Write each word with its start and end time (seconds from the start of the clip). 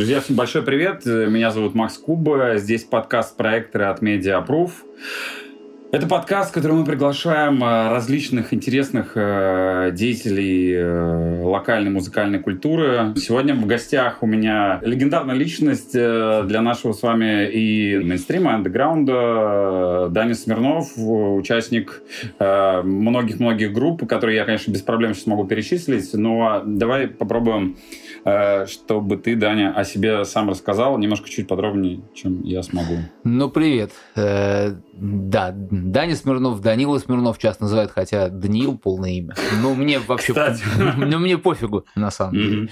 Друзья, 0.00 0.22
всем 0.22 0.34
большой 0.34 0.62
привет. 0.62 1.04
Меня 1.04 1.50
зовут 1.50 1.74
Макс 1.74 1.98
Куба. 1.98 2.56
Здесь 2.56 2.84
подкаст 2.84 3.36
проекторы 3.36 3.84
от 3.84 4.02
Mediaproof. 4.02 4.70
Это 5.92 6.06
подкаст, 6.06 6.52
в 6.52 6.54
котором 6.54 6.78
мы 6.78 6.84
приглашаем 6.86 7.62
э, 7.62 7.90
различных 7.90 8.54
интересных 8.54 9.12
э, 9.16 9.90
деятелей 9.92 10.72
э, 10.72 11.42
локальной 11.42 11.90
музыкальной 11.90 12.38
культуры. 12.38 13.12
Сегодня 13.16 13.54
в 13.54 13.66
гостях 13.66 14.22
у 14.22 14.26
меня 14.26 14.78
легендарная 14.82 15.34
личность 15.34 15.92
для 15.92 16.62
нашего 16.62 16.92
с 16.92 17.02
вами 17.02 17.50
и 17.50 17.98
мейнстрима, 17.98 18.54
андеграунда, 18.54 20.08
Даня 20.10 20.34
Смирнов, 20.34 20.92
участник 20.96 22.02
многих-многих 22.38 23.72
групп, 23.72 24.08
которые 24.08 24.36
я, 24.36 24.44
конечно, 24.44 24.70
без 24.70 24.80
проблем 24.80 25.12
сейчас 25.12 25.26
могу 25.26 25.44
перечислить, 25.44 26.14
но 26.14 26.62
давай 26.64 27.08
попробуем 27.08 27.76
чтобы 28.66 29.16
ты, 29.16 29.36
Даня, 29.36 29.72
о 29.74 29.84
себе 29.84 30.24
сам 30.24 30.50
рассказал 30.50 30.98
немножко 30.98 31.28
чуть 31.28 31.48
подробнее, 31.48 32.00
чем 32.14 32.42
я 32.42 32.62
смогу. 32.62 32.98
Ну, 33.24 33.50
привет. 33.50 33.92
Да, 34.14 35.52
Даня 35.54 36.16
Смирнов, 36.16 36.60
Данила 36.60 36.98
Смирнов 36.98 37.38
часто 37.38 37.64
называют, 37.64 37.90
хотя 37.90 38.28
Даниил 38.28 38.76
полное 38.76 39.10
имя. 39.10 39.34
Ну, 39.62 39.74
мне 39.74 39.98
вообще... 39.98 40.34
Ну, 40.96 41.18
мне 41.18 41.38
пофигу, 41.38 41.84
на 41.94 42.10
самом 42.10 42.34
деле. 42.34 42.68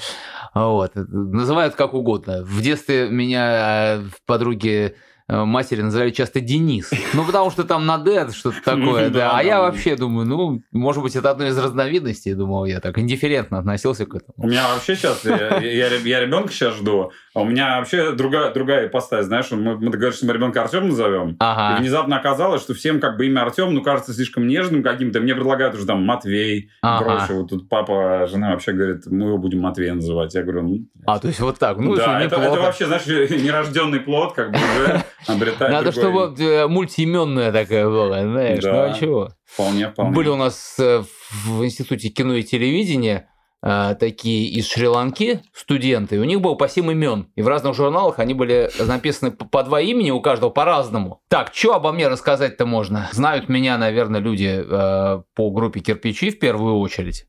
Вот. 0.54 0.92
Называют 0.94 1.74
как 1.74 1.94
угодно. 1.94 2.42
В 2.44 2.60
детстве 2.60 3.08
меня 3.08 3.96
э, 3.96 4.02
подруги 4.26 4.68
Э, 4.78 5.07
матери 5.28 5.82
называли 5.82 6.10
часто 6.10 6.40
Денис. 6.40 6.90
Ну, 7.12 7.24
потому 7.24 7.50
что 7.50 7.64
там 7.64 7.84
на 7.86 7.98
Д 7.98 8.30
что-то 8.32 8.62
такое, 8.64 9.10
да. 9.10 9.32
А 9.36 9.42
я 9.42 9.60
вообще 9.60 9.96
думаю, 9.96 10.26
ну, 10.26 10.62
может 10.72 11.02
быть, 11.02 11.16
это 11.16 11.30
одна 11.30 11.48
из 11.48 11.58
разновидностей, 11.58 12.34
думал 12.34 12.64
я 12.64 12.80
так, 12.80 12.98
индифферентно 12.98 13.58
относился 13.58 14.06
к 14.06 14.14
этому. 14.14 14.34
У 14.36 14.46
меня 14.46 14.66
вообще 14.68 14.96
сейчас, 14.96 15.24
я, 15.24 15.58
я, 15.58 15.88
я 15.88 16.20
ребенка 16.20 16.50
сейчас 16.52 16.76
жду, 16.76 17.12
а 17.34 17.40
у 17.40 17.44
меня 17.44 17.78
вообще 17.78 18.12
другая, 18.12 18.52
другая 18.52 18.86
ипостась, 18.86 19.26
знаешь, 19.26 19.50
мы, 19.50 19.76
мы 19.76 19.90
договорились, 19.90 20.16
что 20.16 20.26
мы 20.26 20.32
ребенка 20.32 20.62
Артем 20.62 20.88
назовем, 20.88 21.36
ага. 21.40 21.76
и 21.76 21.80
внезапно 21.82 22.16
оказалось, 22.16 22.62
что 22.62 22.72
всем 22.74 22.98
как 22.98 23.18
бы 23.18 23.26
имя 23.26 23.42
Артем, 23.42 23.74
ну, 23.74 23.82
кажется 23.82 24.14
слишком 24.14 24.46
нежным 24.46 24.82
каким-то, 24.82 25.20
мне 25.20 25.34
предлагают 25.34 25.74
уже 25.74 25.86
там 25.86 26.04
Матвей, 26.04 26.70
ага. 26.80 27.04
прочее, 27.04 27.40
вот 27.40 27.50
тут 27.50 27.68
папа, 27.68 28.26
жена 28.30 28.52
вообще 28.52 28.72
говорит, 28.72 29.06
мы 29.06 29.26
его 29.26 29.38
будем 29.38 29.60
Матвей 29.60 29.90
называть, 29.90 30.34
я 30.34 30.42
говорю, 30.42 30.62
ну... 30.62 30.78
А, 31.06 31.18
то 31.18 31.28
есть 31.28 31.40
вот 31.40 31.58
так, 31.58 31.76
ну, 31.78 31.94
да, 31.94 32.20
это, 32.20 32.36
это 32.36 32.60
вообще, 32.60 32.86
знаешь, 32.86 33.06
нерожденный 33.06 34.00
плод, 34.00 34.32
как 34.32 34.52
бы 34.52 34.58
уже 34.58 35.04
обретает 35.26 35.72
Надо, 35.72 35.92
другой... 35.92 36.32
чтобы 36.32 36.44
э, 36.44 36.66
мультиименная 36.68 37.52
такая 37.52 37.86
была, 37.86 38.22
знаешь, 38.22 38.62
да. 38.62 38.72
ну 38.72 38.92
а 38.92 38.98
чего? 38.98 39.28
Вполне, 39.44 39.90
вполне. 39.90 40.14
Были 40.14 40.28
у 40.28 40.36
нас 40.36 40.76
э, 40.78 41.02
в 41.44 41.64
Институте 41.64 42.08
кино 42.08 42.34
и 42.34 42.42
телевидения 42.42 43.28
такие 43.60 44.48
из 44.48 44.68
Шри-Ланки 44.68 45.42
студенты, 45.52 46.16
и 46.16 46.18
у 46.18 46.24
них 46.24 46.40
было 46.40 46.54
по 46.54 46.68
7 46.68 46.92
имен. 46.92 47.28
И 47.34 47.42
в 47.42 47.48
разных 47.48 47.74
журналах 47.74 48.18
они 48.18 48.34
были 48.34 48.70
написаны 48.78 49.32
по 49.32 49.62
два 49.62 49.80
имени, 49.80 50.10
у 50.10 50.20
каждого 50.20 50.50
по-разному. 50.50 51.20
Так, 51.28 51.52
что 51.52 51.74
обо 51.74 51.92
мне 51.92 52.08
рассказать-то 52.08 52.66
можно? 52.66 53.08
Знают 53.12 53.48
меня, 53.48 53.78
наверное, 53.78 54.20
люди 54.20 54.64
э, 54.64 55.22
по 55.34 55.50
группе 55.50 55.80
«Кирпичи» 55.80 56.30
в 56.30 56.38
первую 56.38 56.78
очередь. 56.78 57.26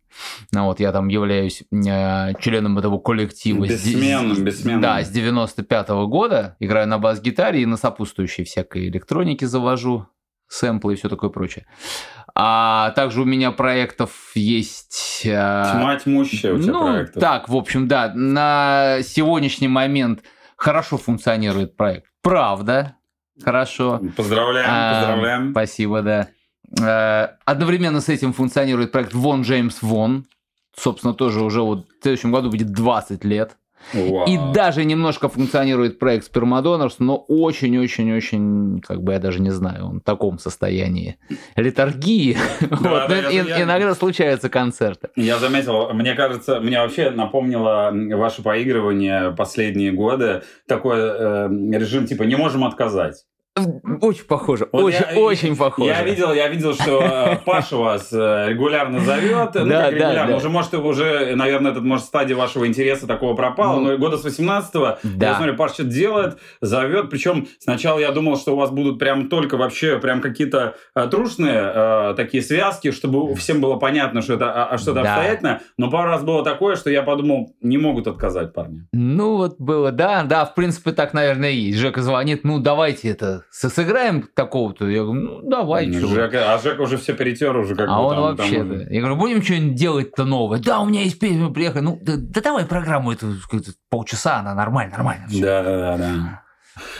Ну, 0.51 0.65
вот 0.65 0.79
я 0.79 0.91
там 0.91 1.07
являюсь 1.07 1.63
э, 1.71 2.33
членом 2.39 2.77
этого 2.77 2.99
коллектива. 2.99 3.65
Бессменным, 3.65 4.43
бессменным. 4.43 4.81
Да, 4.81 5.03
с 5.03 5.09
95 5.09 5.89
-го 5.89 6.07
года. 6.07 6.55
Играю 6.59 6.87
на 6.87 6.97
бас-гитаре 6.97 7.61
и 7.61 7.65
на 7.65 7.77
сопутствующей 7.77 8.43
всякой 8.43 8.89
электронике 8.89 9.47
завожу 9.47 10.07
сэмплы 10.47 10.93
и 10.93 10.95
все 10.95 11.09
такое 11.09 11.29
прочее. 11.29 11.65
А 12.41 12.91
также 12.91 13.23
у 13.23 13.25
меня 13.25 13.51
проектов 13.51 14.11
есть... 14.33 15.23
Э, 15.25 15.73
Тьма 15.73 15.97
тьмущая 15.97 16.53
у 16.53 16.57
тебя 16.57 16.71
ну, 16.71 16.87
проектов. 16.87 17.19
Так, 17.21 17.49
в 17.49 17.55
общем, 17.57 17.89
да. 17.89 18.13
На 18.15 18.99
сегодняшний 19.03 19.67
момент 19.67 20.21
хорошо 20.55 20.97
функционирует 20.97 21.75
проект. 21.75 22.05
Правда. 22.21 22.95
Хорошо. 23.43 23.99
Поздравляем, 24.15 24.69
а, 24.71 24.93
поздравляем. 24.93 25.51
Спасибо, 25.51 26.01
да. 26.01 26.29
Э, 26.81 27.35
одновременно 27.43 27.99
с 27.99 28.07
этим 28.07 28.31
функционирует 28.31 28.93
проект 28.93 29.13
Вон 29.13 29.41
Джеймс 29.41 29.81
Вон. 29.81 30.25
Собственно, 30.73 31.13
тоже 31.13 31.43
уже 31.43 31.59
вот 31.59 31.89
в 31.89 32.03
следующем 32.03 32.31
году 32.31 32.49
будет 32.49 32.71
20 32.71 33.25
лет. 33.25 33.57
Вау. 33.93 34.27
И 34.27 34.37
даже 34.53 34.85
немножко 34.85 35.29
функционирует 35.29 35.99
проект 35.99 36.25
Спермадонорс, 36.25 36.99
но 36.99 37.17
очень-очень-очень, 37.17 38.81
как 38.81 39.01
бы 39.01 39.13
я 39.13 39.19
даже 39.19 39.41
не 39.41 39.49
знаю, 39.49 39.87
он 39.87 39.99
в 39.99 40.03
таком 40.03 40.37
состоянии 40.39 41.17
литургии. 41.55 42.37
Да, 42.61 42.67
вот. 42.77 43.09
да, 43.09 43.29
и, 43.29 43.35
я, 43.35 43.63
иногда 43.63 43.89
я, 43.89 43.95
случаются 43.95 44.49
концерты. 44.49 45.09
Я 45.15 45.39
заметил, 45.39 45.91
мне 45.93 46.13
кажется, 46.13 46.59
мне 46.59 46.79
вообще 46.79 47.09
напомнило 47.09 47.91
ваше 48.15 48.43
поигрывание 48.43 49.31
последние 49.31 49.91
годы, 49.91 50.43
такой 50.67 50.99
э, 50.99 51.47
режим 51.71 52.05
типа 52.05 52.23
«не 52.23 52.35
можем 52.35 52.63
отказать». 52.63 53.25
Очень 54.01 54.25
похоже, 54.25 54.69
вот 54.71 54.83
очень, 54.83 55.05
я, 55.11 55.19
очень 55.19 55.55
похоже. 55.57 55.89
Я 55.89 56.03
видел, 56.03 56.33
я 56.33 56.47
видел, 56.47 56.73
что 56.73 57.01
э, 57.01 57.37
Паша 57.45 57.75
вас 57.75 58.13
э, 58.13 58.45
регулярно 58.49 58.99
зовет. 59.01 59.51
Ну, 59.55 59.65
да, 59.65 59.83
как 59.83 59.93
регулярно, 59.93 60.23
да, 60.23 60.27
да. 60.27 60.37
уже, 60.37 60.49
может, 60.49 60.73
уже, 60.73 61.35
наверное, 61.35 61.71
этот, 61.71 61.83
может, 61.83 62.05
стадия 62.05 62.35
вашего 62.37 62.67
интереса 62.67 63.07
такого 63.07 63.35
пропала, 63.35 63.79
ну, 63.79 63.91
но 63.91 63.97
года 63.97 64.17
с 64.17 64.25
18-го, 64.25 64.99
да. 65.03 65.29
я 65.29 65.35
смотрю, 65.35 65.55
Паша 65.55 65.73
что-то 65.73 65.89
делает, 65.89 66.37
зовет, 66.61 67.09
причем 67.09 67.47
сначала 67.59 67.99
я 67.99 68.11
думал, 68.11 68.37
что 68.37 68.53
у 68.53 68.55
вас 68.55 68.71
будут 68.71 68.99
прям 68.99 69.27
только 69.27 69.57
вообще 69.57 69.99
прям 69.99 70.21
какие-то 70.21 70.75
э, 70.95 71.07
трушные 71.09 72.15
такие 72.15 72.41
связки, 72.43 72.91
чтобы 72.91 73.35
всем 73.35 73.61
было 73.61 73.75
понятно, 73.75 74.21
что 74.21 74.35
это, 74.35 74.51
а, 74.51 74.65
а 74.67 74.77
что-то 74.77 75.03
да. 75.03 75.13
обстоятельно, 75.13 75.61
но 75.77 75.89
пару 75.89 76.09
раз 76.09 76.23
было 76.23 76.43
такое, 76.43 76.75
что 76.75 76.89
я 76.89 77.03
подумал, 77.03 77.55
не 77.61 77.77
могут 77.77 78.07
отказать 78.07 78.53
парни. 78.53 78.87
Ну, 78.93 79.37
вот 79.37 79.59
было, 79.59 79.91
да, 79.91 80.23
да, 80.23 80.45
в 80.45 80.55
принципе, 80.55 80.91
так, 80.91 81.13
наверное, 81.13 81.51
и 81.51 81.57
есть. 81.57 81.79
Жека 81.79 82.01
звонит, 82.01 82.43
ну, 82.43 82.59
давайте 82.59 83.09
это 83.09 83.38
сыграем 83.51 84.27
такого-то? 84.33 84.87
Я 84.87 85.03
говорю, 85.03 85.21
ну 85.21 85.49
давай. 85.49 85.87
Ну, 85.87 86.07
Жека, 86.07 86.53
а 86.53 86.59
Жека 86.59 86.81
уже 86.81 86.97
все 86.97 87.13
перетер 87.13 87.55
уже 87.55 87.75
как 87.75 87.89
А 87.89 88.01
он 88.01 88.15
там, 88.15 88.23
вообще, 88.37 88.57
там... 88.57 88.77
да. 88.77 88.85
Я 88.89 88.99
говорю, 89.01 89.15
будем 89.15 89.43
что-нибудь 89.43 89.75
делать-то 89.75 90.25
новое? 90.25 90.59
Да, 90.59 90.79
у 90.79 90.85
меня 90.85 91.01
есть 91.03 91.19
песня, 91.19 91.49
приехали. 91.49 91.81
Ну, 91.81 91.99
да, 92.01 92.13
да 92.17 92.41
давай 92.41 92.65
программу 92.65 93.11
эту, 93.11 93.33
полчаса, 93.89 94.39
она 94.39 94.53
нормально, 94.55 94.93
нормально. 94.93 95.27
Да, 95.29 95.63
да, 95.63 95.77
да, 95.77 95.97
да. 95.97 96.43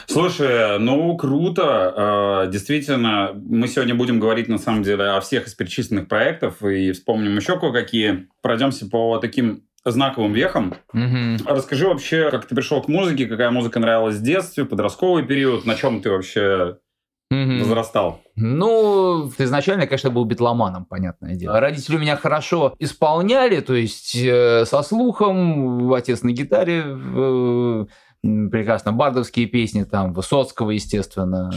Слушай, 0.07 0.79
ну 0.79 1.15
круто. 1.17 1.93
А, 1.95 2.47
действительно, 2.47 3.31
мы 3.33 3.67
сегодня 3.67 3.95
будем 3.95 4.19
говорить 4.19 4.47
на 4.47 4.57
самом 4.57 4.83
деле 4.83 5.05
о 5.05 5.21
всех 5.21 5.47
из 5.47 5.55
перечисленных 5.55 6.07
проектов 6.07 6.63
и 6.63 6.91
вспомним 6.91 7.35
еще 7.35 7.59
кое-какие. 7.59 8.27
Пройдемся 8.41 8.87
по 8.87 9.17
таким 9.19 9.63
знаковым 9.91 10.33
вехом. 10.33 10.75
Угу. 10.93 11.45
Расскажи 11.45 11.87
вообще, 11.87 12.29
как 12.31 12.45
ты 12.45 12.55
пришел 12.55 12.81
к 12.81 12.87
музыке, 12.87 13.25
какая 13.25 13.51
музыка 13.51 13.79
нравилась 13.79 14.15
в 14.15 14.23
детстве, 14.23 14.65
подростковый 14.65 15.23
период, 15.23 15.65
на 15.65 15.75
чем 15.75 16.01
ты 16.01 16.09
вообще 16.09 16.77
угу. 17.31 17.59
возрастал? 17.59 18.21
Ну, 18.35 19.31
изначально, 19.37 19.85
конечно, 19.85 20.09
был 20.09 20.25
битломаном, 20.25 20.85
понятное 20.85 21.35
дело. 21.35 21.59
Родители 21.59 21.95
у 21.95 21.99
меня 21.99 22.15
хорошо 22.15 22.75
исполняли, 22.79 23.59
то 23.59 23.73
есть 23.73 24.15
э, 24.15 24.65
со 24.65 24.81
слухом, 24.81 25.93
отец 25.93 26.23
на 26.23 26.31
гитаре, 26.31 26.83
э, 26.85 27.85
прекрасно 28.21 28.91
бардовские 28.91 29.45
песни, 29.45 29.83
там, 29.83 30.13
Высоцкого, 30.13 30.71
естественно. 30.71 31.51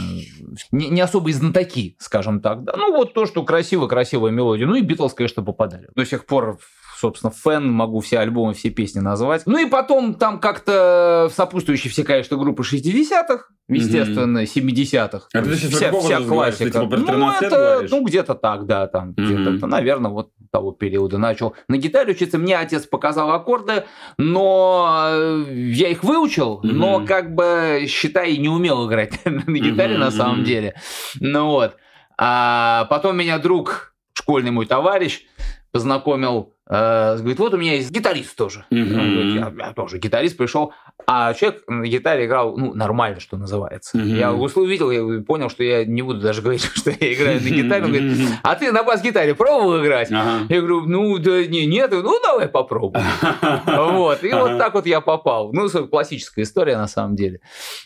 Не, 0.70 0.88
не 0.88 1.00
особо 1.00 1.30
и 1.30 1.32
знатоки, 1.32 1.96
скажем 1.98 2.40
так. 2.40 2.64
Да? 2.64 2.74
Ну, 2.76 2.92
вот 2.96 3.14
то, 3.14 3.26
что 3.26 3.42
красиво, 3.42 3.88
красивая 3.88 4.30
мелодия. 4.30 4.66
Ну, 4.66 4.74
и 4.74 4.82
Битлз, 4.82 5.14
конечно, 5.14 5.42
попадали. 5.42 5.88
До 5.94 6.04
сих 6.04 6.24
пор 6.26 6.58
собственно, 7.02 7.32
фэн, 7.32 7.68
могу 7.68 7.98
все 7.98 8.20
альбомы, 8.20 8.54
все 8.54 8.70
песни 8.70 9.00
назвать. 9.00 9.42
Ну 9.46 9.58
и 9.58 9.68
потом 9.68 10.14
там 10.14 10.38
как-то 10.38 11.28
сопутствующие 11.34 11.90
все, 11.90 12.04
конечно, 12.04 12.36
группы 12.36 12.62
60-х, 12.62 13.46
естественно, 13.68 14.44
70-х. 14.44 15.26
А 15.34 15.42
ты 15.42 15.50
вся, 15.54 15.92
вся 15.92 16.20
классика. 16.20 16.70
Ты, 16.70 16.70
типа, 16.70 16.96
ну, 16.96 17.30
это, 17.32 17.86
ну, 17.90 18.04
где-то 18.04 18.36
так, 18.36 18.66
да, 18.66 18.86
там, 18.86 19.10
mm-hmm. 19.10 19.50
где-то, 19.50 19.66
наверное, 19.66 20.12
вот 20.12 20.30
того 20.52 20.70
периода 20.70 21.18
начал 21.18 21.56
на 21.66 21.76
гитаре 21.76 22.12
учиться. 22.12 22.38
Мне 22.38 22.56
отец 22.56 22.86
показал 22.86 23.32
аккорды, 23.32 23.84
но 24.16 25.08
э, 25.10 25.44
я 25.50 25.88
их 25.88 26.04
выучил, 26.04 26.60
mm-hmm. 26.62 26.72
но 26.72 27.04
как 27.04 27.34
бы, 27.34 27.86
считай, 27.88 28.36
не 28.36 28.48
умел 28.48 28.86
играть 28.86 29.18
на 29.24 29.58
гитаре 29.58 29.96
mm-hmm. 29.96 29.98
на 29.98 30.10
самом 30.12 30.44
деле. 30.44 30.74
Ну 31.18 31.46
вот. 31.46 31.76
А 32.16 32.84
потом 32.84 33.16
меня 33.16 33.38
друг, 33.38 33.96
школьный 34.12 34.52
мой 34.52 34.66
товарищ, 34.66 35.26
познакомил 35.72 36.54
говорит, 36.72 37.38
вот 37.38 37.54
у 37.54 37.56
меня 37.56 37.74
есть 37.74 37.90
гитарист 37.90 38.36
тоже. 38.36 38.64
Mm-hmm. 38.70 39.12
говорит, 39.12 39.34
я, 39.58 39.66
я 39.66 39.72
тоже 39.74 39.98
гитарист 39.98 40.36
пришел, 40.36 40.72
а 41.06 41.34
человек 41.34 41.62
на 41.68 41.86
гитаре 41.86 42.26
играл, 42.26 42.56
ну, 42.56 42.74
нормально, 42.74 43.20
что 43.20 43.36
называется. 43.36 43.98
Mm-hmm. 43.98 44.16
Я 44.16 44.32
увидел, 44.32 44.90
я 44.90 45.22
понял, 45.22 45.50
что 45.50 45.62
я 45.64 45.84
не 45.84 46.02
буду 46.02 46.20
даже 46.20 46.40
говорить, 46.42 46.62
что 46.62 46.90
я 46.90 47.12
играю 47.12 47.42
на 47.42 47.48
гитаре. 47.48 47.84
Он 47.84 47.92
говорит, 47.92 48.28
а 48.42 48.54
ты 48.54 48.72
на 48.72 48.82
бас-гитаре 48.82 49.34
пробовал 49.34 49.82
играть? 49.82 50.10
Uh-huh. 50.10 50.46
Я 50.48 50.58
говорю, 50.60 50.82
ну, 50.86 51.18
да 51.18 51.46
не, 51.46 51.66
нет, 51.66 51.90
ну, 51.90 52.20
давай 52.22 52.48
попробуем. 52.48 53.04
Вот, 53.66 54.24
и 54.24 54.32
вот 54.32 54.58
так 54.58 54.74
вот 54.74 54.86
я 54.86 55.00
попал. 55.00 55.52
Ну, 55.52 55.68
классическая 55.88 56.42
история, 56.42 56.76
на 56.76 56.86
самом 56.86 57.16
деле. 57.16 57.40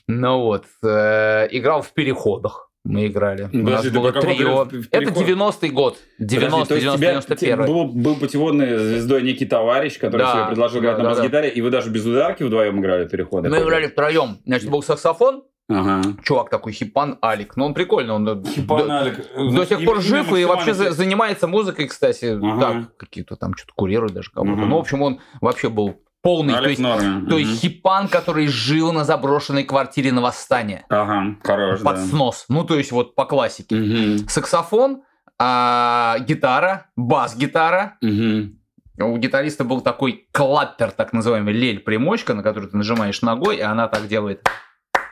Ну 0.06 0.42
вот, 0.42 0.64
э, 0.84 1.48
играл 1.50 1.82
в 1.82 1.92
переходах 1.92 2.65
мы 2.86 3.06
играли. 3.06 3.48
Ну, 3.52 3.60
У 3.60 3.64
нас 3.64 3.82
подожди, 3.82 3.98
было 3.98 4.12
трио. 4.12 4.62
Это 4.90 5.12
переход? 5.12 5.24
90-й 5.62 5.70
год. 5.70 5.98
90 6.18 6.50
Подожди, 6.50 6.68
то 6.68 6.74
есть 6.74 6.96
тебя- 6.96 7.08
91 7.12 7.66
был, 7.66 7.84
был 7.86 8.14
путеводной 8.16 8.78
звездой 8.78 9.22
некий 9.22 9.46
товарищ, 9.46 9.98
который 9.98 10.22
Да, 10.22 10.32
тебе 10.34 10.46
предложил 10.48 10.80
играть 10.80 10.96
да, 10.96 11.02
на 11.02 11.08
да, 11.10 11.14
бас-гитаре, 11.16 11.48
и 11.50 11.60
вы 11.60 11.70
даже 11.70 11.90
без 11.90 12.06
ударки 12.06 12.42
вдвоем 12.42 12.80
играли 12.80 13.06
переходы? 13.08 13.48
Мы 13.48 13.58
играли 13.58 13.86
втроем. 13.88 14.38
Значит, 14.46 14.70
был 14.70 14.82
саксофон, 14.82 15.42
Ага. 15.68 16.02
чувак 16.22 16.48
такой, 16.50 16.72
Хипан 16.72 17.18
Алик. 17.24 17.56
Ну, 17.56 17.66
он 17.66 17.74
прикольный, 17.74 18.14
он 18.14 18.24
до- 18.24 18.42
Хипан 18.48 18.86
до, 18.86 18.94
Алик, 19.00 19.16
до 19.36 19.66
сих 19.66 19.84
пор 19.84 19.96
имя 19.96 20.00
жив 20.02 20.32
и 20.32 20.44
вообще 20.44 20.74
за- 20.74 20.92
занимается 20.92 21.48
музыкой, 21.48 21.86
кстати. 21.88 22.38
Ага. 22.40 22.60
Так, 22.60 22.96
какие-то 22.96 23.36
там 23.36 23.54
что-то 23.56 23.72
курирует 23.74 24.12
даже 24.12 24.30
кого-то. 24.30 24.52
Мгм. 24.52 24.68
Ну, 24.70 24.76
в 24.76 24.80
общем, 24.80 25.02
он 25.02 25.20
вообще 25.40 25.68
был 25.68 26.00
полный. 26.22 26.52
То 26.54 26.58
Алик 26.58 26.70
есть, 26.70 26.80
норме. 26.82 27.28
то 27.28 27.38
есть. 27.38 27.60
Хипан, 27.60 28.08
который 28.08 28.46
жил 28.48 28.92
на 28.92 29.04
заброшенной 29.04 29.64
квартире 29.64 30.12
на 30.12 30.20
восстание. 30.20 30.84
Ага, 30.88 31.36
хорош, 31.42 31.80
Под 31.82 31.96
да. 31.96 32.02
снос. 32.04 32.44
Ну, 32.48 32.64
то 32.64 32.76
есть 32.76 32.92
вот 32.92 33.14
по 33.14 33.24
классике. 33.24 33.76
Мгм. 33.76 34.28
Саксофон, 34.28 35.02
а, 35.38 36.16
гитара, 36.20 36.86
бас-гитара. 36.96 37.96
Мгм. 38.00 38.58
У 38.98 39.16
гитариста 39.18 39.64
был 39.64 39.82
такой 39.82 40.26
клаппер, 40.32 40.90
так 40.90 41.12
называемый 41.12 41.52
лель-примочка, 41.52 42.32
на 42.34 42.42
которую 42.42 42.70
ты 42.70 42.76
нажимаешь 42.78 43.20
ногой, 43.20 43.56
и 43.58 43.60
она 43.60 43.88
так 43.88 44.08
делает. 44.08 44.48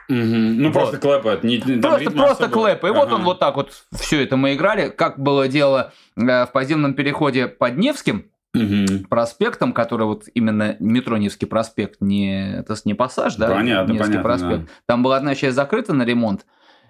Мгм. 0.08 0.58
Ну, 0.58 0.64
Вот. 0.70 0.72
просто 0.74 0.98
клэпает. 0.98 1.44
Не, 1.44 1.58
Просто, 1.80 2.10
просто 2.10 2.48
клэп. 2.48 2.84
И 2.84 2.88
вот 2.88 3.06
Ага. 3.08 3.14
он 3.14 3.22
вот 3.24 3.38
так 3.38 3.56
вот 3.56 3.72
все 3.92 4.22
это 4.22 4.36
мы 4.36 4.54
играли. 4.54 4.88
Как 4.90 5.18
было 5.18 5.48
дело 5.48 5.92
э, 6.16 6.44
в 6.46 6.52
подземном 6.52 6.94
переходе 6.94 7.46
под 7.46 7.76
Невским 7.78 8.30
Мгм. 8.54 9.04
проспектом, 9.10 9.72
который 9.72 10.06
вот 10.06 10.24
именно 10.32 10.76
метро 10.78 11.16
Невский 11.16 11.46
проспект, 11.46 12.00
не, 12.00 12.58
это 12.60 12.76
не 12.84 12.94
пассаж, 12.94 13.34
да? 13.36 13.48
Понятно, 13.48 13.92
Невский 13.92 14.12
понятно, 14.18 14.22
проспект. 14.22 14.70
Там 14.86 15.02
была 15.02 15.16
одна 15.16 15.34
часть 15.34 15.56
закрыта 15.56 15.92
на 15.92 16.04
ремонт, 16.04 16.46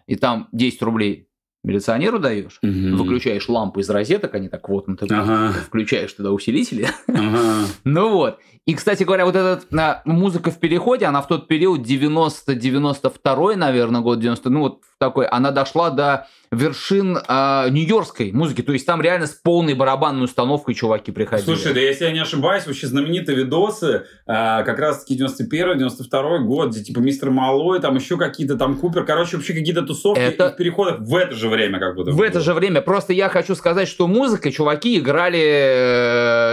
и 0.06 0.14
там 0.14 0.48
10 0.52 0.82
рублей 0.82 1.28
милиционеру 1.64 2.18
даешь, 2.18 2.58
Мгм. 2.62 2.96
выключаешь 2.96 3.48
лампу 3.48 3.80
из 3.80 3.88
розеток, 3.88 4.34
они 4.34 4.48
так 4.50 4.68
вот, 4.68 4.86
ну 4.86 4.96
ты 4.96 5.06
Ага. 5.10 5.52
включаешь 5.66 6.12
туда 6.12 6.30
усилители. 6.30 6.88
Ага. 7.08 7.64
Ну 7.84 8.10
вот. 8.10 8.38
И, 8.66 8.74
кстати 8.74 9.04
говоря, 9.04 9.24
вот 9.26 9.36
эта 9.36 9.60
а, 9.78 10.02
музыка 10.04 10.50
в 10.50 10.58
переходе, 10.58 11.06
она 11.06 11.20
в 11.22 11.28
тот 11.28 11.48
период 11.48 11.80
90-92, 11.80 13.56
наверное, 13.56 14.00
год 14.00 14.20
90, 14.20 14.50
ну 14.50 14.60
вот 14.60 14.82
такой, 14.98 15.26
она 15.26 15.50
дошла 15.50 15.90
до 15.90 16.26
вершин 16.50 17.18
а, 17.26 17.68
нью-йоркской 17.68 18.30
музыки. 18.30 18.62
То 18.62 18.72
есть 18.72 18.86
там 18.86 19.02
реально 19.02 19.26
с 19.26 19.32
полной 19.32 19.74
барабанной 19.74 20.24
установкой 20.24 20.74
чуваки 20.74 21.10
приходили. 21.10 21.44
Слушай, 21.46 21.74
да 21.74 21.80
если 21.80 22.04
я 22.04 22.12
не 22.12 22.20
ошибаюсь, 22.20 22.64
вообще 22.66 22.86
знаменитые 22.86 23.36
видосы, 23.36 24.04
а, 24.26 24.62
как 24.62 24.78
раз-таки 24.78 25.16
91-92 25.20 26.38
год, 26.44 26.70
где 26.70 26.84
типа 26.84 27.00
Мистер 27.00 27.30
Малой, 27.30 27.80
там 27.80 27.96
еще 27.96 28.16
какие-то 28.16 28.56
там 28.56 28.76
Купер, 28.76 29.04
короче, 29.04 29.36
вообще 29.36 29.52
какие-то 29.52 29.82
тусовки 29.82 30.20
Это- 30.20 30.48
и 30.48 30.52
в 30.52 30.56
переходах 30.56 31.00
в 31.00 31.16
это 31.16 31.34
же 31.34 31.48
время 31.48 31.78
как 31.80 31.96
будто. 31.96 32.12
В 32.12 32.20
это 32.22 32.40
же 32.40 32.54
время. 32.54 32.80
Просто 32.80 33.12
я 33.12 33.28
хочу 33.28 33.54
сказать, 33.56 33.88
что 33.88 34.06
музыкой 34.06 34.52
чуваки 34.52 34.98
играли 34.98 35.40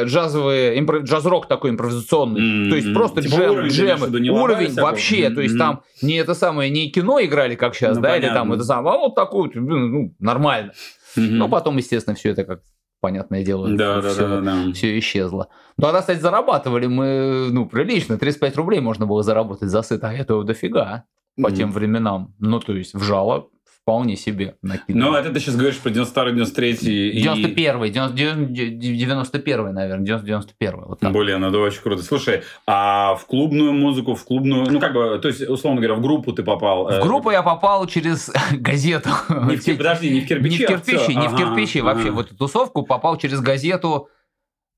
э, 0.02 0.06
джазовые, 0.06 0.80
импро- 0.80 1.02
джаз-рок 1.04 1.48
такой 1.48 1.72
импровизационный. 1.72 2.42
М, 2.66 2.70
То 2.70 2.76
есть 2.76 2.94
просто 2.94 3.22
типа 3.22 3.36
джем, 3.36 3.52
уровень, 3.52 3.72
джемы. 3.72 4.30
уровень 4.32 4.74
вообще. 4.74 5.30
То 5.30 5.42
есть 5.42 5.54
М. 5.54 5.60
там 5.60 5.82
не 6.02 6.16
это 6.16 6.34
самое, 6.34 6.70
не 6.72 6.90
кино 6.90 7.22
играли, 7.22 7.56
как 7.56 7.76
сейчас, 7.76 7.98
Ну, 7.98 8.02
да, 8.04 8.16
или 8.16 8.22
понятно. 8.22 8.31
Там 8.34 8.54
это 8.54 8.64
самое, 8.64 8.96
а 8.96 9.00
вот 9.00 9.16
такой, 9.16 9.50
ну, 9.54 10.14
нормально. 10.20 10.74
Мгм. 11.16 11.38
Ну, 11.38 11.50
потом, 11.50 11.78
естественно, 11.78 12.16
все 12.16 12.30
это 12.30 12.44
как 12.44 12.62
понятное 13.02 13.44
дело. 13.44 13.68
Да, 13.70 14.02
да, 14.02 14.10
все, 14.10 14.28
да, 14.28 14.42
да, 14.42 14.64
да. 14.66 14.74
все 14.74 14.98
исчезло. 15.00 15.50
Ну, 15.78 15.84
тогда, 15.84 16.02
кстати, 16.02 16.20
зарабатывали 16.20 16.88
мы, 16.88 17.50
ну, 17.52 17.66
прилично. 17.66 18.18
35 18.18 18.56
рублей 18.58 18.80
можно 18.80 19.06
было 19.06 19.24
заработать 19.24 19.70
за 19.70 19.82
сыт, 19.82 20.04
а 20.04 20.14
этого 20.14 20.44
дофига 20.44 21.06
по 21.36 21.48
Мгм. 21.50 21.56
тем 21.56 21.72
временам. 21.72 22.36
Ну, 22.40 22.60
то 22.60 22.74
есть, 22.74 22.94
вжало 22.94 23.50
вполне 23.84 24.16
себе 24.16 24.56
накидывали. 24.62 25.02
Ну, 25.02 25.16
это 25.16 25.34
ты 25.34 25.40
сейчас 25.40 25.56
говоришь 25.56 25.78
про 25.80 25.90
92-93 25.90 26.78
и... 26.82 27.24
91-й, 27.24 27.90
91-й, 27.92 29.74
наверное, 29.74 30.06
91-й, 30.06 30.86
вот 30.88 31.00
так. 31.00 31.12
Блин, 31.12 31.44
это 31.44 31.58
очень 31.58 31.82
круто. 31.82 32.04
Слушай, 32.04 32.44
а 32.68 33.16
в 33.16 33.26
клубную 33.26 33.74
музыку, 33.74 34.14
в 34.14 34.24
клубную, 34.24 34.70
ну 34.70 34.80
как 34.80 34.94
бы, 34.94 35.20
то 35.20 35.28
есть, 35.28 35.42
условно 35.42 35.82
говоря, 35.82 35.96
в 35.96 36.02
группу 36.02 36.32
ты 36.32 36.44
попал? 36.44 36.90
В 36.92 37.02
группу 37.02 37.32
я 37.32 37.42
попал 37.42 37.88
через 37.88 38.32
газету. 38.52 39.10
Не 39.30 39.56
в, 39.56 39.78
подожди, 39.78 40.10
не 40.12 40.22
в 40.22 40.28
кирпичи, 40.28 40.60
Не 40.60 40.66
в 40.66 40.70
а 40.70 40.74
кирпичи, 40.74 40.98
всё. 40.98 41.20
не 41.20 41.28
в 41.28 41.36
кирпичи 41.36 41.82
вообще. 41.82 42.12
В 42.12 42.20
эту 42.20 42.36
тусовку 42.36 42.84
попал 42.84 43.18
через 43.18 43.42
газету 43.42 44.10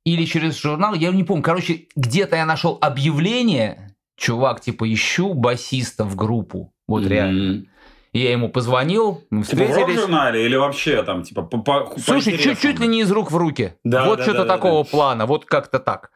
или 0.05 0.25
через 0.25 0.59
журнал, 0.59 0.93
я 0.93 1.11
не 1.11 1.23
помню. 1.23 1.43
Короче, 1.43 1.87
где-то 1.95 2.35
я 2.35 2.45
нашел 2.45 2.77
объявление, 2.81 3.95
чувак, 4.17 4.61
типа, 4.61 4.91
ищу 4.91 5.33
басиста 5.33 6.05
в 6.05 6.15
группу. 6.15 6.73
Вот 6.87 7.05
реально. 7.05 7.65
Я 8.13 8.31
ему 8.31 8.47
позвонил, 8.49 9.23
мы 9.31 9.43
Типа 9.43 9.63
в 9.63 9.67
встретились. 9.67 9.95
рок-журнале 9.97 10.45
или 10.45 10.55
вообще 10.55 11.01
там, 11.03 11.23
типа, 11.23 11.41
по, 11.41 11.57
по, 11.57 11.93
Слушай, 11.99 12.33
интересам? 12.33 12.53
чуть-чуть 12.53 12.79
ли 12.79 12.87
не 12.87 13.01
из 13.01 13.11
рук 13.11 13.31
в 13.31 13.37
руки. 13.37 13.73
Да, 13.83 14.05
вот 14.05 14.17
да, 14.19 14.23
что-то 14.23 14.39
да, 14.39 14.45
да, 14.45 14.53
такого 14.55 14.83
плана, 14.83 15.25
вот 15.25 15.45
как-то 15.45 15.79
так. 15.79 16.11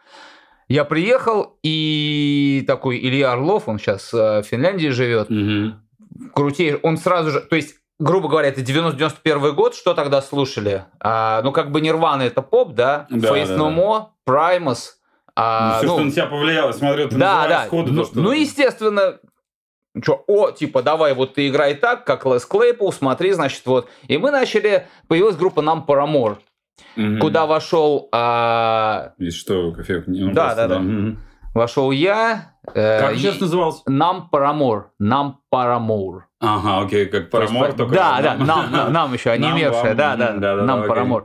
Я 0.68 0.86
приехал, 0.86 1.58
и 1.64 2.64
такой 2.68 3.00
Илья 3.00 3.32
Орлов, 3.32 3.68
он 3.68 3.80
сейчас 3.80 4.14
в 4.14 4.44
Финляндии 4.44 4.90
живет, 4.90 5.30
Мгм. 5.32 5.82
крутей, 6.36 6.76
он 6.76 6.98
сразу 6.98 7.32
же, 7.32 7.40
то 7.42 7.56
есть, 7.56 7.76
грубо 8.00 8.28
говоря, 8.30 8.50
это 8.50 8.62
90-91 8.62 9.54
год, 9.54 9.74
что 9.74 9.94
тогда 9.96 10.22
слушали? 10.22 10.84
А, 11.00 11.42
ну, 11.42 11.52
как 11.52 11.72
бы 11.72 11.82
Нирвана 11.82 12.22
это 12.24 12.44
поп, 12.44 12.74
да? 12.74 13.08
Да, 13.10 13.30
Face 13.34 13.48
да, 13.48 13.56
No 13.56 13.74
да. 13.76 13.82
More, 13.82 14.06
Primus. 14.28 14.78
а, 15.36 15.78
все, 15.80 15.88
ну, 15.88 15.94
что 15.96 16.04
на 16.04 16.12
тебя 16.12 16.26
повлияло, 16.28 16.72
смотрю, 16.74 17.10
ты 17.10 17.16
да, 17.16 17.48
да. 17.48 17.66
сходу 17.66 17.92
ну, 17.94 18.04
то, 18.04 18.08
что... 18.10 18.20
ну, 18.20 18.32
естественно, 18.34 19.18
что, 20.04 20.24
о, 20.28 20.52
типа, 20.52 20.82
давай, 20.84 21.14
вот 21.14 21.34
ты 21.36 21.48
играй 21.50 21.74
так, 21.76 22.06
как 22.06 22.26
Лес 22.26 22.46
Клейпул, 22.46 22.92
смотри, 22.92 23.32
значит, 23.34 23.66
вот. 23.66 23.90
И 24.08 24.18
мы 24.18 24.32
начали, 24.32 24.88
появилась 25.08 25.36
группа 25.36 25.62
Нам 25.62 25.86
Paramore, 25.88 26.38
Мгм. 26.96 27.20
куда 27.20 27.46
вошел, 27.46 28.10
а, 28.12 29.14
И 29.18 29.30
что, 29.32 29.72
кофе? 29.74 30.04
Ну, 30.08 30.32
Да, 30.34 30.44
просто, 30.46 30.56
да, 30.56 30.68
да. 30.76 30.80
Мгм. 30.80 31.20
вошел 31.54 31.92
я. 31.92 32.54
э, 32.74 33.00
Как 33.00 33.14
и- 33.14 33.18
сейчас 33.18 33.40
назывался? 33.40 33.82
Нам 33.88 34.30
Paramore, 34.32 34.86
Нам 35.00 35.40
Paramore. 35.54 36.28
Ага, 36.40 36.82
окей, 36.86 37.08
как 37.08 37.32
То 37.32 37.42
есть, 37.42 37.52
Парамор, 37.52 37.74
только... 37.74 37.96
Да, 37.96 38.22
да, 38.22 38.36
нам, 38.36 38.72
нам, 38.72 38.94
нам 38.94 39.14
еще, 39.16 39.32
вам, 39.32 39.98
да, 39.98 40.16
да, 40.16 40.16
да-да-да, 40.16 40.64
нам. 40.64 40.84
Paramore. 40.84 41.24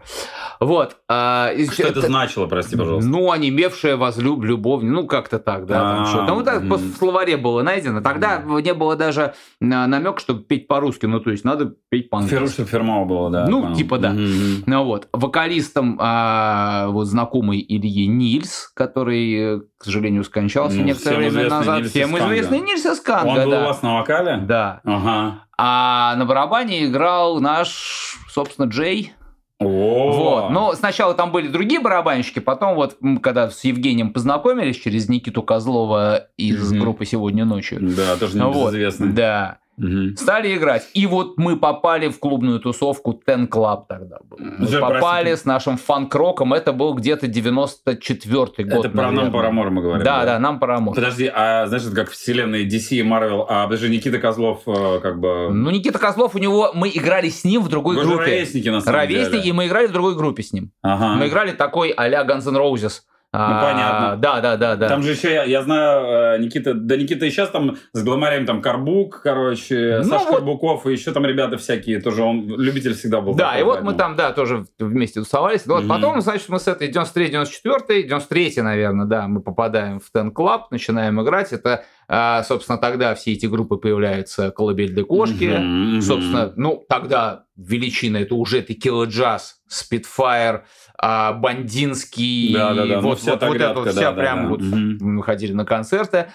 Вот. 0.58 0.96
а, 1.06 1.50
Что 1.70 1.88
это 1.88 2.00
значило, 2.00 2.46
прости, 2.46 2.78
пожалуйста? 2.78 3.10
Ну, 3.10 3.30
онемевшая 3.30 3.98
возлюб, 3.98 4.42
любовь, 4.42 4.82
ну, 4.82 5.06
как-то 5.06 5.38
так, 5.38 5.66
да. 5.66 5.96
там 5.96 6.06
что. 6.06 6.24
Ну, 6.24 6.42
так 6.42 6.66
по 6.66 6.78
словаре 6.78 7.36
было 7.36 7.62
найдено. 7.62 8.00
Тогда 8.00 8.38
не 8.38 8.72
было 8.72 8.96
даже 8.96 9.34
намек, 9.60 10.18
чтобы 10.18 10.44
петь 10.44 10.66
по-русски, 10.66 11.04
ну, 11.04 11.20
то 11.20 11.30
есть 11.30 11.44
надо 11.44 11.74
петь 11.90 12.08
по-английски. 12.08 12.54
Феруши 12.54 12.64
Фермова 12.64 13.04
было, 13.04 13.30
да. 13.30 13.46
Ну, 13.46 13.74
типа, 13.74 13.98
да. 13.98 14.14
Ну 14.14 14.84
вот, 14.84 15.08
вокалистом 15.12 15.98
а, 16.00 16.86
вот 16.88 17.04
знакомый 17.04 17.62
Ильи 17.68 18.06
Нильс, 18.06 18.70
который, 18.74 19.56
э, 19.56 19.60
к 19.76 19.84
сожалению, 19.84 20.24
скончался 20.24 20.76
Ну, 20.76 20.84
некоторое 20.84 21.28
время 21.28 21.50
назад. 21.50 21.84
Всем 21.86 22.16
известный 22.16 22.60
Нильс 22.60 22.86
Исканга, 22.86 23.28
Он 23.28 23.44
был 23.44 23.50
да. 23.50 23.62
у 23.62 23.66
вас 23.66 23.82
на 23.82 23.94
вокале? 23.96 24.21
Да. 24.46 24.80
Ага. 24.84 25.44
А 25.58 26.14
на 26.16 26.24
барабане 26.24 26.86
играл 26.86 27.40
наш, 27.40 28.16
собственно, 28.30 28.66
Джей. 28.66 29.12
О, 29.60 30.12
Вот. 30.12 30.50
Но 30.50 30.74
сначала 30.74 31.14
там 31.14 31.30
были 31.30 31.46
другие 31.46 31.80
барабанщики, 31.80 32.40
потом 32.40 32.74
вот, 32.74 32.96
когда 33.22 33.48
с 33.48 33.62
Евгением 33.62 34.12
познакомились 34.12 34.76
через 34.76 35.08
Никиту 35.08 35.42
Козлова 35.42 36.26
из 36.36 36.72
Мгм. 36.72 36.80
группы 36.80 37.04
«Сегодня 37.06 37.44
ночью», 37.44 37.78
Да, 37.80 38.16
тоже 38.16 38.42
вот, 38.42 38.72
небезызвестный. 38.72 39.12
да, 39.12 39.58
Мгм. 39.82 40.16
стали 40.16 40.56
играть. 40.56 40.88
И 40.94 41.06
вот 41.06 41.38
мы 41.38 41.56
попали 41.56 42.08
в 42.08 42.18
клубную 42.20 42.60
тусовку 42.60 43.20
Ten 43.26 43.48
Club 43.48 43.84
тогда 43.88 44.18
был. 44.28 44.38
Мы 44.38 44.64
Уже, 44.66 44.80
попали 44.80 45.00
простите. 45.30 45.36
с 45.36 45.44
нашим 45.44 45.76
фанк-роком, 45.76 46.54
это 46.54 46.72
был 46.72 46.94
где-то 46.94 47.26
94-й 47.26 48.64
год, 48.64 48.84
Это 48.86 48.88
про 48.90 49.02
наверное. 49.02 49.24
нам 49.24 49.32
Парамор 49.32 49.70
мы 49.70 49.82
говорим. 49.82 50.04
Да, 50.04 50.24
да, 50.24 50.38
нам 50.38 50.58
Парамор. 50.60 50.94
Подожди, 50.94 51.30
а 51.34 51.66
значит, 51.66 51.94
как 51.94 52.10
вселенной 52.10 52.66
DC 52.66 52.96
и 52.96 53.02
Marvel, 53.02 53.44
а 53.48 53.64
подожди, 53.64 53.88
Никита 53.88 54.18
Козлов 54.18 54.62
э, 54.66 55.00
как 55.02 55.18
бы... 55.20 55.48
Ну, 55.50 55.70
Никита 55.70 55.98
Козлов, 55.98 56.34
у 56.34 56.38
него, 56.38 56.70
мы 56.74 56.88
играли 56.88 57.28
с 57.28 57.44
ним 57.44 57.62
в 57.62 57.68
другой 57.68 57.96
Вы 57.96 58.02
же 58.02 58.08
группе. 58.08 58.24
ровесники, 58.24 58.68
на 58.68 58.80
самом 58.80 59.00
Ровесники, 59.00 59.32
деле. 59.38 59.48
и 59.48 59.52
мы 59.52 59.66
играли 59.66 59.86
в 59.88 59.92
другой 59.92 60.14
группе 60.14 60.42
с 60.42 60.52
ним. 60.52 60.70
Ага. 60.82 61.14
Мы 61.18 61.28
играли 61.28 61.52
такой 61.52 61.90
а-ля 61.90 62.22
Guns 62.24 62.46
N' 62.48 62.56
Roses. 62.56 63.00
А, 63.34 63.62
понятно. 63.62 64.16
Да, 64.18 64.40
да, 64.42 64.56
да, 64.58 64.76
да. 64.76 64.88
Там 64.88 65.02
же 65.02 65.12
еще, 65.12 65.32
я, 65.32 65.44
я 65.44 65.62
знаю, 65.62 66.36
э, 66.36 66.38
Никита, 66.38 66.74
да 66.74 66.96
Никита 66.98 67.24
и 67.24 67.30
сейчас 67.30 67.48
там 67.48 67.76
с 67.94 68.02
гломарем 68.02 68.44
там 68.44 68.60
Карбук, 68.60 69.22
короче, 69.22 70.00
Ну 70.02 70.10
Саша 70.10 70.24
вот. 70.26 70.34
Карбуков, 70.36 70.86
и 70.86 70.92
еще 70.92 71.12
там 71.12 71.24
ребята 71.24 71.56
всякие, 71.56 72.00
тоже 72.02 72.22
он 72.22 72.46
любитель 72.60 72.92
всегда 72.94 73.22
был. 73.22 73.34
Да, 73.34 73.46
такой, 73.46 73.60
и 73.60 73.62
вот 73.64 73.70
поэтому. 73.76 73.90
мы 73.90 73.96
там, 73.96 74.16
да, 74.16 74.32
тоже 74.32 74.66
вместе 74.78 75.20
тусовались. 75.20 75.64
Вот 75.66 75.80
Мгм. 75.84 75.88
потом, 75.88 76.20
значит, 76.20 76.50
мы 76.50 76.58
с 76.58 76.68
этой 76.68 76.88
93 76.88 77.28
94 77.30 78.02
93 78.02 78.60
наверное, 78.60 79.06
да, 79.06 79.26
мы 79.28 79.40
попадаем 79.40 79.98
в 79.98 80.10
Ten 80.14 80.30
Club, 80.30 80.64
начинаем 80.70 81.18
играть. 81.22 81.52
Это, 81.54 81.84
а, 82.08 82.42
собственно, 82.42 82.76
тогда 82.76 83.14
все 83.14 83.32
эти 83.32 83.46
группы 83.46 83.78
появляются 83.78 84.50
«Колыбель 84.50 85.02
кошки». 85.04 85.44
Мгм, 85.44 85.90
мгм. 85.92 86.02
Собственно, 86.02 86.52
ну, 86.56 86.84
тогда 86.86 87.44
величина 87.56 88.18
это 88.18 88.34
уже 88.34 88.60
Текила 88.60 89.04
Джаз, 89.06 89.62
Спитфайр, 89.68 90.64
а, 91.02 91.32
Бандинский. 91.32 92.54
Да-да-да, 92.54 93.00
ну, 93.00 93.08
вот, 93.08 93.18
вся 93.18 93.32
вот, 93.32 93.42
вот 93.42 93.56
это 93.56 93.74
вот 93.74 93.88
вся 93.88 94.00
да-да-да. 94.00 94.20
прям 94.20 94.48
вот 94.48 94.60
Мгм. 94.62 94.98
мы 95.00 95.22
ходили 95.24 95.52
на 95.52 95.64
концерты. 95.64 96.28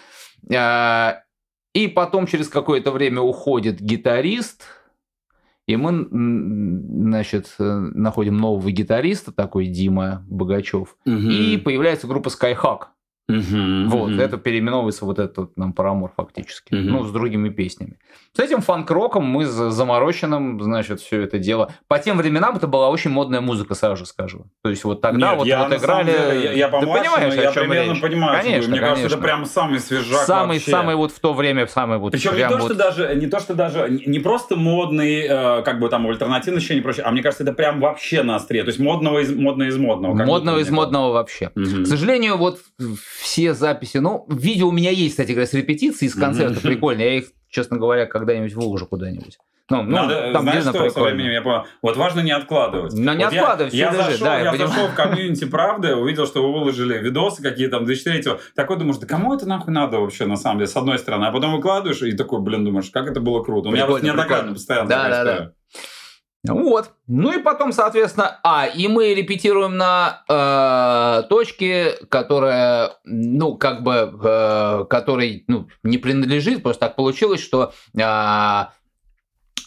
А, 0.53 1.21
И 1.73 1.87
потом 1.87 2.27
через 2.27 2.49
какое-то 2.49 2.91
время 2.91 3.21
уходит 3.21 3.79
гитарист, 3.81 4.63
И 5.67 5.75
мы, 5.75 6.07
значит, 6.09 7.53
э, 7.59 7.63
находим 7.63 8.37
нового 8.37 8.71
гитариста, 8.71 9.33
такой 9.33 9.67
Дима 9.67 10.25
Богачев. 10.29 10.95
Угу. 11.05 11.15
И 11.15 11.57
появляется 11.57 12.07
группа 12.07 12.29
Skyhawk. 12.29 12.85
Угу, 13.29 13.89
вот, 13.89 14.11
угу. 14.11 14.21
это 14.21 14.37
переименовывается 14.37 15.03
вот 15.03 15.19
этот 15.19 15.57
нам 15.57 15.73
Парамор 15.73 16.11
фактически. 16.15 16.73
Угу. 16.73 16.89
Ну, 16.89 17.03
с 17.03 17.11
другими 17.11 17.49
песнями. 17.49 17.99
С 18.37 18.39
этим 18.39 18.61
фанк-роком 18.61 19.25
мы 19.25 19.47
с 19.47 19.71
замороченным, 19.71 20.61
значит, 20.61 21.01
все 21.01 21.23
это 21.23 21.39
дело. 21.39 21.73
По 21.87 21.97
тем 21.97 22.17
временам 22.17 22.55
это 22.55 22.67
была 22.67 22.89
очень 22.89 23.09
модная 23.09 23.41
музыка, 23.41 23.73
сразу 23.73 24.05
скажу. 24.05 24.45
То 24.61 24.69
есть 24.69 24.83
вот 24.83 25.01
тогда 25.01 25.29
Нет, 25.29 25.37
вот, 25.39 25.47
я, 25.47 25.67
вот 25.67 25.75
играли... 25.75 26.11
Деле, 26.11 26.43
я, 26.43 26.51
я 26.51 26.67
помладше, 26.67 27.09
понимаешь, 27.15 27.33
я 27.33 27.51
примерно 27.51 27.93
речь? 27.93 28.01
понимаю. 28.01 28.39
Конечно, 28.43 28.69
Мне 28.69 28.79
конечно. 28.79 28.89
кажется, 28.89 29.07
это 29.07 29.17
прям 29.17 29.45
самый 29.45 29.79
свежак 29.79 30.27
Самый, 30.27 30.57
вообще. 30.57 30.69
самый 30.69 30.95
вот 30.95 31.11
в 31.13 31.19
то 31.19 31.33
время, 31.33 31.65
самый 31.65 31.97
вот... 31.97 32.11
Причем 32.11 32.35
не 32.35 32.47
то, 32.47 32.57
вот... 32.57 32.65
что 32.65 32.75
даже, 32.75 33.15
не 33.15 33.25
то, 33.25 33.39
что 33.39 33.55
даже, 33.55 33.89
не 33.89 34.19
просто 34.19 34.55
модный, 34.55 35.25
э, 35.27 35.63
как 35.63 35.79
бы 35.79 35.89
там 35.89 36.05
альтернативный 36.07 36.61
еще 36.61 36.75
не 36.75 36.81
прочее, 36.81 37.05
а 37.05 37.11
мне 37.11 37.23
кажется, 37.23 37.41
это 37.41 37.53
прям 37.53 37.79
вообще 37.79 38.21
на 38.21 38.35
острие. 38.35 38.61
То 38.61 38.67
есть 38.67 38.79
модного 38.79 39.17
из, 39.17 39.33
модно 39.33 39.63
из 39.63 39.77
модного. 39.77 40.13
Модного 40.13 40.59
из 40.59 40.69
модного 40.69 41.11
вообще. 41.11 41.49
Угу. 41.55 41.85
К 41.85 41.87
сожалению, 41.87 42.37
вот 42.37 42.59
все 43.19 43.55
записи, 43.55 43.97
ну, 43.97 44.27
видео 44.29 44.67
у 44.67 44.71
меня 44.71 44.91
есть, 44.91 45.13
кстати 45.13 45.31
говоря, 45.31 45.47
с 45.47 45.53
репетиции, 45.53 46.07
с 46.07 46.13
концерта, 46.13 46.61
прикольно. 46.61 47.01
Я 47.01 47.17
их, 47.17 47.31
честно 47.49 47.77
говоря, 47.77 48.05
когда-нибудь 48.05 48.53
выложу 48.53 48.85
куда-нибудь. 48.85 49.37
Ну, 49.69 49.81
ну, 49.81 49.91
Надо, 49.91 50.31
там 50.31 50.43
знаешь, 50.43 50.63
что 50.63 50.89
со 50.89 51.01
временем 51.01 51.31
я 51.31 51.41
понял? 51.41 51.65
Вот 51.81 51.97
важно 51.97 52.21
не 52.21 52.31
откладывать. 52.31 52.93
Но 52.93 53.13
не 53.13 53.25
вот 53.25 53.33
откладывать, 53.33 53.73
я, 53.73 53.87
я 53.87 53.91
лежит, 53.91 54.11
зашел, 54.11 54.25
да, 54.25 54.39
я, 54.39 54.53
я 54.53 54.67
зашел 54.67 54.87
в 54.87 54.95
комьюнити 54.95 55.43
правды, 55.43 55.93
увидел, 55.93 56.25
что 56.25 56.41
вы 56.41 56.57
выложили 56.57 56.97
видосы 56.97 57.43
какие 57.43 57.67
там 57.67 57.83
2003 57.83 58.37
Такой 58.55 58.77
думаешь, 58.77 58.97
да 58.97 59.07
кому 59.07 59.33
это 59.33 59.45
нахуй 59.45 59.73
надо 59.73 59.99
вообще, 59.99 60.25
на 60.25 60.37
самом 60.37 60.59
деле, 60.59 60.69
с 60.69 60.75
одной 60.77 60.97
стороны. 60.97 61.25
А 61.25 61.31
потом 61.31 61.53
выкладываешь 61.53 62.01
и 62.01 62.13
такой, 62.13 62.39
блин, 62.39 62.63
думаешь, 62.63 62.89
как 62.91 63.09
это 63.09 63.19
было 63.19 63.43
круто. 63.43 63.67
У 63.67 63.71
меня 63.73 63.87
вот 63.87 64.01
неоднократно 64.01 64.53
постоянно 64.53 64.87
да, 64.87 65.09
да, 65.09 65.23
да. 65.25 65.51
Вот. 66.53 66.91
Ну 67.07 67.31
и 67.31 67.41
потом, 67.41 67.71
соответственно, 67.71 68.39
а, 68.43 68.65
и 68.67 68.87
мы 68.87 69.13
репетируем 69.13 69.77
на 69.77 70.23
э, 70.27 71.27
точке, 71.29 71.97
которая, 72.09 72.93
ну, 73.05 73.55
как 73.55 73.83
бы, 73.83 74.13
э, 74.23 74.85
которой, 74.89 75.43
ну, 75.47 75.67
не 75.83 75.97
принадлежит, 75.97 76.63
просто 76.63 76.87
так 76.87 76.95
получилось, 76.95 77.41
что 77.41 77.73
э, 77.97 78.65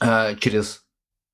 э, 0.02 0.36
через 0.36 0.84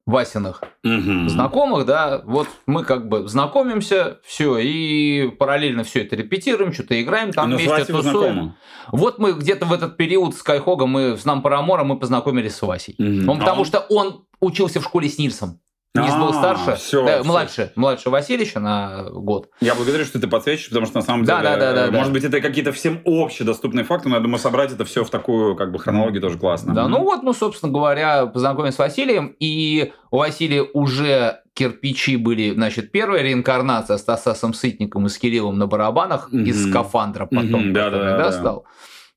Васиных 0.06 0.62
угу. 0.84 1.28
знакомых, 1.28 1.84
да, 1.84 2.22
вот 2.24 2.46
мы 2.66 2.84
как 2.84 3.08
бы 3.08 3.26
знакомимся, 3.26 4.20
все, 4.24 4.56
и 4.58 5.28
параллельно 5.30 5.82
все 5.82 6.02
это 6.02 6.14
репетируем, 6.14 6.72
что-то 6.72 7.00
играем 7.02 7.32
там 7.32 7.50
Но 7.50 7.56
вместе, 7.56 7.92
тусуем. 7.92 8.02
Знакомы. 8.02 8.54
Вот 8.92 9.18
мы 9.18 9.32
где-то 9.32 9.66
в 9.66 9.72
этот 9.72 9.96
период 9.96 10.36
с 10.36 10.44
Кайхогом, 10.44 10.90
мы 10.90 11.16
с 11.16 11.24
нам 11.24 11.42
Парамора, 11.42 11.82
мы 11.82 11.98
познакомились 11.98 12.54
с 12.54 12.62
Васей. 12.62 12.94
Угу. 12.98 13.30
Он, 13.30 13.38
потому 13.40 13.58
а 13.58 13.60
он... 13.60 13.66
что 13.66 13.78
он 13.90 14.26
учился 14.40 14.80
в 14.80 14.84
школе 14.84 15.08
с 15.08 15.18
Нильсом. 15.18 15.60
Нис 16.02 16.14
был 16.14 16.32
старше, 16.32 16.76
все, 16.76 17.04
да, 17.04 17.20
все. 17.20 17.28
младше, 17.28 17.72
младше 17.76 18.10
Васильевича 18.10 18.60
на 18.60 19.04
год. 19.10 19.48
Я 19.60 19.74
благодарю, 19.74 20.04
что 20.04 20.20
ты 20.20 20.26
подсвечиваешь, 20.26 20.68
потому 20.68 20.86
что 20.86 20.96
на 20.96 21.02
самом 21.02 21.24
да, 21.24 21.40
деле, 21.40 21.56
да, 21.56 21.72
да, 21.72 21.86
да, 21.86 21.90
может 21.92 22.08
да. 22.08 22.12
быть, 22.12 22.24
это 22.24 22.40
какие-то 22.40 22.72
всем 22.72 23.00
общедоступные 23.04 23.84
факты, 23.84 24.08
но 24.08 24.16
я 24.16 24.20
думаю, 24.20 24.38
собрать 24.38 24.72
это 24.72 24.84
все 24.84 25.04
в 25.04 25.10
такую 25.10 25.56
как 25.56 25.72
бы 25.72 25.78
хронологию 25.78 26.20
тоже 26.22 26.38
классно. 26.38 26.74
Да, 26.74 26.88
ну 26.88 27.02
вот, 27.02 27.22
ну, 27.22 27.32
собственно 27.32 27.72
говоря, 27.72 28.26
познакомились 28.26 28.74
с 28.74 28.78
Василием, 28.78 29.34
и 29.38 29.92
у 30.10 30.18
Василия 30.18 30.62
уже 30.62 31.40
кирпичи 31.54 32.16
были, 32.16 32.52
значит, 32.52 32.92
первая 32.92 33.22
реинкарнация 33.22 33.96
с 33.96 34.04
Тасасом 34.04 34.52
Сытником 34.52 35.06
и 35.06 35.08
с 35.08 35.18
Кириллом 35.18 35.58
на 35.58 35.66
барабанах 35.66 36.30
Мгм. 36.30 36.44
из 36.44 36.68
скафандра 36.68 37.26
потом, 37.26 37.66
Мгм, 37.66 37.72
да, 37.72 37.90
да, 37.90 37.98
да, 37.98 38.16
да. 38.18 38.32
стал. 38.32 38.66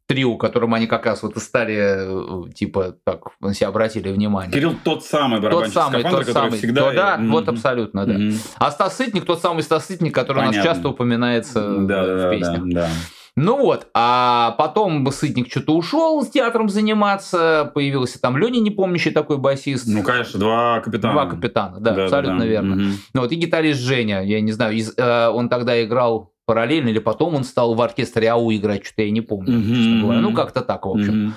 Трио, 0.09 0.37
которым 0.37 0.73
они 0.73 0.87
как 0.87 1.05
раз 1.05 1.21
вот 1.21 1.37
и 1.37 1.39
стали, 1.39 2.47
э, 2.47 2.51
типа, 2.53 2.95
так, 3.05 3.19
на 3.41 3.53
себя 3.53 3.67
обратили 3.67 4.09
внимание. 4.11 4.51
Кирилл 4.51 4.73
тот 4.83 5.05
самый 5.05 5.35
тот 5.35 5.43
барабанщик 5.43 5.73
самый, 5.73 5.99
скафандра, 5.99 6.23
тот 6.25 6.33
самый. 6.33 6.57
всегда... 6.57 6.81
То 6.89 6.95
да, 6.95 7.17
Мгм. 7.17 7.31
вот 7.31 7.47
абсолютно, 7.47 8.05
да. 8.07 8.13
Мгм. 8.13 8.33
А 8.57 8.71
Стас 8.71 8.97
Сытник, 8.97 9.25
тот 9.25 9.39
самый 9.39 9.61
Стас 9.61 9.85
Сытник, 9.85 10.15
который 10.15 10.39
у 10.39 10.41
нас 10.41 10.49
Понятно. 10.49 10.69
часто 10.73 10.89
упоминается 10.89 11.61
Да, 11.61 12.05
да, 12.07 12.13
в 12.15 12.17
да, 12.17 12.29
песнях. 12.31 12.61
да, 12.65 12.81
да. 12.81 12.87
Ну 13.35 13.57
вот, 13.57 13.87
а 13.93 14.55
потом 14.57 15.09
Сытник 15.11 15.49
что-то 15.51 15.75
ушел 15.75 16.23
с 16.23 16.29
театром 16.29 16.69
заниматься, 16.69 17.71
появился 17.75 18.19
там 18.19 18.35
Леня 18.35 18.59
непомнящий 18.59 19.11
такой 19.11 19.37
басист. 19.37 19.85
Ну, 19.87 20.01
конечно, 20.01 20.39
два 20.39 20.79
капитана. 20.81 21.13
Два 21.13 21.25
капитана, 21.27 21.79
да, 21.79 22.03
абсолютно 22.05 22.43
верно. 22.43 22.75
Мгм. 22.77 22.91
Ну 23.13 23.21
вот 23.21 23.31
и 23.31 23.35
гитарист 23.35 23.79
Женя, 23.79 24.23
я 24.25 24.41
не 24.41 24.51
знаю, 24.51 24.75
из- 24.75 24.93
э, 24.97 25.27
он 25.29 25.47
тогда 25.49 25.81
играл 25.83 26.31
параллельно, 26.50 26.89
или 26.89 26.98
потом 26.98 27.36
он 27.36 27.44
стал 27.44 27.75
в 27.75 27.82
оркестре 27.82 28.32
АУ 28.32 28.51
играть, 28.51 28.84
что-то 28.84 29.03
я 29.03 29.12
не 29.12 29.22
помню, 29.22 29.62
честно 29.62 30.01
говоря. 30.01 30.20
Ну, 30.20 30.34
как-то 30.34 30.62
так, 30.62 30.84
в 30.88 30.89
общем. 30.89 31.25
Мгм. 31.25 31.34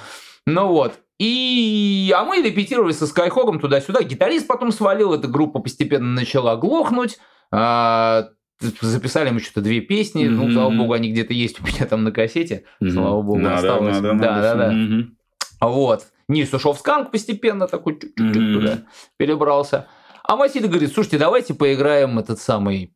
Ну 0.46 0.68
вот. 0.68 0.94
И... 1.20 2.10
А 2.16 2.24
мы 2.24 2.40
репетировали 2.40 2.92
со 2.92 3.06
Скайхогом 3.06 3.60
туда-сюда. 3.60 4.02
Гитарист 4.04 4.46
потом 4.46 4.72
свалил, 4.72 5.12
эта 5.12 5.28
группа 5.28 5.60
постепенно 5.60 6.14
начала 6.14 6.56
глохнуть. 6.56 7.18
А, 7.52 8.30
Записали 8.80 9.28
мы 9.28 9.40
что-то 9.40 9.60
две 9.60 9.82
песни. 9.82 10.28
Ну, 10.28 10.44
Мгм. 10.44 10.52
слава 10.54 10.70
богу, 10.70 10.94
они 10.94 11.12
где-то 11.12 11.34
есть 11.34 11.60
у 11.60 11.66
меня 11.66 11.84
там 11.84 12.04
на 12.04 12.10
кассете. 12.10 12.64
Мгм. 12.80 12.92
Слава 12.92 13.20
богу, 13.22 13.38
Надо, 13.38 13.56
осталось. 13.56 13.96
надо, 13.96 14.08
да, 14.08 14.14
надо. 14.14 14.40
да, 14.40 14.54
да. 14.54 14.72
Мгм. 14.72 15.16
Вот. 15.60 16.06
В 16.28 16.74
сканк 16.78 17.10
постепенно, 17.10 17.68
такой 17.68 18.00
чуть-чуть 18.00 18.36
Мгм. 18.36 18.54
туда 18.54 18.78
перебрался. 19.18 19.88
А 20.24 20.36
Василий 20.36 20.68
говорит, 20.68 20.94
слушайте, 20.94 21.18
давайте 21.18 21.52
поиграем 21.52 22.18
этот 22.18 22.38
самый 22.40 22.94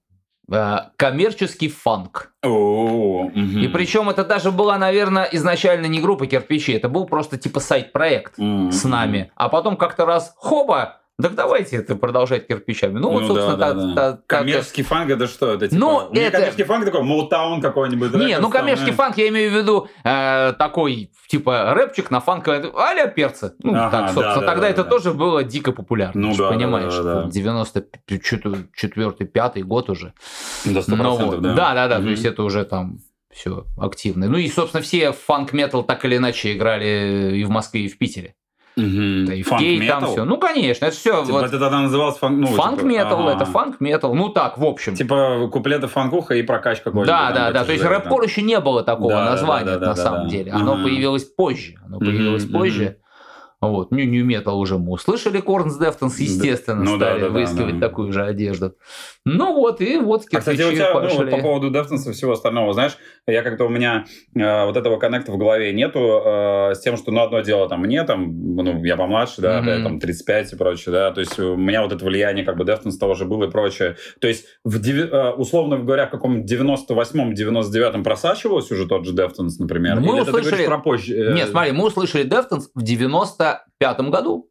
коммерческий 0.97 1.69
фанк. 1.69 2.33
И 2.45 3.69
причем 3.69 4.09
это 4.11 4.25
даже 4.25 4.53
была, 4.53 4.79
наверное, 4.79 5.29
изначально 5.33 5.87
не 5.87 6.01
группа 6.01 6.27
кирпичи, 6.27 6.73
это 6.73 6.89
был 6.89 7.07
просто 7.07 7.37
типа 7.37 7.61
сайт-проект 7.61 8.37
с 8.37 8.85
нами. 8.85 9.33
А 9.35 9.49
потом 9.49 9.77
как-то 9.77 10.07
раз, 10.07 10.35
хоба, 10.37 11.01
так 11.23 11.35
давайте 11.35 11.77
это 11.77 11.97
продолжать 11.97 12.47
кирпичами. 12.47 12.99
Ну, 12.99 13.11
вот, 13.11 13.23
Ну 13.23 13.29
собственно, 13.29 13.57
да, 13.57 13.69
та- 13.69 13.75
да, 13.75 13.87
да. 13.87 13.95
та- 13.95 14.13
та- 14.13 14.23
Коммерческий 14.27 14.83
фанк 14.83 15.11
это 15.11 15.27
что? 15.27 15.53
Это 15.53 15.69
типа... 15.69 15.81
Ну, 15.81 16.11
не 16.13 16.21
это- 16.21 16.33
коммерческий 16.33 16.65
фанк 16.65 16.85
такой, 16.85 17.03
Моутаун 17.03 17.61
какой-нибудь. 17.63 18.13
Не, 18.15 18.37
ну 18.37 18.43
там, 18.43 18.51
коммерческий 18.53 18.91
э. 18.91 18.95
фанк, 18.95 19.17
я 19.17 19.29
имею 19.29 19.51
в 19.51 19.55
виду 19.55 19.89
э, 20.05 20.53
такой, 20.59 21.11
типа, 21.29 21.73
рэпчик 21.75 22.11
на 22.11 22.21
фанк, 22.21 22.47
а-ля 22.49 23.07
перцы. 23.07 23.55
Ну, 23.63 23.75
Ага, 23.75 23.91
так, 23.91 24.11
собственно, 24.11 24.35
да, 24.35 24.41
да, 24.41 24.47
тогда 24.47 24.63
да, 24.63 24.69
это 24.69 24.85
да. 24.85 24.91
тоже 24.91 25.15
было 25.15 25.43
дико 25.43 25.73
популярно. 25.73 26.21
Ну 26.21 26.37
да, 26.37 26.51
понимаешь, 26.51 26.95
да, 26.97 27.03
да, 27.03 27.23
да. 27.23 27.29
94-5 27.31 29.63
год 29.63 29.91
уже. 29.91 30.13
До 30.65 30.81
100%, 30.81 30.85
Ну 30.97 31.17
вот, 31.17 31.41
да. 31.41 31.55
да, 31.55 31.75
да, 31.75 31.89
да, 31.89 31.95
то 31.97 32.01
Мгм. 32.03 32.11
есть 32.11 32.25
это 32.25 32.43
уже 32.43 32.65
там 32.65 32.99
все 33.33 33.67
активно. 33.79 34.29
Ну 34.29 34.39
и, 34.39 34.49
собственно, 34.49 34.83
все 34.83 35.13
фанк-метал 35.13 35.85
так 35.85 36.05
или 36.05 36.17
иначе 36.17 36.55
играли 36.55 37.37
и 37.37 37.45
в 37.45 37.51
Москве, 37.51 37.83
и 37.83 37.89
в 37.89 37.99
Питере. 37.99 38.35
Да 38.77 38.83
и 39.33 39.43
Фанк 39.43 39.63
там 39.63 39.81
метал? 39.81 40.13
все. 40.13 40.25
Ну, 40.25 40.37
конечно, 40.37 40.85
это 40.85 40.95
все. 40.95 41.25
Типа, 41.25 41.39
это 41.39 41.59
тогда 41.59 41.81
называлось 41.81 42.19
фанк... 42.19 42.39
Ну, 42.39 42.47
типа, 42.47 42.63
фанк-метал, 42.63 43.21
ага. 43.27 43.37
это 43.37 43.47
фанк-метал. 43.47 44.15
Ну 44.15 44.29
так, 44.29 44.59
в 44.59 44.65
общем. 44.65 44.95
Типа 44.95 45.49
куплеты 45.51 45.87
фанкуха 45.87 46.35
и 46.35 46.43
прокач 46.43 46.81
какой-нибудь. 46.81 47.07
Да, 47.07 47.33
да, 47.33 47.53
да. 47.53 47.65
То 47.65 47.73
есть 47.73 47.83
рэпкор 47.83 48.23
еще 48.23 48.43
не 48.43 48.61
было 48.61 48.83
такого 48.83 49.13
Да, 49.13 49.25
да, 49.25 49.31
названия 49.31 49.65
да, 49.65 49.79
да, 49.79 49.87
на 49.87 49.95
да, 49.95 50.03
самом 50.03 50.25
да. 50.25 50.29
деле. 50.29 50.53
Оно 50.53 50.75
Ага. 50.75 50.83
появилось 50.85 51.25
позже. 51.25 51.77
Оно 51.87 51.99
появилось 51.99 52.45
мгм. 52.45 52.53
позже. 52.53 52.99
Вот. 53.63 53.91
Nu, 53.93 54.05
Nu 54.05 54.27
Metal 54.27 54.53
уже 54.53 54.77
мы 54.77 54.93
услышали, 54.93 55.41
Korn 55.41 55.71
с 55.71 55.79
Deftones, 55.79 56.19
естественно, 56.19 56.83
Ну 56.85 56.99
да, 56.99 57.07
стали 57.07 57.21
да, 57.21 57.27
да, 57.29 57.33
выискивать 57.33 57.79
да. 57.79 57.89
такую 57.89 58.13
же 58.13 58.23
одежду. 58.23 58.75
Ну 59.29 59.55
вот, 59.55 59.81
и 59.81 59.99
вот 59.99 60.23
А, 60.33 60.39
кстати, 60.39 60.55
у 60.57 60.59
кирпичи 60.71 60.77
тебя, 60.77 60.95
ну, 60.95 61.01
вот 61.01 61.11
пошли. 61.17 61.31
по 61.33 61.39
поводу 61.39 61.71
Deftones 61.71 62.06
а 62.06 62.11
и 62.11 62.13
всего 62.13 62.33
остального, 62.33 62.73
знаешь, 62.73 62.97
я 63.27 63.43
как-то 63.43 63.65
у 63.65 63.69
меня 63.69 64.05
э, 64.37 64.65
вот 64.67 64.77
этого 64.77 64.99
коннекта 64.99 65.33
в 65.33 65.37
голове 65.37 65.73
нету 65.73 65.99
э, 66.25 66.75
с 66.77 66.81
тем, 66.81 66.97
что, 66.97 67.11
ну, 67.11 67.23
одно 67.23 67.41
дело 67.41 67.69
там 67.69 67.81
мне, 67.81 68.05
там, 68.05 68.55
ну, 68.55 68.85
я 68.85 68.97
помладше, 68.97 69.41
да, 69.43 69.61
Мгм. 69.61 69.67
ты, 69.67 69.83
там, 69.83 69.99
35 69.99 70.53
и 70.53 70.57
прочее, 70.57 70.93
да, 70.93 71.11
то 71.11 71.21
есть 71.21 71.37
у 71.41 71.57
меня 71.57 71.83
вот 71.83 71.93
это 71.93 72.05
влияние, 72.05 72.45
как 72.45 72.57
бы, 72.57 72.65
Deftones 72.65 72.99
того 72.99 73.15
же 73.15 73.25
было 73.25 73.47
и 73.47 73.51
прочее. 73.51 73.97
То 74.21 74.29
есть, 74.29 74.47
в, 74.63 74.77
э, 74.77 75.31
условно 75.33 75.79
говоря, 75.79 76.07
в 76.07 76.11
каком-нибудь 76.11 76.49
98-м, 76.49 77.33
99-м 77.35 78.05
просачивался 78.05 78.75
уже 78.75 78.87
тот 78.87 79.07
же 79.07 79.13
Deftones, 79.13 79.59
например? 79.59 79.97
Ну, 79.97 80.03
мы 80.03 80.07
Или 80.13 80.23
это 80.23 80.27
ты 80.27 80.39
услышали- 80.39 80.51
говоришь 80.51 80.67
про 80.69 80.79
позже? 80.79 81.17
э, 81.17 81.35
Нет, 81.35 81.49
смотри, 81.49 81.73
мы 81.73 81.87
услышали 81.87 82.23
Deftones 82.23 82.71
в 82.77 82.85
95-м 82.85 84.11
году. 84.13 84.49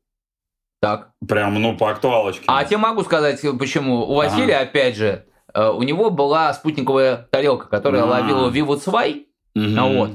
Так. 0.85 1.09
Прям, 1.27 1.55
ну, 1.59 1.75
по 1.75 1.89
актуалочке. 1.89 2.43
А 2.45 2.63
тебе 2.63 2.77
могу 2.77 3.01
сказать, 3.03 3.41
почему. 3.57 4.03
У 4.03 4.13
Василия, 4.13 4.57
опять 4.57 4.95
же, 4.95 5.25
э, 5.51 5.67
у 5.67 5.81
него 5.81 6.11
была 6.11 6.53
спутниковая 6.53 7.27
тарелка, 7.31 7.67
которая 7.67 8.03
А. 8.03 8.05
ловила 8.05 8.51
VIVA 8.51 8.77
Zwei. 8.77 9.25
А 9.55 9.85
вот. 9.87 10.11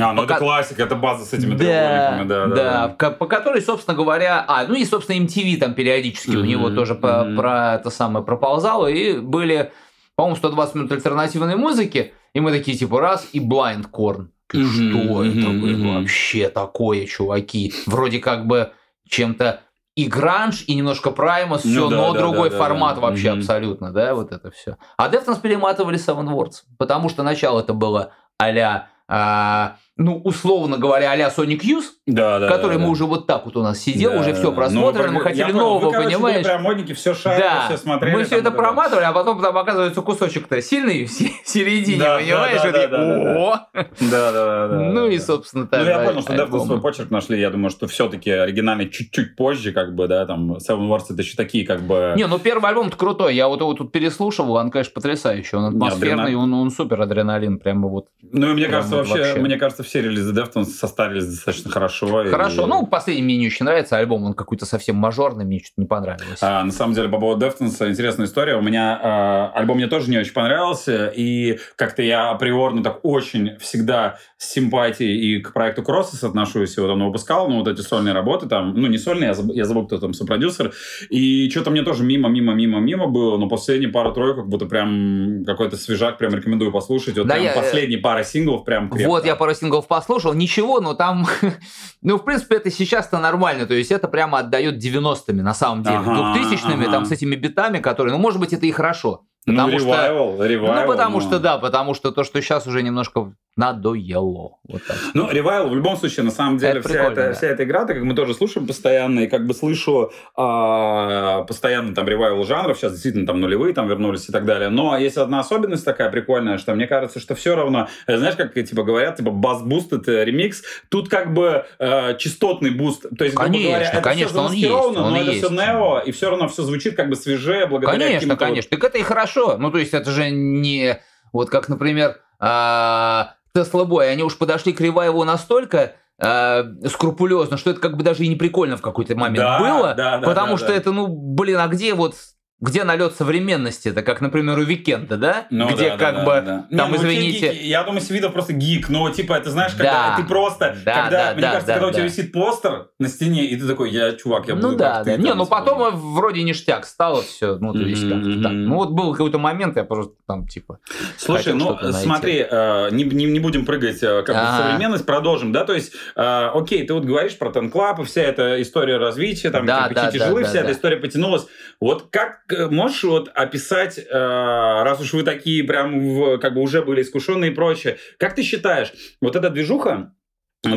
А, 0.00 0.12
ну 0.14 0.22
Пока- 0.22 0.36
это 0.36 0.44
классика, 0.44 0.82
это 0.84 0.94
база 0.94 1.26
с 1.26 1.34
этими 1.34 1.56
Да, 1.56 1.58
треугольниками, 1.58 2.28
да, 2.28 2.46
да, 2.46 2.88
да. 2.98 3.10
по 3.10 3.26
которой, 3.26 3.60
собственно 3.60 3.96
говоря, 3.96 4.42
а, 4.48 4.64
ну 4.64 4.74
и, 4.76 4.84
собственно, 4.86 5.16
MTV 5.18 5.56
там 5.58 5.74
периодически 5.74 6.30
у 6.36 6.38
Мгм, 6.38 6.46
него 6.48 6.70
тоже 6.70 6.94
по- 6.94 7.24
мгм. 7.24 7.36
про 7.36 7.74
это 7.74 7.90
самое 7.90 8.24
проползало, 8.24 8.86
и 8.86 9.18
были, 9.18 9.72
по-моему, 10.14 10.36
120 10.36 10.74
минут 10.76 10.92
альтернативной 10.92 11.56
музыки, 11.56 12.14
и 12.32 12.38
мы 12.40 12.52
такие, 12.52 12.78
типа, 12.78 12.98
раз, 13.00 13.28
и 13.32 13.40
Blind 13.40 13.90
Korn. 13.90 14.28
Мгм, 14.54 14.64
Что 14.64 15.24
это 15.24 15.48
мгм, 15.48 15.60
было 15.60 15.70
мгм. 15.76 15.94
вообще 16.00 16.48
такое, 16.48 17.04
чуваки? 17.06 17.74
Вроде 17.86 18.20
как 18.20 18.46
бы 18.46 18.70
чем-то 19.08 19.60
и 19.98 20.06
гранж, 20.06 20.62
и 20.68 20.76
немножко 20.76 21.10
прайма, 21.10 21.58
все, 21.58 21.68
Ну 21.68 21.88
да, 21.88 21.96
но 21.96 22.12
да, 22.12 22.20
другой 22.20 22.50
да, 22.50 22.56
формат 22.58 22.94
да. 22.94 23.00
вообще 23.00 23.30
Мгм. 23.32 23.40
абсолютно, 23.40 23.92
да, 23.92 24.14
вот 24.14 24.30
это 24.30 24.48
все. 24.52 24.76
А 24.96 25.08
Deftones 25.08 25.40
перематывали 25.40 25.98
Seven 25.98 26.28
Words, 26.28 26.62
потому 26.78 27.08
что 27.08 27.24
начало 27.24 27.58
это 27.58 27.72
было 27.72 28.12
а-ля 28.38 28.90
а, 29.08 29.74
ну, 29.98 30.16
условно 30.22 30.78
говоря, 30.78 31.10
а-ля 31.10 31.28
Sonic 31.36 31.60
Youth, 31.62 31.84
да, 32.06 32.38
да, 32.38 32.48
который 32.48 32.74
да, 32.74 32.78
мы 32.78 32.84
да. 32.86 32.90
уже 32.92 33.04
вот 33.04 33.26
так 33.26 33.44
вот 33.46 33.56
у 33.56 33.62
нас 33.62 33.80
сидел, 33.80 34.12
Да, 34.12 34.20
уже 34.20 34.32
все 34.32 34.52
Ну, 34.52 34.92
мы 34.92 35.14
я 35.14 35.20
хотели 35.20 35.42
понял. 35.46 35.58
нового, 35.58 35.86
Вы, 35.86 35.92
короче, 35.92 36.08
понимаешь? 36.14 36.36
были 36.36 36.44
прям 36.44 36.62
модники, 36.62 36.92
все 36.94 37.14
шарили, 37.14 37.42
Да, 37.42 37.64
все 37.66 37.76
смотрели. 37.76 38.14
мы 38.14 38.24
все 38.24 38.36
это 38.36 38.44
да, 38.44 38.56
проматывали, 38.56 39.04
а 39.04 39.12
потом 39.12 39.42
там 39.42 39.58
оказывается 39.58 40.00
кусочек-то 40.00 40.62
сильный 40.62 41.04
в 41.04 41.10
се- 41.10 41.32
середине, 41.44 41.98
Да, 41.98 42.18
понимаешь? 42.18 42.62
да, 42.62 42.64
да, 42.64 42.72
такие, 42.72 42.88
да, 42.88 42.98
да! 42.98 43.66
Да, 43.74 44.32
да, 44.32 44.32
да, 44.32 44.68
да. 44.68 44.76
Ну 44.92 45.06
и, 45.08 45.18
собственно, 45.18 45.64
Ну, 45.64 45.68
так. 45.68 45.84
я 45.84 45.98
да, 45.98 46.04
понял, 46.04 46.22
что. 46.22 46.32
Deftones 46.32 46.64
свой 46.66 46.80
почерк 46.80 47.10
нашли. 47.10 47.40
Я 47.40 47.50
думаю, 47.50 47.70
что 47.70 47.88
все-таки 47.88 48.30
оригинальный 48.30 48.88
чуть-чуть 48.88 49.34
позже, 49.34 49.72
как 49.72 49.96
бы, 49.96 50.06
да, 50.06 50.24
там, 50.26 50.52
Seven 50.58 50.88
Wars 50.88 51.06
это 51.10 51.22
еще 51.22 51.36
такие, 51.36 51.66
как 51.66 51.82
бы... 51.82 52.14
Не, 52.16 52.28
ну 52.28 52.38
первый 52.38 52.68
альбом-то 52.68 52.96
крутой. 52.96 53.34
Я 53.34 53.48
вот 53.48 53.60
его 53.60 53.74
тут 53.74 53.90
переслушивал, 53.90 54.54
он, 54.54 54.70
конечно, 54.70 54.92
потрясающий. 54.94 55.56
Он 55.56 55.64
атмосферный, 55.64 56.36
он, 56.36 56.70
супер 56.70 57.00
адреналин, 57.02 57.58
прямо 57.58 57.88
вот. 57.88 58.06
Ну, 58.22 58.50
и 58.50 58.54
мне 58.54 58.68
кажется, 58.68 58.96
вот 58.96 59.08
вообще. 59.08 59.34
мне 59.40 59.56
кажется, 59.56 59.82
все 59.88 60.02
релизы 60.02 60.32
Deftones 60.32 60.66
состарились 60.66 61.26
достаточно 61.26 61.70
хорошо. 61.70 62.22
и- 62.24 62.30
Хорошо. 62.30 62.66
Ну, 62.66 62.86
последний 62.86 63.22
мне 63.22 63.36
не 63.38 63.46
очень 63.46 63.64
нравится 63.64 63.96
альбом, 63.96 64.24
он 64.24 64.34
какой-то 64.34 64.66
совсем 64.66 64.96
мажорный, 64.96 65.44
мне 65.44 65.58
что-то 65.58 65.80
не 65.80 65.86
понравилось. 65.86 66.38
А, 66.42 66.62
на 66.62 66.72
самом 66.72 66.94
деле, 66.94 67.08
по 67.08 67.18
поводу 67.18 67.46
Deftones 67.46 67.88
интересная 67.90 68.26
история. 68.26 68.56
У 68.56 68.60
меня 68.62 69.00
а, 69.02 69.52
альбом 69.54 69.78
мне 69.78 69.86
тоже 69.88 70.10
не 70.10 70.18
очень 70.18 70.32
понравился, 70.32 71.06
и 71.08 71.58
как-то 71.76 72.02
я 72.02 72.30
априорно 72.30 72.82
так 72.84 73.00
очень 73.02 73.58
всегда 73.58 74.18
с 74.38 74.52
симпатией 74.52 75.18
и 75.36 75.40
к 75.40 75.52
проекту 75.52 75.82
Crosses 75.82 76.24
отношусь. 76.24 76.78
Вот 76.78 76.88
он 76.90 77.04
выпускал, 77.04 77.48
ну, 77.50 77.58
вот 77.58 77.66
эти 77.66 77.80
сольные 77.80 78.14
работы 78.14 78.46
там, 78.46 78.72
ну, 78.72 78.86
не 78.86 78.96
сольные, 78.96 79.28
я 79.28 79.34
забыл, 79.34 79.52
я 79.54 79.64
забыл, 79.64 79.86
кто 79.86 79.98
там 79.98 80.14
сопродюсер. 80.14 80.72
И 81.10 81.50
что-то 81.50 81.70
мне 81.72 81.82
тоже 81.82 82.04
мимо, 82.04 82.28
мимо, 82.28 82.54
мимо, 82.54 82.78
мимо 82.78 83.08
было, 83.08 83.36
но 83.36 83.48
последние 83.48 83.90
пару-тройку 83.90 84.42
как 84.42 84.48
будто 84.48 84.66
прям 84.66 85.44
какой-то 85.44 85.76
свежак, 85.76 86.18
прям 86.18 86.32
рекомендую 86.34 86.70
послушать. 86.70 87.18
Вот 87.18 87.26
Да, 87.26 87.34
прям 87.34 87.44
я- 87.46 87.52
э, 87.52 87.56
последние 87.56 87.98
пара 87.98 88.22
синглов 88.22 88.64
прям 88.64 88.88
крепко. 88.88 89.08
Вот 89.08 89.26
я 89.26 89.34
пару 89.34 89.54
синглов 89.54 89.88
послушал, 89.88 90.34
ничего, 90.34 90.78
но 90.80 90.94
там, 90.94 91.26
ну, 92.02 92.16
в 92.16 92.24
принципе, 92.24 92.56
это 92.56 92.70
сейчас-то 92.70 93.18
нормально, 93.18 93.66
то 93.66 93.74
есть 93.74 93.90
это 93.90 94.06
прямо 94.06 94.38
отдает 94.38 94.76
90-ми 94.76 95.42
на 95.42 95.54
самом 95.54 95.82
деле, 95.82 95.96
Ага, 95.96 96.38
2000-ми, 96.38 96.84
ага. 96.84 96.92
там 96.92 97.06
с 97.06 97.10
этими 97.10 97.34
битами, 97.34 97.78
которые, 97.80 98.12
ну, 98.14 98.20
может 98.20 98.38
быть, 98.38 98.52
это 98.52 98.66
и 98.66 98.70
хорошо. 98.70 99.24
Ну, 99.46 99.54
Потому 99.54 99.78
что, 99.78 100.44
revival, 100.44 100.82
ну, 100.82 100.86
потому 100.86 101.20
ну. 101.20 101.26
что, 101.26 101.38
да, 101.38 101.56
потому 101.58 101.94
что 101.94 102.12
то, 102.12 102.22
что 102.22 102.40
сейчас 102.42 102.66
уже 102.66 102.82
немножко 102.82 103.32
надоело. 103.58 104.58
Вот 104.68 104.82
так. 104.86 104.96
Ну, 105.14 105.28
revival 105.30 105.68
в 105.68 105.74
любом 105.74 105.96
случае, 105.96 106.24
на 106.24 106.30
самом 106.30 106.58
деле, 106.58 106.78
Это 106.78 106.88
вся, 106.88 107.04
эта, 107.04 107.14
да. 107.14 107.32
вся 107.32 107.46
эта 107.48 107.64
игра, 107.64 107.86
так 107.86 107.96
как 107.96 108.04
мы 108.04 108.14
тоже 108.14 108.32
слушаем 108.32 108.68
постоянно, 108.68 109.20
и 109.20 109.26
как 109.26 109.46
бы 109.48 109.52
слышу 109.54 110.12
а, 110.36 111.42
постоянно 111.42 111.92
там 111.92 112.06
revival 112.06 112.44
жанров, 112.44 112.78
сейчас 112.78 112.92
действительно 112.92 113.26
там 113.26 113.40
нулевые 113.40 113.74
там 113.74 113.88
вернулись 113.88 114.28
и 114.28 114.32
так 114.32 114.44
далее. 114.44 114.68
Но 114.68 114.96
есть 114.96 115.16
одна 115.16 115.40
особенность 115.40 115.84
такая 115.84 116.08
прикольная, 116.08 116.58
что 116.58 116.72
мне 116.76 116.86
кажется, 116.86 117.18
что 117.18 117.34
все 117.34 117.56
равно, 117.56 117.88
э, 118.06 118.16
знаешь, 118.16 118.36
как 118.36 118.54
типа 118.54 118.84
говорят, 118.84 119.16
типа 119.16 119.32
bass 119.32 119.59
boost 119.59 119.92
это 119.92 120.22
ремикс, 120.22 120.62
тут 120.88 121.08
как 121.08 121.34
бы 121.34 121.64
э, 121.80 122.16
частотный 122.16 122.70
буст. 122.70 123.06
То 123.18 123.24
есть, 123.24 123.34
Конечно, 123.34 123.70
говоря, 123.70 123.88
это 123.90 124.02
конечно, 124.02 124.28
все 124.28 124.46
он 124.46 124.52
есть, 124.52 124.70
он 124.70 124.94
но 124.94 125.16
и 125.16 125.22
это 125.22 125.30
есть. 125.32 125.44
все 125.44 125.52
нео, 125.52 125.98
и 125.98 126.12
все 126.12 126.30
равно 126.30 126.46
все 126.46 126.62
звучит 126.62 126.94
как 126.94 127.08
бы 127.08 127.16
свежее 127.16 127.66
благодаря 127.66 127.98
Конечно, 127.98 128.36
конечно. 128.36 128.70
Так 128.70 128.84
это 128.84 128.98
и 128.98 129.02
хорошо. 129.02 129.27
Ну, 129.58 129.70
то 129.70 129.78
есть 129.78 129.94
это 129.94 130.10
же 130.10 130.30
не... 130.30 131.00
Вот 131.32 131.50
как, 131.50 131.68
например, 131.68 132.20
Tesla 132.38 133.84
Boy, 133.84 134.10
они 134.10 134.22
уж 134.22 134.36
подошли 134.36 134.72
к 134.72 134.80
revival 134.80 135.19
у 135.19 135.24
настолько 135.24 135.94
а, 136.20 136.64
скрупулезно, 136.88 137.56
что 137.56 137.70
это 137.70 137.80
как 137.80 137.96
бы 137.96 138.02
даже 138.02 138.24
и 138.24 138.28
не 138.28 138.36
прикольно 138.36 138.76
в 138.76 138.82
какой-то 138.82 139.14
момент 139.14 139.38
Да, 139.38 139.58
было, 139.60 139.94
да, 139.94 140.18
да, 140.18 140.26
потому 140.26 140.52
да, 140.52 140.58
что 140.58 140.68
да. 140.68 140.74
это, 140.74 140.90
ну, 140.90 141.06
блин, 141.06 141.58
а 141.58 141.68
где 141.68 141.94
вот 141.94 142.16
где 142.60 142.82
налет 142.82 143.14
современности? 143.14 143.88
Это 143.88 144.02
как, 144.02 144.20
например, 144.20 144.58
у 144.58 144.62
Weeknd 144.62 145.03
а, 145.03 145.16
да? 145.16 145.46
Ну, 145.50 145.68
где 145.68 145.90
да, 145.90 145.96
как 145.96 146.14
да, 146.16 146.24
бы 146.24 146.32
да, 146.32 146.40
да. 146.70 146.76
там, 146.76 146.90
Не, 146.90 146.96
ну, 146.96 147.02
извините, 147.04 147.38
те 147.40 147.52
гики, 147.52 147.64
я 147.66 147.84
думаю, 147.84 148.00
Свидов 148.00 148.32
просто 148.32 148.52
гик, 148.52 148.88
но 148.88 149.08
типа 149.10 149.34
это 149.34 149.50
знаешь, 149.50 149.72
когда 149.72 150.16
Да. 150.16 150.16
ты 150.16 150.24
просто, 150.28 150.76
Да, 150.84 151.02
когда, 151.02 151.26
да, 151.26 151.32
мне 151.34 151.42
да, 151.42 151.48
кажется, 151.52 151.66
да, 151.68 151.72
когда 151.74 151.86
у 151.86 151.90
тебя 151.90 152.02
да. 152.02 152.08
висит 152.08 152.32
постер 152.32 152.88
на 152.98 153.08
стене, 153.08 153.44
и 153.44 153.56
ты 153.56 153.64
такой, 153.66 153.90
я 153.90 154.12
чувак, 154.12 154.48
я 154.48 154.56
буду 154.56 154.70
ну 154.72 154.76
да, 154.76 155.04
да. 155.04 155.04
ты, 155.04 155.22
Не, 155.22 155.28
там, 155.28 155.38
ну 155.38 155.44
типа, 155.44 155.56
потом 155.58 155.82
э, 155.82 155.90
вроде 155.92 156.42
ништяк 156.42 156.84
стало 156.84 157.22
все. 157.22 157.58
Ну, 157.58 157.72
то 157.72 157.78
есть 157.80 158.02
Мгм, 158.02 158.24
как-то 158.24 158.42
так. 158.42 158.52
Ну, 158.52 158.74
вот 158.74 158.90
был 158.90 159.12
какой-то 159.12 159.38
момент, 159.38 159.76
я 159.76 159.84
просто 159.84 160.14
там, 160.26 160.48
типа. 160.48 160.78
Слушай, 161.16 161.54
ну 161.54 161.78
смотри, 161.92 162.44
э, 162.48 162.88
не, 162.90 163.04
не, 163.04 163.26
не 163.26 163.38
будем 163.38 163.66
прыгать 163.66 164.02
э, 164.02 164.22
как 164.22 164.34
бы 164.34 164.42
в 164.42 164.56
современность, 164.64 165.06
продолжим, 165.06 165.52
да, 165.52 165.64
то 165.64 165.74
есть, 165.74 165.92
э, 166.16 166.50
окей, 166.54 166.84
ты 166.84 166.92
вот 166.92 167.04
говоришь 167.04 167.38
про 167.38 167.52
и 167.52 168.04
вся 168.04 168.22
эта 168.22 168.60
история 168.60 168.96
развития, 168.98 169.50
там, 169.50 169.64
Да, 169.64 169.84
кирпичи 169.84 170.00
да, 170.00 170.10
тяжелы, 170.10 170.42
да, 170.42 170.48
вся 170.48 170.54
да, 170.54 170.60
эта 170.60 170.68
да. 170.68 170.72
история 170.74 170.96
потянулась. 170.96 171.46
Вот 171.80 172.08
как 172.10 172.47
можешь 172.70 173.04
вот 173.04 173.30
описать, 173.34 173.98
э, 173.98 174.04
раз 174.12 175.00
уж 175.00 175.12
вы 175.12 175.22
такие 175.22 175.64
прям 175.64 176.38
как 176.40 176.54
бы 176.54 176.60
уже 176.60 176.82
были 176.82 177.02
искушенные 177.02 177.50
и 177.50 177.54
прочее, 177.54 177.98
как 178.18 178.34
ты 178.34 178.42
считаешь, 178.42 178.92
вот 179.20 179.36
эта 179.36 179.50
движуха, 179.50 180.12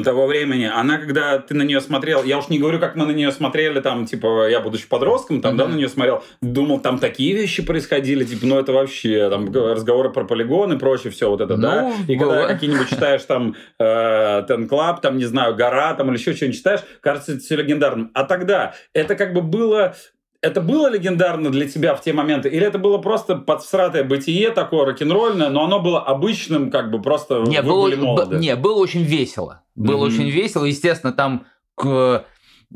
того 0.06 0.28
времени, 0.28 0.66
она, 0.72 1.00
когда 1.00 1.40
ты 1.40 1.56
на 1.56 1.64
нее 1.64 1.82
смотрел, 1.82 2.24
я 2.24 2.38
уж 2.38 2.50
не 2.50 2.60
говорю, 2.60 2.80
как 2.80 2.96
мы 2.96 3.06
на 3.08 3.12
нее 3.12 3.32
смотрели, 3.32 3.80
там, 3.80 4.06
типа, 4.06 4.48
я, 4.48 4.60
будучи 4.60 4.88
подростком, 4.88 5.42
там, 5.42 5.58
да, 5.58 5.64
Мгм. 5.64 5.74
на 5.74 5.78
нее 5.80 5.90
смотрел, 5.90 6.24
думал, 6.40 6.80
там 6.82 7.00
такие 7.00 7.34
вещи 7.36 7.64
происходили, 7.66 8.24
типа, 8.24 8.46
ну, 8.46 8.60
это 8.60 8.74
вообще, 8.74 9.28
там, 9.32 9.52
разговоры 9.52 10.12
про 10.12 10.24
полигон 10.24 10.74
и 10.74 10.78
прочее, 10.78 11.12
все 11.12 11.30
вот 11.32 11.42
это, 11.42 11.58
да, 11.58 11.82
Ну, 11.82 11.96
и 12.08 12.16
когда 12.16 12.42
было. 12.42 12.48
какие-нибудь 12.48 12.90
читаешь, 12.90 13.24
там, 13.24 13.56
э, 13.80 13.84
Ten 14.48 14.70
Club, 14.70 15.02
там, 15.02 15.18
не 15.18 15.26
знаю, 15.26 15.56
Гора, 15.56 15.96
там, 15.96 16.10
или 16.12 16.18
еще 16.20 16.34
что-нибудь 16.34 16.58
читаешь, 16.60 16.82
кажется, 17.02 17.32
это 17.34 17.42
все 17.42 17.56
легендарным. 17.56 18.12
А 18.14 18.24
тогда 18.24 18.76
это 18.94 19.16
как 19.16 19.34
бы 19.34 19.42
было... 19.42 19.96
Это 20.42 20.60
было 20.60 20.90
легендарно 20.90 21.52
для 21.52 21.68
тебя 21.70 21.94
в 21.96 22.02
те 22.02 22.14
моменты? 22.14 22.50
Или 22.50 22.66
это 22.66 22.80
было 22.80 22.98
просто 22.98 23.36
подсратое 23.36 24.04
бытие 24.04 24.50
такое 24.50 24.86
рок-н-ролльное, 24.86 25.50
но 25.50 25.64
оно 25.66 25.80
было 25.80 26.02
обычным, 26.02 26.72
как 26.72 26.90
бы 26.90 27.00
просто 27.00 27.44
Не, 27.48 27.62
вы 27.62 27.70
было, 27.70 27.84
были 27.84 27.96
молоды? 27.96 28.38
не, 28.38 28.56
было 28.56 28.80
очень 28.80 29.04
весело. 29.04 29.62
Было 29.76 30.06
Мгм. 30.08 30.14
очень 30.16 30.30
весело. 30.30 30.66
Естественно, 30.66 31.14
там 31.14 31.46
к, 31.76 32.26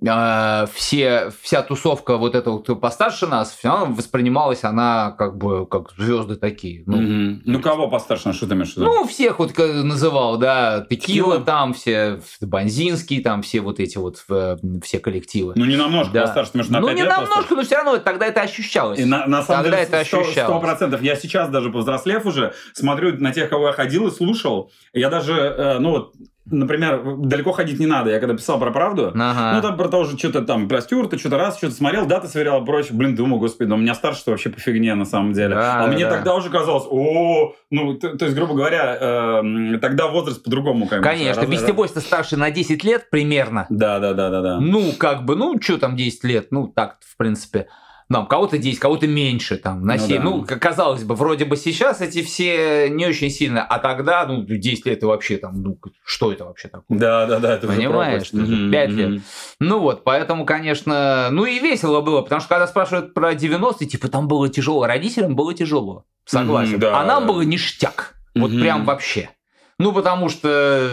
э, 0.06 0.66
все, 0.74 1.32
вся 1.42 1.62
тусовка 1.62 2.18
вот 2.18 2.36
эта 2.36 2.52
вот 2.52 2.80
постарше 2.80 3.28
нас, 3.28 3.56
все 3.56 3.70
равно 3.70 3.94
воспринималась 3.96 4.64
она 4.64 5.12
как 5.18 5.38
бы 5.38 5.66
как 5.68 5.92
звезды 5.98 6.36
такие. 6.36 6.84
Ну, 6.86 6.98
Мгм. 6.98 7.42
Ну, 7.46 7.62
кого 7.62 7.88
постарше, 7.88 8.34
что 8.34 8.48
ты 8.48 8.54
имеешь 8.56 8.74
в 8.74 8.78
виду? 8.78 8.86
ну, 8.86 9.08
всех 9.08 9.40
вот 9.40 9.54
как 9.54 9.74
называл, 9.84 10.38
да, 10.38 10.86
Текила 10.90 11.40
там, 11.40 11.74
все, 11.74 12.22
Бонзинский, 12.42 13.22
там 13.22 13.42
все 13.42 13.62
вот 13.62 13.80
эти 13.80 13.98
вот, 13.98 14.24
э, 14.30 14.58
все 14.84 15.00
коллективы. 15.00 15.54
Ну, 15.56 15.66
не 15.66 15.76
намножко 15.78 16.14
Да. 16.14 16.22
постарше, 16.22 16.52
потому 16.52 16.64
что 16.64 16.74
на 16.74 16.80
ну, 16.80 16.90
не 16.92 17.04
намножко, 17.04 17.28
постарше. 17.36 17.56
но 17.56 17.64
все 17.64 17.76
равно 17.76 17.98
тогда 17.98 18.26
это 18.28 18.42
ощущалось. 18.42 19.00
И 19.00 19.06
на, 19.06 19.26
на 19.28 19.44
самом 19.44 19.64
Тогда 19.64 19.78
деле, 19.78 19.88
это 19.88 20.00
ощущалось. 20.00 20.62
процентов. 20.62 21.02
Я 21.02 21.16
сейчас 21.16 21.50
даже 21.50 21.70
повзрослев 21.72 22.26
уже, 22.26 22.54
смотрю 22.74 23.18
на 23.20 23.32
тех, 23.32 23.50
кого 23.50 23.68
я 23.68 23.74
ходил 23.74 24.08
и 24.08 24.12
слушал. 24.12 24.72
Я 24.94 25.10
даже, 25.10 25.34
э, 25.34 25.80
ну 25.80 25.92
вот, 25.92 26.14
например, 26.46 27.02
далеко 27.18 27.52
ходить 27.52 27.80
не 27.80 27.86
надо. 27.88 28.12
Я 28.12 28.20
когда 28.20 28.36
писал 28.36 28.60
про 28.60 28.72
правду, 28.72 29.12
Ага. 29.16 29.54
ну, 29.56 29.62
там 29.62 29.78
про 29.78 29.88
то 29.90 30.04
же 30.04 30.18
что-то 30.18 30.42
там, 30.42 30.68
про 30.68 30.82
Стюарта, 30.82 31.18
что-то 31.18 31.38
раз, 31.38 31.58
что-то 31.58 31.74
смотрел, 31.74 32.06
даты 32.06 32.28
сверял 32.28 32.64
прочее. 32.64 32.94
Блин, 32.94 33.16
думаю, 33.16 33.40
господи, 33.40 33.70
да 33.70 33.76
у 33.76 33.78
меня 33.80 33.96
старше 33.96 34.22
вообще 34.28 34.50
по 34.50 34.60
фигне 34.60 34.94
на 34.96 35.06
самом 35.06 35.34
деле. 35.34 35.56
Да, 35.56 35.80
а 35.82 35.88
да, 35.88 35.92
мне 35.94 36.06
да. 36.06 36.12
тогда 36.12 36.36
уже 36.36 36.50
казалось, 36.50 36.86
о, 36.90 37.54
ну, 37.72 37.94
т- 37.96 38.16
то 38.18 38.26
есть, 38.26 38.38
грубо 38.38 38.54
говоря, 38.54 38.96
эм, 39.42 39.80
тогда 39.80 40.08
возраст 40.08 40.44
по-другому. 40.44 40.88
Как 40.88 41.02
Конечно, 41.04 41.42
раз- 41.44 41.52
Beastie 41.52 41.76
Boys-то 41.76 42.00
старше 42.02 42.38
на 42.38 42.52
10 42.52 42.84
лет 42.84 43.10
примерно. 43.10 43.66
Да, 43.70 44.00
да, 44.00 44.14
да, 44.14 44.30
да, 44.30 44.42
да. 44.42 44.60
Ну, 44.60 44.92
как 44.98 45.26
бы, 45.26 45.36
ну, 45.36 45.60
что 45.62 45.78
там 45.78 45.96
10 45.96 46.24
лет? 46.24 46.48
Ну, 46.52 46.68
так, 46.68 46.98
в 47.02 47.18
принципе. 47.18 47.68
Там, 48.08 48.28
кого-то 48.28 48.60
10, 48.60 48.78
кого-то 48.80 49.08
меньше, 49.08 49.58
там, 49.58 49.84
на 49.84 49.96
Ну 49.96 50.00
7. 50.08 50.18
да. 50.18 50.24
Ну, 50.24 50.46
казалось 50.46 51.04
бы, 51.04 51.16
вроде 51.16 51.46
бы 51.46 51.58
сейчас 51.58 52.02
эти 52.02 52.22
все 52.22 52.88
не 52.90 53.08
очень 53.08 53.32
сильно, 53.32 53.64
а 53.64 53.80
тогда, 53.80 54.28
ну, 54.28 54.44
10 54.44 54.86
лет 54.86 55.02
и 55.02 55.06
вообще 55.08 55.38
там, 55.38 55.64
ну, 55.64 55.80
что 56.06 56.32
это 56.32 56.46
вообще 56.46 56.68
такое? 56.68 57.00
Да, 57.00 57.26
да, 57.26 57.40
да, 57.40 57.56
это 57.56 57.66
Понимаешь, 57.68 58.28
это 58.32 58.46
пять 58.72 58.90
мгм. 58.92 58.98
лет. 58.98 59.22
Ну 59.60 59.80
вот, 59.80 60.04
поэтому, 60.04 60.46
конечно, 60.46 61.30
ну 61.32 61.46
и 61.46 61.58
весело 61.60 62.02
было, 62.02 62.22
потому 62.22 62.42
что 62.42 62.50
когда 62.50 62.68
спрашивают 62.68 63.16
про 63.16 63.34
90-е, 63.34 63.88
типа, 63.88 64.08
там 64.08 64.28
было 64.28 64.50
тяжело, 64.50 64.86
родителям 64.86 65.36
было 65.36 65.56
тяжело, 65.56 66.06
согласен. 66.26 66.74
Мгм, 66.74 66.80
да. 66.82 67.00
а 67.02 67.06
нам 67.06 67.26
было 67.26 67.42
ништяк, 67.42 68.14
вот 68.36 68.52
Мгм. 68.52 68.62
прям 68.62 68.86
вообще. 68.86 69.32
Ну, 69.80 69.92
потому 69.94 70.30
что, 70.30 70.90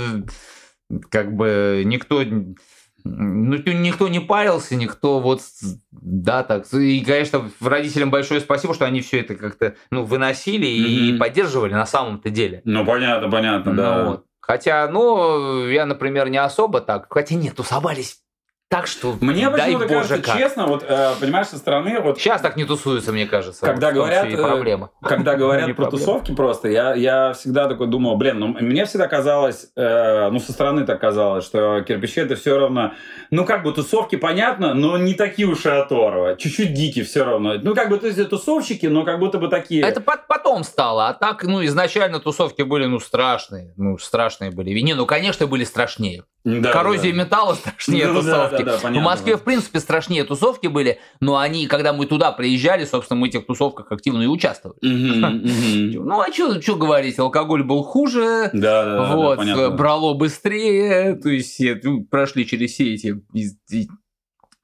как 1.11 1.37
бы, 1.37 1.83
никто... 1.85 2.23
Ну, 3.05 3.57
никто 3.57 4.09
не 4.09 4.21
парился, 4.21 4.77
никто 4.77 5.19
вот, 5.21 5.41
да, 5.91 6.43
так. 6.45 6.73
И, 6.73 7.05
конечно, 7.05 7.51
родителям 7.61 8.11
большое 8.11 8.41
спасибо, 8.41 8.75
что 8.75 8.85
они 8.85 9.01
все 9.01 9.21
это 9.21 9.35
как-то, 9.35 9.75
ну, 9.91 10.05
выносили 10.05 10.67
и 10.67 11.11
Мгм. 11.11 11.19
поддерживали 11.19 11.73
на 11.73 11.87
самом-то 11.87 12.31
деле. 12.31 12.63
Ну, 12.65 12.85
понятно, 12.87 13.31
понятно, 13.31 13.73
Ну, 13.73 13.77
да. 13.83 14.05
вот. 14.05 14.25
Хотя, 14.41 14.89
ну, 14.89 15.69
я, 15.69 15.87
например, 15.87 16.29
не 16.29 16.39
особо 16.39 16.81
так. 16.81 17.07
Хотя 17.11 17.35
нет, 17.37 17.55
тусовались 17.57 18.22
так, 18.73 18.87
что 18.87 19.15
Мне 19.21 19.51
дай 19.51 19.75
боже 19.75 19.87
кажется, 19.87 20.19
как. 20.23 20.39
честно, 20.39 20.67
вот, 20.67 20.83
э, 20.89 21.13
понимаешь, 21.21 21.49
со 21.49 21.59
стороны, 21.59 22.01
вот 22.01 22.19
Сейчас 22.19 22.41
так 22.41 22.57
не 22.57 22.65
тусуются, 22.65 23.13
мне 23.13 23.27
кажется. 23.27 23.67
Когда 23.67 23.93
говорят, 23.93 24.25
э, 24.25 24.35
проблема. 24.37 24.91
когда 25.05 25.35
говорят 25.35 25.67
про 25.67 25.75
проблема. 25.75 25.91
тусовки 25.99 26.35
просто, 26.35 26.69
я, 26.69 26.95
я 26.95 27.35
всегда 27.35 27.69
такой 27.69 27.89
думал, 27.89 28.17
блин, 28.17 28.39
ну 28.39 28.47
мне 28.49 28.87
всегда 28.87 29.09
казалось, 29.09 29.67
э, 29.77 30.31
ну 30.31 30.39
со 30.41 30.53
стороны 30.53 30.87
так 30.87 30.99
казалось, 30.99 31.45
что 31.45 31.83
кирпичи 31.83 32.21
это 32.23 32.35
все 32.35 32.59
равно, 32.59 32.93
ну 33.31 33.45
как 33.45 33.63
бы 33.63 33.73
тусовки 33.75 34.17
понятно, 34.17 34.73
но 34.73 34.97
не 34.97 35.13
такие 35.13 35.47
уж 35.47 35.67
и 35.67 35.69
оторвы, 35.69 36.37
чуть-чуть 36.39 36.73
дикие 36.73 37.05
все 37.05 37.25
равно. 37.25 37.57
Ну 37.63 37.75
как 37.75 37.91
бы 37.91 37.99
то 37.99 38.07
есть 38.07 38.27
тусовщики, 38.31 38.87
но 38.87 39.05
как 39.05 39.19
будто 39.19 39.37
бы 39.39 39.49
такие. 39.49 39.83
Это 39.83 40.01
пот- 40.01 40.27
потом 40.29 40.65
стало, 40.65 41.09
а 41.09 41.13
так, 41.13 41.45
ну, 41.45 41.63
изначально 41.67 42.21
тусовки 42.21 42.63
были, 42.63 42.87
ну, 42.87 43.01
страшные, 43.01 43.75
ну, 43.77 43.99
страшные 43.99 44.51
были. 44.51 44.71
Не, 44.81 44.95
ну, 44.95 45.05
конечно, 45.05 45.47
были 45.47 45.65
страшнее. 45.65 46.25
Да, 46.45 46.73
Коррозия 46.73 47.13
да. 47.13 47.19
металла 47.19 47.55
страшнее 47.55 48.09
Ну 48.09 48.21
да, 48.23 48.49
тусовки. 48.65 48.83
да, 48.83 48.89
да, 48.89 49.01
в. 49.01 49.03
Москве, 49.03 49.37
в 49.37 49.43
принципе, 49.43 49.81
страшнее 49.81 50.25
тусовки 50.25 50.67
были, 50.67 50.99
но 51.21 51.39
они, 51.39 51.67
когда 51.67 51.93
мы 51.93 52.07
туда 52.07 52.33
приезжали, 52.33 52.85
собственно, 52.85 53.21
мы 53.21 53.27
в 53.27 53.31
этих 53.31 53.47
тусовках 53.47 53.91
активно 53.91 54.23
и 54.23 54.27
участвовали. 54.27 54.79
Ну, 56.13 56.21
а 56.21 56.33
что 56.33 56.77
говорить, 56.77 57.19
алкоголь 57.19 57.63
был 57.63 57.83
хуже, 57.83 58.51
вот, 59.15 59.39
брало 59.71 60.15
быстрее, 60.15 61.15
то 61.15 61.29
есть 61.29 61.61
ну, 61.83 62.05
прошли 62.05 62.47
через 62.47 62.73
все 62.73 62.95
эти 62.95 63.23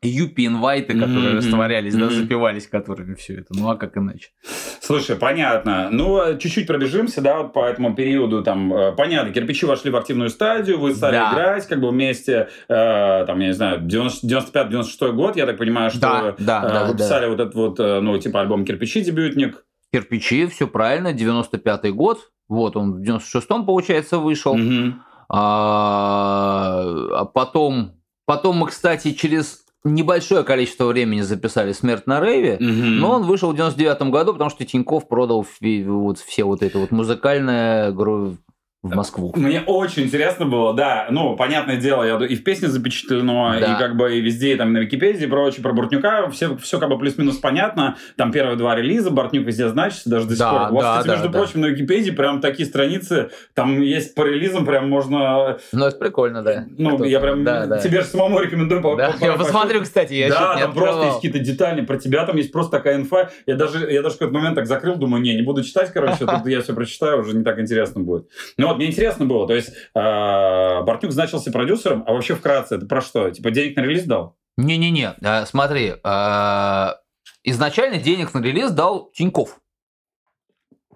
юпи-инвайты, 0.03 0.95
которые 0.99 1.31
Мгм, 1.31 1.37
растворялись, 1.39 1.95
да, 1.95 2.07
мгм. 2.07 2.15
запивались 2.15 2.67
которыми 2.69 3.15
все 3.15 3.39
это. 3.39 3.47
Ну, 3.51 3.69
а 3.69 3.77
как 3.77 3.97
иначе? 3.97 4.29
Слушай, 4.81 5.17
понятно. 5.17 5.89
Ну, 5.91 6.23
э, 6.23 6.39
чуть-чуть 6.39 6.67
пробежимся, 6.69 7.21
да, 7.21 7.39
вот 7.43 7.53
по 7.53 7.65
этому 7.67 7.95
периоду. 7.97 8.43
Там, 8.45 8.73
э, 8.73 8.93
понятно, 8.93 9.33
кирпичи 9.33 9.67
вошли 9.67 9.91
в 9.91 9.97
активную 9.97 10.31
стадию, 10.31 10.79
вы 10.79 10.95
стали 10.95 11.15
Да. 11.15 11.33
играть, 11.33 11.67
как 11.67 11.81
бы 11.81 11.91
вместе, 11.91 12.49
э, 12.69 13.25
там, 13.27 13.41
я 13.41 13.47
не 13.49 13.55
знаю, 13.55 13.81
90 13.81 14.27
95-96 14.27 15.13
год, 15.13 15.37
я 15.37 15.47
так 15.47 15.59
понимаю, 15.59 15.91
что 15.91 16.01
Да, 16.01 16.35
да, 16.39 16.63
э, 16.65 16.69
да, 16.73 16.85
вы 16.85 16.93
да. 16.95 16.99
писали 16.99 17.27
вот 17.27 17.41
этот 17.41 17.55
вот, 17.57 17.81
э, 17.81 18.01
ну, 18.01 18.17
типа 18.19 18.41
альбом 18.41 18.65
«Кирпичи» 18.65 19.01
дебютник. 19.01 19.65
Кирпичи, 19.93 20.47
все 20.47 20.67
правильно, 20.69 21.13
95-й 21.13 21.91
год. 21.93 22.31
Вот 22.49 22.77
он 22.77 22.93
в 22.93 23.01
96-м, 23.03 23.67
получается, 23.67 24.19
вышел. 24.19 24.57
А, 25.31 26.85
а 27.13 27.25
потом, 27.27 27.93
потом 28.27 28.57
мы, 28.57 28.69
кстати, 28.69 29.13
через 29.13 29.65
небольшое 29.85 30.43
количество 30.45 30.85
времени 30.87 31.21
записали 31.21 31.73
«Смерть 31.73 32.07
на 32.07 32.21
рейве», 32.21 32.57
Мгм. 32.61 32.99
но 33.01 33.11
он 33.12 33.23
вышел 33.25 33.51
в 33.53 33.55
99 33.57 34.11
году, 34.11 34.33
потому 34.33 34.51
что 34.51 34.64
Тиньков 34.64 35.09
продал 35.09 35.43
вот 35.87 36.19
все 36.19 36.45
вот 36.45 36.62
это 36.62 36.79
вот 36.79 36.91
музыкальное 36.91 37.93
гру- 37.93 38.37
в 38.85 38.95
Москву. 38.95 39.33
Мне 39.35 39.61
очень 39.67 40.05
интересно 40.05 40.47
было, 40.47 40.73
да, 40.73 41.09
ну, 41.11 41.35
понятное 41.35 41.79
дело, 41.79 42.05
я 42.05 42.17
и 42.25 42.37
в 42.37 42.45
песне 42.45 42.69
запечатлено, 42.69 43.57
Да. 43.59 43.75
и 43.75 43.79
как 43.79 43.97
бы 43.97 44.17
и 44.17 44.21
везде, 44.21 44.53
и 44.53 44.57
там 44.57 44.73
на 44.73 44.79
Википедии 44.79 45.25
и 45.25 45.27
прочее, 45.27 45.64
про 45.64 45.73
Бортнюка, 45.73 46.31
все, 46.31 46.57
все 46.59 46.79
как 46.79 46.88
бы 46.88 46.97
плюс-минус 46.97 47.38
понятно, 47.38 47.97
там 48.17 48.31
первые 48.31 48.57
два 48.57 48.77
релиза, 48.77 49.11
Бортнюк 49.11 49.45
везде 49.45 49.69
значится, 49.69 50.09
даже 50.09 50.27
до 50.27 50.31
сих 50.35 50.38
Да, 50.38 50.51
пор. 50.67 50.73
У 50.73 50.75
вас, 50.77 50.85
да, 50.85 50.91
кстати, 50.93 51.07
да, 51.09 51.12
между 51.14 51.29
да. 51.29 51.38
прочим, 51.41 51.61
на 51.61 51.67
Википедии 51.67 52.11
прям 52.12 52.41
такие 52.41 52.67
страницы, 52.69 53.31
там 53.55 53.81
есть 53.81 54.14
по 54.14 54.23
релизам, 54.23 54.64
прям 54.64 54.88
можно, 54.88 55.59
Ну, 55.73 55.85
это 55.87 55.99
прикольно, 55.99 56.43
да. 56.45 56.64
ну, 56.79 56.91
Кто-то- 56.91 57.05
я 57.07 57.19
прям 57.19 57.43
да, 57.43 57.67
да. 57.67 57.79
тебе 57.79 58.03
же 58.03 58.07
самому 58.07 58.38
рекомендую. 58.38 58.81
Да, 58.97 59.11
по- 59.11 59.25
я 59.25 59.33
по- 59.33 59.38
посмотрю, 59.38 59.83
кстати, 59.83 60.12
я 60.14 60.29
да, 60.29 60.35
там 60.57 60.73
просто 60.73 60.91
открывал. 60.91 61.03
есть 61.07 61.17
какие-то 61.17 61.38
детали 61.41 61.81
про 61.81 61.97
тебя, 61.97 62.25
там 62.25 62.37
есть 62.37 62.53
просто 62.53 62.77
такая 62.77 62.95
инфа. 62.97 63.31
Я 63.47 63.57
даже, 63.57 63.91
я 63.91 64.03
даже 64.03 64.14
в 64.14 64.19
какой-то 64.19 64.38
момент 64.38 64.55
так 64.55 64.67
закрыл, 64.69 64.95
думаю, 64.95 65.21
не, 65.21 65.35
не 65.35 65.43
буду 65.43 65.64
читать, 65.64 65.91
короче, 65.93 66.27
тут 66.27 66.47
я 66.47 66.61
все 66.61 66.75
прочитаю, 66.75 67.23
уже 67.23 67.37
не 67.37 67.43
так 67.43 67.59
интересно 67.59 68.03
будет. 68.03 68.29
Ну 68.57 68.67
вот, 68.68 68.78
мне 68.78 68.87
интересно 68.87 69.26
было, 69.26 69.46
то 69.46 69.54
есть 69.54 69.70
э, 69.94 70.83
Бортнюк 70.83 71.12
значился 71.12 71.50
продюсером, 71.52 72.04
а 72.07 72.12
вообще 72.12 72.35
вкратце, 72.35 72.76
это 72.76 72.87
про 72.87 73.00
что? 73.00 73.31
Типа 73.31 73.50
денег 73.50 73.76
на 73.76 73.81
релиз 73.83 74.04
дал? 74.04 74.37
Не-не-не, 74.57 75.14
а, 75.22 75.46
смотри, 75.46 75.94
а, 76.02 76.96
изначально 77.44 77.98
денег 77.98 78.35
на 78.35 78.40
релиз 78.40 78.70
дал 78.70 79.11
Тиньков. 79.12 79.61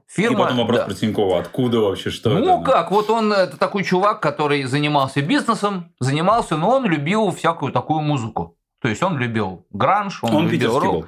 Фирма, 0.08 0.36
И 0.36 0.42
потом 0.42 0.58
вопрос 0.58 0.78
да. 0.80 0.84
про 0.84 0.94
Тинькова, 0.94 1.38
откуда 1.40 1.80
вообще, 1.80 2.10
что 2.10 2.30
ну 2.30 2.60
это? 2.60 2.70
как, 2.70 2.90
вот 2.90 3.08
он 3.08 3.32
это 3.32 3.56
такой 3.56 3.82
чувак, 3.82 4.20
который 4.20 4.64
занимался 4.64 5.22
бизнесом, 5.22 5.94
занимался, 6.00 6.56
но 6.58 6.68
он 6.68 6.84
любил 6.84 7.30
всякую 7.30 7.72
такую 7.72 8.00
музыку. 8.00 8.58
То 8.82 8.88
есть 8.88 9.02
он 9.02 9.16
любил 9.16 9.64
гранж, 9.70 10.22
он, 10.22 10.34
Он 10.34 10.48
любил 10.48 10.78
рок. 10.78 10.92
был. 10.92 11.06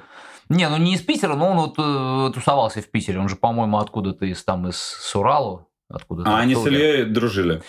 Не, 0.49 0.69
ну 0.69 0.77
не 0.77 0.95
из 0.95 1.01
Питера, 1.01 1.35
но 1.35 1.51
он 1.51 1.57
вот 1.57 1.75
э, 1.77 2.33
тусовался 2.33 2.81
в 2.81 2.89
Питере. 2.89 3.19
Он 3.19 3.29
же, 3.29 3.35
по-моему, 3.35 3.77
откуда-то 3.77 4.25
из 4.25 4.43
там 4.43 4.67
из 4.67 4.77
Суралу. 4.77 5.67
Откуда 5.89 6.23
А 6.25 6.39
они 6.39 6.55
с 6.55 6.65
Ильей 6.65 7.05
дружили. 7.05 7.61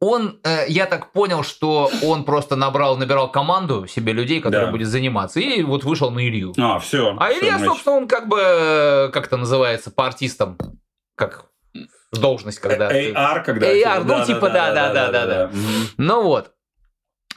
Он, 0.00 0.40
э, 0.42 0.64
я 0.68 0.86
так 0.86 1.12
понял, 1.12 1.44
что 1.44 1.88
он 2.02 2.24
просто 2.24 2.56
набрал, 2.56 2.96
набирал 2.96 3.30
команду 3.30 3.86
себе 3.86 4.12
людей, 4.12 4.40
которые 4.40 4.66
Да. 4.66 4.72
будет 4.72 4.88
заниматься, 4.88 5.38
и 5.38 5.62
вот 5.62 5.84
вышел 5.84 6.10
на 6.10 6.26
Илью. 6.26 6.52
А, 6.58 6.80
все. 6.80 7.16
А 7.20 7.32
Илья, 7.32 7.60
собственно, 7.60 7.96
он 7.96 8.08
как 8.08 8.26
бы, 8.28 8.38
э, 8.40 9.08
как 9.12 9.26
это 9.26 9.36
называется, 9.36 9.92
по 9.92 10.06
артистам, 10.06 10.58
как 11.16 11.46
должность, 12.12 12.58
когда... 12.58 12.88
ты- 12.88 13.12
AR, 13.12 13.44
когда... 13.44 13.72
AR, 13.72 14.02
ну, 14.04 14.24
типа, 14.24 14.50
да-да-да-да-да. 14.50 15.46
Мгм. 15.52 15.88
Ну 15.98 16.22
вот. 16.24 16.50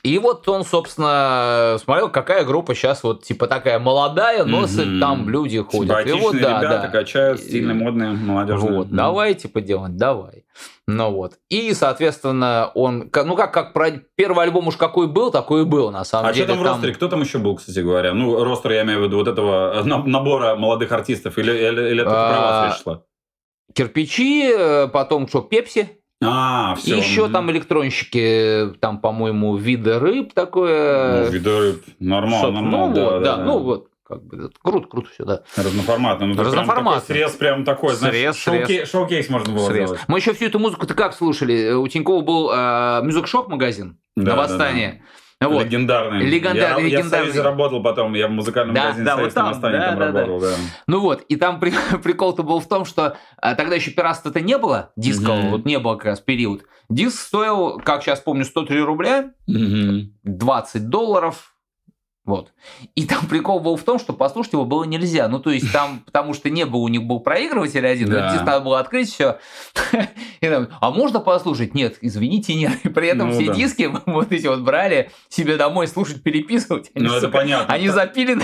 И 0.06 0.20
вот 0.20 0.48
он, 0.48 0.64
собственно, 0.64 1.78
смотрел, 1.84 2.10
какая 2.10 2.46
группа 2.46 2.76
сейчас 2.76 3.02
вот, 3.02 3.24
типа, 3.24 3.48
такая 3.48 3.80
молодая, 3.80 4.46
но 4.46 4.62
Мгм. 4.62 5.00
там 5.00 5.28
люди 5.30 5.60
ходят. 5.64 6.06
И 6.06 6.12
вот, 6.12 6.34
да, 6.34 6.60
ребята, 6.60 6.82
да. 6.84 6.88
качают, 6.90 7.40
стильные, 7.40 7.74
модные, 7.74 8.12
молодежные. 8.12 8.72
Вот, 8.72 8.88
Мгм. 8.88 8.96
давай, 8.96 9.34
типа, 9.34 9.62
делать, 9.62 9.98
давай. 9.98 10.46
Ну 10.88 11.10
вот. 11.10 11.34
И, 11.50 11.74
соответственно, 11.74 12.70
он, 12.76 13.10
ну 13.12 13.36
как, 13.36 13.52
как 13.52 13.74
про 13.74 13.90
первый 14.16 14.44
альбом 14.46 14.68
уж 14.68 14.78
какой 14.78 15.08
был, 15.08 15.32
такой 15.32 15.64
и 15.64 15.66
был, 15.66 15.90
на 15.90 16.04
самом 16.06 16.30
А 16.30 16.34
деле. 16.34 16.46
что 16.46 16.54
там 16.54 16.64
в 16.64 16.68
ростере? 16.68 16.94
Кто 16.94 17.08
там 17.08 17.22
еще 17.22 17.40
был, 17.40 17.56
кстати 17.56 17.80
говоря? 17.80 18.14
Ну, 18.14 18.44
ростер, 18.44 18.74
я 18.74 18.84
имею 18.84 19.00
в 19.00 19.04
виду 19.06 19.18
вот 19.18 19.28
этого 19.28 19.80
э, 19.80 19.84
на- 19.84 20.04
набора 20.04 20.56
молодых 20.56 20.92
артистов. 20.92 21.40
Или, 21.40 21.52
или, 21.52 21.90
или 21.90 22.02
это 22.04 22.12
А, 22.12 22.32
про 22.32 22.42
вас 22.42 22.74
речь 22.76 22.84
шла? 22.84 23.02
Кирпичи, 23.74 24.52
э, 24.56 24.88
потом 24.88 25.28
что, 25.28 25.42
Пепси, 25.42 26.00
А, 26.24 26.76
все. 26.76 26.98
еще 26.98 27.28
там 27.30 27.52
электронщики, 27.52 28.74
там, 28.80 29.00
по-моему, 29.00 29.56
виды 29.58 30.00
рыб 30.00 30.34
такое. 30.34 31.26
Ну, 31.26 31.32
виды 31.32 31.60
рыб. 31.60 31.84
Нормально, 32.00 32.52
нормально. 32.52 32.88
Ну 32.88 32.94
да, 32.94 33.04
вот, 33.12 33.24
да, 33.24 33.36
да, 33.38 33.44
ну 33.44 33.60
вот, 33.60 33.88
как 34.08 34.24
бы, 34.24 34.50
круто, 34.62 34.88
круто 34.88 35.10
все, 35.14 35.26
да. 35.26 35.44
Разноформатно. 35.58 36.28
Ну, 36.28 36.36
прям 36.36 36.46
Разноформатно. 36.48 37.02
такой 37.02 37.16
срез 37.16 37.32
прям 37.34 37.66
такой, 37.66 37.96
знаешь, 37.96 38.16
Срез, 38.16 38.36
шоуке- 38.38 38.66
срез. 38.66 38.90
шоу-кейс 38.92 39.30
можно 39.30 39.54
было 39.54 39.68
Срез. 39.68 39.90
сделать. 39.90 40.02
Мы 40.08 40.18
еще 40.20 40.34
всю 40.34 40.46
эту 40.46 40.58
музыку-то 40.60 40.94
как 40.94 41.14
слушали? 41.14 41.74
У 41.74 41.88
Тинькова 41.88 42.22
был 42.22 42.50
э, 42.52 43.02
мюзик-шоп 43.04 43.50
магазин 43.50 43.98
Да, 44.16 44.24
на 44.24 44.30
да, 44.32 44.36
Восстание. 44.38 45.04
Вот. 45.42 45.66
Легендарный. 45.66 46.26
Легендарный, 46.26 46.62
Я, 46.62 46.70
я 46.70 46.76
в 46.76 46.80
легендарный. 47.04 47.26
Союзе 47.32 47.42
работал 47.42 47.84
потом, 47.84 48.14
я 48.14 48.28
в 48.28 48.32
музыкальном 48.32 48.74
Да, 48.74 48.84
магазине 48.84 49.06
да, 49.06 49.16
«Союз» 49.16 49.28
вот 49.28 49.34
там, 49.36 49.50
Восстании 49.52 49.78
да, 49.78 49.90
там 49.90 50.00
да, 50.00 50.12
да. 50.12 50.20
работал, 50.22 50.40
да. 50.40 50.56
Ну 50.88 51.00
вот, 51.02 51.22
и 51.28 51.36
там 51.36 51.60
при- 51.60 51.74
прикол-то 52.04 52.44
был 52.44 52.60
в 52.62 52.68
том, 52.68 52.86
что 52.86 53.18
а, 53.38 53.56
тогда 53.56 53.76
еще 53.76 53.92
пиратства-то 53.92 54.40
не 54.42 54.58
было 54.58 54.92
дискового, 54.96 55.42
Мгм. 55.42 55.50
вот 55.52 55.66
не 55.66 55.78
было 55.78 55.96
как 55.96 56.06
раз 56.06 56.20
период. 56.22 56.64
Диск 56.90 57.20
стоил, 57.20 57.80
как 57.80 58.02
сейчас 58.04 58.22
помню, 58.22 58.46
103 58.46 58.80
рубля, 58.82 59.32
20 60.24 60.90
долларов. 60.90 61.55
Вот. 62.26 62.52
И 62.96 63.06
там 63.06 63.26
прикол 63.30 63.60
был 63.60 63.76
в 63.78 63.84
том, 63.84 64.00
что 64.00 64.14
послушать 64.14 64.54
его 64.54 64.66
было 64.66 64.84
нельзя. 64.84 65.28
Ну, 65.28 65.40
то 65.40 65.52
есть 65.52 65.72
там, 65.72 66.00
потому 66.06 66.34
что 66.34 66.50
не 66.50 66.66
было, 66.66 66.82
у 66.82 66.88
них 66.88 67.04
был 67.04 67.20
проигрыватель 67.20 67.86
один, 67.86 68.10
Да. 68.10 68.32
диск 68.32 68.44
надо 68.44 68.62
было 68.62 68.80
открыть 68.80 69.12
все. 69.12 69.38
И 70.42 70.48
там, 70.50 70.68
а 70.82 70.92
можно 70.92 71.20
послушать? 71.20 71.74
Нет, 71.76 71.98
извините, 72.02 72.56
нет. 72.56 72.74
И 72.84 72.90
при 72.90 73.08
этом 73.10 73.30
Ну 73.30 73.34
все 73.36 73.48
да. 73.48 73.54
диски 73.54 73.92
вот 74.06 74.32
эти 74.32 74.48
вот 74.48 74.62
брали 74.62 75.12
себе 75.30 75.58
домой 75.58 75.88
слушать, 75.88 76.24
переписывать. 76.24 76.92
Они, 76.96 77.06
Ну, 77.08 77.12
это 77.14 77.28
сука, 77.28 77.38
понятно. 77.38 77.74
Они 77.74 77.90
запилены 77.90 78.44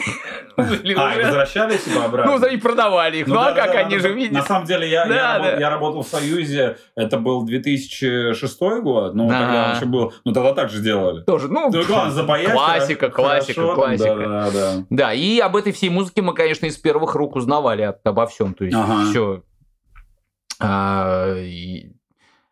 А, 0.58 0.62
уже. 0.62 1.24
возвращали 1.26 1.78
типа 1.78 2.06
обратно? 2.06 2.38
Ну, 2.38 2.46
и 2.48 2.58
продавали 2.58 3.17
их. 3.17 3.28
Ну, 3.28 3.39
а 3.39 3.46
да, 3.46 3.54
да, 3.54 3.65
как 3.67 3.76
они 3.76 3.98
же 3.98 4.13
видят? 4.13 4.34
На 4.34 4.44
самом 4.44 4.65
деле, 4.65 4.89
я, 4.89 5.06
я, 5.06 5.34
работал, 5.34 5.52
да. 5.54 5.60
я 5.60 5.70
работал 5.70 6.04
в 6.04 6.08
Союзе, 6.08 6.78
это 6.96 7.17
был 7.17 7.44
2006 7.46 8.60
год, 8.82 9.15
ну, 9.15 9.28
Да. 9.30 9.39
тогда 9.39 9.72
еще 9.76 9.86
был, 9.86 10.13
ну, 10.24 10.34
тогда 10.34 10.54
так 10.54 10.70
же 10.70 10.82
делали. 10.82 11.24
Тоже, 11.24 11.48
ну, 11.48 11.70
Ну, 11.72 11.84
классика, 11.84 13.10
классика, 13.10 13.54
хорошо, 13.54 13.70
там, 13.75 13.86
классика. 13.86 14.15
Да, 14.17 14.51
да, 14.51 14.51
да. 14.51 14.86
Да, 14.89 15.13
и 15.13 15.39
об 15.39 15.55
этой 15.55 15.71
всей 15.71 15.89
музыке 15.89 16.21
мы, 16.21 16.34
конечно, 16.34 16.65
из 16.65 16.77
первых 16.77 17.15
рук 17.15 17.36
узнавали 17.36 17.81
об- 17.84 17.99
обо 18.07 18.25
всем. 18.27 18.53
То 18.53 18.65
есть 18.65 18.75
Ага. 18.77 19.10
все. 19.10 19.43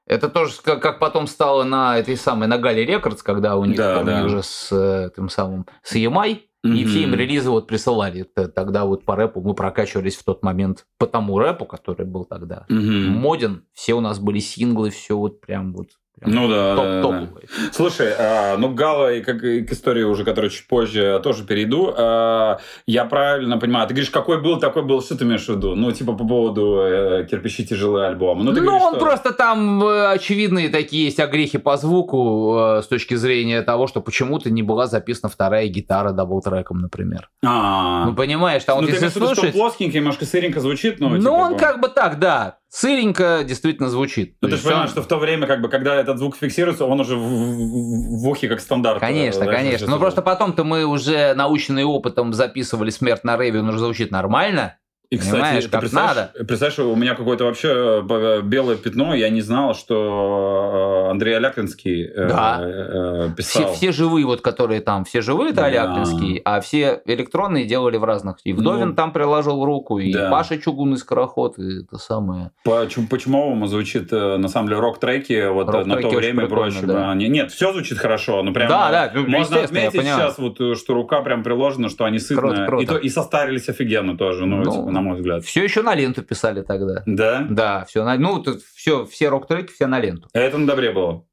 это 0.05 0.29
тоже 0.29 0.53
как, 0.63 0.81
как 0.81 0.99
потом 0.99 1.27
стало 1.27 1.63
на 1.63 1.97
этой 1.99 2.17
самой 2.17 2.47
на 2.47 2.57
Гале 2.57 2.85
Рекордс, 2.85 3.21
когда 3.21 3.55
у 3.57 3.65
них 3.65 3.77
Да, 3.77 3.97
там 3.97 4.05
да. 4.05 4.23
уже 4.25 4.41
с 4.43 4.69
э, 4.71 5.11
тем 5.15 5.29
самым 5.29 5.65
с 5.83 5.95
EMI, 5.95 6.39
и 6.63 6.67
Мгм. 6.67 6.85
все 6.87 7.03
им 7.03 7.13
релизы 7.13 7.49
вот 7.51 7.67
присылали. 7.67 8.23
Т- 8.23 8.47
Тогда 8.49 8.83
вот 8.85 9.05
по 9.05 9.15
рэпу 9.15 9.39
мы 9.41 9.53
прокачивались 9.53 10.17
в 10.17 10.23
тот 10.25 10.43
момент 10.43 10.87
по 10.97 11.05
тому 11.07 11.37
рэпу, 11.39 11.65
который 11.65 12.05
был 12.05 12.25
тогда 12.25 12.65
Мгм. 12.69 13.11
моден. 13.11 13.63
Все 13.73 13.93
у 13.93 14.01
нас 14.01 14.19
были 14.19 14.39
синглы, 14.39 14.89
все 14.89 15.15
вот 15.17 15.39
прям 15.41 15.73
вот 15.73 15.89
ну 16.25 16.47
да, 16.47 16.75
топ, 16.75 16.85
да, 16.85 17.19
да. 17.21 17.27
Слушай, 17.71 18.13
а, 18.17 18.57
ну 18.57 18.73
Гала, 18.73 19.13
и 19.13 19.21
как 19.21 19.43
и 19.43 19.61
к 19.61 19.71
истории 19.71 20.03
уже, 20.03 20.23
которую 20.23 20.51
чуть 20.51 20.67
позже 20.67 21.19
тоже 21.23 21.45
перейду, 21.45 21.93
а, 21.95 22.59
я 22.85 23.05
правильно 23.05 23.57
понимаю, 23.57 23.87
ты 23.87 23.93
говоришь, 23.93 24.09
какой 24.11 24.41
был, 24.41 24.59
такой 24.59 24.83
был, 24.83 25.01
что 25.01 25.17
ты 25.17 25.23
имеешь 25.23 25.45
в 25.45 25.49
виду? 25.49 25.75
Ну, 25.75 25.91
типа 25.91 26.13
по 26.13 26.27
поводу 26.27 26.79
э, 26.81 27.27
«Кирпичи 27.29 27.65
тяжелые» 27.65 28.07
альбома. 28.07 28.43
Ну, 28.43 28.51
ну 28.51 28.61
говоришь, 28.61 28.81
он 28.81 28.95
что... 28.95 29.05
просто 29.05 29.33
там 29.33 29.83
э, 29.83 30.11
очевидные 30.11 30.69
такие 30.69 31.05
есть 31.05 31.19
огрехи 31.19 31.57
по 31.57 31.77
звуку 31.77 32.55
э, 32.57 32.81
с 32.81 32.87
точки 32.87 33.15
зрения 33.15 33.61
того, 33.61 33.87
что 33.87 34.01
почему-то 34.01 34.49
не 34.49 34.63
была 34.63 34.87
записана 34.87 35.29
вторая 35.29 35.67
гитара 35.67 36.11
double-track 36.11 36.66
ом, 36.66 36.79
например. 36.79 37.29
А, 37.45 38.05
Ну, 38.05 38.13
понимаешь, 38.13 38.63
там 38.63 38.77
ну, 38.77 38.81
вот 38.81 38.89
ты 38.89 39.05
если 39.05 39.19
слушать... 39.19 39.45
он 39.45 39.51
плоскенький, 39.51 39.99
немножко 39.99 40.25
сыренько 40.25 40.59
звучит, 40.59 40.99
но... 40.99 41.09
Ну, 41.09 41.17
типа, 41.19 41.29
он 41.29 41.57
как 41.57 41.79
бы 41.79 41.87
так, 41.87 42.19
да 42.19 42.59
сыренько 42.69 43.43
действительно 43.43 43.89
звучит. 43.89 44.35
Ну, 44.41 44.49
ты 44.49 44.57
же 44.57 44.63
понимаешь, 44.63 44.89
он... 44.89 44.91
что 44.91 45.01
в 45.01 45.07
то 45.07 45.17
время, 45.17 45.47
как 45.47 45.61
бы, 45.61 45.69
когда 45.69 45.95
этот 45.95 46.17
звук 46.17 46.37
фиксируется, 46.37 46.85
он 46.85 46.99
уже 46.99 47.15
в, 47.15 47.19
в, 47.19 48.23
в 48.23 48.27
ухе 48.27 48.47
как 48.47 48.59
стандарт. 48.61 48.99
Конечно, 48.99 49.45
да, 49.45 49.51
конечно. 49.51 49.87
Но 49.87 49.99
просто 49.99 50.21
потом-то 50.21 50.63
мы 50.63 50.85
уже 50.85 51.33
наученные 51.33 51.85
опытом 51.85 52.33
записывали 52.33 52.91
«Смерть 52.91 53.23
на 53.23 53.37
рейве», 53.37 53.59
он 53.59 53.69
уже 53.69 53.79
звучит 53.79 54.11
нормально. 54.11 54.77
И, 55.11 55.17
кстати, 55.17 55.33
Понимаешь, 55.33 55.67
как 55.69 55.79
представляешь, 55.81 56.15
надо. 56.17 56.45
представляешь, 56.45 56.79
у 56.79 56.95
меня 56.95 57.15
какое-то 57.15 57.45
вообще 57.45 58.03
э, 58.07 58.41
белое 58.43 58.77
пятно, 58.77 59.15
я 59.15 59.29
не 59.29 59.41
знал, 59.41 59.73
что 59.73 61.05
э, 61.07 61.09
Андрей 61.09 61.35
Алякинский 61.35 62.05
э, 62.05 62.27
да. 62.27 63.33
писал. 63.35 63.73
Все, 63.73 63.73
все 63.73 63.91
живые, 63.91 64.27
вот 64.27 64.41
которые 64.41 64.81
там, 64.81 65.05
все 65.05 65.21
живые, 65.21 65.49
это 65.49 65.61
да. 65.61 65.65
Алякинский, 65.65 66.39
а 66.45 66.61
все 66.61 67.01
электронные 67.05 67.65
делали 67.65 67.97
в 67.97 68.03
разных. 68.03 68.37
И 68.43 68.53
Вдовин 68.53 68.89
ну, 68.89 68.93
там 68.93 69.11
приложил 69.11 69.65
руку, 69.65 69.97
и 69.97 70.13
да. 70.13 70.29
Паша 70.29 70.59
Чугунный 70.59 70.97
Скороход, 70.97 71.57
и 71.57 71.81
это 71.81 71.97
самое. 71.97 72.51
Почему, 72.63 73.07
почему 73.07 73.65
звучит, 73.65 74.11
на 74.11 74.47
самом 74.47 74.67
деле, 74.67 74.79
рок-треки 74.79 75.49
вот 75.49 75.69
рок 75.69 75.87
на 75.87 75.97
то 75.97 76.09
время 76.09 76.45
и 76.45 76.47
прочее? 76.47 76.83
Да. 76.83 77.15
Нет, 77.15 77.51
все 77.51 77.71
звучит 77.71 77.97
хорошо, 77.97 78.43
но 78.43 78.53
прям 78.53 78.69
да, 78.69 79.11
да, 79.11 79.21
можно 79.21 79.63
отметить 79.63 80.03
сейчас, 80.03 80.37
вот, 80.37 80.59
что 80.77 80.93
рука 80.93 81.21
прям 81.21 81.41
приложена, 81.41 81.89
что 81.89 82.05
они 82.05 82.19
сытные. 82.19 82.39
Круто, 82.39 82.65
круто. 82.67 82.83
И, 82.83 82.85
то, 82.85 82.97
и 82.97 83.09
состарились 83.09 83.69
офигенно 83.69 84.15
тоже, 84.15 84.45
ну, 84.45 84.57
ну 84.57 84.71
типа, 84.71 84.98
на 84.99 85.09
мой 85.09 85.17
взгляд. 85.17 85.43
Все 85.43 85.63
еще 85.63 85.81
на 85.81 85.95
ленту 85.95 86.21
писали 86.23 86.61
тогда. 86.61 87.03
Да? 87.05 87.47
Да, 87.49 87.85
все 87.85 88.03
на, 88.03 88.17
ну, 88.17 88.41
тут 88.41 88.61
все, 88.61 89.05
все 89.05 89.29
рок-треки, 89.29 89.71
все 89.71 89.87
на 89.87 89.99
ленту. 89.99 90.27
Это 90.33 90.57
на 90.57 90.67
добре 90.67 90.91
было? 90.91 91.25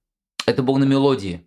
Это 0.46 0.62
было 0.62 0.78
на 0.78 0.84
мелодии. 0.84 1.46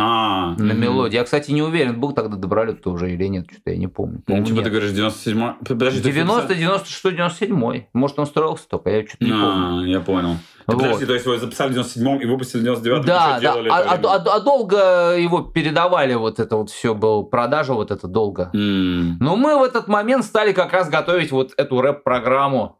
А, 0.00 0.54
на 0.56 0.74
угу. 0.74 0.80
мелодии. 0.80 1.16
Я, 1.16 1.24
кстати, 1.24 1.50
не 1.50 1.60
уверен, 1.60 1.98
был 1.98 2.12
тогда 2.12 2.36
добролет 2.36 2.86
уже 2.86 3.12
или 3.12 3.24
нет, 3.26 3.46
что-то 3.50 3.70
я 3.70 3.76
не 3.76 3.88
помню. 3.88 4.22
Ну, 4.28 4.44
типа 4.44 4.56
нет. 4.56 4.64
ты 4.64 4.70
говоришь 4.70 4.92
97 4.92 5.54
Подожди, 5.66 6.00
90, 6.00 6.54
96, 6.54 7.16
97 7.16 7.84
Может, 7.92 8.18
он 8.18 8.26
строился 8.26 8.68
только, 8.68 8.90
я 8.90 9.06
что-то 9.06 9.24
не 9.24 9.32
а, 9.32 9.34
помню. 9.34 9.86
я 9.86 10.00
понял. 10.00 10.36
Ты 10.66 10.76
вот. 10.76 10.82
Подожди, 10.82 11.06
то 11.06 11.14
есть 11.14 11.26
вы 11.26 11.38
записали 11.38 11.72
в 11.72 11.78
97-м 11.78 12.20
и 12.20 12.26
выпустили 12.26 12.68
в 12.68 12.80
99-м? 12.80 13.04
Да, 13.04 13.40
да. 13.40 13.54
А, 13.70 13.80
а, 13.80 13.94
а, 13.94 14.36
а 14.36 14.40
долго 14.40 15.16
его 15.18 15.40
передавали, 15.40 16.14
вот 16.14 16.38
это 16.38 16.56
вот 16.56 16.70
все 16.70 16.94
было, 16.94 17.22
продажа 17.24 17.72
вот 17.72 17.90
это 17.90 18.06
долго. 18.06 18.50
Mm. 18.54 19.14
Но 19.18 19.34
мы 19.34 19.58
в 19.58 19.62
этот 19.64 19.88
момент 19.88 20.24
стали 20.24 20.52
как 20.52 20.72
раз 20.72 20.88
готовить 20.88 21.32
вот 21.32 21.54
эту 21.56 21.80
рэп-программу 21.80 22.78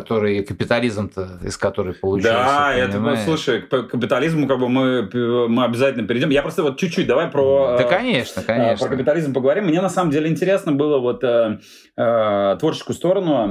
который 0.00 0.42
капитализм-то, 0.42 1.40
из 1.42 1.56
которой 1.56 1.94
получился. 1.94 2.34
Да, 2.34 2.74
это, 2.74 2.98
ну, 2.98 3.16
слушай, 3.16 3.62
к 3.62 3.82
капитализму 3.84 4.46
как 4.46 4.58
бы 4.58 4.68
мы, 4.68 5.08
мы 5.48 5.64
обязательно 5.64 6.06
перейдем. 6.06 6.30
Я 6.30 6.42
просто 6.42 6.62
вот 6.62 6.78
чуть-чуть 6.78 7.06
давай 7.06 7.28
про... 7.28 7.76
Да, 7.78 7.84
конечно, 7.84 8.42
конечно. 8.42 8.86
Про 8.86 8.96
капитализм 8.96 9.32
поговорим. 9.32 9.64
Мне 9.64 9.80
на 9.80 9.88
самом 9.88 10.10
деле 10.10 10.28
интересно 10.28 10.72
было 10.72 10.98
вот 10.98 11.24
э, 11.24 11.60
э, 11.96 12.56
творческую 12.60 12.94
сторону 12.94 13.46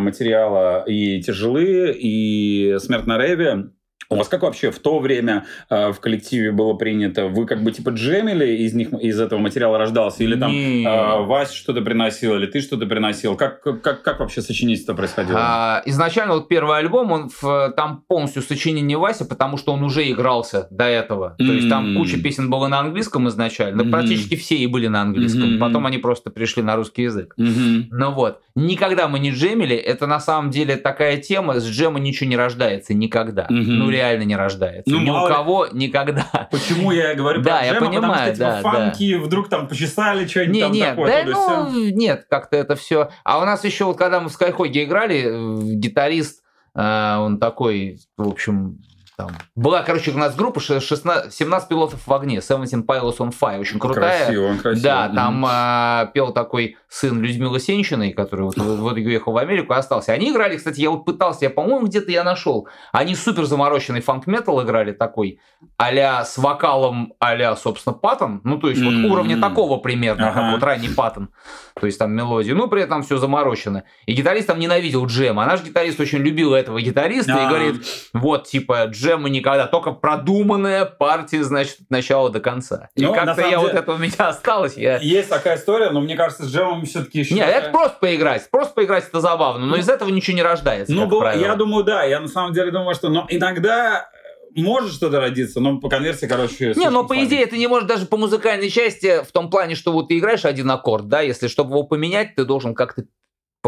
материала 0.00 0.82
и 0.86 1.22
тяжелые, 1.22 1.94
и 1.94 2.78
смерть 2.78 3.06
на 3.06 3.18
рейве. 3.18 3.70
У 4.08 4.16
вас 4.16 4.28
как 4.28 4.42
вообще 4.42 4.70
в 4.70 4.78
то 4.78 4.98
время 4.98 5.46
э, 5.68 5.92
в 5.92 6.00
коллективе 6.00 6.52
было 6.52 6.74
принято? 6.74 7.26
Вы 7.26 7.46
как 7.46 7.62
бы 7.62 7.72
типа 7.72 7.90
джемили 7.90 8.46
из 8.46 8.74
них 8.74 8.92
из 8.92 9.20
этого 9.20 9.38
материала 9.38 9.78
рождался? 9.78 10.22
Или 10.22 10.38
там 10.38 10.52
э, 10.52 11.24
Вася 11.24 11.54
что-то 11.54 11.82
приносил, 11.82 12.36
или 12.36 12.46
ты 12.46 12.60
что-то 12.60 12.86
приносил? 12.86 13.36
Как, 13.36 13.62
как, 13.62 14.02
как 14.02 14.20
вообще 14.20 14.42
сочинительство 14.42 14.94
происходило? 14.94 15.38
А, 15.40 15.82
изначально 15.86 16.34
вот 16.34 16.48
первый 16.48 16.78
альбом, 16.78 17.12
он 17.12 17.30
в, 17.40 17.72
там 17.76 18.04
полностью 18.06 18.42
сочинение 18.42 18.98
Вася, 18.98 19.24
потому 19.24 19.56
что 19.56 19.72
он 19.72 19.82
уже 19.82 20.08
игрался 20.10 20.68
до 20.70 20.84
этого. 20.84 21.34
То 21.38 21.44
есть 21.44 21.68
там 21.68 21.96
куча 21.96 22.20
песен 22.22 22.50
было 22.50 22.68
на 22.68 22.80
английском 22.80 23.28
изначально. 23.28 23.84
Практически 23.84 24.36
все 24.36 24.56
и 24.56 24.66
были 24.66 24.86
на 24.86 25.02
английском. 25.02 25.58
Потом 25.58 25.86
они 25.86 25.98
просто 25.98 26.30
пришли 26.30 26.62
на 26.62 26.76
русский 26.76 27.02
язык. 27.02 27.34
Ну 27.36 28.12
вот. 28.12 28.40
Никогда 28.56 29.06
мы 29.06 29.18
не 29.18 29.32
джемили. 29.32 29.76
Это 29.76 30.06
на 30.06 30.18
самом 30.18 30.50
деле 30.50 30.76
такая 30.76 31.18
тема. 31.18 31.60
С 31.60 31.68
джема 31.68 32.00
ничего 32.00 32.30
не 32.30 32.38
рождается. 32.38 32.94
Никогда. 32.94 33.42
Mm-hmm. 33.42 33.64
Ну 33.66 33.90
реально 33.90 34.22
не 34.22 34.34
рождается. 34.34 34.90
Ну, 34.90 35.00
Ни 35.00 35.10
у 35.10 35.28
кого 35.28 35.66
никогда. 35.72 36.48
Почему 36.50 36.90
я 36.90 37.14
говорю 37.14 37.42
про 37.42 37.50
да, 37.50 37.62
я 37.62 37.74
понимаю, 37.74 37.92
потому 38.00 38.14
что, 38.14 38.32
типа, 38.32 38.44
да, 38.44 38.60
фанки 38.62 39.14
да. 39.14 39.20
вдруг 39.22 39.48
там 39.50 39.68
почесали 39.68 40.26
что-нибудь 40.26 40.54
не, 40.54 40.60
там 40.62 40.72
нет, 40.72 40.88
такое. 40.88 41.24
Да, 41.24 41.30
ну, 41.30 41.70
все. 41.70 41.92
нет, 41.92 42.26
как-то 42.30 42.56
это 42.56 42.76
все. 42.76 43.10
А 43.24 43.42
у 43.42 43.44
нас 43.44 43.62
еще, 43.62 43.84
вот 43.84 43.98
когда 43.98 44.20
мы 44.20 44.30
в 44.30 44.32
Скайхоге 44.32 44.84
играли, 44.84 45.24
э, 45.26 45.74
гитарист, 45.74 46.42
э, 46.74 47.16
он 47.18 47.38
такой, 47.38 47.98
в 48.16 48.26
общем, 48.26 48.78
там. 49.16 49.30
Была, 49.54 49.82
короче, 49.82 50.10
у 50.10 50.18
нас 50.18 50.34
группа 50.36 50.60
16, 50.60 51.32
17 51.32 51.68
пилотов 51.68 52.06
в 52.06 52.12
огне, 52.12 52.40
17 52.40 52.84
Pilots 52.84 53.18
on 53.18 53.34
Fire, 53.38 53.60
очень 53.60 53.78
крутая. 53.78 54.26
Красиво, 54.26 54.56
красиво. 54.62 54.82
Да, 54.82 55.08
там 55.08 55.44
mm-hmm. 55.44 56.12
пел 56.12 56.32
такой 56.32 56.76
сын 56.88 57.20
Людмилы 57.20 57.58
Сенчиной, 57.58 58.12
который 58.12 58.42
вот, 58.42 58.56
вот 58.56 58.96
уехал 58.96 59.32
в 59.32 59.38
Америку 59.38 59.72
и 59.72 59.76
остался. 59.76 60.12
Они 60.12 60.30
играли, 60.30 60.56
кстати, 60.56 60.80
я 60.80 60.90
вот 60.90 61.04
пытался, 61.04 61.46
я, 61.46 61.50
по-моему, 61.50 61.86
где-то 61.86 62.10
я 62.10 62.24
нашел. 62.24 62.68
Они 62.92 63.14
супер 63.14 63.44
замороченный 63.44 64.02
фанк-метал 64.02 64.62
играли 64.62 64.92
такой, 64.92 65.40
а 65.78 66.24
с 66.24 66.36
вокалом 66.38 67.14
а 67.18 67.56
собственно, 67.56 67.94
Паттон. 67.94 68.40
Ну, 68.44 68.58
то 68.58 68.68
есть 68.68 68.80
mm-hmm. 68.80 69.02
вот 69.02 69.12
уровня 69.12 69.40
такого 69.40 69.78
примерно, 69.78 70.28
ага. 70.28 70.40
как 70.40 70.52
вот 70.52 70.62
ранний 70.62 70.88
Паттон. 70.88 71.30
То 71.78 71.86
есть 71.86 71.98
там 71.98 72.12
мелодии. 72.12 72.52
Ну, 72.52 72.68
при 72.68 72.82
этом 72.82 73.02
все 73.02 73.18
заморочено. 73.18 73.84
И 74.06 74.12
гитарист 74.12 74.46
там 74.46 74.58
ненавидел 74.58 75.06
джем. 75.06 75.38
А 75.38 75.46
наш 75.46 75.62
гитарист 75.62 76.00
очень 76.00 76.18
любил 76.18 76.54
этого 76.54 76.80
гитариста 76.80 77.32
и 77.32 77.48
говорит, 77.48 77.84
вот, 78.12 78.44
типа, 78.44 78.84
джема 79.06 79.28
никогда, 79.28 79.66
только 79.66 79.92
продуманная 79.92 80.84
партия, 80.84 81.42
значит, 81.42 81.80
от 81.80 81.90
начала 81.90 82.30
до 82.30 82.40
конца. 82.40 82.90
И 82.94 83.02
ну, 83.02 83.14
как-то 83.14 83.40
я 83.40 83.48
деле, 83.48 83.58
вот 83.58 83.74
это 83.74 83.92
у 83.92 83.98
меня 83.98 84.14
осталось. 84.18 84.76
Я... 84.76 84.98
Есть 84.98 85.28
такая 85.28 85.56
история, 85.56 85.90
но 85.90 86.00
мне 86.00 86.16
кажется, 86.16 86.44
с 86.44 86.52
джемом 86.52 86.84
все-таки 86.84 87.20
еще... 87.20 87.34
Нет, 87.34 87.46
такая... 87.46 87.62
это 87.62 87.70
просто 87.70 87.98
поиграть. 88.00 88.50
Просто 88.50 88.74
поиграть 88.74 89.08
это 89.08 89.20
забавно, 89.20 89.66
но 89.66 89.76
ну, 89.76 89.80
из 89.80 89.88
этого 89.88 90.08
ничего 90.10 90.36
не 90.36 90.42
рождается. 90.42 90.92
Ну, 90.92 91.06
был, 91.06 91.22
я 91.22 91.54
думаю, 91.54 91.84
да. 91.84 92.04
Я 92.04 92.20
на 92.20 92.28
самом 92.28 92.52
деле 92.52 92.70
думаю, 92.70 92.94
что 92.94 93.08
но 93.08 93.26
иногда 93.28 94.08
может 94.54 94.92
что-то 94.92 95.20
родиться, 95.20 95.60
но 95.60 95.78
по 95.78 95.88
конверсии, 95.88 96.26
короче... 96.26 96.72
Не, 96.76 96.90
но 96.90 97.04
по 97.04 97.22
идее 97.24 97.46
ты 97.46 97.58
не 97.58 97.66
можешь 97.66 97.88
даже 97.88 98.06
по 98.06 98.16
музыкальной 98.16 98.70
части 98.70 99.22
в 99.22 99.30
том 99.32 99.50
плане, 99.50 99.74
что 99.74 99.92
вот 99.92 100.08
ты 100.08 100.18
играешь 100.18 100.44
один 100.44 100.70
аккорд, 100.70 101.08
да, 101.08 101.20
если 101.20 101.48
чтобы 101.48 101.70
его 101.70 101.82
поменять, 101.82 102.34
ты 102.34 102.44
должен 102.44 102.74
как-то 102.74 103.04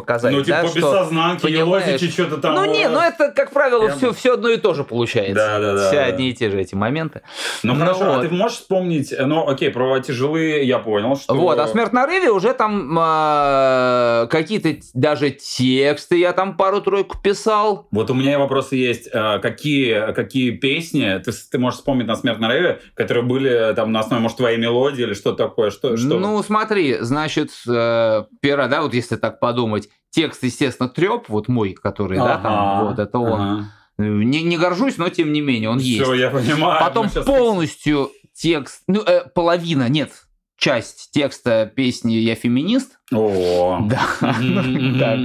показать. 0.00 0.32
Ну, 0.32 0.44
типа 0.44 0.62
да, 0.62 0.68
по 0.68 0.74
бессознанке, 0.74 1.42
понимаешь... 1.42 2.00
что-то 2.00 2.36
там. 2.38 2.54
Ну, 2.54 2.64
не, 2.72 2.88
ну 2.88 3.00
это, 3.00 3.32
как 3.32 3.50
правило, 3.50 3.86
Прямо... 3.86 3.96
все, 3.96 4.12
все 4.12 4.34
одно 4.34 4.48
и 4.48 4.56
то 4.56 4.74
же 4.74 4.84
получается. 4.84 5.34
Да, 5.34 5.58
да, 5.58 5.74
да. 5.74 5.88
Все 5.88 5.96
да. 5.96 6.04
одни 6.04 6.30
и 6.30 6.34
те 6.34 6.50
же 6.50 6.60
эти 6.60 6.74
моменты. 6.74 7.22
Ну, 7.64 7.74
ну 7.74 7.80
хорошо, 7.80 8.04
вот. 8.04 8.18
а 8.18 8.28
ты 8.28 8.34
можешь 8.34 8.58
вспомнить, 8.58 9.12
ну, 9.18 9.48
окей, 9.48 9.70
про 9.70 9.98
тяжелые 9.98 10.64
я 10.64 10.78
понял, 10.78 11.16
что... 11.16 11.34
Вот, 11.34 11.58
а 11.58 11.66
«Смерть 11.66 11.92
на 11.92 12.06
рыве» 12.06 12.30
уже 12.30 12.54
там 12.54 12.96
э, 12.98 14.26
какие-то 14.30 14.76
даже 14.94 15.30
тексты 15.30 16.18
я 16.18 16.32
там 16.32 16.56
пару-тройку 16.56 17.18
писал. 17.20 17.88
Вот 17.90 18.10
у 18.10 18.14
меня 18.14 18.38
вопросы 18.38 18.76
есть. 18.76 19.08
А, 19.12 19.38
какие, 19.38 20.12
какие 20.12 20.50
песни 20.52 21.20
ты, 21.24 21.32
ты 21.32 21.58
можешь 21.58 21.78
вспомнить 21.78 22.06
на 22.06 22.16
«Смерть 22.16 22.38
на 22.38 22.48
рыве», 22.48 22.80
которые 22.94 23.24
были 23.24 23.74
там 23.74 23.92
на 23.92 24.00
основе, 24.00 24.22
может, 24.22 24.36
твоей 24.36 24.58
мелодии 24.58 25.02
или 25.02 25.14
что 25.14 25.32
такое? 25.32 25.70
Что, 25.70 25.96
что... 25.96 26.18
Ну, 26.18 26.42
смотри, 26.42 26.98
значит, 27.00 27.50
э, 27.68 28.24
первое, 28.40 28.68
да, 28.68 28.82
вот 28.82 28.94
если 28.94 29.16
так 29.16 29.40
подумать, 29.40 29.87
Текст, 30.10 30.42
естественно, 30.42 30.88
треп, 30.88 31.28
вот 31.28 31.48
мой, 31.48 31.74
который, 31.74 32.18
ага, 32.18 32.28
да, 32.28 32.42
там, 32.42 32.86
вот 32.86 32.98
это 32.98 33.18
он. 33.18 33.40
Ага. 33.40 33.66
Не, 33.98 34.42
не 34.42 34.56
горжусь, 34.56 34.96
но 34.96 35.08
тем 35.08 35.32
не 35.32 35.40
менее, 35.40 35.70
он 35.70 35.80
Все, 35.80 35.88
есть. 35.88 36.02
Все, 36.02 36.14
я 36.14 36.30
понимаю. 36.30 36.80
Потом 36.80 37.10
полностью 37.26 38.10
текст, 38.32 38.82
ну, 38.86 39.02
э, 39.02 39.28
половина, 39.28 39.88
нет, 39.88 40.12
часть 40.56 41.10
текста 41.12 41.66
песни 41.66 42.14
«Я 42.14 42.34
феминист». 42.34 42.98
О, 43.12 43.80
да. 44.20 45.18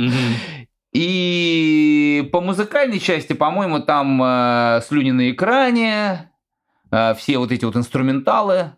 И 0.93 2.29
по 2.31 2.39
музыкальной 2.41 2.99
части, 2.99 3.33
по-моему, 3.33 3.79
там 3.79 4.21
э, 4.21 4.81
«Слюни 4.87 5.11
на 5.11 5.31
экране», 5.31 6.31
э, 6.91 7.15
все 7.15 7.39
вот 7.39 7.51
эти 7.51 7.65
вот 7.65 7.75
инструменталы. 7.75 8.73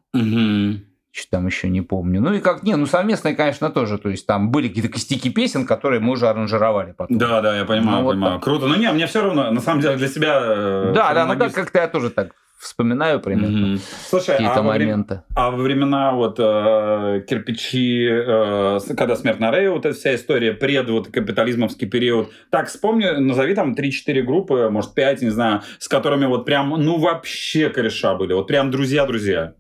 Что 1.15 1.31
там 1.31 1.45
еще 1.47 1.69
не 1.69 1.79
помню. 1.79 2.19
Ну 2.19 2.33
и 2.33 2.41
как, 2.41 2.63
не, 2.63 2.75
ну 2.75 2.85
совместные, 2.85 3.35
конечно, 3.35 3.69
тоже. 3.69 3.97
То 3.97 4.09
есть 4.09 4.27
там 4.27 4.51
были 4.51 4.67
какие-то 4.67 4.89
костяки 4.89 5.29
песен, 5.29 5.65
которые 5.65 6.01
мы 6.01 6.11
уже 6.11 6.27
аранжировали 6.27 6.91
потом. 6.91 7.17
Да, 7.17 7.39
да, 7.39 7.57
я 7.57 7.63
понимаю, 7.63 8.03
ну, 8.03 8.09
понимаю. 8.09 8.33
Вот 8.33 8.43
Круто. 8.43 8.67
Но 8.67 8.75
не, 8.75 8.91
мне 8.91 9.07
все 9.07 9.21
равно, 9.21 9.49
на 9.49 9.61
самом 9.61 9.79
деле, 9.79 9.95
для 9.95 10.09
себя... 10.09 10.41
Э, 10.43 10.91
да, 10.93 11.13
да, 11.13 11.25
ну 11.25 11.35
да, 11.35 11.49
как-то 11.49 11.79
я 11.79 11.87
тоже 11.87 12.09
так 12.09 12.33
вспоминаю 12.59 13.21
примерно 13.21 13.57
Мгм. 13.57 13.79
Слушай, 14.09 14.31
какие-то 14.31 14.55
а 14.55 14.61
во, 14.61 14.73
время- 14.73 14.91
моменты. 14.91 15.21
а 15.35 15.51
во 15.51 15.57
времена 15.57 16.11
вот 16.11 16.35
э, 16.37 17.23
кирпичи, 17.29 18.09
э, 18.09 18.79
когда 18.97 19.15
смерть 19.15 19.39
на 19.39 19.51
Рее, 19.51 19.71
вот 19.71 19.85
эта 19.85 19.95
вся 19.95 20.15
история, 20.15 20.51
пред 20.51 20.89
вот 20.89 21.07
капитализмовский 21.07 21.87
период. 21.87 22.29
Так, 22.49 22.67
вспомни, 22.67 23.05
назови 23.05 23.55
там 23.55 23.73
3-4 23.73 24.21
группы, 24.21 24.67
может 24.69 24.93
5, 24.93 25.21
не 25.21 25.29
знаю, 25.29 25.61
с 25.79 25.87
которыми 25.87 26.25
вот 26.25 26.43
прям, 26.45 26.71
ну 26.71 26.99
вообще 26.99 27.69
кореша 27.69 28.15
были, 28.15 28.33
вот 28.33 28.47
прям 28.47 28.69
друзья-друзья. 28.69 29.53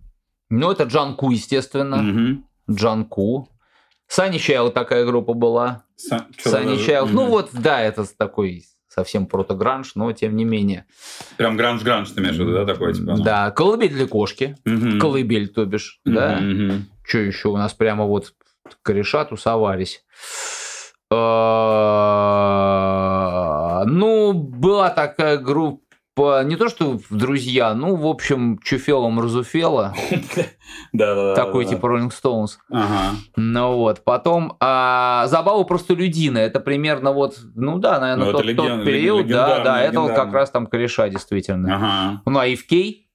Ну, 0.49 0.71
это 0.71 0.83
Джанку, 0.83 1.31
естественно. 1.31 1.97
Мгм. 1.97 2.45
Джанку. 2.69 3.49
Сани 4.07 4.37
Чайл 4.37 4.69
такая 4.71 5.05
группа 5.05 5.33
была. 5.33 5.83
Са- 5.97 6.25
Сани 6.37 6.75
за- 6.77 6.83
Чайл. 6.85 7.07
Ну 7.07 7.25
вот, 7.27 7.49
да, 7.53 7.81
это 7.81 8.05
такой 8.17 8.65
совсем 8.87 9.25
протогранж, 9.25 9.95
но 9.95 10.11
тем 10.13 10.35
не 10.37 10.45
менее. 10.45 10.85
Прям 11.37 11.57
гранж-гранж 11.57 12.11
ты 12.11 12.21
имеешь 12.21 12.35
в 12.35 12.39
виду, 12.39 12.53
да, 12.53 12.65
такой? 12.65 12.93
Типа, 12.93 13.15
ну? 13.17 13.23
Да, 13.23 13.51
колыбель 13.51 13.89
для 13.93 14.07
кошки. 14.07 14.55
Мгм. 14.65 14.99
Колыбель, 14.99 15.49
то 15.49 15.65
бишь. 15.65 15.99
Мгм, 16.05 16.15
Да. 16.15 16.37
мгм. 16.39 16.85
Что 17.03 17.17
еще? 17.19 17.49
У 17.49 17.57
нас 17.57 17.73
прямо 17.73 18.05
вот 18.05 18.33
кореша 18.83 19.25
тусовались. 19.25 20.03
А, 22.55 23.83
Ну, 23.87 24.33
была 24.33 24.89
такая 24.89 25.37
группа, 25.37 25.83
не 26.17 26.55
то 26.55 26.69
что 26.69 26.97
в 26.97 27.15
друзья, 27.15 27.73
ну, 27.73 27.95
в 27.95 28.07
общем, 28.07 28.57
Чуфела 28.63 29.09
Мразуфела, 29.09 29.93
Да-да-да. 30.93 31.35
такой 31.35 31.65
типа 31.65 31.85
Stones. 31.85 32.51
Ага. 32.71 33.15
Ну 33.35 33.75
вот, 33.77 34.03
потом 34.03 34.55
а, 34.59 35.27
Забава 35.27 35.63
простолюдина, 35.63 36.37
это 36.37 36.59
примерно 36.59 37.11
вот, 37.11 37.37
ну 37.55 37.79
да, 37.79 37.99
наверное, 37.99 38.27
Ну, 38.27 38.31
тот, 38.31 38.43
период, 38.43 39.27
да, 39.27 39.59
да, 39.59 39.81
это 39.81 39.99
вот 39.99 40.13
как 40.13 40.31
раз 40.33 40.51
там 40.51 40.67
кореша 40.67 41.09
действительно. 41.09 42.21
Ну, 42.25 42.39
а 42.39 42.47
FK, 42.47 43.05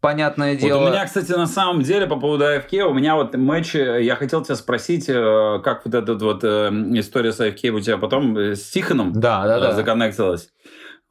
понятное 0.00 0.56
дело. 0.56 0.80
Вот 0.80 0.88
у 0.88 0.90
меня, 0.90 1.06
кстати, 1.06 1.30
на 1.32 1.46
самом 1.46 1.82
деле, 1.82 2.06
по 2.06 2.16
поводу 2.16 2.44
AFK, 2.44 2.82
у 2.82 2.92
меня 2.92 3.14
вот 3.14 3.34
матч, 3.36 3.74
э, 3.74 4.02
я 4.02 4.16
хотел 4.16 4.42
тебя 4.42 4.56
спросить, 4.56 5.08
э, 5.08 5.60
как 5.64 5.86
вот 5.86 5.94
эта 5.94 6.14
вот 6.14 6.44
э, 6.44 6.70
история 6.94 7.32
с 7.32 7.40
AFK 7.40 7.70
у 7.70 7.80
тебя 7.80 7.96
потом 7.98 8.36
с 8.36 8.70
Тихоном 8.70 9.12
Да, 9.12 9.46
да, 9.46 9.60
да. 9.60 9.72
законнектилась? 9.72 10.50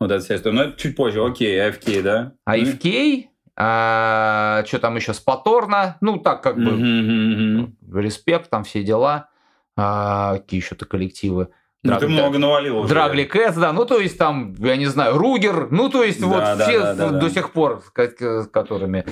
Вот 0.02 0.10
эта 0.10 0.24
вся 0.24 0.36
история. 0.36 0.56
Но 0.56 0.64
это 0.64 0.80
чуть 0.80 0.96
позже. 0.96 1.24
Окей, 1.24 1.60
AFK, 1.60 2.02
да? 2.02 2.32
А 2.44 2.58
FK, 2.58 3.26
а, 3.56 4.64
что 4.66 4.80
там 4.80 4.96
еще, 4.96 5.14
Спаторна, 5.14 5.98
ну 6.02 6.18
так 6.18 6.42
как 6.42 6.56
бы, 6.56 6.72
мгм. 6.72 7.78
респект, 7.94 8.50
там 8.50 8.64
все 8.64 8.82
дела. 8.84 9.30
А, 9.78 10.38
какие 10.38 10.60
еще-то 10.60 10.86
коллективы? 10.86 11.50
Ну, 11.84 11.92
Драг- 11.92 12.00
ты 12.00 12.08
много 12.08 12.40
навалил 12.40 12.80
уже. 12.80 12.90
Драгли 12.90 13.26
Кэтс, 13.26 13.58
да, 13.58 13.72
ну 13.74 13.86
то 13.86 14.00
есть 14.00 14.18
там, 14.18 14.56
я 14.58 14.76
не 14.76 14.88
знаю, 14.88 15.20
Ругер, 15.20 15.68
ну 15.70 15.88
то 15.90 16.04
есть 16.04 16.20
Да, 16.20 16.26
вот 16.28 16.40
да, 16.40 16.58
все 16.68 16.80
да, 16.80 16.94
да, 16.96 17.10
до 17.12 17.20
да. 17.20 17.30
сих 17.30 17.52
пор, 17.52 17.84
с 17.96 18.22
с 18.22 18.48
которыми 18.48 19.06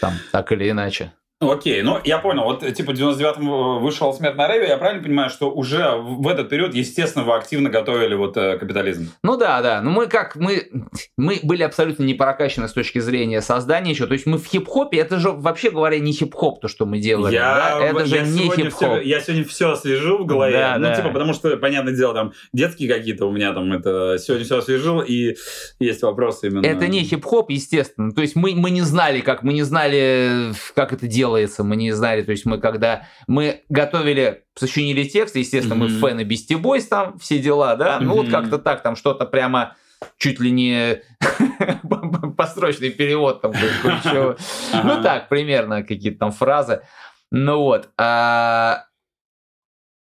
там 0.00 0.12
так 0.30 0.52
или 0.52 0.70
иначе. 0.70 1.12
Ну, 1.38 1.52
Окей, 1.52 1.82
ну 1.82 1.98
я 2.02 2.16
понял, 2.16 2.44
вот 2.44 2.62
э, 2.62 2.72
типа 2.72 2.92
в 2.92 2.94
99-м 2.94 3.82
вышел 3.82 4.10
«Смерть 4.14 4.36
на 4.36 4.48
Реве», 4.48 4.68
я 4.68 4.78
правильно 4.78 5.02
понимаю, 5.02 5.28
что 5.28 5.50
уже 5.50 5.94
в 5.94 6.26
этот 6.28 6.48
период, 6.48 6.74
естественно, 6.74 7.26
вы 7.26 7.34
активно 7.34 7.68
готовили 7.68 8.14
вот 8.14 8.38
э, 8.38 8.56
капитализм? 8.56 9.10
Ну 9.22 9.36
да, 9.36 9.60
да. 9.60 9.82
Ну 9.82 9.90
мы 9.90 10.06
как, 10.06 10.36
мы, 10.36 10.66
мы 11.18 11.40
были 11.42 11.62
абсолютно 11.62 12.04
не 12.04 12.14
прокачаны 12.14 12.68
с 12.68 12.72
точки 12.72 13.00
зрения 13.00 13.42
создания 13.42 13.90
еще. 13.90 14.06
То 14.06 14.14
есть 14.14 14.24
мы 14.24 14.38
в 14.38 14.46
хип-хопе, 14.46 14.96
это 14.96 15.18
же 15.18 15.30
вообще 15.30 15.70
говоря 15.70 15.98
не 15.98 16.12
хип-хоп, 16.12 16.62
то, 16.62 16.68
что 16.68 16.86
мы 16.86 17.00
делали. 17.00 17.34
да? 17.80 17.84
Это 17.84 18.06
же 18.06 18.16
я 18.16 18.22
не 18.22 18.38
сегодня 18.38 18.64
хип-хоп. 18.64 18.88
всё- 18.92 19.00
я 19.02 19.20
сегодня 19.20 19.44
все 19.44 19.70
освежил 19.72 20.18
в 20.24 20.26
голове. 20.26 20.56
Да, 20.56 20.76
ну, 20.78 20.84
да. 20.84 20.94
типа, 20.94 21.10
потому 21.10 21.34
что, 21.34 21.54
понятное 21.58 21.94
дело, 21.94 22.14
там 22.14 22.32
детские 22.54 22.88
какие-то 22.88 23.26
у 23.26 23.30
меня 23.30 23.52
там 23.52 23.70
это 23.74 24.16
сегодня 24.18 24.46
все 24.46 24.56
освежил, 24.56 25.02
и 25.02 25.36
есть 25.80 26.00
вопросы 26.00 26.46
именно. 26.46 26.64
Это 26.64 26.86
не 26.88 27.02
хип-хоп, 27.04 27.50
естественно. 27.50 28.12
То 28.12 28.22
есть 28.22 28.36
мы, 28.36 28.54
мы 28.54 28.70
не 28.70 28.80
знали, 28.80 29.20
как 29.20 29.42
мы 29.42 29.52
не 29.52 29.64
знали, 29.64 30.52
как 30.74 30.94
это 30.94 31.06
делается, 31.26 31.64
мы 31.64 31.76
не 31.76 31.92
знали. 31.92 32.22
То 32.22 32.30
есть 32.32 32.46
мы 32.46 32.58
когда 32.58 33.02
мы 33.26 33.64
готовили, 33.68 34.44
сочинили 34.54 35.04
текст, 35.04 35.36
естественно, 35.36 35.74
мы 35.74 35.88
Мгм. 35.88 36.00
фэны 36.00 36.20
Beastie 36.22 36.60
Boys 36.60 36.82
там, 36.88 37.18
все 37.18 37.38
дела, 37.38 37.76
да. 37.76 37.98
Ну 38.00 38.14
вот 38.14 38.28
как-то 38.30 38.58
так, 38.58 38.82
там 38.82 38.96
что-то 38.96 39.26
прямо 39.26 39.76
чуть 40.18 40.40
ли 40.40 40.50
не 40.50 41.02
построчный 42.36 42.90
перевод 42.90 43.40
там 43.42 43.52
кое-чего. 43.52 44.36
Ну 44.84 45.02
так, 45.02 45.28
примерно 45.28 45.82
какие-то 45.82 46.18
там 46.18 46.32
фразы. 46.32 46.82
Ну 47.32 47.58
вот. 47.60 47.88
а, 47.98 48.84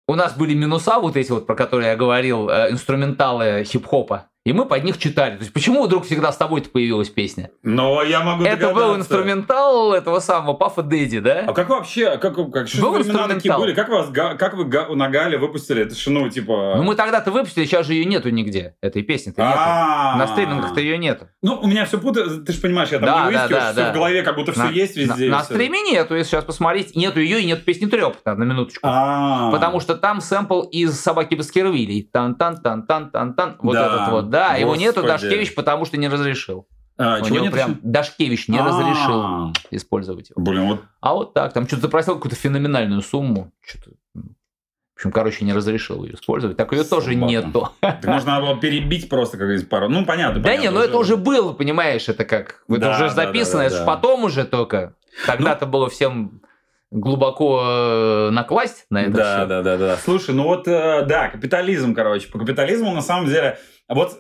У 0.08 0.16
нас 0.16 0.34
были 0.38 0.54
минуса 0.54 1.00
вот 1.00 1.16
эти 1.18 1.32
вот, 1.32 1.48
про 1.48 1.56
которые 1.56 1.90
я 1.90 1.96
говорил, 1.96 2.50
э, 2.50 2.72
инструменталы 2.72 3.64
хип-хопа. 3.64 4.29
И 4.46 4.54
мы 4.54 4.66
под 4.66 4.84
них 4.84 4.98
читали. 4.98 5.36
То 5.36 5.42
есть 5.42 5.54
почему 5.54 5.84
вдруг 5.84 6.06
всегда 6.06 6.32
с 6.32 6.38
тобой-то 6.38 6.70
появилась 6.70 7.10
песня? 7.10 7.52
Но 7.62 8.02
я 8.02 8.22
могу 8.22 8.44
Это 8.44 8.74
был 8.74 8.96
инструментал 8.96 9.94
этого 9.94 10.20
самого 10.20 10.54
Пафа 10.54 10.82
Дэдди, 10.82 11.20
да? 11.20 11.44
А 11.48 11.54
как 11.54 11.70
вообще, 11.70 12.18
как, 12.18 12.36
как 12.52 12.68
что 12.68 12.82
Был 12.82 12.94
времена 12.94 13.28
такие 13.28 13.56
были? 13.56 13.74
Как, 13.74 13.90
вас, 13.90 14.10
как 14.12 14.54
вы 14.54 14.96
на 14.96 15.10
Гале 15.10 15.38
выпустили 15.38 15.84
это 15.84 15.94
ж, 15.94 16.08
ну, 16.08 16.30
типа... 16.30 16.76
Ну 16.78 16.84
мы 16.84 16.96
тогда-то 16.96 17.32
выпустили, 17.32 17.66
сейчас 17.66 17.86
же 17.86 17.94
ее 17.94 18.06
нету 18.06 18.30
нигде. 18.30 18.76
Этой 18.82 19.04
песни-то 19.04 19.42
нету. 19.42 19.58
А-а-а. 19.58 20.18
На 20.18 20.28
стримингах-то 20.28 20.80
ее 20.80 20.98
нету. 20.98 21.28
Ну, 21.42 21.60
у 21.60 21.68
меня 21.68 21.86
все 21.86 22.00
путается, 22.00 22.42
ты 22.42 22.54
же 22.54 22.62
понимаешь, 22.62 22.90
я 22.90 23.00
там 23.00 23.26
не 23.26 23.38
выискиваю, 23.38 23.76
да. 23.76 23.92
в 23.92 23.94
голове, 23.94 24.24
как 24.24 24.36
будто 24.36 24.54
все 24.54 24.70
есть 24.70 24.96
везде. 24.96 25.30
На, 25.30 25.44
стриме 25.44 25.82
нету, 25.82 26.16
если 26.16 26.32
сейчас 26.32 26.46
посмотреть, 26.46 26.96
нету 26.96 27.20
ее 27.20 27.42
и 27.42 27.46
нет 27.46 27.66
песни 27.66 27.88
Треп, 27.88 28.16
на 28.26 28.36
минуточку. 28.36 28.82
А. 28.84 29.52
Потому 29.52 29.80
что 29.82 29.96
там 29.96 30.22
сэмпл 30.22 30.62
из 30.62 30.98
собаки 31.00 31.36
Баскервилей. 31.36 32.10
Тан-тан-тан-тан-тан-тан. 32.12 33.58
Вот 33.60 33.76
этот 33.76 34.10
вот, 34.10 34.29
да. 34.30 34.56
Его 34.56 34.76
нету 34.76 35.02
господи. 35.02 35.08
Дашкевич, 35.30 35.56
потому 35.56 35.86
что 35.86 35.98
не 35.98 36.08
разрешил. 36.08 36.68
А, 36.98 37.20
У 37.22 37.26
чего 37.26 37.36
него 37.36 37.46
нет 37.46 37.54
прям? 37.54 37.80
Дашкевич 37.82 38.48
не 38.50 38.58
А. 38.60 38.66
разрешил 38.66 39.54
использовать 39.72 40.30
его. 40.32 40.42
Блин, 40.42 40.68
вот 40.68 40.82
А 41.00 41.14
вот 41.14 41.34
так, 41.34 41.54
там 41.54 41.66
что-то 41.66 41.84
запросил 41.84 42.16
какую-то 42.16 42.36
феноменальную 42.36 43.02
сумму. 43.02 43.52
Что-то... 43.62 43.92
В 44.14 45.00
общем, 45.02 45.12
короче, 45.14 45.46
не 45.46 45.54
разрешил 45.54 46.04
ее 46.04 46.16
использовать. 46.16 46.58
Так 46.58 46.74
ее 46.74 46.84
тоже 46.84 47.14
Собака. 47.14 47.26
нету. 47.32 47.70
так 47.80 48.04
можно 48.04 48.42
было 48.42 48.60
перебить 48.60 49.08
просто 49.08 49.38
как 49.38 49.70
пару. 49.70 49.88
Ну, 49.88 50.06
понятно. 50.06 50.42
Да 50.42 50.50
понятно, 50.50 50.62
не, 50.62 50.70
ну 50.72 50.82
это 50.82 50.98
уже 50.98 51.16
было, 51.16 51.54
понимаешь, 51.54 52.10
это 52.10 52.26
как... 52.26 52.64
Это 52.68 52.80
Да, 52.82 52.92
уже 52.92 53.04
да, 53.06 53.10
записано, 53.12 53.60
да, 53.60 53.66
это 53.68 53.76
да, 53.76 53.82
ж 53.82 53.86
да. 53.86 53.94
потом 53.96 54.24
уже 54.26 54.44
только. 54.44 54.96
Тогда-то 55.26 55.68
было 55.68 55.90
всем 55.90 56.42
глубоко 56.92 57.62
э, 57.64 58.30
накласть 58.32 58.86
на 58.90 59.04
это 59.04 59.12
Да, 59.12 59.38
всё. 59.38 59.46
да, 59.48 59.62
да, 59.62 59.78
да. 59.78 59.98
Слушай, 59.98 60.36
ну 60.36 60.44
вот, 60.44 60.68
э, 60.68 61.06
да, 61.08 61.30
капитализм, 61.30 61.94
короче. 61.94 62.30
По 62.30 62.40
капитализму, 62.40 62.92
на 62.94 63.02
самом 63.02 63.28
деле, 63.28 63.58
вот 63.88 64.14
э, 64.14 64.16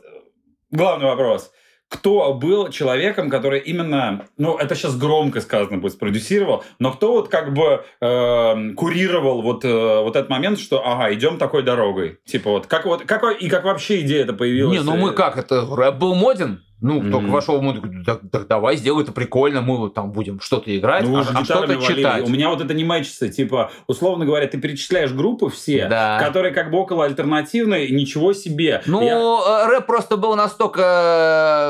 главный 0.71 1.05
вопрос. 1.08 1.51
Кто 1.89 2.36
был 2.36 2.69
человеком, 2.69 3.32
который 3.32 3.60
именно, 3.62 4.27
ну, 4.38 4.55
это 4.55 4.75
сейчас 4.75 4.95
громко 4.95 5.41
сказано 5.41 5.79
будет, 5.79 5.93
спродюсировал, 5.93 6.63
но 6.77 6.91
кто 6.91 7.13
вот 7.13 7.29
как 7.29 7.51
бы 7.55 7.84
э, 7.99 8.73
курировал 8.75 9.41
вот, 9.41 9.65
э, 9.65 10.01
вот 10.03 10.15
этот 10.15 10.29
момент, 10.29 10.60
что, 10.60 10.86
ага, 10.86 11.12
идем 11.12 11.39
такой 11.39 11.63
дорогой. 11.63 12.19
Типа 12.25 12.51
вот, 12.51 12.67
как 12.67 12.86
вот, 12.86 13.05
как, 13.05 13.23
и 13.41 13.49
как 13.49 13.63
вообще 13.63 14.01
идея 14.01 14.21
это 14.21 14.34
появилась? 14.34 14.77
Не, 14.77 14.84
ну 14.84 14.97
мы 14.97 15.13
как, 15.13 15.38
это 15.38 15.65
рэп 15.67 15.95
был 15.95 16.13
моден. 16.13 16.63
Ну, 16.82 17.02
Мгм. 17.02 17.12
только 17.12 17.28
вошел, 17.28 17.62
мы 17.62 17.74
такой, 17.74 18.04
так, 18.06 18.22
так 18.32 18.48
давай, 18.48 18.78
сделай 18.78 19.04
это 19.04 19.12
прикольно, 19.12 19.62
мы 19.62 19.78
вот 19.78 19.94
там 19.94 20.12
будем 20.12 20.39
что-то 20.39 20.76
играть, 20.78 21.04
Ну, 21.06 21.18
а, 21.18 21.26
а 21.34 21.44
что-то 21.44 21.76
читать. 21.78 22.26
У 22.26 22.30
меня 22.30 22.50
вот 22.50 22.62
это 22.62 22.74
не 22.74 22.84
мэчится. 22.86 23.28
Типа, 23.30 23.72
условно 23.88 24.26
говоря, 24.26 24.48
ты 24.48 24.58
перечисляешь 24.58 25.12
группы 25.12 25.50
все, 25.50 25.88
Да. 25.89 26.20
которые 26.24 26.54
как 26.54 26.72
бы 26.72 26.78
около 26.78 27.06
альтернативной, 27.06 27.89
ничего 27.92 28.32
себе. 28.34 28.82
Ну, 28.86 29.02
Я- 29.02 29.65
э, 29.65 29.68
рэп 29.72 29.86
просто 29.86 30.15
был 30.18 30.36
настолько 30.36 30.82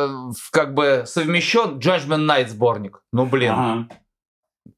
э, 0.10 0.32
как 0.52 0.74
бы 0.74 1.04
совмещен. 1.06 1.80
Judgment 1.80 2.26
Night 2.28 2.50
сборник. 2.50 3.02
Ну, 3.12 3.26
блин. 3.26 3.52
Ага. 3.52 3.88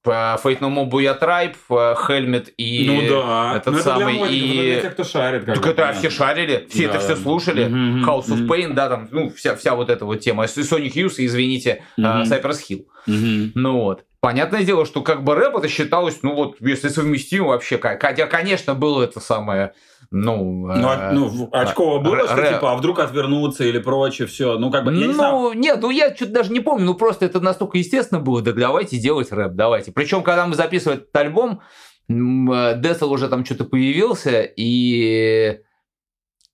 По 0.04 0.40
Fate 0.44 0.60
No 0.62 0.70
More 0.74 0.90
Booyah 0.90 1.20
Tribe, 1.20 1.56
э, 1.70 1.96
Helmet 2.08 2.50
и... 2.58 2.86
ну 2.88 3.02
да. 3.08 3.54
этот 3.58 3.74
Ну, 3.74 3.80
это 3.80 3.82
для 3.82 3.82
самый 3.84 4.14
модников, 4.16 4.32
и- 4.32 4.62
для 4.62 4.82
тех, 4.82 4.94
кто 4.94 5.04
шарит. 5.04 5.46
как 5.46 5.56
Так 5.56 5.66
это 5.68 5.76
понятно. 5.76 6.00
все 6.00 6.10
шарили, 6.10 6.68
все 6.70 6.84
это 6.86 6.94
Да, 6.94 7.00
все 7.00 7.16
да. 7.16 7.22
слушали. 7.22 7.66
Мгм, 7.68 8.10
House 8.10 8.26
of 8.30 8.36
мгм. 8.38 8.52
Pain, 8.52 8.74
да, 8.74 8.90
там, 8.90 9.08
ну, 9.12 9.30
вся, 9.30 9.56
вся 9.56 9.76
вот 9.76 9.90
эта 9.92 10.06
вот 10.06 10.20
тема. 10.20 10.46
И 10.46 10.48
Sonic 10.48 10.94
Youth, 10.94 11.16
и, 11.18 11.26
извините, 11.28 11.84
Мгм. 11.98 12.24
Cypress 12.24 12.58
Hill. 12.68 12.86
Мгм. 13.06 13.52
Ну 13.56 13.74
вот. 13.82 14.04
Понятное 14.22 14.64
дело, 14.64 14.86
что 14.86 15.02
как 15.02 15.24
бы 15.24 15.34
рэп 15.36 15.58
это 15.58 15.68
считалось, 15.68 16.20
ну 16.24 16.34
вот, 16.36 16.56
если 16.60 16.90
совместимо 16.90 17.48
вообще, 17.50 17.78
хотя, 17.80 18.26
конечно, 18.28 18.76
было 18.76 19.04
это 19.04 19.20
самое, 19.20 19.74
ну... 20.12 20.67
Ну, 20.67 20.88
а- 20.89 21.12
э, 21.12 21.13
ну, 21.13 21.28
в- 21.28 21.50
очково 21.52 22.00
было, 22.00 22.15
р- 22.17 22.28
что 22.28 22.36
типа, 22.54 22.74
а 22.74 22.76
вдруг 22.76 23.00
отвернуться 23.00 23.63
или 23.63 23.80
прочее, 23.80 24.28
все. 24.28 24.58
Ну, 24.58 24.69
как 24.69 24.84
бы, 24.84 24.93
я 24.93 25.08
не 25.08 25.13
ну, 25.13 25.54
нет, 25.54 25.80
ну 25.82 25.89
я 25.89 26.13
что-то 26.15 26.34
даже 26.34 26.52
не 26.52 26.60
помню, 26.60 26.86
ну 26.86 26.95
просто 26.95 27.26
это 27.26 27.39
настолько 27.39 27.78
естественно 27.78 28.19
было, 28.19 28.41
да 28.41 28.52
давайте 28.52 28.97
делать 28.97 29.32
рэп, 29.32 29.54
давайте. 29.54 29.91
Причем, 29.91 30.21
когда 30.21 30.45
мы 30.45 30.56
записывали 30.56 31.00
этот 31.00 31.15
альбом, 31.15 31.62
э, 32.10 32.74
Децл 32.78 33.12
уже 33.12 33.28
там 33.30 33.45
что-то 33.45 33.63
появился, 33.65 34.41
и... 34.41 35.60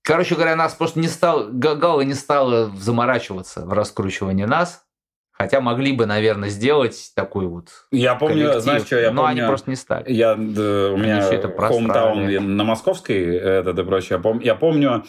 Короче 0.03 0.35
говоря, 0.35 0.55
нас 0.55 0.73
просто 0.73 0.99
не 1.01 1.07
стал, 1.09 1.47
Га- 1.51 1.75
Гала 1.75 2.01
не 2.01 2.13
стала 2.13 2.71
заморачиваться 2.77 3.65
в 3.65 3.73
раскручивании 3.73 4.45
нас, 4.45 4.83
хотя 5.37 5.61
могли 5.61 5.93
бы, 5.93 6.05
наверное, 6.05 6.49
сделать 6.49 7.11
такой 7.15 7.45
вот 7.45 7.69
Я 7.91 8.15
помню, 8.15 8.35
коллектив, 8.35 8.61
знаешь, 8.61 8.83
что 8.83 8.99
я 8.99 9.11
но 9.11 9.23
помню... 9.23 9.41
они 9.41 9.47
просто 9.47 9.69
не 9.69 9.75
стали. 9.75 10.11
Я, 10.11 10.35
да, 10.35 10.91
у 10.91 10.97
меня 10.97 11.19
это 11.29 11.47
просрали. 11.49 12.37
на 12.39 12.63
Московской, 12.63 13.37
это 13.37 13.71
и 13.71 13.83
прочее. 13.83 14.19
Я, 14.23 14.29
пом- 14.29 14.43
я 14.43 14.55
помню, 14.55 15.03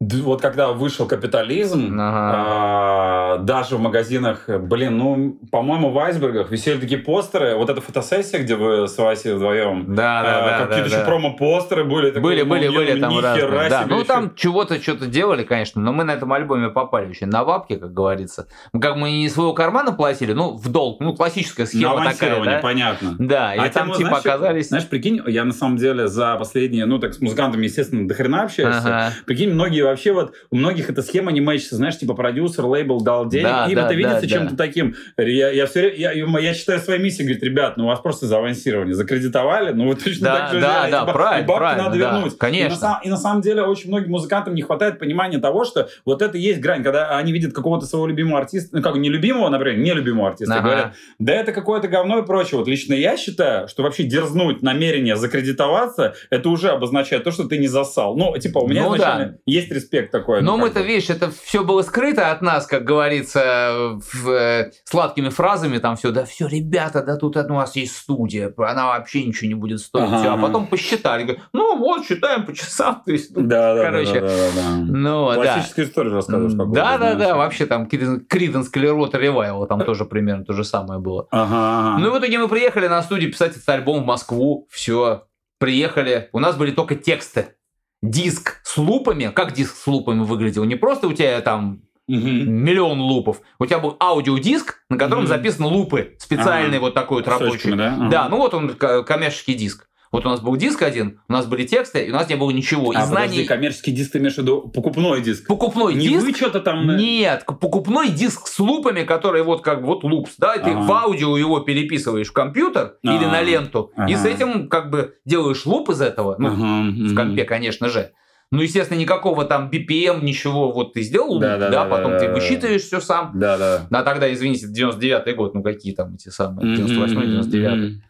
вот 0.00 0.42
когда 0.42 0.72
вышел 0.72 1.06
капитализм, 1.06 1.96
Ага. 1.98 3.38
э, 3.40 3.44
даже 3.44 3.76
в 3.76 3.80
магазинах, 3.80 4.44
блин, 4.46 4.98
ну, 4.98 5.38
по-моему, 5.50 5.90
в 5.90 5.98
айсбергах 5.98 6.50
висели 6.50 6.78
такие 6.78 7.00
постеры. 7.00 7.54
Вот 7.56 7.70
эта 7.70 7.80
фотосессия, 7.80 8.40
где 8.40 8.56
вы 8.56 8.88
с 8.88 8.98
Васей 8.98 9.32
вдвоем. 9.32 9.94
Да, 9.94 10.22
да, 10.22 10.28
э, 10.28 10.44
да. 10.44 10.66
Какие-то 10.66 10.90
да, 10.90 10.96
еще 10.96 10.96
да. 10.98 11.04
промо-постеры 11.04 11.84
были. 11.84 12.10
такой, 12.10 12.22
Были, 12.22 12.42
ну, 12.42 12.48
были, 12.50 12.68
ну, 12.68 12.74
были 12.74 13.00
там 13.00 13.18
разные. 13.18 13.70
Да, 13.70 13.86
ну 13.88 13.96
еще. 13.96 14.04
там 14.04 14.34
чего-то, 14.34 14.80
что-то 14.82 15.06
делали, 15.06 15.44
конечно, 15.44 15.80
но 15.80 15.94
мы 15.94 16.04
на 16.04 16.10
этом 16.10 16.30
альбоме 16.30 16.68
попали 16.68 17.08
очень 17.08 17.28
на 17.28 17.42
бабки, 17.46 17.76
как 17.76 17.94
говорится. 17.94 18.48
Ну, 18.74 18.80
Как 18.80 18.96
мы 18.96 19.10
не 19.10 19.24
из 19.24 19.32
своего 19.32 19.54
кармана 19.54 19.92
платили, 19.92 20.34
ну, 20.34 20.56
в 20.58 20.68
долг, 20.70 21.00
ну, 21.00 21.14
классическая 21.14 21.62
На 21.62 21.68
схема 21.68 22.04
такая, 22.04 22.44
да? 22.44 22.58
понятно. 22.62 23.16
Да, 23.18 23.54
и 23.54 23.58
А 23.58 23.68
там 23.70 23.86
тема, 23.92 23.96
типа 23.96 24.08
знаешь, 24.08 24.26
оказались... 24.26 24.68
Знаешь, 24.68 24.86
прикинь, 24.86 25.22
я 25.26 25.44
на 25.44 25.52
самом 25.52 25.78
деле 25.78 26.06
за 26.08 26.36
последние, 26.36 26.84
ну 26.84 26.98
так 26.98 27.14
с 27.14 27.20
музыкантами, 27.22 27.64
естественно, 27.64 28.06
до 28.06 28.12
хрена 28.14 28.42
общаюсь. 28.42 28.76
Ага. 28.76 29.12
Прикинь, 29.24 29.54
многие 29.54 29.85
вообще 29.86 30.12
вот, 30.12 30.32
у 30.50 30.56
многих 30.56 30.90
эта 30.90 31.02
схема 31.02 31.32
не 31.32 31.40
мэчится, 31.40 31.76
знаешь, 31.76 31.98
типа 31.98 32.14
продюсер, 32.14 32.64
лейбл 32.66 33.00
дал 33.02 33.28
денег, 33.28 33.44
Да, 33.46 33.66
им 33.66 33.74
да, 33.76 33.86
это 33.86 33.94
видится 33.94 34.20
да, 34.22 34.26
чем-то 34.28 34.54
да. 34.54 34.64
таким. 34.64 34.94
Я, 35.18 35.50
я, 35.50 35.66
все, 35.66 35.88
я, 35.94 36.12
я 36.12 36.54
считаю 36.54 36.80
своей 36.80 37.00
миссией, 37.02 37.24
говорит, 37.24 37.42
ребят, 37.42 37.76
ну 37.76 37.84
у 37.84 37.86
вас 37.88 38.00
просто 38.00 38.26
за 38.26 38.38
авансирование, 38.38 38.94
закредитовали, 38.94 39.72
ну 39.72 39.86
вот 39.86 40.02
точно 40.04 40.24
Да, 40.26 40.36
так 40.38 40.52
же 40.54 40.60
да, 40.60 40.78
взяли, 40.80 40.90
да, 40.92 41.00
типа, 41.00 41.12
правильно, 41.12 41.46
бабки 41.48 41.58
правильно, 41.58 41.84
надо 41.84 41.98
да, 41.98 42.12
вернуть. 42.14 42.38
конечно. 42.38 42.76
И 42.76 42.80
на, 42.82 43.00
и 43.04 43.08
на 43.10 43.16
самом 43.16 43.40
деле 43.42 43.62
очень 43.62 43.88
многим 43.88 44.10
музыкантам 44.10 44.54
не 44.54 44.62
хватает 44.62 44.98
понимания 44.98 45.38
того, 45.38 45.64
что 45.64 45.88
вот 46.04 46.22
это 46.22 46.36
и 46.38 46.40
есть 46.40 46.60
грань, 46.60 46.82
когда 46.82 47.16
они 47.16 47.32
видят 47.32 47.52
какого-то 47.52 47.86
своего 47.86 48.06
любимого 48.06 48.38
артиста, 48.38 48.76
ну 48.76 48.82
как 48.82 48.96
нелюбимого, 48.96 49.48
например, 49.48 49.78
нелюбимого 49.78 50.28
артиста, 50.28 50.54
Ага. 50.54 50.62
говорят, 50.62 50.94
да 51.18 51.32
это 51.34 51.52
какое-то 51.52 51.88
говно 51.88 52.18
и 52.18 52.26
прочее. 52.26 52.58
Вот 52.58 52.68
лично 52.68 52.94
я 52.94 53.16
считаю, 53.16 53.68
что 53.68 53.82
вообще 53.82 54.04
дерзнуть 54.04 54.62
намерение 54.62 55.16
закредитоваться, 55.16 56.14
это 56.30 56.48
уже 56.48 56.70
обозначает 56.70 57.24
то, 57.24 57.30
что 57.30 57.44
ты 57.44 57.58
не 57.58 57.68
засал. 57.68 58.16
Ну, 58.16 58.36
типа, 58.38 58.58
у 58.58 58.68
меня 58.68 58.82
Ну 58.82 58.96
изначально 58.96 59.26
да. 59.26 59.34
есть 59.46 59.68
респект 59.76 60.10
такой. 60.10 60.42
Но 60.42 60.56
ну, 60.56 60.64
мы-то, 60.64 60.80
видишь, 60.80 61.10
это 61.10 61.30
все 61.30 61.62
было 61.62 61.82
скрыто 61.82 62.30
от 62.30 62.42
нас, 62.42 62.66
как 62.66 62.84
говорится, 62.84 63.98
в, 64.12 64.28
э, 64.28 64.72
сладкими 64.84 65.28
фразами, 65.28 65.78
там 65.78 65.96
все, 65.96 66.10
да 66.10 66.24
все, 66.24 66.48
ребята, 66.48 67.02
да 67.02 67.16
тут 67.16 67.36
у 67.36 67.54
нас 67.54 67.76
есть 67.76 67.96
студия, 67.96 68.52
она 68.56 68.86
вообще 68.86 69.24
ничего 69.24 69.48
не 69.48 69.54
будет 69.54 69.80
стоить. 69.80 70.08
Ага, 70.08 70.18
всё. 70.18 70.32
А 70.32 70.36
потом 70.38 70.66
посчитали, 70.66 71.22
говорят, 71.22 71.44
ну 71.52 71.78
вот, 71.78 72.04
считаем 72.04 72.44
по 72.44 72.54
часам. 72.54 73.02
То 73.06 73.12
есть, 73.12 73.36
ну, 73.36 73.42
Да, 73.42 73.74
да, 73.74 73.84
короче, 73.84 74.20
да, 74.20 74.26
да, 74.26 74.26
да, 74.26 74.50
да. 74.54 74.76
Ну, 74.76 75.28
да. 75.28 75.34
Классическую 75.34 75.86
историю 75.86 76.14
рассказываешь. 76.14 76.54
Да, 76.74 76.98
да, 76.98 77.14
да, 77.14 77.36
вообще 77.36 77.66
там 77.66 77.86
Криденс 77.86 78.70
Clearwater 78.72 79.20
Revival, 79.20 79.66
там 79.66 79.84
тоже 79.84 80.04
примерно 80.04 80.44
то 80.44 80.52
же 80.52 80.64
самое 80.64 81.00
было. 81.00 81.28
Ага. 81.30 81.98
Ну 81.98 82.08
и 82.08 82.10
в 82.10 82.18
итоге 82.18 82.38
мы 82.38 82.48
приехали 82.48 82.88
на 82.88 83.02
студию 83.02 83.30
писать 83.30 83.56
этот 83.56 83.68
альбом 83.68 84.02
в 84.02 84.06
Москву, 84.06 84.66
все, 84.70 85.24
приехали, 85.58 86.28
у 86.32 86.38
нас 86.38 86.56
были 86.56 86.70
только 86.70 86.94
тексты. 86.94 87.56
Диск 88.02 88.60
с 88.62 88.76
лупами, 88.76 89.30
как 89.34 89.52
диск 89.52 89.74
с 89.76 89.86
лупами 89.86 90.22
выглядел? 90.22 90.64
Не 90.64 90.74
просто 90.76 91.08
у 91.08 91.12
тебя 91.12 91.40
там 91.40 91.82
Мгм. 92.08 92.50
миллион 92.52 93.00
лупов, 93.00 93.40
у 93.58 93.66
тебя 93.66 93.78
был 93.80 93.96
аудиодиск, 94.00 94.82
на 94.88 94.96
котором 94.96 95.22
Мгм. 95.24 95.28
записаны 95.28 95.66
лупы, 95.66 96.14
специальный 96.18 96.76
Ага. 96.76 96.84
вот 96.84 96.94
такой 96.94 97.16
вот 97.18 97.28
рабочий. 97.28 97.74
да? 97.74 97.94
Ага. 97.94 98.08
Да, 98.08 98.28
ну 98.28 98.36
вот 98.36 98.54
он 98.54 98.74
коммерческий 98.74 99.54
диск. 99.54 99.88
Вот 100.12 100.24
у 100.24 100.28
нас 100.28 100.40
был 100.40 100.56
диск 100.56 100.82
один, 100.82 101.20
у 101.28 101.32
нас 101.32 101.46
были 101.46 101.66
тексты, 101.66 102.04
и 102.06 102.10
у 102.10 102.14
нас 102.14 102.28
не 102.28 102.36
было 102.36 102.50
ничего. 102.50 102.92
И 102.92 102.96
А, 102.96 103.00
подожди, 103.06 103.28
знаний... 103.34 103.44
коммерческий 103.44 103.92
диск 103.92 104.12
ты 104.12 104.18
имеешь 104.18 104.34
в 104.34 104.38
виду 104.38 104.62
покупной 104.68 105.20
диск? 105.20 105.46
Покупной 105.46 105.94
Не 105.94 106.08
диск 106.08 106.24
вы 106.26 106.32
что-то 106.32 106.60
там... 106.60 106.88
э, 106.90 106.96
Нет, 106.96 107.44
покупной 107.46 108.08
диск 108.10 108.46
с 108.46 108.58
лупами, 108.58 109.02
которые 109.02 109.42
вот 109.44 109.62
как 109.62 109.82
вот 109.82 110.04
лупс, 110.04 110.32
да, 110.38 110.54
и 110.54 110.62
ты 110.62 110.70
Ага. 110.70 110.80
в 110.82 110.92
аудио 110.92 111.36
его 111.36 111.60
переписываешь 111.60 112.28
в 112.28 112.32
компьютер 112.32 112.94
или 113.02 113.24
А, 113.24 113.30
на 113.30 113.42
ленту, 113.42 113.90
и 113.96 114.00
ага. 114.12 114.16
с 114.18 114.24
этим 114.24 114.68
как 114.68 114.90
бы 114.90 115.14
делаешь 115.24 115.66
луп 115.66 115.90
из 115.90 116.00
этого, 116.00 116.36
ну, 116.38 116.48
Ага, 116.48 116.90
в 116.90 117.14
компе, 117.14 117.44
конечно 117.44 117.88
же. 117.88 118.12
Ну, 118.52 118.62
естественно, 118.62 118.96
никакого 118.98 119.44
там 119.44 119.68
BPM, 119.70 120.22
ничего, 120.22 120.70
вот 120.70 120.92
ты 120.92 121.02
сделал 121.02 121.32
луп, 121.32 121.42
да, 121.42 121.58
Да-да-да, 121.58 121.84
потом 121.86 122.12
ты 122.12 122.18
да-да-да. 122.20 122.34
высчитываешь 122.34 122.82
все 122.82 123.00
сам. 123.00 123.32
Да, 123.34 123.58
да. 123.58 123.86
А 123.90 124.02
тогда, 124.04 124.32
извините, 124.32 124.66
99-й 124.68 125.32
год, 125.34 125.54
ну 125.54 125.64
какие 125.64 125.94
там 125.96 126.14
эти 126.14 126.28
самые, 126.28 126.74
Мгм, 126.74 126.84
98-й, 126.86 127.26
99-й. 127.40 128.02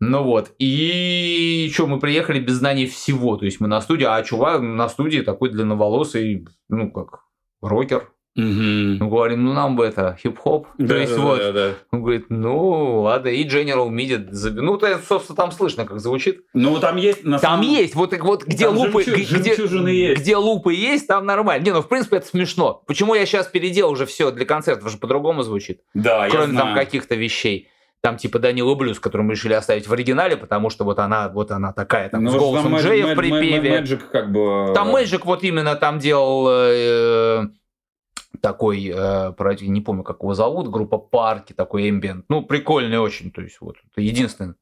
Ну 0.00 0.22
вот, 0.22 0.52
и 0.58 1.70
что, 1.74 1.86
мы 1.86 1.98
приехали 1.98 2.38
без 2.40 2.54
знаний 2.54 2.86
всего, 2.86 3.36
то 3.36 3.44
есть 3.44 3.60
мы 3.60 3.66
на 3.68 3.80
студии, 3.80 4.04
а 4.04 4.22
чувак 4.22 4.60
на 4.62 4.88
студии 4.88 5.20
такой 5.20 5.50
длинноволосый, 5.50 6.46
ну 6.68 6.90
как, 6.92 7.20
рокер, 7.60 8.10
Мгм. 8.36 8.98
мы 9.00 9.08
говорим, 9.08 9.44
ну 9.44 9.52
нам 9.52 9.74
бы 9.74 9.84
это, 9.84 10.16
хип-хоп. 10.22 10.68
То 10.68 10.72
Да, 10.86 10.96
есть 10.98 11.16
да, 11.16 11.20
вот, 11.20 11.38
да, 11.38 11.50
да. 11.52 11.70
он 11.90 12.02
говорит, 12.02 12.26
ну 12.28 13.00
ладно, 13.02 13.26
и 13.30 13.44
General 13.44 13.88
MIDI. 13.90 14.28
Ну, 14.52 14.76
это, 14.76 15.00
собственно, 15.04 15.34
там 15.36 15.50
слышно, 15.50 15.84
как 15.86 15.98
звучит. 15.98 16.42
Ну, 16.54 16.78
там 16.78 16.96
есть... 16.98 17.24
на 17.24 17.40
Там 17.40 17.62
самом- 17.62 17.66
есть, 17.74 17.96
вот, 17.96 18.16
вот 18.20 18.44
где 18.44 18.66
Там 18.66 18.76
лупы, 18.76 19.02
г- 19.02 19.10
где, 19.16 19.56
есть. 19.56 20.20
где 20.20 20.36
лупы 20.36 20.72
есть, 20.74 21.08
там 21.08 21.26
нормально. 21.26 21.64
Не, 21.64 21.72
ну, 21.72 21.82
в 21.82 21.88
принципе, 21.88 22.18
это 22.18 22.28
смешно. 22.28 22.84
Почему 22.86 23.16
я 23.16 23.26
сейчас 23.26 23.48
переделал 23.48 23.90
уже 23.90 24.06
все 24.06 24.30
для 24.30 24.44
концертов, 24.44 24.86
уже 24.86 24.98
по-другому 24.98 25.42
звучит. 25.42 25.80
Да, 25.94 26.28
Кроме 26.30 26.56
там 26.56 26.74
каких-то 26.74 27.16
вещей. 27.16 27.66
Там 28.00 28.16
типа 28.16 28.38
Данила 28.38 28.74
Блюз, 28.74 29.00
которую 29.00 29.26
мы 29.26 29.34
решили 29.34 29.54
оставить 29.54 29.88
в 29.88 29.92
оригинале, 29.92 30.36
потому 30.36 30.70
что 30.70 30.84
вот 30.84 30.98
она, 31.00 31.28
вот 31.28 31.50
она 31.50 31.72
такая, 31.72 32.08
там, 32.08 32.22
Ну, 32.22 32.30
с 32.30 32.34
голосом 32.36 32.72
там 32.72 32.80
Джея 32.80 33.14
в 33.14 33.16
припеве. 33.16 33.80
Magic 33.80 34.02
как 34.12 34.30
бы... 34.30 34.72
Там 34.74 34.90
Мэджик 34.90 35.26
вот 35.26 35.42
именно 35.42 35.74
там 35.74 35.98
делал 35.98 36.46
э, 36.48 37.48
такой, 38.40 38.92
э, 38.94 39.56
не 39.62 39.80
помню, 39.80 40.04
как 40.04 40.22
его 40.22 40.34
зовут, 40.34 40.68
группа 40.68 40.98
Парки, 40.98 41.52
такой 41.52 41.90
эмбиент. 41.90 42.26
Ну, 42.28 42.42
прикольный 42.42 42.98
очень, 42.98 43.32
то 43.32 43.40
есть 43.40 43.60
вот, 43.60 43.76
единственный 43.96 44.54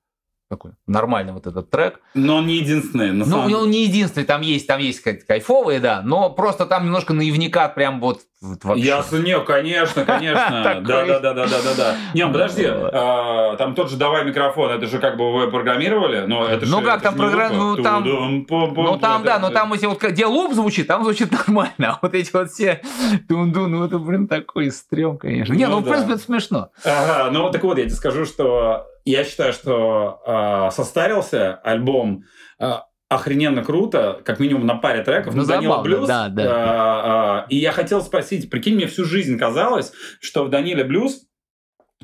такой 0.49 0.73
нормальный 0.87 1.33
вот 1.33 1.47
этот 1.47 1.71
трек. 1.71 2.01
Но 2.15 2.37
он 2.37 2.47
не 2.47 2.57
единственный. 2.59 3.11
На 3.11 3.25
Ну, 3.25 3.31
самом... 3.31 3.53
он 3.55 3.71
не 3.71 3.85
единственный, 3.85 4.25
там 4.25 4.43
есть, 4.43 4.67
там 4.67 4.79
есть 4.81 5.03
кай- 5.03 5.19
кайфовые, 5.27 5.81
да, 5.81 6.03
но 6.05 6.31
просто 6.31 6.67
там 6.67 6.85
немножко 6.85 7.13
наивника 7.15 7.69
прям 7.69 8.01
вот, 8.01 8.21
вот 8.41 8.63
вообще. 8.65 8.85
Ясно, 8.85 9.17
не, 9.19 9.39
конечно, 9.41 10.05
конечно. 10.05 10.81
Да, 10.87 11.05
да, 11.05 11.19
да, 11.21 11.35
да, 11.35 11.47
да, 11.47 11.63
да, 11.63 11.75
да. 11.77 11.97
Не, 12.15 12.27
подожди, 12.29 12.67
Вот. 12.69 12.91
а, 12.95 13.57
там 13.57 13.75
тот 13.75 13.91
же 13.91 13.97
давай 13.97 14.25
микрофон, 14.25 14.71
это 14.71 14.87
же 14.87 14.99
как 15.01 15.17
бы 15.17 15.33
вы 15.33 15.51
программировали, 15.51 16.27
но 16.27 16.47
это 16.47 16.65
Ну 16.67 16.79
же- 16.79 16.85
как 16.87 17.01
это 17.01 17.05
там 17.05 17.17
же 17.17 17.23
не 17.23 17.29
программ- 17.29 17.59
лупа. 17.59 17.77
ну, 17.77 17.83
там-. 17.83 18.75
Ну 18.77 18.99
там, 18.99 19.25
да, 19.25 19.39
но 19.41 19.51
там 19.51 19.73
эти 19.73 19.87
вот, 19.87 20.01
где 20.01 20.27
луп 20.27 20.53
звучит, 20.55 20.87
там 20.87 21.03
звучит 21.03 21.33
нормально, 21.49 21.75
а 21.95 21.99
вот 22.01 22.15
эти 22.15 22.31
вот 22.33 22.51
все 22.51 22.81
тун-дун, 23.29 23.73
ну 23.73 23.85
это, 23.85 23.99
блин, 23.99 24.29
такой 24.29 24.71
стрём, 24.71 25.19
конечно. 25.19 25.55
Не, 25.55 25.67
Ну 25.67 25.77
ну, 25.77 25.81
в 25.81 25.85
принципе, 25.89 26.13
это 26.13 26.23
смешно. 26.23 26.69
Ага, 26.85 27.31
ну 27.33 27.51
так 27.51 27.65
вот, 27.65 27.79
я 27.79 27.85
тебе 27.85 27.95
скажу, 27.95 28.25
что 28.27 28.87
я 29.11 29.25
считаю, 29.25 29.53
что 29.53 30.21
а, 30.27 30.71
состарился 30.71 31.55
альбом 31.55 32.25
а, 32.59 32.87
охрененно 33.09 33.63
круто, 33.63 34.21
как 34.25 34.41
минимум 34.41 34.67
на 34.67 34.75
паре 34.75 35.03
треков. 35.05 35.35
Ну, 35.35 35.45
Данила 35.47 35.83
Блюз. 35.83 36.09
да, 36.09 36.29
да. 36.29 36.45
а, 36.45 37.45
а, 37.45 37.47
и 37.49 37.57
я 37.57 37.73
хотел 37.73 38.03
спросить, 38.03 38.51
прикинь, 38.51 38.75
мне 38.75 38.87
всю 38.87 39.05
жизнь 39.05 39.39
казалось, 39.39 39.93
что 40.21 40.45
в 40.45 40.51
Даниле 40.51 40.85
Блюз 40.85 41.23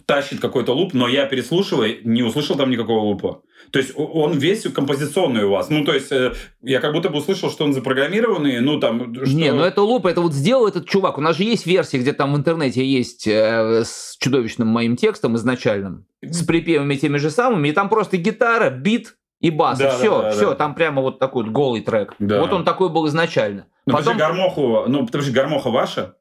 тащит 0.07 0.41
какой-то 0.41 0.73
луп, 0.73 0.95
но 0.95 1.09
я 1.09 1.27
переслушивая 1.27 1.97
не 2.05 2.23
услышал 2.23 2.57
там 2.57 2.71
никакого 2.71 3.01
лупа. 3.01 3.43
То 3.71 3.79
есть 3.79 3.93
он 3.97 4.33
весь 4.39 4.63
композиционный 4.65 5.45
у 5.45 5.51
вас. 5.51 5.71
Ну, 5.71 5.85
то 5.85 5.95
есть 5.95 6.13
э, 6.13 6.35
я 6.63 6.81
как 6.81 6.93
будто 6.93 7.09
бы 7.09 7.19
услышал, 7.19 7.51
что 7.51 7.65
он 7.65 7.73
запрограммированный, 7.73 8.61
ну, 8.61 8.81
там... 8.81 9.15
Что... 9.15 9.35
Не, 9.35 9.53
ну 9.53 9.63
это 9.63 9.83
луп, 9.83 10.07
это 10.07 10.21
вот 10.21 10.35
сделал 10.35 10.67
этот 10.67 10.89
чувак. 10.89 11.17
У 11.19 11.21
нас 11.21 11.37
же 11.37 11.45
есть 11.45 11.67
версия, 11.67 11.99
где 11.99 12.13
там 12.13 12.35
в 12.35 12.37
интернете 12.37 12.85
есть 12.85 13.27
э, 13.27 13.83
с 13.85 14.17
чудовищным 14.19 14.69
моим 14.69 14.97
текстом 14.97 15.37
изначальным, 15.37 16.07
с 16.21 16.45
припевами 16.45 16.97
теми 16.97 17.19
же 17.19 17.31
самыми, 17.31 17.69
и 17.69 17.73
там 17.73 17.89
просто 17.89 18.17
гитара, 18.17 18.71
бит 18.71 19.17
и 19.41 19.51
бас, 19.51 19.79
Да, 19.79 19.85
и 19.85 19.89
да, 19.89 19.99
все, 19.99 20.23
да, 20.23 20.31
все, 20.31 20.51
да. 20.51 20.55
там 20.55 20.75
прямо 20.75 21.03
вот 21.03 21.19
такой 21.19 21.45
вот 21.45 21.53
голый 21.53 21.81
трек. 21.81 22.15
Да. 22.19 22.41
Вот 22.41 22.53
он 22.53 22.65
такой 22.65 22.91
был 22.91 23.07
изначально. 23.09 23.67
Ну, 23.87 23.95
Потом 23.95 24.15
подожди, 24.15 24.21
гармоху... 24.21 24.85
Ну, 24.87 25.07
подожди, 25.07 25.33
гармоха 25.33 25.71
ваша? 25.71 26.17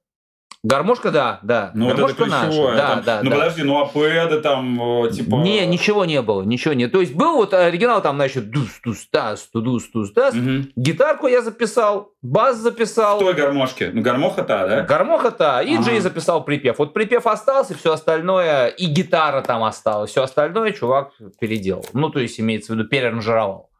Гармошка, 0.64 1.09
да, 1.12 1.39
да, 1.41 1.72
Ну, 1.74 1.86
вот 1.86 1.93
это 1.93 2.01
гармошка 2.01 2.26
наша, 2.26 2.47
ключевое. 2.47 2.76
да, 2.76 2.88
там- 2.88 3.03
да, 3.03 3.20
ну, 3.24 3.30
да. 3.32 3.36
подожди, 3.38 3.64
ну, 3.64 3.82
апэды 3.82 4.41
там, 4.41 5.03
э, 5.05 5.12
типа... 5.12 5.36
Не, 5.38 5.66
ничего 5.66 6.05
не 6.05 6.22
было, 6.22 6.43
ничего 6.43 6.74
не. 6.76 6.88
То 6.88 7.01
есть 7.01 7.16
был 7.16 7.38
вот 7.38 7.53
оригинал 7.53 8.01
там, 8.01 8.18
значит, 8.18 8.51
дус 8.51 8.70
тус 8.84 9.07
тас 9.09 9.49
тудус 9.51 9.89
тус 9.89 10.12
тас. 10.14 10.36
Мгм. 10.36 10.70
Гитарку 10.76 11.28
я 11.28 11.41
записал, 11.41 12.12
бас 12.22 12.57
В 12.57 12.62
записал. 12.62 13.20
той 13.20 13.34
гармошке. 13.34 13.89
Ну, 13.91 14.01
гармоха 14.01 14.43
та, 14.43 14.68
да? 14.68 14.82
Гармоха-то, 14.82 15.62
и 15.62 15.74
Ага. 15.76 15.84
Джей 15.84 15.99
записал 15.99 16.43
припев. 16.43 16.78
Вот 16.78 16.93
припев 16.93 17.26
остался, 17.26 17.76
все 17.76 17.93
остальное, 17.93 18.68
и 18.68 18.86
гитара 18.86 19.41
там 19.41 19.64
осталась, 19.64 20.12
все 20.12 20.22
остальное 20.24 20.72
чувак 20.74 21.12
переделал. 21.39 21.86
Ну, 21.93 22.09
то 22.09 22.20
есть 22.20 22.39
имеется 22.39 22.74
в 22.74 22.76
виду 22.78 22.88
переранжировал. 22.88 23.70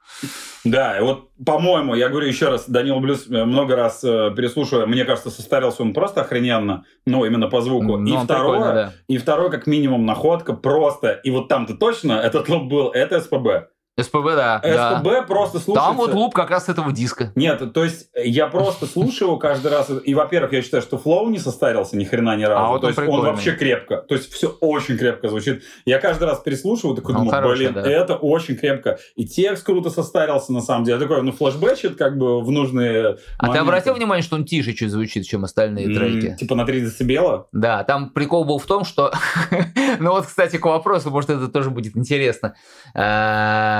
Да, 0.64 0.98
и 0.98 1.02
вот, 1.02 1.30
по-моему, 1.44 1.96
я 1.96 2.10
говорю 2.10 2.28
еще 2.28 2.50
раз, 2.50 2.70
Данил 2.70 3.00
Блюз 3.00 3.28
э, 3.28 3.46
много 3.46 3.76
раз 3.76 4.04
э, 4.04 4.32
переслушивая, 4.36 4.86
мне 4.86 5.06
кажется, 5.06 5.32
состарился 5.32 5.82
он 5.82 5.94
просто 5.94 6.22
охрененно, 6.22 6.86
ну, 7.06 7.26
именно 7.26 7.48
по 7.48 7.62
звуку. 7.62 7.98
Ну, 7.98 8.22
и 8.22 8.24
второе, 8.24 8.74
да. 8.74 8.94
и 9.08 9.18
второе, 9.18 9.50
как 9.50 9.66
минимум, 9.66 10.06
находка 10.06 10.54
просто, 10.54 11.12
и 11.12 11.32
вот 11.32 11.48
там-то 11.48 11.76
точно 11.76 12.14
этот 12.14 12.48
лоб 12.48 12.70
был, 12.70 12.90
это 12.90 13.22
СПБ. 13.22 13.72
СПБ, 14.00 14.36
да. 14.36 14.60
СПБ 14.64 15.04
да. 15.04 15.22
просто 15.24 15.60
слушается... 15.60 15.90
Там 15.90 15.98
вот 15.98 16.14
луп 16.14 16.34
как 16.34 16.50
раз 16.50 16.70
этого 16.70 16.92
диска. 16.92 17.32
Нет, 17.36 17.74
то 17.74 17.84
есть 17.84 18.08
я 18.16 18.48
просто 18.48 18.86
слушаю 18.92 19.30
его 19.30 19.38
каждый 19.38 19.72
раз. 19.72 19.92
И, 20.04 20.16
во-первых, 20.16 20.54
я 20.54 20.62
считаю, 20.62 20.82
что 20.82 20.98
флоу 20.98 21.30
не 21.30 21.40
состарился 21.40 21.98
ни 21.98 22.06
хрена 22.06 22.36
ни 22.38 22.44
разу. 22.44 22.62
А 22.62 22.70
вот 22.70 22.82
то 22.82 22.88
он 22.88 22.90
есть 22.92 23.00
он 23.00 23.06
прикольный. 23.06 23.32
вообще 23.32 23.52
крепко. 23.52 23.98
То 23.98 24.16
есть 24.16 24.32
все 24.32 24.48
очень 24.62 24.98
крепко 24.98 25.28
звучит. 25.28 25.64
Я 25.86 26.00
каждый 26.00 26.24
раз 26.24 26.40
переслушиваю, 26.40 26.96
такой 26.96 27.16
Он 27.16 27.22
думаю, 27.26 27.36
хороший, 27.36 27.70
блин, 27.70 27.74
да. 27.74 27.90
это 27.90 28.16
очень 28.16 28.56
крепко. 28.56 28.98
И 29.16 29.26
текст 29.26 29.66
круто 29.66 29.90
состарился, 29.90 30.54
на 30.54 30.62
самом 30.62 30.86
деле. 30.86 30.98
Такой, 31.00 31.22
ну, 31.22 31.32
флешбэчит 31.34 31.98
как 31.98 32.18
бы 32.18 32.42
в 32.42 32.50
нужные 32.50 33.08
А 33.10 33.14
ты 33.14 33.48
моменты. 33.48 33.60
обратил 33.60 33.94
внимание, 33.96 34.24
что 34.24 34.36
он 34.38 34.46
тише 34.46 34.74
чуть 34.74 34.90
звучит, 34.92 35.26
чем 35.26 35.44
остальные 35.44 35.88
М, 35.88 35.94
треки? 35.96 36.36
Типа 36.40 36.56
на 36.56 36.66
3 36.66 36.82
децибела? 36.82 37.48
Да, 37.52 37.84
там 37.84 38.10
прикол 38.10 38.46
был 38.46 38.58
в 38.58 38.66
том, 38.66 38.86
что... 38.86 39.12
ну 40.00 40.12
вот, 40.12 40.26
кстати, 40.26 40.58
к 40.58 40.66
вопросу, 40.66 41.12
может, 41.12 41.30
это 41.30 41.48
тоже 41.50 41.70
будет 41.70 41.98
интересно. 41.98 42.56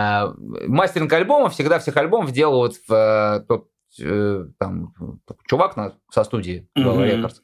Э, 0.02 0.34
Мастеринг 0.68 1.12
альбома 1.14 1.50
всегда 1.50 1.80
всех 1.80 1.98
альбомов 1.98 2.32
делал 2.32 2.60
вот 2.60 2.76
в, 2.88 2.94
э, 2.94 3.46
тот 3.48 3.68
э, 4.00 4.46
там 4.60 4.94
такой 5.28 5.44
чувак 5.48 5.76
на, 5.78 5.94
со 6.10 6.24
студии. 6.24 6.68
Records. 6.76 7.36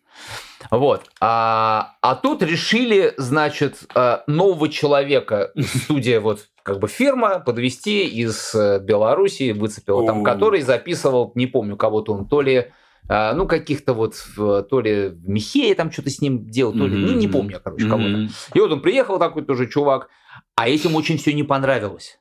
Вот. 0.72 1.04
А, 1.22 1.96
а 2.02 2.16
тут 2.16 2.42
решили, 2.42 3.14
значит, 3.18 3.86
э, 3.96 4.20
нового 4.28 4.70
человека, 4.70 5.52
студия 5.84 6.20
вот 6.20 6.48
как 6.64 6.80
бы 6.80 6.88
фирма, 6.88 7.40
подвести 7.40 8.06
из 8.06 8.54
э, 8.56 8.80
Белоруссии, 8.80 9.52
выцепила 9.52 10.06
там, 10.06 10.24
который 10.24 10.62
записывал, 10.62 11.32
не 11.36 11.48
помню, 11.48 11.78
кого-то 11.78 12.14
он, 12.14 12.28
то 12.28 12.42
ли 12.42 12.72
а, 13.10 13.34
ну, 13.34 13.48
каких-то 13.48 13.94
вот, 13.94 14.16
то 14.36 14.82
ли 14.82 15.08
в 15.08 15.30
Михее 15.30 15.76
там 15.76 15.92
что-то 15.92 16.10
с 16.10 16.20
ним 16.20 16.46
делал, 16.46 16.74
то 16.74 16.86
ли, 16.86 16.98
ну, 16.98 17.14
не 17.14 17.30
помню, 17.30 17.62
короче, 17.64 17.88
кого-то. 17.88 18.10
Мгм. 18.10 18.30
И 18.54 18.60
вот 18.60 18.72
он 18.72 18.82
приехал 18.82 19.18
такой 19.18 19.46
тоже 19.46 19.68
чувак, 19.68 20.10
а 20.56 20.68
этим 20.68 20.94
очень 20.96 21.18
все 21.18 21.34
не 21.34 21.44
понравилось. 21.44 22.20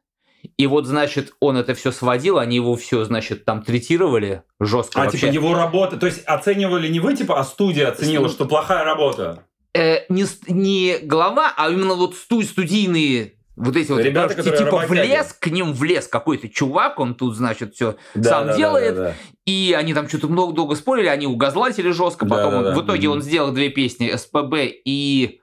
И 0.57 0.66
вот, 0.66 0.87
значит, 0.87 1.32
он 1.41 1.57
это 1.57 1.74
все 1.74 1.91
сводил, 1.93 2.39
они 2.39 2.57
его 2.57 2.76
все, 2.76 3.05
значит, 3.05 3.45
там 3.45 3.62
третировали 3.62 4.43
жестко 4.61 5.01
А 5.01 5.05
вообще. 5.05 5.18
типа 5.30 5.32
его 5.32 5.55
работа, 5.55 5.97
то 5.97 6.07
есть 6.07 6.22
оценивали 6.24 6.89
не 6.89 7.01
вы, 7.01 7.14
типа, 7.16 7.39
а 7.41 7.45
студия 7.45 7.89
оценила, 7.89 8.26
Студ- 8.28 8.32
что 8.32 8.45
плохая 8.47 8.84
работа. 8.84 9.45
Э, 9.74 10.01
не, 10.09 10.24
не 10.49 10.99
глава, 11.03 11.53
а 11.57 11.68
именно 11.70 11.95
вот 11.95 12.14
сту- 12.14 12.43
студийные 12.43 13.32
вот 13.57 13.74
эти 13.76 13.91
вот, 13.91 14.01
Ребята, 14.03 14.34
короче, 14.34 14.51
которые 14.51 14.59
типа 14.66 14.82
работяги. 14.82 15.07
влез, 15.09 15.32
к 15.32 15.47
ним 15.49 15.72
влез 15.72 16.07
какой-то 16.09 16.49
чувак, 16.49 17.01
он 17.01 17.14
тут, 17.14 17.34
значит, 17.37 17.74
все 17.74 17.97
Да, 18.14 18.30
сам 18.30 18.47
да, 18.47 18.53
да, 18.53 18.57
делает, 18.59 18.95
да, 18.97 19.03
да. 19.05 19.14
И 19.47 19.74
они 19.76 19.95
там 19.95 20.09
что-то 20.09 20.28
много 20.28 20.53
долго 20.53 20.74
спорили, 20.76 21.07
они 21.07 21.26
угазлатили 21.26 21.91
жестко, 21.91 22.26
потом 22.26 22.51
Да, 22.53 22.59
он- 22.59 22.64
да, 22.64 22.70
да. 22.72 22.80
в 22.80 22.84
итоге 22.84 23.09
Мгм. 23.09 23.16
он 23.16 23.22
сделал 23.22 23.53
две 23.53 23.68
песни 23.70 24.11
СПБ 24.14 24.55
и 24.84 25.41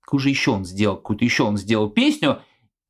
какую 0.00 0.20
же 0.20 0.28
еще 0.30 0.52
он 0.52 0.64
сделал, 0.64 0.96
какую-то 0.96 1.24
еще 1.24 1.42
он 1.42 1.56
сделал 1.56 1.90
песню, 1.90 2.40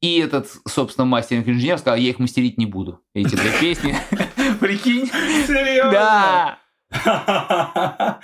и 0.04 0.18
этот, 0.18 0.48
собственно, 0.68 1.06
мастеринг-инженер 1.06 1.78
сказал, 1.78 1.96
я 1.96 2.10
их 2.10 2.18
мастерить 2.18 2.58
не 2.58 2.66
буду, 2.66 3.00
эти 3.14 3.34
две 3.36 3.50
песни. 3.58 3.96
Прикинь? 4.60 5.06
Серьезно? 5.46 5.92
Да, 5.92 6.58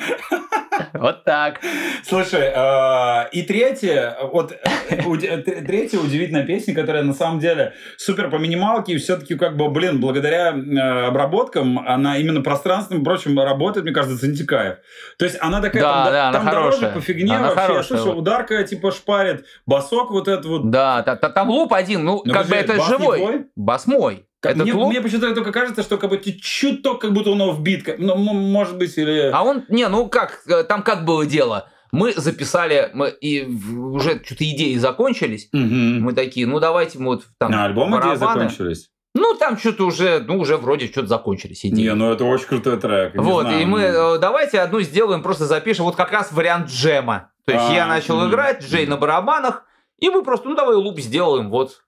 вот 0.95 1.25
так. 1.25 1.61
Слушай, 2.05 2.51
э, 2.55 3.29
и 3.33 3.43
третья, 3.43 4.17
вот 4.33 4.53
э, 4.53 5.37
т- 5.39 5.61
третья 5.63 5.99
удивительная 5.99 6.45
песня, 6.45 6.75
которая 6.75 7.03
на 7.03 7.15
самом 7.15 7.39
деле 7.41 7.73
супер 7.97 8.31
по 8.31 8.37
минималке, 8.37 8.93
и 8.95 8.99
все-таки 8.99 9.37
как 9.37 9.57
бы, 9.57 9.69
блин, 9.71 10.01
благодаря 10.01 10.53
э, 10.53 11.07
обработкам, 11.07 11.79
она 11.79 12.19
именно 12.19 12.41
пространственным 12.43 13.03
и 13.03 13.05
прочим 13.05 13.39
работает, 13.39 13.85
мне 13.85 13.95
кажется, 13.95 14.45
кайф. 14.47 14.77
То 15.19 15.25
есть 15.25 15.37
она 15.41 15.61
такая, 15.61 15.83
Да, 15.83 16.05
там, 16.05 16.13
да, 16.13 16.29
она 16.29 16.39
там 16.39 16.47
дороже 16.51 16.77
хорошая. 16.79 16.91
по 16.95 17.01
фигне 17.01 17.37
Она 17.37 17.49
вообще. 17.49 17.67
Хорошая, 17.67 18.01
вот. 18.03 18.17
ударка 18.17 18.65
типа 18.65 18.91
шпарит, 18.93 19.45
басок 19.67 20.11
вот 20.11 20.29
этот 20.29 20.47
вот. 20.47 20.71
Да, 20.71 21.03
та- 21.03 21.17
та- 21.17 21.31
там 21.31 21.51
луп 21.51 21.73
один, 21.73 22.05
ну, 22.05 22.23
как 22.23 22.47
бы 22.47 22.57
это 22.57 22.81
живой. 22.83 23.47
Бас 23.57 23.87
мой. 23.87 24.27
Этот 24.43 24.63
мне, 24.63 24.73
мне 24.75 25.01
почему-то 25.01 25.35
только 25.35 25.53
кажется, 25.53 25.83
что 25.83 25.99
как 25.99 26.11
бы 26.11 26.19
чуть-чуть 26.19 26.83
как 26.83 27.13
будто 27.13 27.31
него 27.35 27.53
вбит. 27.53 27.85
как- 27.85 27.99
Ну, 27.99 28.15
может 28.17 28.79
быть, 28.79 28.97
или... 28.97 29.31
А 29.33 29.43
он, 29.43 29.65
не, 29.69 29.87
ну 29.89 30.09
как, 30.09 30.41
э, 30.47 30.65
там 30.65 30.83
как 30.83 31.05
было 31.05 31.27
дело? 31.27 31.69
Мы 31.93 32.13
записали, 32.13 32.91
мы 32.95 33.09
и 33.11 33.45
уже 33.45 34.23
что-то 34.25 34.49
идеи 34.49 34.77
закончились. 34.77 35.49
Мгм. 35.53 36.03
Мы 36.03 36.13
такие, 36.15 36.47
ну 36.47 36.61
давайте 36.61 36.99
мы 36.99 37.07
вот 37.17 37.25
там 37.39 37.53
А, 37.53 37.65
альбомы 37.65 37.99
идеи 37.99 38.17
барабаны. 38.17 38.49
закончились? 38.49 38.89
Ну 39.13 39.35
там 39.35 39.59
что-то 39.59 39.87
уже, 39.87 40.21
ну 40.21 40.39
уже 40.39 40.57
вроде 40.57 40.87
что-то 40.87 41.09
закончились 41.09 41.67
идеи. 41.67 41.83
Не, 41.83 41.95
ну 41.95 42.13
это 42.13 42.25
очень 42.25 42.47
крутой 42.47 42.79
трек. 42.79 43.17
вот, 43.17 43.43
знаю, 43.43 43.61
и 43.61 43.65
мы 43.65 43.81
э, 43.81 44.19
давайте 44.19 44.61
одну 44.61 44.81
сделаем, 44.83 45.21
просто 45.23 45.47
запишем. 45.47 45.85
Вот 45.85 45.97
как 45.97 46.13
раз 46.13 46.31
вариант 46.33 46.69
джема. 46.69 47.33
То 47.45 47.53
есть 47.53 47.65
А, 47.69 47.75
я 47.75 47.87
начал 47.87 48.29
играть, 48.29 48.63
Джей 48.63 48.87
на 48.87 48.97
барабанах, 48.97 49.65
и 49.99 50.09
мы 50.11 50.23
просто, 50.23 50.49
ну 50.49 50.55
давай 50.55 50.77
луп 50.77 51.01
сделаем. 51.01 51.51
Вот 51.51 51.83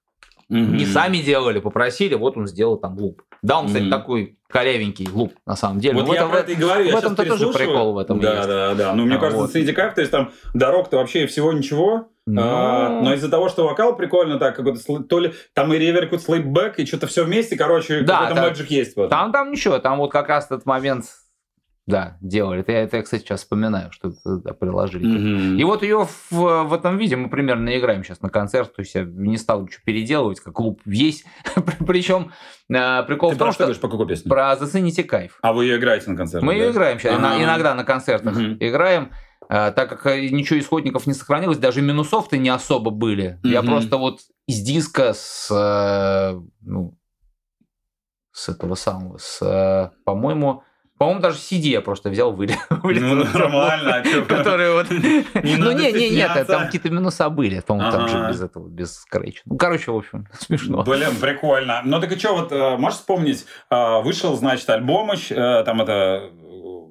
Мгм. 0.53 0.77
не 0.77 0.87
сами 0.87 1.19
делали, 1.19 1.59
попросили, 1.61 2.15
вот 2.15 2.37
он 2.37 2.47
сделал 2.47 2.77
там 2.77 2.97
луп. 2.99 3.23
Да, 3.43 3.59
он, 3.59 3.67
кстати, 3.67 3.83
Мгм. 3.85 3.91
такой 3.91 4.39
корявенький 4.49 5.09
луп, 5.11 5.33
на 5.47 5.57
самом 5.57 5.81
деле. 5.81 5.95
Вот 5.95 6.07
Ну, 6.07 6.13
я 6.15 6.21
это 6.21 6.29
про 6.29 6.39
это 6.41 6.53
и 6.53 6.55
говорю. 6.55 6.93
в 6.93 6.97
этом-то 6.97 7.25
тоже 7.25 7.49
прикол 7.53 7.95
в 7.95 7.99
этом 7.99 8.21
Да, 8.21 8.37
есть. 8.37 8.49
да, 8.49 8.75
да. 8.75 8.95
Ну, 8.95 9.05
мне 9.07 9.17
А, 9.17 9.19
кажется, 9.19 9.41
вот. 9.43 9.51
Цинди 9.53 9.73
Кайф, 9.73 9.95
то 9.95 10.01
есть 10.03 10.11
там 10.13 10.31
дорог-то 10.53 10.99
вообще 10.99 11.27
всего 11.27 11.53
ничего. 11.53 12.09
Ну. 12.27 12.41
А, 12.45 13.01
но 13.03 13.15
из-за 13.15 13.29
того, 13.31 13.49
что 13.49 13.65
вокал 13.67 13.97
прикольно 13.97 14.39
так, 14.39 14.55
какой-то 14.55 14.79
сл- 14.79 15.03
то 15.03 15.19
ли 15.19 15.33
там 15.55 15.73
и 15.73 15.79
ревер, 15.79 16.03
какой-то 16.05 16.23
слейпбэк, 16.25 16.79
и 16.79 16.87
что-то 16.87 17.07
все 17.09 17.25
вместе, 17.25 17.57
короче, 17.57 18.03
Да, 18.03 18.19
какой-то 18.21 18.35
да. 18.43 18.49
мэджик 18.49 18.71
есть 18.71 18.93
этом. 18.97 19.09
Там, 19.11 19.33
там 19.33 19.51
ничего, 19.51 19.79
там 19.81 19.99
вот 19.99 20.13
как 20.13 20.29
раз 20.29 20.47
этот 20.47 20.65
момент, 20.67 21.07
да, 21.87 22.17
делали. 22.21 22.61
Это, 22.61 22.73
я- 22.73 22.83
это 22.83 22.97
я, 22.99 23.03
кстати, 23.03 23.23
сейчас 23.23 23.41
вспоминаю, 23.41 23.91
что 23.93 24.09
это 24.11 24.37
да, 24.39 24.55
приложили. 24.55 25.05
Мгм. 25.07 25.59
И 25.59 25.65
вот 25.65 25.83
ее 25.83 26.07
в, 26.31 26.31
в 26.65 26.73
этом 26.73 26.97
виде 26.97 27.17
мы 27.17 27.29
примерно 27.29 27.77
играем 27.77 28.05
сейчас 28.05 28.21
на 28.21 28.31
концерт, 28.31 28.75
то 28.75 28.83
есть 28.83 28.95
я 28.95 29.03
не 29.05 29.37
стал 29.37 29.63
ничего 29.63 29.83
переделывать, 29.85 30.39
как 30.41 30.55
клуб 30.55 30.81
есть. 30.87 31.25
Причем 31.87 32.31
э, 32.73 33.03
прикол 33.03 33.31
Ты 33.31 33.37
в 33.37 33.39
том, 33.39 33.49
про 33.49 33.53
что 33.53 33.65
говоришь, 33.65 33.81
по 33.81 33.89
какой 33.89 34.07
песне? 34.07 34.29
про 34.29 34.55
зацените 34.57 35.03
кайф. 35.05 35.39
А 35.43 35.53
вы 35.53 35.65
ее 35.65 35.77
играете 35.79 36.11
на 36.11 36.17
концерте? 36.17 36.47
Мы 36.47 36.55
ее 36.55 36.67
да? 36.67 36.71
играем 36.73 36.99
сейчас, 37.01 37.19
Ага. 37.19 37.43
иногда 37.43 37.75
на 37.75 37.85
концертах 37.85 38.37
Мгм. 38.37 38.57
играем. 38.61 39.11
э, 39.51 39.73
Так 39.73 39.89
как 39.89 40.07
э, 40.07 40.29
ничего 40.29 40.61
исходников 40.61 41.07
не 41.09 41.15
сохранилось, 41.15 41.59
даже 41.59 41.83
минусов-то 41.83 42.39
не 42.39 42.49
особо 42.49 42.91
были. 42.93 43.41
Я 43.43 43.61
Мгм. 43.63 43.71
просто 43.73 43.97
вот 43.97 44.21
из 44.47 44.61
диска 44.61 45.13
с, 45.15 45.51
ну, 46.61 46.97
с 48.31 48.49
этого 48.49 48.77
самого, 48.77 49.19
с, 49.19 49.93
по-моему, 50.05 50.63
по-моему, 51.03 51.21
даже 51.21 51.39
CD 51.39 51.71
я 51.71 51.81
просто 51.81 52.11
взял, 52.11 52.33
вылез. 52.33 52.55
Ну, 52.71 53.25
нормально, 53.25 53.97
а? 53.97 54.23
Которые 54.29 54.73
вот... 54.73 54.87
Ну, 55.35 55.73
не, 55.73 55.93
не, 55.93 56.11
нет, 56.11 56.47
там 56.47 56.67
какие-то 56.67 56.91
минуса 56.91 57.29
были, 57.29 57.59
по-моему, 57.59 57.91
там 57.91 58.09
же 58.09 58.29
без 58.29 58.41
этого, 58.41 58.69
без 58.69 58.99
скретча. 58.99 59.43
Ну, 59.47 59.57
короче, 59.57 59.91
в 59.91 59.97
общем, 59.97 60.29
смешно. 60.39 60.85
Блин, 60.85 61.17
прикольно. 61.21 61.83
Ну 61.85 62.01
так 62.01 62.13
и 62.13 62.19
что, 62.19 62.37
вот 62.37 62.53
э, 62.53 62.77
можешь 62.77 63.01
вспомнить, 63.01 63.47
э, 63.69 64.03
вышел, 64.03 64.37
значит, 64.37 64.71
альбом, 64.71 65.11
э, 65.11 65.65
там 65.65 65.83
это 65.83 66.31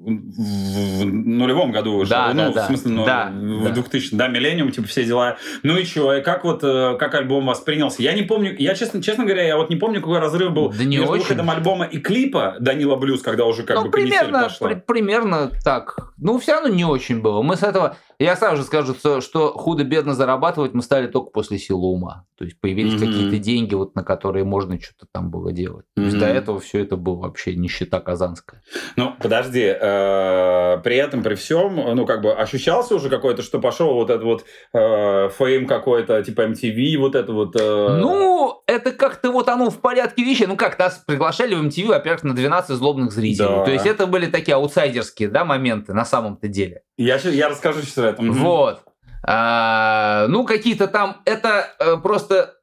в 0.03 1.05
нулевом 1.05 1.71
году 1.71 1.97
вышел, 1.97 2.09
Да, 2.11 2.33
ну, 2.33 2.43
да, 2.45 2.51
в 2.51 2.53
да. 2.55 2.67
смысле, 2.67 2.91
ну, 2.91 3.05
Да, 3.05 3.31
в 3.31 3.63
да. 3.65 3.69
2000, 3.71 4.15
да, 4.15 4.27
миллениум, 4.27 4.71
типа, 4.71 4.87
все 4.87 5.03
дела. 5.05 5.37
Ну 5.63 5.77
и 5.77 5.85
что, 5.85 6.13
и 6.15 6.21
как 6.21 6.43
вот, 6.43 6.63
э, 6.63 6.95
как 6.97 7.13
альбом 7.15 7.45
воспринялся? 7.45 8.01
Я 8.01 8.13
не 8.13 8.23
помню, 8.23 8.55
я, 8.57 8.73
честно, 8.75 9.01
честно 9.01 9.25
говоря, 9.25 9.43
я 9.45 9.57
вот 9.57 9.69
не 9.69 9.75
помню, 9.75 10.01
какой 10.01 10.19
разрыв 10.19 10.51
был 10.51 10.69
Да 10.69 10.83
не 10.83 10.97
между 10.97 11.11
очень. 11.13 11.21
выходом 11.23 11.49
альбома 11.49 11.85
и 11.85 11.99
клипа 11.99 12.55
Данила 12.59 12.95
Блюз, 12.95 13.21
когда 13.21 13.45
уже 13.45 13.63
как 13.63 13.77
ну, 13.77 13.85
бы 13.85 13.91
примерно, 13.91 14.43
пошла. 14.43 14.67
при- 14.69 14.75
примерно 14.75 15.51
так. 15.63 16.11
Ну, 16.17 16.39
все 16.39 16.53
равно 16.53 16.69
не 16.69 16.85
очень 16.85 17.21
было. 17.21 17.41
Мы 17.41 17.55
с 17.55 17.63
этого... 17.63 17.97
Я 18.22 18.36
сразу 18.36 18.57
же 18.57 18.63
скажу, 18.63 18.93
что, 19.22 19.53
худо-бедно 19.53 20.13
зарабатывать 20.13 20.74
мы 20.74 20.82
стали 20.84 21.07
только 21.07 21.32
после 21.32 21.57
силы 21.57 21.88
ума. 21.88 22.26
То 22.38 22.45
есть 22.45 22.59
появились 22.59 22.93
Мгм. 22.93 22.99
какие-то 23.07 23.38
деньги, 23.38 23.76
вот, 23.76 23.95
на 23.95 24.03
которые 24.03 24.45
можно 24.45 24.80
что-то 24.82 25.07
там 25.11 25.30
было 25.30 25.51
делать. 25.51 25.86
То 25.95 26.01
есть 26.03 26.17
до 26.17 26.26
этого 26.26 26.59
все 26.59 26.80
это 26.80 26.97
было 26.97 27.15
вообще 27.15 27.55
нищета 27.55 27.99
казанская. 27.99 28.61
Ну, 28.95 29.13
подожди, 29.22 29.61
э, 29.63 30.78
при 30.84 30.95
этом, 30.97 31.24
при 31.24 31.36
всем, 31.36 31.76
ну, 31.95 32.05
как 32.05 32.22
бы 32.22 32.32
ощущался 32.34 32.95
уже 32.95 33.09
какой-то, 33.09 33.41
что 33.41 33.59
пошел 33.59 33.93
вот 33.93 34.09
этот 34.09 34.24
вот 34.24 34.45
э, 34.74 35.30
фейм 35.38 35.67
какой-то, 35.67 36.24
типа 36.24 36.41
MTV, 36.41 36.97
вот 36.97 37.15
это 37.15 37.32
вот... 37.32 37.55
э, 37.59 37.97
Ну, 38.01 38.63
это 38.67 38.91
как-то 38.91 39.32
вот 39.32 39.49
оно 39.49 39.69
в 39.69 39.80
порядке 39.80 40.24
вещей. 40.24 40.47
Ну 40.47 40.55
как, 40.55 40.80
нас 40.80 41.03
приглашали 41.05 41.55
в 41.55 41.63
MTV, 41.63 41.88
во-первых, 41.88 42.24
на 42.24 42.34
12 42.34 42.76
злобных 42.76 43.11
зрителей. 43.11 43.47
Да. 43.49 43.65
То 43.65 43.72
есть 43.72 43.86
это 43.86 44.07
были 44.07 44.28
такие 44.28 44.55
аутсайдерские 44.55 45.30
да, 45.30 45.45
моменты 45.45 45.93
на 45.93 46.05
самом-то 46.05 46.47
деле. 46.47 46.82
Я, 47.03 47.17
я 47.17 47.49
расскажу 47.49 47.81
сейчас 47.81 47.97
об 47.99 48.05
этом. 48.05 48.31
Вот. 48.33 48.83
А, 49.23 50.25
ну, 50.29 50.45
какие-то 50.45 50.87
там... 50.87 51.17
Это 51.25 51.67
э, 51.79 51.97
просто 51.97 52.55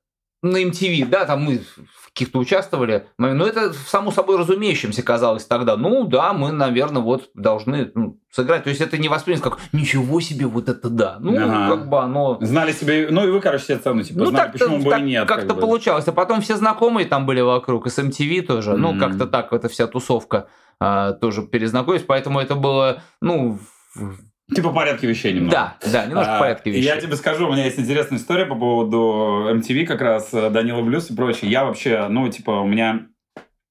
на 0.43 0.63
MTV, 0.63 1.07
да, 1.07 1.25
там 1.25 1.43
мы 1.43 1.59
в 1.59 2.07
каких-то 2.13 2.39
участвовали. 2.39 3.07
Но 3.17 3.47
это 3.47 3.73
само 3.73 4.11
собой 4.11 4.39
разумеющимся 4.39 5.03
казалось 5.03 5.45
тогда. 5.45 5.77
Ну, 5.77 6.05
да, 6.05 6.33
мы, 6.33 6.51
наверное, 6.51 7.01
вот 7.03 7.31
должны 7.35 7.93
ну, 7.95 8.19
сыграть. 8.33 8.65
То 8.65 8.71
есть 8.71 8.81
это 8.81 8.99
не 8.99 9.09
воспринято 9.09 9.51
как 9.51 9.61
«Ничего 9.73 10.21
себе, 10.21 10.47
вот 10.47 10.69
это 10.69 10.89
да». 10.89 11.19
Ну, 11.21 11.37
Ага. 11.37 11.77
как 11.77 11.89
бы 11.89 12.01
оно... 12.01 12.39
Знали 12.41 12.73
себе, 12.73 13.09
ну 13.11 13.27
и 13.27 13.31
вы, 13.31 13.41
короче, 13.41 13.65
себе 13.65 13.79
цену, 13.79 14.03
типа, 14.03 14.19
Ну, 14.21 14.27
знали, 14.27 14.51
почему 14.51 14.79
бы 14.79 14.99
и 14.99 15.03
нет. 15.03 15.29
как-то 15.29 15.47
как 15.49 15.57
бы. 15.57 15.61
получалось. 15.63 16.09
А 16.09 16.13
потом 16.13 16.41
все 16.41 16.57
знакомые 16.57 17.07
там 17.07 17.25
были 17.25 17.41
вокруг, 17.41 17.87
и 17.87 17.91
с 17.91 17.99
MTV 17.99 18.43
тоже. 18.43 18.77
Ну, 18.77 18.93
Мгм. 18.93 19.01
как-то 19.01 19.27
так, 19.27 19.53
эта 19.53 19.69
вся 19.69 19.87
тусовка 19.87 20.49
а, 20.81 21.13
тоже 21.13 21.43
перезнакомились. 21.43 22.05
Поэтому 22.05 22.41
это 22.41 22.57
было, 22.57 23.03
ну, 23.21 23.61
в- 24.49 24.55
Типа 24.55 24.71
порядке 24.71 25.07
вещей 25.07 25.33
немного. 25.33 25.53
Да, 25.83 25.91
да, 25.93 26.07
немножко 26.07 26.37
а, 26.37 26.41
порядке 26.41 26.71
вещей. 26.71 26.85
Я 26.85 26.97
тебе 27.01 27.17
скажу, 27.17 27.49
у 27.49 27.53
меня 27.53 27.65
есть 27.67 27.79
интересная 27.79 28.19
история 28.19 28.47
по 28.47 28.55
поводу 28.55 29.47
MTV 29.55 29.85
как 29.87 30.01
раз, 30.01 30.33
э, 30.33 30.51
Данила 30.51 30.83
Блюз 30.83 31.11
и 31.11 31.15
прочее. 31.17 31.51
Я 31.51 31.65
вообще, 31.65 32.07
ну, 32.09 32.29
типа, 32.29 32.51
у 32.53 32.67
меня 32.67 33.07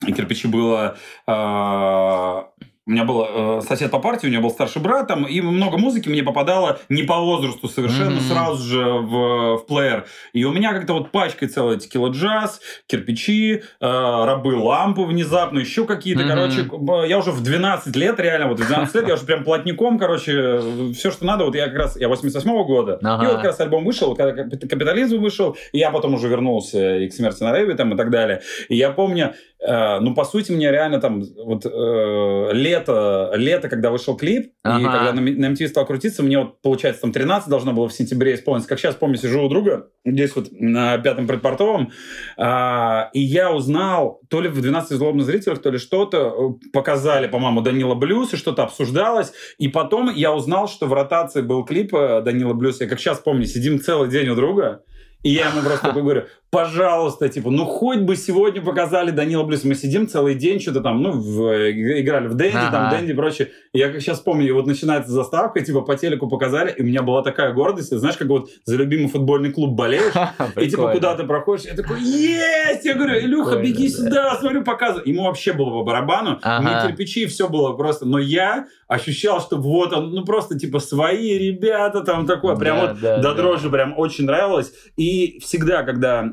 кирпичи 0.06 0.48
было 0.48 0.96
э, 1.28 2.44
у 2.88 2.92
меня 2.92 3.04
был 3.04 3.26
э, 3.28 3.62
сосед 3.68 3.92
по 3.92 4.00
партии, 4.00 4.28
у 4.28 4.30
него 4.30 4.44
был 4.44 4.50
старший 4.50 4.82
брат, 4.82 5.08
там, 5.08 5.26
и 5.26 5.42
много 5.42 5.78
музыки 5.78 6.08
мне 6.08 6.24
попадало 6.24 6.80
не 6.88 7.04
по 7.04 7.20
возрасту 7.20 7.68
совершенно, 7.68 8.18
mm-hmm. 8.18 8.32
сразу 8.32 8.64
же 8.64 8.84
в, 8.84 9.58
в 9.58 9.66
плеер. 9.68 10.06
И 10.32 10.46
у 10.46 10.54
меня 10.54 10.74
как-то 10.74 10.94
вот 10.94 11.12
пачкой 11.12 11.50
целая 11.50 11.78
текила 11.78 12.10
джаз, 12.10 12.62
кирпичи, 12.88 13.56
э, 13.56 13.62
рабы 13.82 14.56
лампы 14.56 15.02
внезапно, 15.02 15.60
еще 15.60 15.86
какие-то, 15.86 16.22
mm-hmm. 16.22 16.70
короче, 16.70 17.10
я 17.10 17.18
уже 17.18 17.32
в 17.32 17.44
12 17.44 17.94
лет, 17.98 18.20
реально, 18.22 18.48
вот 18.48 18.60
в 18.62 18.66
12 18.66 18.96
лет 18.96 19.08
я 19.10 19.14
уже 19.16 19.26
прям 19.26 19.44
плотником, 19.44 20.00
короче, 20.00 20.62
все, 20.94 21.12
что 21.12 21.26
надо, 21.26 21.44
вот 21.44 21.56
я 21.56 21.68
как 21.68 21.76
раз, 21.76 21.98
я 21.98 22.08
88-го 22.08 22.64
года, 22.64 23.00
ага. 23.04 23.24
и 23.24 23.28
вот 23.28 23.36
как 23.38 23.46
раз 23.48 23.60
альбом 23.60 23.84
вышел, 23.84 24.16
когда 24.16 24.44
капитализм 24.44 25.20
вышел, 25.20 25.58
и 25.74 25.80
я 25.80 25.92
потом 25.92 26.14
уже 26.14 26.30
вернулся 26.30 26.96
и 26.98 27.10
к 27.10 27.14
смерти 27.14 27.44
на 27.44 27.54
рейве 27.54 27.76
там 27.76 27.94
и 27.94 27.98
так 27.98 28.10
далее. 28.10 28.42
И 28.70 28.78
я 28.78 28.92
помню, 28.92 29.34
Э, 29.60 30.00
ну, 30.00 30.14
по 30.14 30.24
сути, 30.24 30.52
мне 30.52 30.72
реально 30.72 31.00
там 31.00 31.24
вот 31.44 31.66
э, 31.66 32.50
лето, 32.78 33.32
лето, 33.36 33.70
когда 33.70 33.92
вышел 33.92 34.16
клип, 34.16 34.54
ага. 34.64 34.80
и 34.80 34.84
когда 34.84 35.14
на, 35.14 35.22
на 35.22 35.54
MTV 35.54 35.68
стал 35.68 35.86
крутиться, 35.86 36.24
мне 36.24 36.40
вот, 36.40 36.62
получается, 36.62 37.02
там 37.02 37.12
13 37.12 37.50
должно 37.50 37.74
было 37.74 37.88
в 37.88 37.94
сентябре 37.94 38.36
исполниться. 38.36 38.70
Как 38.70 38.80
сейчас 38.80 38.96
помню, 38.96 39.18
сижу 39.18 39.44
у 39.44 39.50
друга, 39.50 39.88
здесь 40.06 40.36
вот 40.36 40.48
на 40.52 40.98
пятом 40.98 41.28
предпортовом, 41.28 41.92
э, 42.38 43.04
и 43.14 43.20
я 43.20 43.52
узнал, 43.52 44.22
то 44.30 44.42
ли 44.42 44.50
в 44.50 44.62
12 44.62 44.98
злобных 44.98 45.26
зрителях, 45.26 45.62
то 45.62 45.70
ли 45.70 45.78
что-то, 45.78 46.18
э, 46.18 46.70
показали, 46.72 47.28
по-моему, 47.28 47.62
Данила 47.62 47.96
Блюз, 47.96 48.34
и 48.34 48.38
что-то 48.38 48.64
обсуждалось, 48.64 49.34
и 49.58 49.68
потом 49.68 50.14
я 50.14 50.34
узнал, 50.34 50.68
что 50.68 50.88
в 50.88 50.94
ротации 50.94 51.42
был 51.42 51.64
клип 51.66 51.94
э, 51.94 52.22
Данила 52.22 52.54
Блюз, 52.54 52.82
я 52.82 52.88
как 52.88 53.00
сейчас 53.00 53.20
помню, 53.20 53.46
сидим 53.46 53.80
целый 53.80 54.10
день 54.10 54.30
у 54.30 54.36
друга, 54.36 54.84
и 55.24 55.32
я 55.32 55.50
ему 55.50 55.62
просто 55.62 55.92
говорю, 55.92 56.26
пожалуйста, 56.50 57.28
типа, 57.30 57.50
ну 57.50 57.66
хоть 57.66 58.00
бы 58.00 58.16
сегодня 58.16 58.62
показали 58.62 59.12
Данила 59.12 59.44
Блюз. 59.44 59.64
Мы 59.64 59.76
сидим 59.76 60.08
целый 60.08 60.36
день, 60.36 60.60
что-то 60.60 60.82
там, 60.82 61.02
ну, 61.02 61.12
в, 61.12 61.72
играли 61.72 62.28
в 62.28 62.36
Дэнди, 62.36 62.56
ага. 62.56 62.72
там, 62.72 62.90
Дэнди 62.90 63.12
и 63.12 63.16
прочее. 63.16 63.50
я 63.74 63.90
как 63.90 64.02
сейчас 64.02 64.20
помню, 64.20 64.54
вот 64.54 64.66
начинается 64.66 65.12
заставка, 65.12 65.62
типа, 65.62 65.82
по 65.82 65.96
телеку 65.96 66.30
показали, 66.30 66.72
и 66.72 66.82
у 66.82 66.86
меня 66.86 67.02
была 67.02 67.22
такая 67.22 67.54
гордость, 67.54 67.96
знаешь, 67.96 68.18
как 68.18 68.28
вот 68.30 68.50
за 68.64 68.78
любимый 68.78 69.08
футбольный 69.08 69.52
клуб 69.52 69.76
болеешь, 69.76 70.14
и 70.56 70.70
типа 70.70 70.92
куда 70.92 71.16
ты 71.16 71.24
проходишь, 71.26 71.66
я 71.66 71.76
такой, 71.76 72.02
есть! 72.02 72.86
Я 72.86 72.96
говорю, 72.96 73.20
Илюха, 73.20 73.58
беги 73.60 73.90
сюда, 73.90 74.36
смотрю, 74.40 74.64
показывай. 74.64 75.10
Ему 75.10 75.24
вообще 75.24 75.52
было 75.54 75.70
по 75.72 75.84
барабану, 75.84 76.40
мне 76.44 76.88
кирпичи, 76.88 77.26
все 77.26 77.50
было 77.50 77.74
просто. 77.74 78.06
Но 78.06 78.20
я 78.20 78.68
ощущал, 78.88 79.42
что 79.42 79.58
вот 79.58 79.94
он, 79.94 80.12
ну, 80.12 80.24
просто, 80.24 80.58
типа, 80.58 80.80
свои 80.80 81.38
ребята, 81.38 82.02
там, 82.02 82.26
такое, 82.26 82.56
прям 82.56 82.80
вот 82.80 83.00
до 83.00 83.34
дрожи, 83.34 83.70
прям 83.70 83.98
очень 83.98 84.26
нравилось. 84.26 84.72
И 84.96 85.40
всегда, 85.42 85.84
когда 85.84 86.24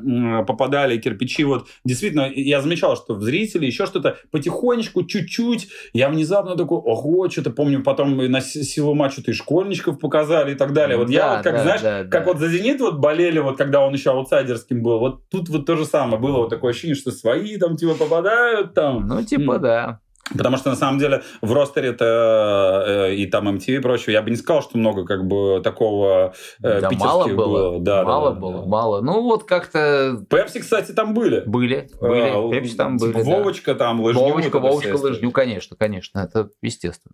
попадали 0.45 0.97
кирпичи. 0.97 1.43
Вот 1.43 1.67
действительно, 1.83 2.31
я 2.33 2.61
замечал, 2.61 2.95
что 2.95 3.15
в 3.15 3.23
зрители 3.23 3.65
еще 3.65 3.85
что-то 3.85 4.17
потихонечку, 4.31 5.03
чуть-чуть. 5.03 5.69
Я 5.93 6.09
внезапно 6.09 6.55
такой, 6.55 6.77
ого, 6.77 7.29
что-то 7.29 7.51
помню, 7.51 7.83
потом 7.83 8.17
на 8.17 8.41
силу 8.41 8.93
матча 8.93 9.23
ты 9.23 9.33
школьничков 9.33 9.99
показали 9.99 10.53
и 10.53 10.55
так 10.55 10.73
далее. 10.73 10.97
Вот 10.97 11.07
да, 11.07 11.13
я 11.13 11.35
вот, 11.35 11.43
как, 11.43 11.53
да, 11.53 11.63
знаешь, 11.63 11.81
да, 11.81 12.03
как 12.03 12.25
да. 12.25 12.33
вот 12.33 12.39
за 12.39 12.47
«Зенит» 12.49 12.79
вот 12.81 12.99
болели, 12.99 13.39
вот 13.39 13.57
когда 13.57 13.81
он 13.81 13.93
еще 13.93 14.11
аутсайдерским 14.11 14.81
был. 14.81 14.99
Вот 14.99 15.29
тут 15.29 15.49
вот 15.49 15.65
то 15.65 15.75
же 15.75 15.85
самое 15.85 16.19
было. 16.19 16.37
Вот 16.37 16.49
такое 16.49 16.71
ощущение, 16.71 16.95
что 16.95 17.11
свои 17.11 17.57
там 17.57 17.77
типа 17.77 17.95
попадают 17.95 18.73
там. 18.73 19.07
Ну, 19.07 19.23
типа, 19.23 19.59
да. 19.59 19.99
Потому 20.33 20.57
что 20.57 20.69
на 20.69 20.75
самом 20.75 20.97
деле 20.97 21.21
в 21.41 21.53
ростере 21.53 21.89
это 21.89 22.83
э, 22.87 23.15
и 23.15 23.27
там 23.27 23.47
MTV 23.47 23.77
и 23.77 23.79
прочее, 23.79 24.13
я 24.13 24.21
бы 24.23 24.31
не 24.31 24.35
сказал, 24.35 24.63
что 24.63 24.77
много 24.77 25.05
как 25.05 25.25
бы 25.27 25.61
такого 25.63 26.33
э, 26.63 26.81
да, 26.81 26.89
мало 26.91 27.27
было. 27.27 27.35
было. 27.35 27.79
Да, 27.79 28.03
мало 28.03 28.33
да, 28.33 28.39
было, 28.39 28.61
да. 28.61 28.67
мало. 28.67 29.01
Ну 29.01 29.21
вот 29.21 29.43
как-то. 29.43 30.25
Пепси, 30.29 30.59
кстати, 30.59 30.93
там 30.93 31.13
были. 31.13 31.43
Были, 31.45 31.89
были. 32.01 32.51
Пепси 32.51 32.75
там 32.75 32.97
типа 32.97 33.13
были. 33.13 33.23
Вовочка 33.23 33.73
да. 33.73 33.79
там, 33.79 34.01
Лыжню. 34.01 34.21
Вовочка, 34.21 34.59
Вовочка, 34.59 34.95
Лыжню, 34.95 35.31
конечно, 35.31 35.75
конечно, 35.77 36.19
это 36.19 36.49
естественно. 36.61 37.13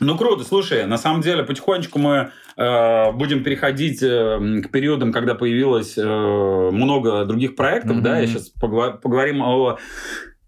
Ну 0.00 0.16
круто, 0.16 0.44
слушай, 0.44 0.86
на 0.86 0.96
самом 0.96 1.22
деле 1.22 1.42
потихонечку 1.42 1.98
мы 1.98 2.30
э, 2.56 3.12
будем 3.12 3.42
переходить 3.42 4.00
э, 4.00 4.60
к 4.62 4.70
периодам, 4.70 5.12
когда 5.12 5.34
появилось 5.34 5.98
э, 5.98 6.02
много 6.04 7.24
других 7.24 7.56
проектов, 7.56 7.96
mm-hmm. 7.96 8.02
да, 8.02 8.18
я 8.20 8.26
сейчас 8.28 8.52
поговор- 8.60 8.98
поговорим 9.00 9.42
о 9.42 9.78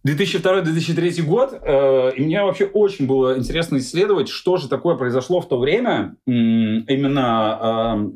2002-2003 0.06 1.22
год, 1.22 1.58
э, 1.60 2.12
и 2.16 2.22
мне 2.22 2.42
вообще 2.42 2.66
очень 2.66 3.06
было 3.06 3.36
интересно 3.36 3.78
исследовать, 3.78 4.28
что 4.28 4.56
же 4.56 4.68
такое 4.68 4.96
произошло 4.96 5.40
в 5.40 5.48
то 5.48 5.58
время, 5.58 6.16
именно 6.26 8.10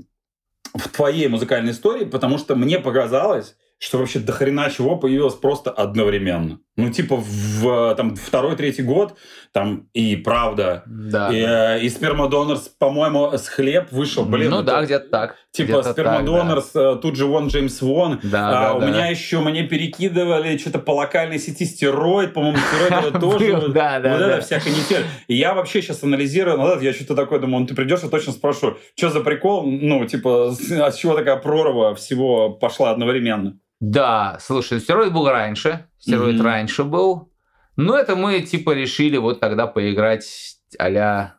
э, 0.75 0.79
в 0.79 0.89
твоей 0.89 1.29
музыкальной 1.29 1.73
истории, 1.73 2.05
потому 2.05 2.39
что 2.39 2.57
мне 2.57 2.79
показалось, 2.79 3.57
что 3.79 3.99
вообще 3.99 4.19
до 4.19 4.33
хрена 4.33 4.71
чего 4.71 4.97
появилось 4.97 5.35
просто 5.35 5.71
одновременно. 5.71 6.59
Ну, 6.77 6.91
типа, 6.91 7.17
в 7.17 7.95
там, 7.95 8.17
второй, 8.17 8.57
третий 8.57 8.83
год, 8.83 9.17
там, 9.53 9.89
и 9.95 10.17
правда, 10.17 10.83
да, 10.87 11.31
и, 11.31 11.41
да. 11.41 11.79
и 11.79 11.89
Спермодонорс, 11.89 12.69
по-моему, 12.69 13.31
с 13.33 13.47
хлеб 13.47 13.93
вышел, 13.93 14.25
блин. 14.25 14.51
Ну, 14.51 14.63
да, 14.63 14.85
где-то 14.85 15.09
так. 15.09 15.37
Типа, 15.53 15.83
где 15.83 15.93
Спермодонорс, 15.93 16.73
да. 16.75 16.97
тут 16.97 17.15
же 17.15 17.27
вон 17.27 17.47
Джеймс 17.47 17.81
Вон. 17.81 18.19
Да, 18.25 18.49
а, 18.49 18.53
да, 18.53 18.75
у 18.75 18.81
да. 18.81 18.87
меня 18.89 19.07
еще, 19.07 19.39
мне 19.39 19.63
перекидывали 19.63 20.57
что-то 20.59 20.81
по 20.81 20.91
локальной 20.91 21.39
сети 21.39 21.65
стероид, 21.65 22.35
по-моему, 22.35 22.59
стероид 22.59 23.07
это 23.07 23.21
тоже. 23.21 23.69
Да, 23.69 24.01
да, 24.01 24.13
Вот 24.13 24.21
это 24.21 24.41
вся 24.41 24.59
канитель. 24.59 25.05
И 25.29 25.37
я 25.37 25.55
вообще 25.55 25.81
сейчас 25.81 26.03
анализирую, 26.03 26.59
ну, 26.59 26.81
я 26.81 26.93
что-то 26.93 27.15
такое 27.15 27.39
думаю, 27.39 27.61
ну, 27.61 27.67
ты 27.69 27.77
придешь, 27.77 28.01
я 28.03 28.09
точно 28.09 28.33
спрошу, 28.33 28.79
что 28.97 29.11
за 29.11 29.21
прикол, 29.21 29.65
ну, 29.65 30.05
типа, 30.07 30.49
от 30.51 30.97
чего 30.97 31.15
такая 31.15 31.37
прорва 31.37 31.95
всего 31.95 32.51
пошла 32.51 32.91
одновременно? 32.91 33.61
Да, 33.91 34.39
слушай, 34.41 34.81
стероид 34.81 35.13
был 35.13 35.29
раньше, 35.29 35.87
стероид 35.99 36.41
mm-hmm. 36.41 36.45
раньше 36.45 36.85
был, 36.85 37.31
но 37.77 37.99
это 37.99 38.17
мы 38.17 38.41
типа 38.41 38.71
решили 38.71 39.19
вот 39.19 39.41
тогда 39.41 39.67
поиграть 39.67 40.57
а 40.79 41.34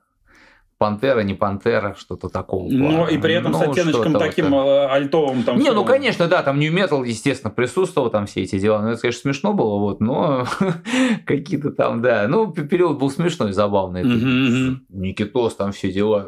Пантера, 0.86 1.22
не 1.22 1.34
Пантера, 1.34 1.96
что-то 1.98 2.30
такого. 2.30 2.70
Ну, 2.70 3.08
и 3.08 3.18
при 3.18 3.34
этом 3.34 3.54
ну, 3.54 3.58
с 3.58 3.62
оттеночком 3.64 4.14
таким 4.14 4.52
вот 4.52 4.68
э, 4.68 4.86
альтовым. 4.86 5.42
Там 5.42 5.58
не, 5.58 5.72
ну, 5.72 5.84
конечно, 5.84 6.28
да, 6.28 6.44
там 6.44 6.60
New 6.60 6.72
Metal, 6.72 7.04
естественно, 7.04 7.50
присутствовал, 7.50 8.12
там 8.12 8.28
все 8.28 8.44
эти 8.44 8.60
дела. 8.60 8.84
Ну, 8.84 8.90
это, 8.90 9.02
конечно, 9.02 9.22
смешно 9.22 9.54
было, 9.54 9.80
вот, 9.80 10.00
но 10.00 10.46
какие-то 11.26 11.72
там, 11.72 12.04
да. 12.04 12.28
Ну, 12.28 12.52
период 12.52 13.00
был 13.00 13.10
смешной, 13.10 13.52
забавный. 13.52 14.04
Никитос, 14.90 15.56
там 15.56 15.72
все 15.72 15.92
дела. 15.92 16.28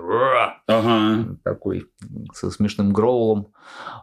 Такой 1.44 1.86
со 2.34 2.50
смешным 2.50 2.92
гроулом. 2.94 3.50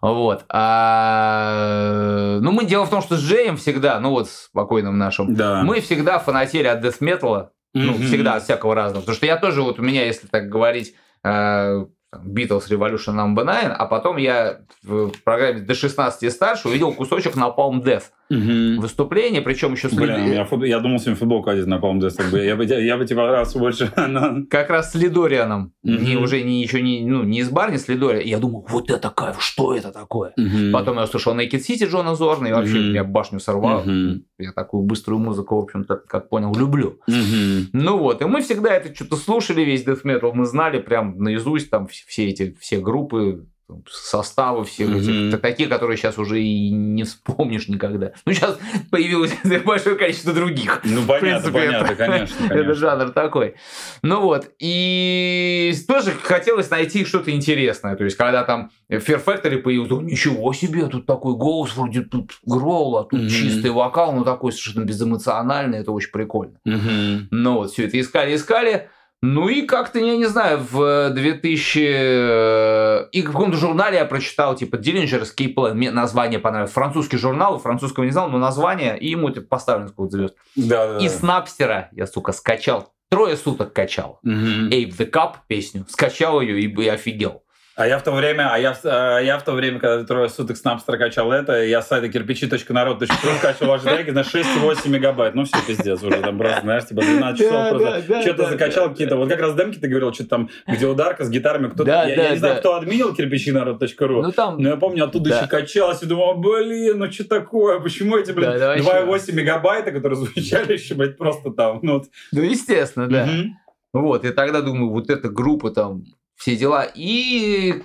Вот. 0.02 0.44
А... 0.50 2.38
Ну, 2.40 2.52
мы 2.52 2.64
дело 2.64 2.84
в 2.84 2.90
том, 2.90 3.02
что 3.02 3.16
с 3.16 3.20
Джеем 3.20 3.56
всегда, 3.56 3.98
ну 3.98 4.10
вот, 4.10 4.28
спокойным 4.28 4.98
нашим, 4.98 5.34
мы 5.64 5.80
всегда 5.80 6.20
фанатели 6.20 6.68
от 6.68 6.84
Death 6.84 7.00
Metal, 7.00 7.48
ну, 7.74 7.92
mm-hmm. 7.92 8.06
всегда 8.06 8.34
от 8.34 8.44
всякого 8.44 8.74
разного. 8.74 9.00
Потому 9.02 9.16
что 9.16 9.26
я 9.26 9.36
тоже, 9.36 9.62
вот 9.62 9.78
у 9.78 9.82
меня, 9.82 10.04
если 10.06 10.26
так 10.26 10.48
говорить, 10.48 10.94
э, 11.22 11.86
Beatles 12.22 12.68
Revolution 12.68 13.14
Number 13.14 13.44
9, 13.44 13.74
а 13.76 13.86
потом 13.86 14.16
я 14.16 14.60
в 14.82 15.12
программе 15.24 15.60
до 15.60 15.74
16 15.74 16.22
и 16.22 16.30
старше 16.30 16.68
увидел 16.68 16.92
кусочек 16.92 17.34
на 17.36 17.48
Palm 17.48 17.82
Death 17.82 18.04
угу. 18.30 18.80
выступление, 18.80 19.42
причем 19.42 19.72
еще 19.72 19.88
с 19.88 19.92
Блин, 19.92 20.32
я, 20.32 20.44
фут... 20.44 20.64
я 20.64 20.80
думал, 20.80 20.98
сегодня 20.98 21.16
футболку 21.16 21.50
одеть 21.50 21.66
на 21.66 21.76
Palm 21.76 21.98
Death. 21.98 22.44
Я 22.44 22.56
бы, 22.56 22.64
я 22.64 22.96
бы 22.96 23.06
тебе 23.06 23.22
раз 23.22 23.54
больше... 23.56 23.90
Как 24.50 24.70
раз 24.70 24.92
с 24.92 24.94
Лидорианом. 24.94 25.72
Угу. 25.82 25.92
Не, 25.92 26.16
уже 26.16 26.42
не, 26.42 26.62
еще 26.62 26.82
не, 26.82 27.04
ну, 27.04 27.22
не 27.22 27.40
из 27.40 27.50
Барни, 27.50 27.76
с 27.76 27.88
Лидори. 27.88 28.26
Я 28.26 28.38
думал, 28.38 28.66
вот 28.68 28.90
это 28.90 29.10
кайф, 29.10 29.42
что 29.42 29.74
это 29.74 29.92
такое? 29.92 30.32
Угу. 30.36 30.72
Потом 30.72 30.96
я 30.96 31.04
услышал 31.04 31.34
Naked 31.34 31.60
City 31.60 31.88
Джона 31.88 32.14
Зорна, 32.14 32.48
и 32.48 32.52
вообще 32.52 32.78
угу. 32.78 32.86
меня 32.86 33.04
башню 33.04 33.40
сорвал. 33.40 33.80
Угу. 33.80 34.22
Я 34.38 34.52
такую 34.52 34.82
быструю 34.82 35.18
музыку, 35.18 35.56
в 35.56 35.64
общем-то, 35.64 35.96
как 35.96 36.28
понял, 36.28 36.54
люблю. 36.54 36.98
Угу. 37.06 37.68
Ну 37.72 37.98
вот, 37.98 38.22
и 38.22 38.24
мы 38.24 38.42
всегда 38.42 38.74
это 38.74 38.94
что-то 38.94 39.16
слушали, 39.16 39.62
весь 39.62 39.86
Death 39.86 40.02
Metal, 40.04 40.32
мы 40.32 40.46
знали 40.46 40.78
прям 40.78 41.18
наизусть 41.18 41.70
там 41.70 41.86
все 41.86 42.28
эти 42.28 42.56
все 42.60 42.80
группы, 42.80 43.46
составы 43.90 44.64
всех 44.64 44.90
mm-hmm. 44.90 45.28
этих, 45.28 45.40
такие, 45.40 45.68
которые 45.68 45.96
сейчас 45.96 46.18
уже 46.18 46.42
и 46.42 46.70
не 46.70 47.04
вспомнишь 47.04 47.68
никогда. 47.68 48.12
Ну, 48.26 48.32
сейчас 48.32 48.58
появилось 48.90 49.32
большое 49.64 49.96
количество 49.96 50.32
других. 50.32 50.80
Ну, 50.84 51.02
понятно, 51.06 51.50
принципе, 51.50 51.52
понятно, 51.52 51.86
это, 51.92 51.94
конечно, 51.94 52.36
конечно. 52.48 52.54
Это 52.54 52.74
жанр 52.74 53.10
такой. 53.10 53.54
Ну 54.02 54.20
вот, 54.20 54.50
и 54.58 55.72
тоже 55.88 56.12
хотелось 56.22 56.70
найти 56.70 57.04
что-то 57.04 57.30
интересное. 57.30 57.96
То 57.96 58.04
есть, 58.04 58.16
когда 58.16 58.44
там 58.44 58.70
Fear 58.90 59.24
Factory 59.24 59.58
появился, 59.58 59.94
ничего 59.94 60.52
себе, 60.52 60.86
тут 60.86 61.06
такой 61.06 61.34
голос, 61.34 61.74
вроде 61.74 62.02
тут 62.02 62.32
гроул, 62.44 62.98
а 62.98 63.04
тут 63.04 63.20
mm-hmm. 63.20 63.28
чистый 63.28 63.70
вокал, 63.70 64.12
ну, 64.12 64.24
такой 64.24 64.52
совершенно 64.52 64.84
безэмоциональный, 64.84 65.78
это 65.78 65.92
очень 65.92 66.10
прикольно. 66.10 66.58
Mm-hmm. 66.66 67.26
Ну 67.30 67.54
вот, 67.54 67.70
все 67.72 67.86
это 67.86 67.98
искали, 67.98 68.34
искали. 68.34 68.90
Ну 69.26 69.48
и 69.48 69.62
как-то, 69.62 69.98
я 69.98 70.16
не 70.16 70.26
знаю, 70.26 70.58
в 70.70 71.10
2000... 71.10 71.78
Э, 71.78 73.08
и 73.10 73.22
в 73.22 73.26
каком-то 73.26 73.56
журнале 73.56 73.96
я 73.96 74.04
прочитал, 74.04 74.54
типа, 74.54 74.76
Escape 74.76 75.54
Plan, 75.54 75.72
мне 75.72 75.90
название 75.90 76.38
понравилось. 76.38 76.72
Французский 76.72 77.16
журнал, 77.16 77.58
французского 77.58 78.04
не 78.04 78.10
знал, 78.10 78.28
но 78.28 78.36
название, 78.36 78.98
и 78.98 79.08
ему 79.08 79.30
типа, 79.30 79.46
поставлен 79.46 79.88
сколько 79.88 80.10
звезд. 80.10 80.34
Да, 80.56 80.94
да, 80.94 80.98
и 80.98 81.08
с 81.08 81.22
Напстера 81.22 81.88
я, 81.92 82.06
сука, 82.06 82.32
скачал 82.32 82.92
трое 83.08 83.36
суток 83.36 83.72
качал. 83.72 84.18
Мгм. 84.24 84.70
Ape 84.70 84.90
the 84.90 85.08
Cup 85.08 85.34
песню. 85.46 85.86
Скачал 85.88 86.40
ее 86.40 86.60
и, 86.60 86.66
и 86.66 86.88
офигел. 86.88 87.43
А 87.76 87.88
я 87.88 87.98
в 87.98 88.04
то 88.04 88.12
время, 88.12 88.50
а 88.52 88.58
я, 88.58 88.72
а 88.84 89.18
я 89.18 89.36
в 89.36 89.42
то 89.44 89.50
время, 89.52 89.80
когда 89.80 90.04
трое 90.04 90.28
суток 90.28 90.56
с 90.56 90.64
Napster 90.64 90.96
качал 90.96 91.32
это, 91.32 91.60
я 91.64 91.82
с 91.82 91.88
сайта 91.88 92.08
кирпичи.народ.ру 92.08 93.06
скачивал 93.38 93.70
ваши 93.72 93.84
треки 93.86 94.10
на 94.10 94.20
6,8 94.20 94.88
мегабайт. 94.88 95.34
Ну 95.34 95.44
все, 95.44 95.56
пиздец 95.66 96.00
уже 96.00 96.18
там 96.20 96.38
просто, 96.38 96.60
знаешь, 96.60 96.86
типа 96.86 97.02
12 97.02 97.38
часов 97.40 97.52
Да, 97.52 97.70
просто. 97.70 98.02
да, 98.08 98.22
Что-то 98.22 98.42
да, 98.44 98.50
закачал 98.50 98.90
какие-то, 98.90 99.16
вот 99.16 99.28
как 99.28 99.40
раз 99.40 99.54
демки 99.56 99.78
ты 99.78 99.88
говорил, 99.88 100.14
что-то 100.14 100.30
там, 100.30 100.50
где 100.68 100.86
ударка 100.86 101.24
с 101.24 101.30
гитарами, 101.30 101.66
кто-то, 101.68 101.90
я, 101.90 102.04
я 102.08 102.30
не 102.30 102.36
знаю, 102.36 102.58
кто 102.60 102.76
админил 102.76 103.12
кирпичи.народ.ру, 103.12 104.22
Ну 104.22 104.30
там... 104.30 104.58
но 104.58 104.68
я 104.68 104.76
помню, 104.76 105.04
оттуда 105.06 105.30
Да. 105.30 105.38
еще 105.40 105.48
качалось 105.48 106.00
и 106.00 106.06
думал, 106.06 106.34
блин, 106.36 106.98
ну 106.98 107.10
что 107.10 107.24
такое, 107.28 107.80
почему 107.80 108.16
эти, 108.16 108.30
блин, 108.30 108.50
Да, 108.52 108.58
да, 108.58 108.68
вообще. 108.84 109.32
2,8 109.32 109.34
мегабайта, 109.34 109.90
которые 109.90 110.16
звучали 110.16 110.74
еще, 110.74 110.94
блядь, 110.94 111.16
просто 111.16 111.50
там, 111.50 111.80
ну 111.82 111.94
вот. 111.94 112.04
Ну, 112.30 112.42
естественно, 112.42 113.08
да. 113.08 113.26
Мгм. 113.26 113.56
Вот, 113.92 114.24
и 114.24 114.30
тогда 114.30 114.60
думаю, 114.60 114.90
вот 114.90 115.10
эта 115.10 115.28
группа 115.28 115.70
там, 115.70 116.04
все 116.36 116.56
дела. 116.56 116.86
И 116.94 117.82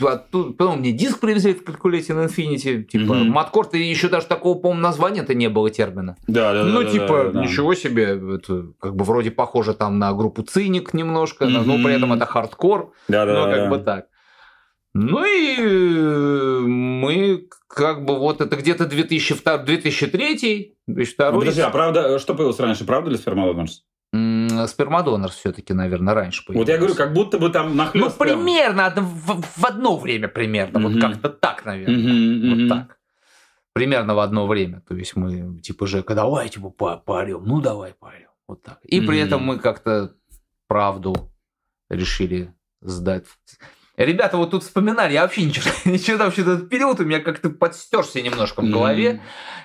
оттуда- 0.00 0.52
потом 0.52 0.80
мне 0.80 0.92
диск 0.92 1.20
привезли 1.20 1.54
в 1.54 1.62
Calculating 1.62 2.26
Infinity. 2.28 2.82
Типа, 2.84 3.14
Мгм. 3.14 3.30
маткорд, 3.30 3.74
и 3.74 3.78
еще 3.78 4.08
даже 4.08 4.26
такого, 4.26 4.58
по-моему, 4.58 4.82
названия-то 4.82 5.34
не 5.34 5.48
было 5.48 5.70
термина. 5.70 6.16
Да, 6.26 6.52
да, 6.52 6.64
ну, 6.64 6.82
да, 6.82 6.90
типа, 6.90 7.24
да, 7.24 7.30
да, 7.30 7.42
ничего 7.42 7.74
себе, 7.74 8.18
это 8.36 8.72
как 8.80 8.96
бы 8.96 9.04
вроде 9.04 9.30
похоже 9.30 9.74
там 9.74 9.98
на 9.98 10.12
группу 10.12 10.42
Циник 10.42 10.92
немножко, 10.94 11.46
но- 11.46 11.62
но 11.62 11.74
при 11.82 11.94
этом 11.94 12.12
это 12.12 12.26
хардкор, 12.26 12.92
Да, 13.08 13.24
да, 13.26 13.32
да, 13.46 13.50
как 13.52 13.60
да. 13.64 13.70
бы 13.70 13.78
так. 13.78 14.06
Ну 14.92 15.24
и 15.24 15.56
э, 15.60 16.58
мы 16.66 17.46
как 17.68 18.04
бы 18.04 18.18
вот 18.18 18.40
это 18.40 18.56
где-то 18.56 18.86
2002, 18.86 19.58
2003, 19.58 20.74
2002 20.88 21.30
Ну, 21.30 21.38
подожди, 21.38 21.60
а 21.60 21.70
правда, 21.70 22.18
что 22.18 22.34
появилось 22.34 22.58
раньше, 22.58 22.84
правда 22.84 23.10
ли 23.10 23.16
Спермодонорс? 23.16 23.84
М, 24.62 24.68
Спермадонор 24.68 25.30
все-таки, 25.30 25.72
наверное, 25.72 26.14
раньше 26.14 26.42
Вот 26.48 26.68
я 26.68 26.78
говорю, 26.78 26.94
как 26.94 27.12
будто 27.12 27.38
бы 27.38 27.48
там 27.50 27.70
Ну, 27.70 27.74
нахлёст 27.76 28.18
прям. 28.18 28.38
примерно, 28.44 28.92
в, 28.96 29.42
в 29.60 29.64
одно 29.66 29.96
время 29.98 30.28
примерно, 30.28 30.78
Мгм. 30.80 30.92
вот 30.92 31.00
как-то 31.00 31.28
так, 31.28 31.64
наверное. 31.64 31.96
Мгм, 32.12 32.50
Вот 32.50 32.68
так. 32.68 32.96
Примерно 33.72 34.14
в 34.14 34.18
одно 34.18 34.46
время. 34.46 34.80
То 34.88 34.94
есть 34.96 35.14
мы, 35.16 35.58
типа, 35.60 35.86
Жека, 35.86 36.14
давай, 36.14 36.48
типа, 36.48 36.70
поорем. 36.70 37.42
Ну, 37.44 37.60
давай 37.60 37.94
поорем. 37.94 38.28
Вот 38.48 38.62
так. 38.62 38.78
И 38.84 39.00
при 39.00 39.16
Мгм. 39.18 39.26
этом 39.26 39.42
мы 39.42 39.58
как-то 39.58 40.12
правду 40.66 41.30
решили 41.88 42.52
сдать. 42.80 43.24
Ребята 43.96 44.38
вот 44.38 44.50
тут 44.50 44.62
вспоминали, 44.62 45.12
я 45.12 45.22
вообще 45.22 45.44
ничего, 45.44 45.70
ничего 45.84 46.16
там, 46.18 46.32
что 46.32 46.40
этот 46.42 46.68
период 46.70 47.00
у 47.00 47.04
меня 47.04 47.20
как-то 47.20 47.50
подстерся 47.50 48.22
немножко 48.22 48.62
в 48.62 48.70
голове. 48.70 49.20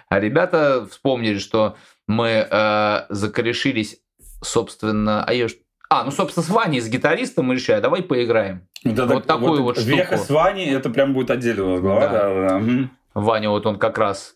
А 0.09 0.19
ребята 0.19 0.85
вспомнили, 0.91 1.37
что 1.39 1.77
мы 2.07 2.47
э, 2.49 3.05
закорешились, 3.09 3.97
собственно, 4.41 5.23
а 5.23 5.33
я 5.33 5.47
а, 5.89 6.03
ну, 6.03 6.11
собственно, 6.11 6.43
с 6.43 6.49
Ваней, 6.49 6.81
с 6.81 6.89
гитаристом 6.89 7.45
мы 7.45 7.55
решили, 7.55 7.75
а 7.75 7.81
давай 7.81 8.01
поиграем. 8.01 8.67
Вот, 8.83 8.93
это- 8.93 9.05
Вот 9.13 9.25
такую 9.27 9.61
вот 9.63 9.77
Веха 9.77 10.17
штуку. 10.17 10.23
с 10.25 10.29
Ваней, 10.31 10.73
это 10.73 10.89
прям 10.89 11.13
будет 11.13 11.29
нас 11.29 11.79
глава. 11.79 12.01
Да. 12.01 12.09
Да, 12.09 12.33
да, 12.33 12.59
да. 12.59 12.89
Ваня, 13.13 13.49
вот 13.49 13.65
он 13.65 13.77
как 13.77 13.97
раз, 13.97 14.35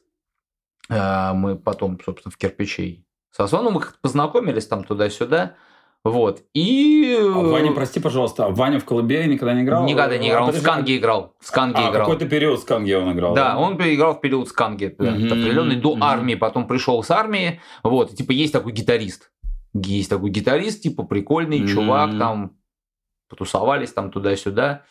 э, 0.90 1.34
мы 1.34 1.56
потом, 1.58 2.00
собственно, 2.04 2.32
в 2.32 2.38
кирпичей 2.38 3.06
со 3.32 3.48
Соном 3.48 3.74
мы 3.74 3.82
как-то 3.82 3.98
познакомились 4.02 4.68
там 4.68 4.84
туда-сюда, 4.84 5.56
вот, 6.04 6.44
и... 6.54 7.18
А 7.22 7.40
Ваня, 7.40 7.74
прости, 7.74 8.00
пожалуйста, 8.00 8.46
а 8.46 8.50
Ваня 8.50 8.80
в 8.80 8.86
колыбели 8.86 9.28
никогда 9.34 9.54
не 9.54 9.64
играл? 9.64 9.84
Никогда 9.86 10.18
не 10.18 10.30
играл, 10.30 10.44
он 10.44 10.50
в 10.50 10.54
подожди, 10.54 10.66
Сканге 10.66 10.98
играл, 10.98 11.36
в 11.40 11.46
Сканге 11.46 11.80
А, 11.80 11.90
играл. 11.92 12.06
какой-то 12.08 12.26
период 12.28 12.60
в 12.60 12.62
Сканге 12.62 12.98
он 12.98 13.12
играл. 13.12 13.34
Да, 13.36 13.58
он 13.58 13.74
играл 13.76 14.16
в 14.16 14.22
период 14.22 14.48
Сканги, 14.48 14.96
да, 14.98 15.12
Мгм, 15.12 15.26
определенный, 15.26 15.76
до 15.76 15.96
мгм. 15.96 16.04
армии, 16.04 16.36
потом 16.36 16.68
пришел 16.68 17.04
с 17.04 17.12
армии, 17.12 17.60
вот, 17.84 18.14
и, 18.14 18.16
типа 18.16 18.32
есть 18.32 18.54
такой 18.54 18.72
гитарист, 18.72 19.30
есть 19.74 20.10
такой 20.10 20.30
гитарист, 20.30 20.82
типа 20.82 21.04
прикольный 21.04 21.60
Мгм. 21.60 21.68
чувак, 21.68 22.18
там, 22.18 22.58
потусовались 23.30 23.94
там 23.94 24.12
туда-сюда, 24.12 24.84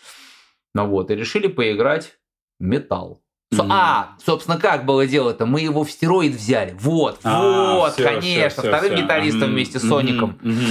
ну 0.74 0.86
вот, 0.86 1.10
и 1.10 1.14
решили 1.16 1.48
поиграть 1.48 2.18
металл. 2.60 3.20
Мгм. 3.50 3.72
А, 3.72 4.16
собственно, 4.24 4.58
как 4.58 4.84
было 4.84 5.06
дело-то? 5.06 5.46
Мы 5.46 5.62
его 5.62 5.82
в 5.82 5.90
стероид 5.90 6.34
взяли. 6.34 6.76
Вот, 6.78 7.20
А, 7.24 7.74
вот, 7.76 7.94
всё, 7.94 8.04
конечно, 8.04 8.62
всё, 8.62 8.70
вторым 8.70 8.94
всё. 8.94 9.02
гитаристом 9.02 9.42
Мгм, 9.44 9.52
вместе 9.52 9.78
с 9.78 9.88
Соником. 9.88 10.38
мгм. 10.42 10.66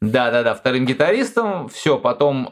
Да-да-да, 0.00 0.54
вторым 0.54 0.84
гитаристом. 0.84 1.68
Все, 1.68 1.98
потом 1.98 2.46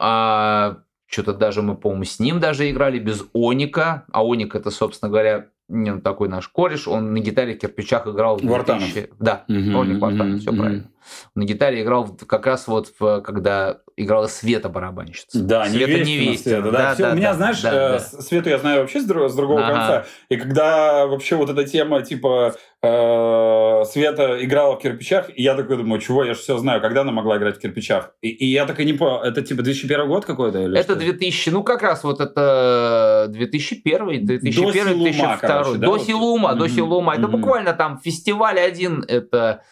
что-то 1.09 1.33
даже 1.33 1.61
мы, 1.61 1.75
по-моему, 1.75 2.03
с 2.05 2.19
ним 2.19 2.39
даже 2.39 2.69
играли 2.69 2.99
без 2.99 3.23
Оника. 3.33 4.05
А 4.11 4.25
Оник 4.25 4.55
это, 4.55 4.71
собственно 4.71 5.09
говоря, 5.09 5.47
не, 5.69 5.93
ну, 5.93 6.01
такой 6.01 6.29
наш 6.29 6.47
кореш. 6.47 6.87
Он 6.87 7.13
на 7.13 7.19
гитаре 7.19 7.55
в 7.55 7.59
кирпичах 7.59 8.07
играл. 8.07 8.37
в 8.37 8.43
Вартанов. 8.43 8.83
2000 8.93 9.09
Да, 9.19 9.43
Мгм, 9.47 9.75
Оник 9.75 9.99
Вартанов, 10.01 10.39
все 10.41 10.51
мгм. 10.51 10.59
правильно. 10.61 10.89
На 11.35 11.43
гитаре 11.45 11.81
играл 11.83 12.07
как 12.27 12.45
раз 12.45 12.67
вот 12.67 12.93
в- 12.99 13.21
когда 13.21 13.79
играла 13.95 14.27
Света 14.27 14.69
барабанщица. 14.69 15.39
Да, 15.41 15.65
Света 15.65 15.91
невестина 15.93 16.21
Невестина, 16.25 16.55
Света, 16.61 16.71
да. 16.71 16.77
да, 16.77 16.93
Всё, 16.93 17.03
да, 17.03 17.11
у 17.11 17.15
меня, 17.15 17.29
да, 17.31 17.33
знаешь, 17.37 17.61
да, 17.61 17.73
э, 17.73 17.91
да. 17.93 17.99
Свету 17.99 18.49
я 18.49 18.57
знаю 18.59 18.81
вообще 18.81 19.01
с, 19.01 19.05
друг- 19.05 19.29
с 19.29 19.33
другого 19.35 19.61
Ага. 19.65 19.73
конца. 19.73 20.05
И 20.29 20.37
когда 20.37 21.07
вообще 21.07 21.35
вот 21.35 21.49
эта 21.49 21.63
тема, 21.63 22.01
типа, 22.03 22.53
э, 22.83 23.83
Света 23.85 24.37
играла 24.43 24.75
в 24.75 24.79
кирпичах, 24.79 25.29
и 25.35 25.41
я 25.41 25.55
такой 25.55 25.77
думаю, 25.77 25.99
чего, 25.99 26.23
я 26.23 26.33
же 26.35 26.39
все 26.39 26.57
знаю, 26.57 26.79
когда 26.81 27.01
она 27.01 27.11
могла 27.11 27.37
играть 27.37 27.57
в 27.57 27.59
кирпичах. 27.59 28.11
И, 28.21 28.29
и 28.29 28.45
я 28.45 28.65
так 28.65 28.79
и 28.79 28.85
не 28.85 28.93
понял, 28.93 29.21
это 29.21 29.41
типа 29.41 29.63
2001 29.63 30.07
год 30.07 30.25
какой-то? 30.25 30.59
Или 30.59 30.77
Это 30.79 30.93
что? 30.93 30.99
2000, 31.01 31.49
ну 31.49 31.63
как 31.63 31.81
раз 31.81 32.03
вот 32.03 32.19
это 32.21 33.25
2001, 33.29 34.25
2001, 34.25 34.73
Силума, 34.85 35.03
2002. 35.03 35.37
короче, 35.37 35.71
да, 35.79 35.85
до 35.85 35.91
вот? 35.91 36.03
Силума, 36.03 36.53
до 36.55 36.65
Мгм, 36.65 36.75
Силума. 36.75 37.13
Это 37.13 37.27
мгм. 37.27 37.31
буквально 37.41 37.73
там 37.73 37.99
фестиваль 37.99 38.59
один, 38.59 39.03
это 39.07 39.61
э, 39.63 39.67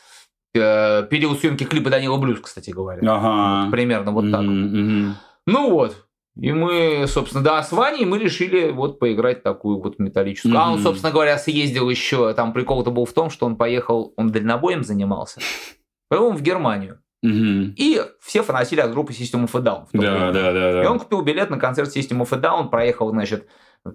период 1.10 1.39
съемки 1.39 1.64
клипа 1.64 1.89
Данила 1.89 2.18
Блюз, 2.18 2.39
кстати 2.39 2.72
говоря. 2.72 3.01
Ага. 3.01 3.66
Вот 3.66 3.72
примерно 3.72 4.12
вот 4.12 4.32
так. 4.32 4.41
мгм. 4.41 5.16
Ну 5.47 5.70
вот. 5.70 6.06
И 6.38 6.51
мы, 6.51 7.06
собственно, 7.08 7.43
да, 7.43 7.64
с 7.64 7.72
Ваней 7.72 8.03
мы 8.06 8.20
решили 8.20 8.72
вот 8.72 8.99
поиграть 8.99 9.41
такую 9.41 9.82
вот 9.82 9.99
металлическую. 9.99 10.58
А 10.58 10.70
он, 10.70 10.80
собственно 10.80 11.14
говоря, 11.14 11.38
съездил 11.38 11.89
еще, 11.89 12.34
там 12.34 12.51
прикол-то 12.51 12.91
был 12.91 13.06
в 13.06 13.14
том, 13.14 13.30
что 13.30 13.45
он 13.45 13.56
поехал, 13.56 14.14
он 14.18 14.32
дальнобоем 14.32 14.84
занимался, 14.84 15.39
по-моему, 16.10 16.38
в 16.38 16.41
Германию. 16.41 16.99
Мгм. 17.24 17.74
И 17.78 18.01
все 18.22 18.43
фанатели 18.43 18.82
от 18.82 18.91
группы 18.91 19.14
System 19.14 19.47
of 19.47 19.58
a 19.58 19.62
Down. 19.64 19.88
Да, 19.93 20.32
да, 20.32 20.51
да, 20.51 20.74
да. 20.74 20.84
И 20.84 20.86
он 20.86 20.99
купил 20.99 21.22
билет 21.22 21.49
на 21.49 21.58
концерт 21.58 21.95
System 21.95 22.22
of 22.22 22.28
a 22.32 22.39
Down, 22.39 22.70
проехал, 22.70 23.10
значит, 23.10 23.47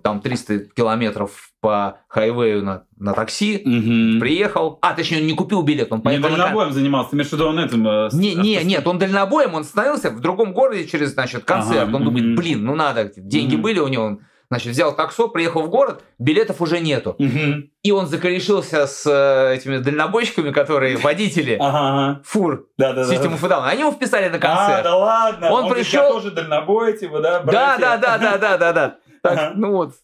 там 0.02 0.20
300 0.20 0.58
километров 0.76 1.50
по 1.60 1.98
хайвею 2.08 2.64
на, 2.64 2.84
на 2.98 3.12
такси, 3.12 3.62
Мгм. 3.64 4.20
приехал. 4.20 4.78
А, 4.82 4.94
точнее, 4.94 5.18
он 5.20 5.26
не 5.26 5.34
купил 5.34 5.62
билет, 5.62 5.88
он 5.92 5.98
Не 5.98 6.04
поехал 6.04 6.22
на 6.24 6.28
кон- 6.30 6.38
дальнобоем 6.38 6.72
занимался, 6.72 7.10
ты 7.10 7.16
имеешь 7.16 7.28
в 7.28 7.32
виду 7.32 7.46
он 7.48 7.58
этим... 7.58 7.86
э, 7.86 8.08
Не, 8.12 8.34
не, 8.34 8.62
нет, 8.64 8.86
он 8.86 8.98
дальнобоем, 8.98 9.54
он 9.54 9.64
становился 9.64 10.10
в 10.10 10.20
другом 10.20 10.52
городе 10.52 10.86
через, 10.86 11.12
значит, 11.14 11.44
концерт. 11.44 11.88
Ага, 11.88 11.96
он 11.96 12.04
думает, 12.04 12.36
блин, 12.36 12.64
ну 12.64 12.74
надо, 12.74 13.10
деньги 13.16 13.54
Мгм. 13.54 13.62
были 13.62 13.78
у 13.80 13.88
него. 13.88 14.04
Он, 14.04 14.20
значит, 14.48 14.72
взял 14.72 14.94
таксо, 14.96 15.28
приехал 15.28 15.62
в 15.62 15.68
город, 15.70 16.02
билетов 16.18 16.60
уже 16.60 16.80
нету. 16.80 17.14
Мгм. 17.18 17.70
И 17.82 17.92
он 17.92 18.06
закорешился 18.06 18.86
с 18.86 19.06
э, 19.06 19.54
этими 19.56 19.78
дальнобойщиками, 19.78 20.50
которые 20.50 20.96
водители 21.02 21.56
Ага, 21.60 22.20
фур 22.24 22.66
Да, 22.76 22.92
да, 22.92 23.06
да. 23.06 23.14
System 23.14 23.38
of 23.38 23.44
a 23.44 23.48
Down. 23.48 23.64
Они 23.66 23.80
его 23.82 23.90
вписали 23.92 24.28
на 24.28 24.36
А, 24.36 24.38
концерт. 24.40 24.84
да 24.84 24.96
ладно. 24.96 25.50
Он 25.52 25.72
пришел- 25.72 26.12
тоже 26.12 26.30
дальнобой, 26.32 26.96
типа, 26.98 27.20
да, 27.20 27.40
Да, 27.40 27.76
да, 27.78 27.96
да, 27.96 28.18
да, 28.18 28.38
да, 28.38 28.56
да, 28.58 28.72
да. 28.72 28.96
Так, 29.22 29.38
Ага. 29.38 29.52
ну 29.56 29.72
вот. 29.72 29.94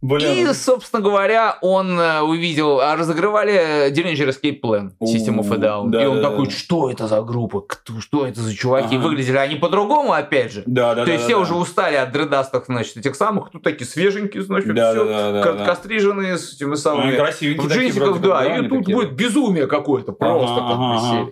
Блин. 0.00 0.48
И, 0.48 0.54
собственно 0.54 1.02
говоря, 1.02 1.58
он 1.60 1.98
э, 1.98 2.20
увидел, 2.20 2.78
а 2.78 2.94
разыгрывали 2.94 3.90
Dillinger 3.90 4.28
Escape 4.28 4.60
Plan 4.60 4.92
System 5.00 5.40
of 5.40 5.52
a 5.52 5.56
Down. 5.56 5.88
Да, 5.88 6.04
и 6.04 6.06
он 6.06 6.22
да, 6.22 6.30
такой, 6.30 6.48
что 6.50 6.88
это 6.88 7.08
за 7.08 7.20
группа? 7.22 7.62
Кто, 7.62 8.00
что 8.00 8.24
это 8.24 8.40
за 8.40 8.54
чуваки? 8.54 8.94
Ага. 8.94 9.04
Выглядели 9.08 9.36
они 9.38 9.56
по-другому, 9.56 10.12
опять 10.12 10.52
же. 10.52 10.62
Да, 10.66 10.94
да, 10.94 11.00
То 11.00 11.06
да, 11.06 11.12
есть 11.14 11.24
да, 11.24 11.28
все 11.28 11.36
да. 11.36 11.42
уже 11.42 11.54
устали 11.56 11.96
от 11.96 12.12
дредастых, 12.12 12.66
значит, 12.66 12.96
этих 12.96 13.16
самых, 13.16 13.50
тут 13.50 13.64
такие 13.64 13.86
свеженькие, 13.88 14.44
значит, 14.44 14.72
Да, 14.72 14.92
все, 14.92 15.04
да, 15.04 15.32
да, 15.32 15.42
да, 15.42 15.64
да. 15.64 15.76
с 16.38 16.54
этими 16.54 16.76
самыми... 16.76 17.14
и 17.14 17.16
красивенькие 17.16 17.62
В 17.64 17.68
такие 17.68 17.86
джинсиках, 17.86 18.08
вроде 18.10 18.28
да, 18.28 18.44
и 18.44 18.48
они 18.50 18.68
тут 18.68 18.78
такие. 18.78 18.96
будет 18.96 19.12
безумие 19.14 19.66
какое-то, 19.66 20.12
просто 20.12 20.52
Ага, 20.52 20.68
как 20.68 20.78
ага. 20.78 21.30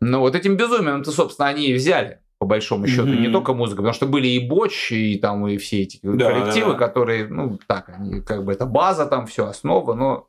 Ну 0.00 0.20
вот 0.20 0.34
этим 0.34 0.56
безумием-то, 0.56 1.10
собственно, 1.12 1.48
они 1.48 1.66
и 1.66 1.74
взяли, 1.74 2.20
по 2.40 2.46
большому 2.46 2.86
счету, 2.86 3.08
Мгм. 3.08 3.20
не 3.20 3.28
только 3.28 3.52
музыка, 3.52 3.76
потому 3.82 3.92
что 3.92 4.06
были 4.06 4.26
и 4.28 4.48
боч, 4.48 4.92
и 4.92 5.18
там 5.18 5.46
и 5.46 5.58
все 5.58 5.82
эти 5.82 6.00
Да, 6.02 6.32
коллективы, 6.32 6.72
да, 6.72 6.78
которые, 6.78 7.28
ну 7.28 7.58
так, 7.66 7.90
они 7.90 8.22
как 8.22 8.46
бы 8.46 8.52
это 8.52 8.64
база, 8.64 9.04
там 9.04 9.26
все 9.26 9.44
основа, 9.46 9.92
но 9.92 10.26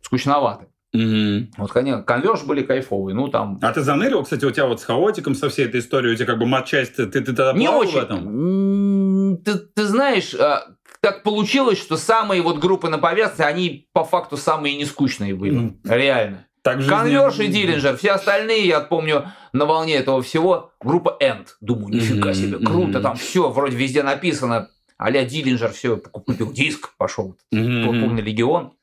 скучновато. 0.00 0.66
Мгм. 0.92 1.52
Вот, 1.56 1.70
конечно, 1.70 2.02
конверш 2.02 2.42
были 2.42 2.62
кайфовые, 2.62 3.14
ну 3.14 3.28
там 3.28 3.60
А 3.62 3.72
ты 3.72 3.80
занырил, 3.80 4.24
кстати, 4.24 4.44
у 4.44 4.50
тебя 4.50 4.66
вот 4.66 4.80
с 4.80 4.84
хаотиком, 4.84 5.36
со 5.36 5.48
всей 5.48 5.66
этой 5.66 5.78
историей, 5.78 6.14
у 6.14 6.16
тебя 6.16 6.26
как 6.26 6.40
бы 6.40 6.46
матчасть, 6.46 6.96
ты, 6.96 7.06
ты 7.06 7.22
тогда 7.22 7.52
не 7.52 7.68
очень. 7.68 7.92
в 7.92 7.96
этом? 7.96 9.36
Ты, 9.44 9.54
ты 9.54 9.84
знаешь, 9.84 10.34
а, 10.34 10.64
так 11.00 11.22
получилось, 11.22 11.78
что 11.80 11.96
самые 11.96 12.42
вот 12.42 12.58
группы 12.58 12.88
на 12.88 12.98
повестке, 12.98 13.44
они 13.44 13.86
по 13.92 14.02
факту 14.02 14.36
самые 14.36 14.76
нескучные 14.76 15.36
были. 15.36 15.52
Ну, 15.54 15.76
Реально. 15.84 16.46
Так 16.62 16.78
в 16.78 16.88
Конверш 16.88 17.38
и 17.40 17.48
Диллинджер, 17.48 17.96
все 17.96 18.12
остальные, 18.12 18.66
я 18.68 18.80
помню, 18.80 19.32
на 19.52 19.66
волне 19.66 19.96
этого 19.96 20.22
всего, 20.22 20.72
группа 20.80 21.16
End. 21.20 21.48
Думаю, 21.60 21.88
нифига 21.94 22.30
Мгм, 22.30 22.34
себе, 22.34 22.58
круто, 22.58 22.98
мгм. 22.98 23.02
там 23.02 23.16
все, 23.16 23.50
вроде 23.50 23.76
везде 23.76 24.02
написано, 24.04 24.68
а-ля 24.96 25.24
Диллинджер, 25.24 25.72
все, 25.72 25.96
купил 25.96 26.52
диск, 26.52 26.94
пошел, 26.96 27.36
Мгм. 27.50 28.00
полный 28.00 28.22
легион. 28.22 28.74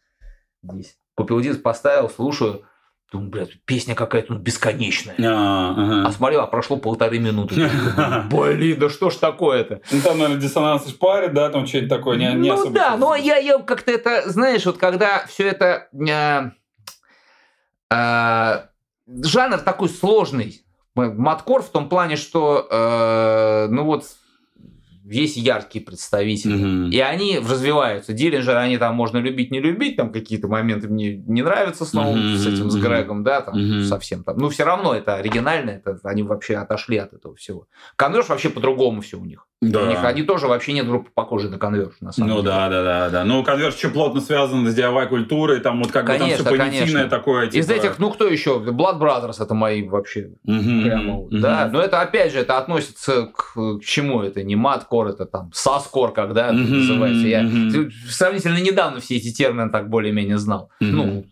Здесь. 0.62 0.98
Купил 1.16 1.40
диск, 1.40 1.62
поставил, 1.62 2.10
слушаю. 2.10 2.64
Думаю, 3.12 3.32
блядь, 3.32 3.64
песня 3.66 3.96
какая-то 3.96 4.34
ну, 4.34 4.40
бесконечная. 4.40 5.16
А, 5.20 5.72
ага. 5.76 6.08
А 6.08 6.12
смотрел, 6.12 6.42
а 6.42 6.48
прошло 6.48 6.78
полторы 6.78 7.18
минуты. 7.18 7.56
Блин, 8.30 8.78
да 8.80 8.90
что 8.90 9.10
ж 9.10 9.16
такое-то? 9.16 9.82
Ну, 9.92 10.02
там, 10.02 10.20
наверное, 10.20 10.40
диссонанс 10.40 10.88
шпарит, 10.88 11.34
да, 11.34 11.50
там 11.50 11.66
что-нибудь 11.66 11.90
такое, 11.90 12.18
не, 12.18 12.32
не 12.34 12.50
ну 12.50 12.54
особо 12.54 12.72
да, 12.72 12.98
но 12.98 13.16
я, 13.16 13.38
я 13.38 13.58
как-то 13.58 13.92
это, 13.92 14.30
знаешь, 14.30 14.66
вот 14.66 14.78
когда 14.78 15.26
все 15.28 15.48
это... 15.48 15.88
э, 17.92 18.62
жанр 19.08 19.60
такой 19.60 19.90
сложный. 19.90 20.66
Маткор 20.96 21.62
в 21.64 21.70
том 21.70 21.88
плане, 21.88 22.16
что, 22.18 22.68
э, 22.70 23.68
ну 23.70 23.86
вот, 23.86 24.06
есть 25.12 25.38
яркие 25.38 25.84
представители. 25.84 26.54
Мгм. 26.54 26.90
И 26.92 27.00
они 27.00 27.40
развиваются. 27.40 28.14
Диллинджер, 28.14 28.56
они 28.58 28.78
там 28.78 28.96
можно 28.96 29.18
любить, 29.18 29.52
не 29.52 29.60
любить, 29.60 29.96
там 29.98 30.12
какие-то 30.12 30.48
моменты 30.48 30.88
мне 30.88 31.16
не 31.18 31.42
нравятся 31.42 31.86
снова 31.86 32.16
Мгм, 32.16 32.36
с 32.38 32.46
этим, 32.48 32.70
с. 32.70 32.76
Грегом, 32.76 33.24
да, 33.24 33.42
там 33.42 33.56
Мгм. 33.60 33.84
совсем 33.86 34.24
там. 34.24 34.38
Ну, 34.38 34.50
все 34.50 34.64
равно 34.64 34.94
это 34.94 35.16
оригинально, 35.16 35.72
это 35.72 36.00
они 36.04 36.24
вообще 36.24 36.56
отошли 36.56 36.98
от 36.98 37.14
этого 37.14 37.36
всего. 37.36 37.68
Конверш 37.96 38.30
вообще 38.30 38.50
по-другому 38.50 39.02
все 39.02 39.18
у 39.18 39.26
них. 39.26 39.46
Да. 39.62 39.84
У 39.84 39.88
них 39.88 40.02
они 40.06 40.24
тоже 40.24 40.48
вообще 40.48 40.72
нет 40.72 40.88
группы 40.88 41.10
похожей 41.14 41.50
на 41.50 41.58
конверш, 41.58 41.96
на 42.00 42.14
самом 42.14 42.30
Ну 42.30 42.36
деле. 42.38 42.48
да, 42.48 42.70
да, 42.70 42.82
да, 42.84 43.10
да. 43.10 43.26
Ну, 43.26 43.44
конверс 43.44 43.76
еще 43.76 43.90
плотно 43.90 44.22
связан 44.22 44.66
с 44.66 44.74
DIY 44.78 45.08
культурой, 45.08 45.60
там 45.60 45.80
вот 45.84 45.92
как 45.92 46.06
бы 46.06 46.14
Конечно, 46.14 46.46
там 46.46 46.54
все 46.54 46.58
понятийное 46.58 46.86
конечно. 46.94 47.10
такое. 47.10 47.48
Из 47.48 47.66
типа- 47.68 47.76
этих, 47.78 48.00
ну 48.00 48.10
кто 48.12 48.26
еще? 48.28 48.60
Blood 48.66 49.00
Brothers 49.00 49.44
это 49.44 49.54
мои 49.54 49.86
вообще 49.86 50.30
Мгм, 50.46 50.84
прямо, 50.84 51.14
мгм. 51.24 51.42
да. 51.42 51.70
Но 51.74 51.82
это 51.82 52.00
опять 52.00 52.32
же, 52.32 52.40
это 52.40 52.58
относится 52.58 53.26
к, 53.26 53.54
к 53.56 53.80
чему? 53.84 54.22
Это 54.22 54.44
не 54.44 54.56
маткор, 55.00 55.08
это 55.08 55.26
там 55.26 55.52
саскор, 55.54 56.12
когда 56.14 56.52
Мгм, 56.52 56.78
называется. 56.78 57.28
Я 57.28 57.44
мгм. 57.44 57.92
сравнительно 58.10 58.60
недавно 58.60 59.00
все 59.00 59.18
эти 59.18 59.32
термины 59.32 59.70
так 59.70 59.90
более-менее 59.90 60.38
знал. 60.38 60.70
Мгм. 60.80 60.96
Ну, 60.96 61.26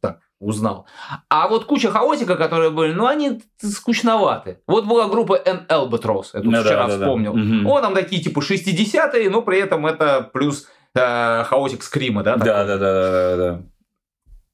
так, 0.00 0.18
узнал. 0.40 0.86
А 1.28 1.48
вот 1.48 1.64
куча 1.64 1.90
хаотика, 1.90 2.36
которые 2.36 2.70
были, 2.70 2.92
ну, 2.92 3.06
они 3.06 3.42
скучноваты. 3.62 4.58
Вот 4.66 4.86
была 4.86 5.08
группа 5.08 5.34
N 5.44 5.66
Albatross, 5.68 6.30
я 6.34 6.40
тут 6.40 6.52
Да, 6.52 6.62
да, 6.62 6.64
вчера 6.64 6.86
да, 6.86 6.96
да. 6.96 7.04
вспомнил. 7.04 7.34
Мгм. 7.34 7.66
О, 7.66 7.80
там 7.80 7.94
такие 7.94 8.22
типа 8.22 8.40
60-е, 8.40 9.30
но 9.30 9.42
при 9.42 9.58
этом 9.58 9.86
это 9.86 10.28
плюс 10.32 10.66
э, 10.94 11.44
хаотик 11.44 11.82
скрима, 11.82 12.22
да? 12.22 12.36
Да, 12.36 12.64
да, 12.64 12.78
да, 12.78 12.78
да, 12.78 13.36
да. 13.36 13.62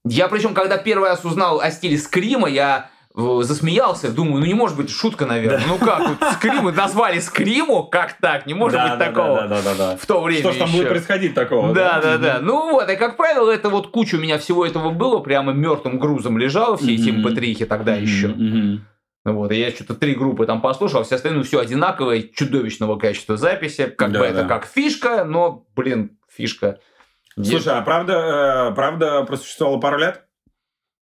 Я 0.06 0.28
причем, 0.28 0.54
когда 0.54 0.78
первый 0.78 1.10
раз 1.10 1.24
узнал 1.24 1.60
о 1.60 1.70
стиле 1.70 1.98
скрима, 1.98 2.48
я 2.48 2.88
засмеялся, 3.14 4.12
думаю, 4.12 4.40
ну 4.40 4.46
не 4.46 4.54
может 4.54 4.76
быть 4.76 4.90
шутка, 4.90 5.26
наверное. 5.26 5.62
Ну 5.66 5.78
как, 5.78 6.08
вот 6.08 6.18
скримы 6.34 6.72
назвали 6.72 7.18
скриму, 7.18 7.84
как 7.84 8.14
так? 8.20 8.46
Не 8.46 8.54
может 8.54 8.78
Да, 8.78 8.88
быть 8.90 8.98
да, 8.98 9.06
такого 9.06 9.40
Да, 9.42 9.48
да, 9.48 9.62
да, 9.62 9.74
да. 9.74 9.96
в 9.96 10.06
то 10.06 10.22
время 10.22 10.42
Что 10.42 10.52
ж 10.52 10.56
там 10.56 10.68
еще. 10.68 10.76
будет 10.78 10.88
происходить 10.90 11.34
такого? 11.34 11.74
Да, 11.74 12.00
да, 12.00 12.18
да. 12.18 12.38
Ну 12.40 12.70
вот, 12.72 12.88
и 12.88 12.96
как 12.96 13.16
правило, 13.16 13.50
это 13.50 13.68
вот 13.68 13.90
куча 13.90 14.14
у 14.16 14.20
меня 14.20 14.38
всего 14.38 14.64
этого 14.64 14.90
было, 14.90 15.18
прямо 15.18 15.52
мертвым 15.52 15.98
грузом 15.98 16.38
лежало, 16.38 16.76
все 16.76 16.94
эти 16.94 17.10
Мгм. 17.10 17.26
mp3 17.26 17.64
тогда 17.66 17.94
еще. 17.94 18.34
Вот, 19.24 19.52
и 19.52 19.56
я 19.60 19.70
что-то 19.70 19.94
три 19.94 20.14
группы 20.14 20.46
там 20.46 20.62
послушал, 20.62 21.00
а 21.00 21.04
все 21.04 21.16
остальные 21.16 21.42
все 21.44 21.60
одинаковое, 21.60 22.22
чудовищного 22.22 22.96
качества 22.96 23.36
записи. 23.36 23.86
Как 23.86 24.12
Да, 24.12 24.20
бы 24.20 24.24
это 24.24 24.42
да. 24.42 24.48
как 24.48 24.64
фишка, 24.66 25.24
но, 25.24 25.66
блин, 25.76 26.16
фишка. 26.34 26.78
Слушай, 27.34 27.74
а 27.74 27.82
правда, 27.82 28.70
э, 28.70 28.74
правда 28.74 29.22
просуществовало 29.24 29.78
пару 29.78 29.98
лет? 29.98 30.24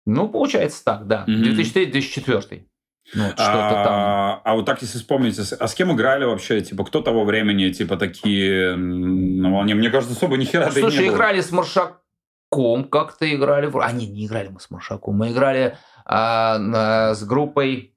Ну, 0.06 0.28
получается 0.28 0.84
так, 0.84 1.06
да. 1.06 1.24
Мгм. 1.26 1.42
2003-2004. 1.42 2.66
Ну, 3.14 3.24
вот 3.26 3.36
там. 3.36 3.46
А, 3.48 4.40
а 4.44 4.54
вот 4.54 4.64
так, 4.64 4.80
если 4.82 4.98
вспомнить, 4.98 5.36
с- 5.36 5.52
а 5.52 5.68
с 5.68 5.74
кем 5.74 5.92
играли 5.92 6.24
вообще? 6.24 6.60
Типа, 6.60 6.84
кто 6.84 7.02
того 7.02 7.24
времени, 7.24 7.70
типа, 7.72 7.96
такие 7.96 8.74
на 8.76 9.50
волне? 9.52 9.74
Мне 9.74 9.90
кажется, 9.90 10.16
особо 10.16 10.36
ни 10.36 10.44
хера 10.44 10.66
не 10.66 10.80
Слушай, 10.80 11.06
было. 11.06 11.14
играли 11.16 11.40
с 11.40 11.50
Маршаком 11.52 12.84
как-то 12.88 13.32
играли. 13.32 13.66
в- 13.66 13.78
А, 13.78 13.92
не, 13.92 14.06
не 14.06 14.26
играли 14.26 14.48
мы 14.48 14.60
с 14.60 14.70
Маршаком. 14.70 15.16
Мы 15.16 15.32
играли 15.32 15.76
а, 16.04 16.58
на- 16.58 17.14
с 17.14 17.22
группой... 17.24 17.94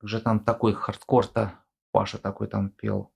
Как 0.00 0.08
же 0.10 0.20
там 0.20 0.40
такой 0.40 0.72
хардкор-то? 0.74 1.54
Паша 1.90 2.18
такой 2.18 2.46
там 2.48 2.70
пел. 2.70 3.12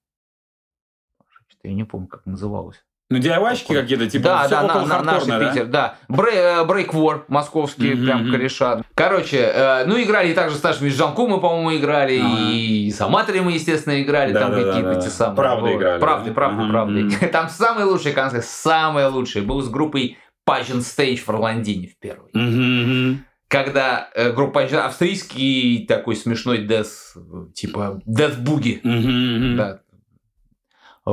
Паша, 1.19 1.41
я 1.63 1.73
не 1.75 1.85
помню, 1.85 2.09
как 2.09 2.25
называлось. 2.27 2.85
Ну, 3.11 3.19
диайвайщики 3.19 3.75
какие-то, 3.75 4.09
типа, 4.09 4.25
да, 4.25 4.39
всё 4.47 4.51
да, 4.51 4.65
около 4.67 4.87
на, 4.87 4.99
на, 4.99 5.03
наш 5.03 5.25
да? 5.25 5.39
Питер, 5.41 5.67
да. 5.67 5.97
Брей, 6.07 6.37
э, 6.37 6.65
Break 6.65 6.91
War, 6.93 7.23
московские 7.27 7.97
Мгм, 7.97 8.05
прям 8.05 8.31
кореша. 8.31 8.83
Короче, 8.95 9.39
э, 9.53 9.85
ну 9.87 10.01
играли 10.01 10.33
также 10.33 10.55
с 10.55 10.63
нашими 10.63 10.91
Жанку 10.91 11.27
мы, 11.27 11.41
по-моему, 11.41 11.77
играли, 11.77 12.21
Ага. 12.21 12.53
и 12.53 12.89
с 12.89 13.01
Аматоре 13.01 13.43
мы, 13.43 13.51
естественно, 13.53 14.01
играли, 14.01 14.33
Да, 14.33 14.41
там 14.43 14.53
да, 14.53 14.57
да, 14.59 14.65
какие-то 14.65 14.95
да. 14.95 15.01
те 15.01 15.09
самые. 15.11 15.37
Правда 15.37 15.67
Вот. 15.67 15.77
играли, 15.77 16.01
Правда, 16.01 16.29
да? 16.29 16.35
правда. 16.35 16.93
мгм. 16.93 17.11
Там 17.33 17.49
самый 17.49 17.85
лучший 17.85 18.13
концерт, 18.13 18.45
самый 18.45 19.09
лучший 19.09 19.43
был 19.43 19.61
с 19.61 19.69
группой 19.69 20.17
Pageant 20.49 20.83
Stage 20.83 21.19
в 21.19 21.29
Орландине 21.31 21.89
в 21.89 21.99
первый. 21.99 22.31
Мгм. 22.33 23.25
Когда 23.49 24.09
э, 24.15 24.31
группа 24.31 24.63
австрийский 24.63 25.85
такой 25.89 26.15
смешной 26.15 26.59
дес, 26.59 27.15
типа 27.55 28.01
Death 28.07 28.39
Boogie. 28.41 28.79
Мгм, 28.85 29.47
мгм. 29.49 29.57
Да. 29.57 29.81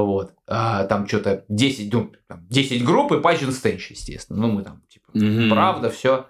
Вот. 0.06 0.34
А, 0.48 0.86
там 0.86 1.08
что-то 1.08 1.46
10, 1.50 1.94
ну, 1.94 2.12
там 2.28 2.46
10 2.50 2.84
групп 2.86 3.12
и 3.12 3.16
Pageant 3.16 3.50
Stage, 3.50 3.82
естественно. 3.90 4.40
Ну, 4.40 4.52
мы 4.52 4.64
там, 4.64 4.82
типа, 4.90 5.06
Мгм. 5.14 5.50
правда, 5.50 5.90
все. 5.90 6.28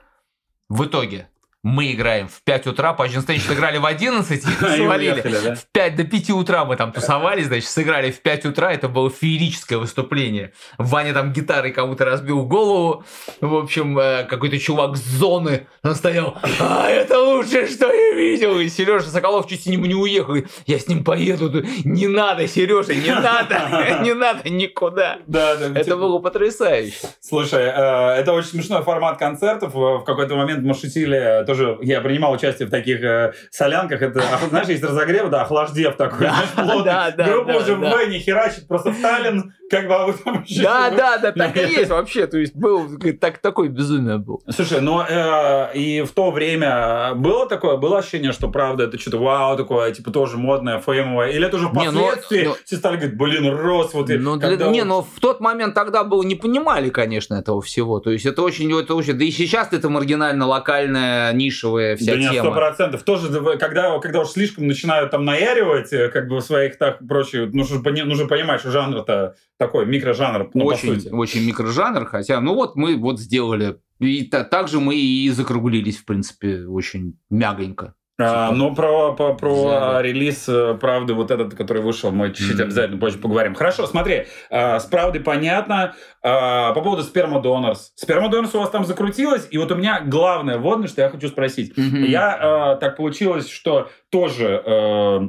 В 0.69 0.85
итоге 0.85 1.29
мы 1.67 1.91
играем 1.91 2.27
в 2.27 2.41
5 2.43 2.67
утра, 2.67 2.95
Pageant 2.97 3.25
Stage 3.27 3.53
играли 3.53 3.77
в 3.77 3.85
11 3.85 4.31
и 4.31 4.47
И 4.47 4.77
свалили. 4.77 5.55
В 5.55 5.65
5 5.71 5.95
до 5.95 6.03
5 6.05 6.29
утра 6.31 6.65
мы 6.65 6.75
там 6.77 6.91
тусовались, 6.91 7.47
значит, 7.47 7.69
сыграли 7.69 8.11
в 8.11 8.21
5 8.21 8.45
утра, 8.45 8.71
это 8.71 8.87
было 8.87 9.09
феерическое 9.09 9.77
выступление. 9.77 10.53
Ваня 10.77 11.13
там 11.13 11.33
гитарой 11.33 11.71
кому-то 11.71 12.05
разбил 12.05 12.45
голову, 12.45 13.03
в 13.41 13.55
общем, 13.55 13.97
э, 13.99 14.23
какой-то 14.23 14.57
чувак 14.59 14.95
с 14.95 15.01
зоны, 15.01 15.67
он 15.83 15.95
стоял, 15.95 16.37
а 16.59 16.89
это 16.89 17.19
лучшее, 17.19 17.67
что 17.67 17.91
я 17.91 18.13
видел, 18.13 18.57
и 18.59 18.69
Сережа 18.69 19.09
Соколов 19.09 19.47
чуть 19.47 19.63
с 19.63 19.65
ним 19.65 19.83
не 19.83 19.95
уехал, 19.95 20.35
я 20.65 20.79
с 20.79 20.87
ним 20.87 21.03
поеду, 21.03 21.63
не 21.83 22.07
надо, 22.07 22.47
Сережа, 22.47 22.93
не 22.93 23.11
надо, 23.11 23.99
не 24.03 24.13
надо 24.13 24.49
никуда. 24.49 25.17
Да, 25.27 25.55
да. 25.55 25.67
Это 25.67 25.83
типа- 25.83 25.97
было 25.97 26.19
потрясающе. 26.19 27.07
Слушай, 27.19 27.63
э, 27.63 28.19
это 28.19 28.33
очень 28.33 28.49
смешной 28.49 28.83
формат 28.83 29.17
концертов. 29.17 29.73
В 29.73 29.97
в 29.97 30.03
какой-то 30.03 30.35
момент 30.35 30.63
мы 30.63 30.73
шутили, 30.73 31.43
тоже 31.45 31.56
я 31.81 32.01
принимал 32.01 32.33
участие 32.33 32.67
в 32.67 32.71
таких 32.71 33.01
э, 33.03 33.33
солянках. 33.51 34.01
Это, 34.01 34.19
ох- 34.19 34.49
знаешь, 34.49 34.67
есть 34.67 34.83
разогрев, 34.83 35.29
да, 35.29 35.41
охлаждев 35.41 35.95
такой, 35.95 36.27
знаешь, 36.27 36.49
плотный. 36.55 37.25
Группа 37.25 37.51
уже 37.57 37.75
в 37.75 38.09
не 38.09 38.19
херачит, 38.19 38.67
просто 38.67 38.91
в 38.91 39.01
Таллин, 39.01 39.53
как 39.69 39.87
бы, 39.87 39.95
а 39.95 40.05
вы 40.07 40.13
там 40.13 40.43
еще... 40.43 40.63
Да, 40.63 40.89
да, 40.89 41.17
да, 41.17 41.31
так 41.31 41.57
и 41.57 41.61
есть 41.61 41.89
вообще, 41.89 42.27
то 42.27 42.37
есть 42.37 42.55
был 42.55 42.87
так, 43.19 43.39
такое 43.39 43.69
безумие 43.69 44.17
был. 44.17 44.41
Слушай, 44.49 44.81
ну 44.81 45.01
э, 45.01 45.73
и 45.73 46.01
в 46.01 46.11
то 46.11 46.31
время 46.31 47.13
было 47.15 47.47
такое, 47.47 47.77
было 47.77 47.99
ощущение, 47.99 48.31
что 48.31 48.49
правда 48.49 48.85
это 48.85 48.99
что-то 48.99 49.17
вау 49.17 49.57
такое, 49.57 49.91
типа 49.91 50.11
тоже 50.11 50.37
модное, 50.37 50.79
феймовое, 50.79 51.29
или 51.29 51.45
это 51.47 51.57
уже 51.57 51.65
ну, 51.65 51.71
впоследствии 51.71 52.43
ну- 52.45 52.55
все 52.65 52.75
стали 52.77 52.97
говорить, 52.97 53.17
блин, 53.17 53.49
рос, 53.53 53.93
вот 53.93 54.09
Ну, 54.09 54.37
не, 54.71 54.83
но 54.83 55.01
в 55.01 55.19
тот 55.19 55.39
момент 55.39 55.73
тогда 55.73 56.03
было, 56.03 56.23
не 56.23 56.35
понимали, 56.35 56.89
конечно, 56.89 57.35
этого 57.35 57.61
всего. 57.61 57.99
То 57.99 58.11
есть 58.11 58.25
это 58.25 58.41
очень, 58.41 58.71
это 58.79 58.95
очень, 58.95 59.13
да 59.13 59.25
и 59.25 59.31
сейчас 59.31 59.69
это 59.71 59.89
маргинально 59.89 60.45
локальная, 60.45 61.33
нишевая 61.37 61.95
вся 61.95 62.13
да 62.13 62.17
не, 62.17 62.25
сто 62.25 62.33
тема. 62.33 62.55
процентов. 62.55 63.03
Тоже, 63.03 63.29
да, 63.29 63.57
когда, 63.57 63.97
когда 63.99 64.21
уж 64.21 64.29
слишком 64.29 64.67
начинают 64.67 65.11
там 65.11 65.23
наяривать, 65.23 65.93
э, 65.93 66.09
как 66.09 66.27
бы 66.27 66.41
своих 66.41 66.77
так 66.77 66.99
прочее, 67.07 67.47
нужно, 67.47 67.79
нужно 68.05 68.27
понимать, 68.27 68.59
что 68.59 68.71
жанр-то 68.71 69.35
такой, 69.57 69.85
микрожанр, 69.85 70.49
ну, 70.53 70.61
по 70.65 70.67
очень, 70.73 70.99
сути. 71.01 71.13
очень 71.13 71.45
микрожанр, 71.45 72.05
хотя, 72.05 72.41
ну 72.41 72.53
вот 72.55 72.75
мы 72.75 72.97
вот 72.97 73.19
сделали. 73.19 73.77
И 73.99 74.23
та- 74.25 74.43
так 74.43 74.67
же 74.67 74.79
мы 74.79 74.95
и 74.95 75.29
закруглились, 75.29 75.97
в 75.97 76.05
принципе, 76.05 76.65
очень 76.65 77.17
мягонько. 77.29 77.95
А, 78.19 78.51
ну, 78.51 78.73
про, 78.73 79.13
про 79.13 79.33
взяли. 79.33 79.97
а, 79.97 80.01
релиз 80.01 80.49
э, 80.49 80.73
«Правды», 80.81 81.13
вот 81.13 81.29
этот, 81.29 81.53
который 81.53 81.83
вышел, 81.83 82.11
мы 82.11 82.29
чуть-чуть 82.29 82.55
Мгм. 82.55 82.63
обязательно 82.63 82.97
позже 82.99 83.19
поговорим. 83.19 83.53
Хорошо, 83.53 83.85
смотри, 83.85 84.25
а, 84.49 84.79
с 84.79 84.85
«Правдой» 84.85 85.21
понятно. 85.21 85.93
А, 86.23 86.73
по 86.73 86.81
поводу 86.81 87.03
«Сперма 87.03 87.41
Донорс». 87.41 87.91
«Сперма 87.95 88.29
Донорс» 88.29 88.55
у 88.55 88.59
вас 88.59 88.71
там 88.71 88.85
закрутилось, 88.85 89.47
и 89.51 89.57
вот 89.59 89.71
у 89.71 89.75
меня 89.75 90.01
главное 90.03 90.57
вводное, 90.57 90.87
что 90.87 91.01
я 91.01 91.09
хочу 91.09 91.27
спросить. 91.27 91.77
Мгм. 91.77 92.03
Я, 92.05 92.73
э, 92.75 92.79
так 92.79 92.97
получилось, 92.97 93.49
что 93.49 93.89
тоже 94.09 94.63
э, 94.65 95.19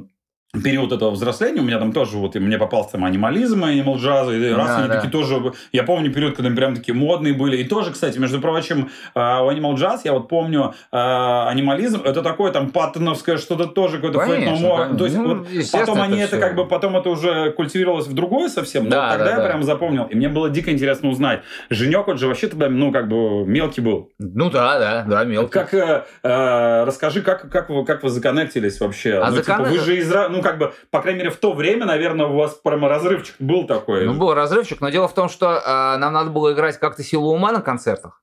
период 0.53 0.93
этого 0.93 1.11
взросления, 1.11 1.61
у 1.61 1.65
меня 1.65 1.79
там 1.79 1.93
тоже, 1.93 2.17
вот, 2.17 2.35
и 2.35 2.39
мне 2.39 2.57
попался 2.57 2.93
там 2.93 3.05
анимализм, 3.05 3.65
анимал 3.65 3.99
джаза, 3.99 4.33
и 4.33 4.51
раз 4.53 4.67
Да, 4.69 4.77
они 4.79 4.89
да. 4.89 4.95
такие 4.95 5.11
тоже, 5.11 5.53
я 5.73 5.83
помню 5.83 6.11
период, 6.11 6.37
когда 6.37 6.49
они 6.49 6.57
прям 6.57 6.75
такие 6.75 6.95
модные 6.95 7.35
были, 7.35 7.59
и 7.59 7.65
тоже, 7.65 7.93
кстати, 7.93 8.19
между 8.19 8.41
прочим, 8.41 8.89
э, 9.15 9.19
у 9.21 9.51
Animal 9.51 9.75
Jazz, 9.75 10.01
я 10.05 10.15
вот 10.15 10.29
помню, 10.29 10.73
э, 10.91 10.97
анимализм, 10.97 12.01
это 12.03 12.23
такое 12.23 12.51
там 12.51 12.71
паттоновское 12.71 13.37
что-то 13.37 13.67
тоже, 13.67 13.97
какое-то 13.97 14.21
конечно. 14.21 14.97
то 14.97 15.05
есть 15.05 15.17
Ну, 15.19 15.29
вот 15.37 15.47
потом 15.71 16.01
они 16.01 16.19
это 16.19 16.39
как 16.39 16.57
бы, 16.57 16.67
потом 16.67 16.97
это 16.97 17.11
уже 17.11 17.51
культивировалось 17.53 18.07
в 18.07 18.15
другое 18.15 18.49
совсем, 18.49 18.85
но 18.85 18.91
Да, 18.91 19.11
тогда 19.11 19.25
да, 19.27 19.31
я 19.33 19.37
да. 19.37 19.47
прям 19.49 19.63
запомнил, 19.63 20.05
и 20.05 20.15
мне 20.15 20.31
было 20.31 20.49
дико 20.49 20.73
интересно 20.73 21.11
узнать, 21.11 21.43
Женек, 21.69 22.09
он 22.09 22.17
же 22.17 22.27
вообще 22.27 22.49
тогда, 22.49 22.71
ну, 22.71 22.91
как 22.91 23.07
бы 23.09 23.45
мелкий 23.45 23.83
был, 23.83 24.11
Ну 24.19 24.49
да, 24.51 24.79
да, 24.79 25.05
да, 25.07 25.25
мелко. 25.25 25.51
как, 25.51 25.75
э, 25.75 26.05
э, 26.23 26.85
расскажи, 26.85 27.21
как, 27.21 27.51
как, 27.51 27.69
вы, 27.69 27.85
как 27.85 28.03
вы 28.03 28.09
законнектились 28.09 28.81
вообще? 28.81 29.19
А 29.19 29.31
ну, 29.31 29.37
типа, 29.37 29.51
законнек- 29.53 29.69
вы 29.73 29.79
же 29.81 29.97
из... 29.99 30.11
Ра- 30.11 30.38
Ну, 30.39 30.43
как 30.43 30.59
бы, 30.59 30.73
по 30.91 31.03
крайней 31.03 31.19
мере, 31.19 31.31
в 31.31 31.37
то 31.37 31.53
время, 31.53 31.85
наверное, 31.85 32.27
у 32.27 32.37
вас 32.37 32.55
прямо 32.55 32.89
разрывчик 32.89 33.35
был 33.41 33.67
такой. 33.67 34.07
Ну, 34.07 34.15
был 34.15 34.35
разрывчик, 34.35 34.81
но 34.81 34.89
дело 34.89 35.09
в 35.09 35.15
том, 35.15 35.29
что 35.29 35.55
э, 35.55 35.97
нам 35.99 36.13
надо 36.13 36.31
было 36.31 36.53
играть 36.53 36.79
как-то 36.79 37.03
силу 37.03 37.33
ума 37.33 37.51
на 37.51 37.61
концертах. 37.61 38.23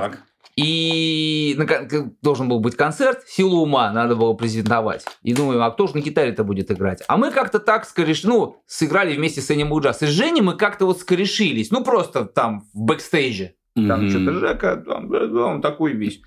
так. 0.00 0.18
И 0.56 1.56
должен 2.22 2.48
был 2.48 2.60
быть 2.60 2.76
концерт, 2.76 3.22
силу 3.26 3.62
ума 3.62 3.92
надо 3.92 4.16
было 4.16 4.34
презентовать. 4.34 5.04
И 5.22 5.34
думаю, 5.34 5.62
а 5.62 5.70
кто 5.70 5.86
же 5.86 5.94
на 5.94 6.00
гитаре-то 6.00 6.44
будет 6.44 6.70
играть? 6.70 7.02
А 7.08 7.16
мы 7.16 7.30
как-то 7.30 7.58
так 7.58 7.84
скореш... 7.84 8.24
ну, 8.24 8.62
сыграли 8.66 9.16
вместе 9.16 9.40
с 9.40 9.50
Animal 9.50 9.80
Jazz. 9.80 9.98
И 10.02 10.06
с 10.06 10.10
Женей 10.10 10.42
мы 10.42 10.56
как-то 10.56 10.86
вот 10.86 11.00
скорешились. 11.00 11.70
Ну, 11.70 11.84
просто 11.84 12.24
там 12.24 12.64
в 12.72 12.82
бэкстейже. 12.82 13.54
Там 13.74 14.02
mm-hmm. 14.02 14.10
что-то 14.10 14.32
Жека, 14.32 14.76
там, 14.76 15.12
он 15.12 15.60
такой 15.60 15.92
весь. 15.92 16.20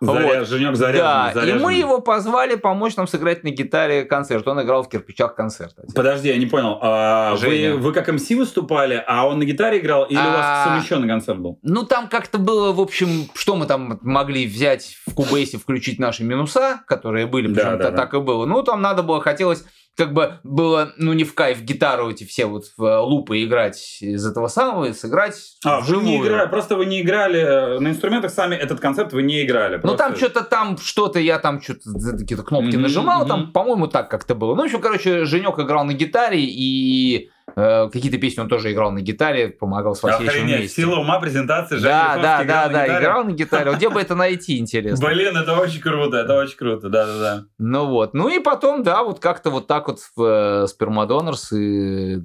Заряд, 0.00 0.38
вот. 0.38 0.48
Женек 0.48 0.76
заряжен, 0.76 1.04
да, 1.04 1.30
заряжен. 1.34 1.58
и 1.58 1.62
мы 1.62 1.74
его 1.74 2.00
позвали 2.00 2.54
помочь 2.54 2.94
нам 2.96 3.08
сыграть 3.08 3.42
на 3.42 3.50
гитаре 3.50 4.04
концерт. 4.04 4.46
Он 4.46 4.62
играл 4.62 4.84
в 4.84 4.88
кирпичах 4.88 5.34
концерта. 5.34 5.82
Подожди, 5.92 6.28
я 6.28 6.36
не 6.36 6.46
понял. 6.46 6.78
А 6.80 7.34
вы, 7.34 7.74
вы 7.76 7.92
как 7.92 8.08
МС 8.08 8.30
выступали, 8.30 9.02
а 9.06 9.26
он 9.26 9.40
на 9.40 9.44
гитаре 9.44 9.78
играл, 9.78 10.04
или 10.04 10.18
а... 10.18 10.28
у 10.28 10.30
вас 10.30 10.44
а, 10.44 10.64
совмещенный 10.66 11.08
концерт 11.08 11.40
был? 11.40 11.58
Ну, 11.62 11.82
там 11.84 12.08
как-то 12.08 12.38
было, 12.38 12.72
в 12.72 12.80
общем, 12.80 13.28
что 13.34 13.56
мы 13.56 13.66
там 13.66 13.98
могли 14.02 14.46
взять 14.46 14.96
в 15.06 15.14
Кубейсе, 15.14 15.58
включить 15.58 15.98
наши 15.98 16.22
минуса, 16.22 16.80
которые 16.86 17.26
были, 17.26 17.52
почему-то 17.52 17.78
да, 17.78 17.90
да, 17.90 17.96
так 17.96 18.12
да. 18.12 18.18
и 18.18 18.20
было. 18.20 18.46
Ну, 18.46 18.62
там 18.62 18.80
надо 18.80 19.02
было, 19.02 19.20
хотелось 19.20 19.64
как 19.98 20.12
бы 20.12 20.38
было, 20.44 20.92
ну, 20.96 21.12
не 21.12 21.24
в 21.24 21.34
кайф 21.34 21.60
гитару 21.62 22.08
эти 22.08 22.22
все 22.22 22.46
вот 22.46 22.66
в 22.76 22.84
э, 22.84 22.98
лупы 22.98 23.42
играть 23.42 23.98
из 24.00 24.24
этого 24.24 24.46
самого, 24.46 24.84
и 24.84 24.92
сыграть 24.92 25.34
А, 25.64 25.80
вживую. 25.80 26.04
вы 26.04 26.10
не 26.10 26.20
играли, 26.20 26.48
просто 26.48 26.76
вы 26.76 26.86
не 26.86 27.02
играли 27.02 27.40
э, 27.40 27.80
на 27.80 27.88
инструментах 27.88 28.30
сами, 28.30 28.54
этот 28.54 28.78
концерт 28.78 29.12
вы 29.12 29.24
не 29.24 29.42
играли. 29.42 29.76
Просто... 29.78 29.88
Ну, 29.88 29.96
там 29.96 30.16
что-то 30.16 30.44
там, 30.44 30.78
что-то 30.78 31.18
я 31.18 31.40
там 31.40 31.60
что-то 31.60 31.90
какие-то 32.16 32.44
кнопки 32.44 32.76
mm-hmm, 32.76 32.78
нажимал, 32.78 33.24
mm-hmm. 33.24 33.28
там, 33.28 33.52
по-моему, 33.52 33.88
так 33.88 34.08
как-то 34.08 34.36
было. 34.36 34.54
Ну, 34.54 34.62
в 34.62 34.64
общем, 34.66 34.80
короче, 34.80 35.24
Женек 35.24 35.58
играл 35.58 35.84
на 35.84 35.94
гитаре, 35.94 36.44
и 36.44 37.30
какие-то 37.54 38.18
песни 38.18 38.40
он 38.40 38.48
тоже 38.48 38.72
играл 38.72 38.90
на 38.92 39.00
гитаре, 39.00 39.48
помогал 39.48 39.94
с 39.94 40.02
Васильевичем 40.02 40.46
вместе. 40.46 40.82
Сила 40.82 41.00
ума 41.00 41.20
презентации 41.20 41.78
Да, 41.78 42.18
да, 42.20 42.44
да, 42.44 42.68
да, 42.68 43.00
играл 43.00 43.24
на 43.24 43.32
гитаре. 43.32 43.72
Где 43.74 43.88
бы 43.88 44.00
это 44.00 44.14
найти, 44.14 44.58
интересно? 44.58 45.06
Блин, 45.08 45.36
это 45.36 45.56
очень 45.58 45.80
круто, 45.80 46.16
это 46.16 46.36
очень 46.36 46.56
круто, 46.56 46.88
да, 46.88 47.06
да, 47.06 47.18
да. 47.18 47.44
Ну 47.58 47.86
вот, 47.86 48.14
ну 48.14 48.28
и 48.28 48.38
потом, 48.38 48.82
да, 48.82 49.02
вот 49.02 49.20
как-то 49.20 49.50
вот 49.50 49.66
так 49.66 49.88
вот 49.88 50.00
в 50.16 50.66
Спермадонорс 50.66 51.52
и 51.52 52.22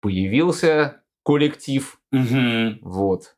появился 0.00 1.02
коллектив. 1.24 1.98
Вот. 2.82 3.34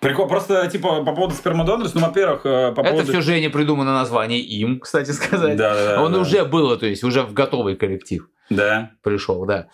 Прикол, 0.00 0.28
просто, 0.28 0.68
типа, 0.68 1.02
по 1.04 1.14
поводу 1.14 1.34
спермодонорс, 1.34 1.94
ну, 1.94 2.02
во-первых, 2.02 2.44
э, 2.44 2.68
по 2.72 2.82
поводу... 2.82 3.02
Это 3.02 3.12
все 3.12 3.20
Женя 3.22 3.48
придумано 3.48 3.94
название 3.94 4.40
им, 4.40 4.78
кстати 4.78 5.10
сказать. 5.12 5.56
Да, 5.56 5.74
да, 5.74 6.02
Он 6.02 6.12
да. 6.12 6.20
уже 6.20 6.44
было, 6.44 6.76
то 6.76 6.84
есть 6.86 7.02
уже 7.02 7.22
в 7.22 7.32
готовый 7.32 7.76
коллектив. 7.76 8.28
Да. 8.50 8.90
Пришел, 9.02 9.44
да. 9.46 9.68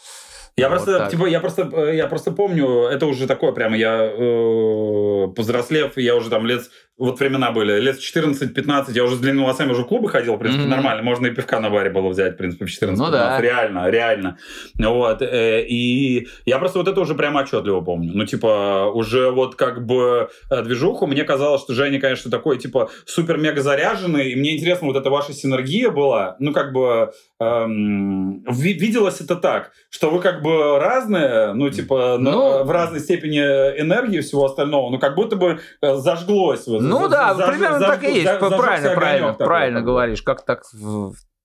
Я 0.56 0.68
вот 0.68 0.76
просто, 0.76 0.98
так. 0.98 1.10
типа, 1.10 1.26
я 1.26 1.40
просто, 1.40 1.70
э, 1.72 1.96
я 1.96 2.06
просто 2.06 2.30
помню, 2.30 2.84
это 2.84 3.06
уже 3.06 3.26
такое 3.26 3.52
прямо, 3.52 3.76
я 3.76 4.04
э, 4.04 5.28
повзрослев, 5.34 5.96
я 5.96 6.14
уже 6.14 6.28
там 6.28 6.46
лет 6.46 6.64
вот 6.98 7.18
времена 7.18 7.52
были, 7.52 7.80
лет 7.80 7.98
14-15, 7.98 8.92
я 8.92 9.04
уже 9.04 9.16
с 9.16 9.18
длинными 9.18 9.44
волосами 9.44 9.72
уже 9.72 9.82
в 9.82 9.86
клубы 9.86 10.08
ходил, 10.10 10.36
в 10.36 10.38
принципе, 10.38 10.64
mm-hmm. 10.64 10.68
нормально, 10.68 11.02
можно 11.02 11.26
и 11.26 11.30
пивка 11.30 11.58
на 11.58 11.70
баре 11.70 11.90
было 11.90 12.08
взять, 12.08 12.34
в 12.34 12.36
принципе, 12.36 12.66
в 12.66 12.70
14 12.70 13.02
ну, 13.02 13.10
да. 13.10 13.40
реально, 13.40 13.88
реально. 13.88 14.38
Вот, 14.78 15.22
э, 15.22 15.64
и 15.66 16.28
я 16.44 16.58
просто 16.58 16.78
вот 16.78 16.88
это 16.88 17.00
уже 17.00 17.14
прямо 17.14 17.40
отчетливо 17.40 17.80
помню. 17.80 18.12
Ну, 18.14 18.26
типа, 18.26 18.90
уже 18.92 19.30
вот 19.30 19.54
как 19.54 19.86
бы 19.86 20.28
э, 20.50 20.62
движуху, 20.62 21.06
мне 21.06 21.24
казалось, 21.24 21.62
что 21.62 21.72
Женя, 21.72 21.98
конечно, 21.98 22.30
такой, 22.30 22.58
типа, 22.58 22.90
супер-мега 23.06 23.62
заряженный, 23.62 24.32
и 24.32 24.36
мне 24.36 24.54
интересно, 24.56 24.86
вот 24.86 24.96
эта 24.96 25.08
ваша 25.08 25.32
синергия 25.32 25.90
была, 25.90 26.36
ну, 26.40 26.52
как 26.52 26.72
бы, 26.72 27.12
эм, 27.40 28.44
виделось 28.44 29.20
это 29.22 29.36
так, 29.36 29.72
что 29.88 30.10
вы 30.10 30.20
как 30.20 30.42
бы 30.42 30.78
разные, 30.78 31.54
ну, 31.54 31.70
типа, 31.70 32.18
ну, 32.20 32.64
в 32.64 32.70
разной 32.70 33.00
степени 33.00 33.38
энергии 33.38 34.18
и 34.18 34.22
всего 34.22 34.44
остального, 34.44 34.90
но 34.90 34.98
как 34.98 35.14
будто 35.14 35.36
бы 35.36 35.58
э, 35.80 35.94
зажглось 35.94 36.66
вот 36.66 36.81
ну 36.88 37.08
да, 37.08 37.34
за, 37.34 37.46
примерно 37.46 37.78
за, 37.78 37.86
так 37.86 38.04
и 38.04 38.12
есть. 38.12 38.24
За, 38.24 38.38
правильно, 38.38 38.94
правильно, 38.94 39.32
правильно 39.34 39.80
такой. 39.80 39.92
говоришь. 39.92 40.22
Как 40.22 40.44
так, 40.44 40.62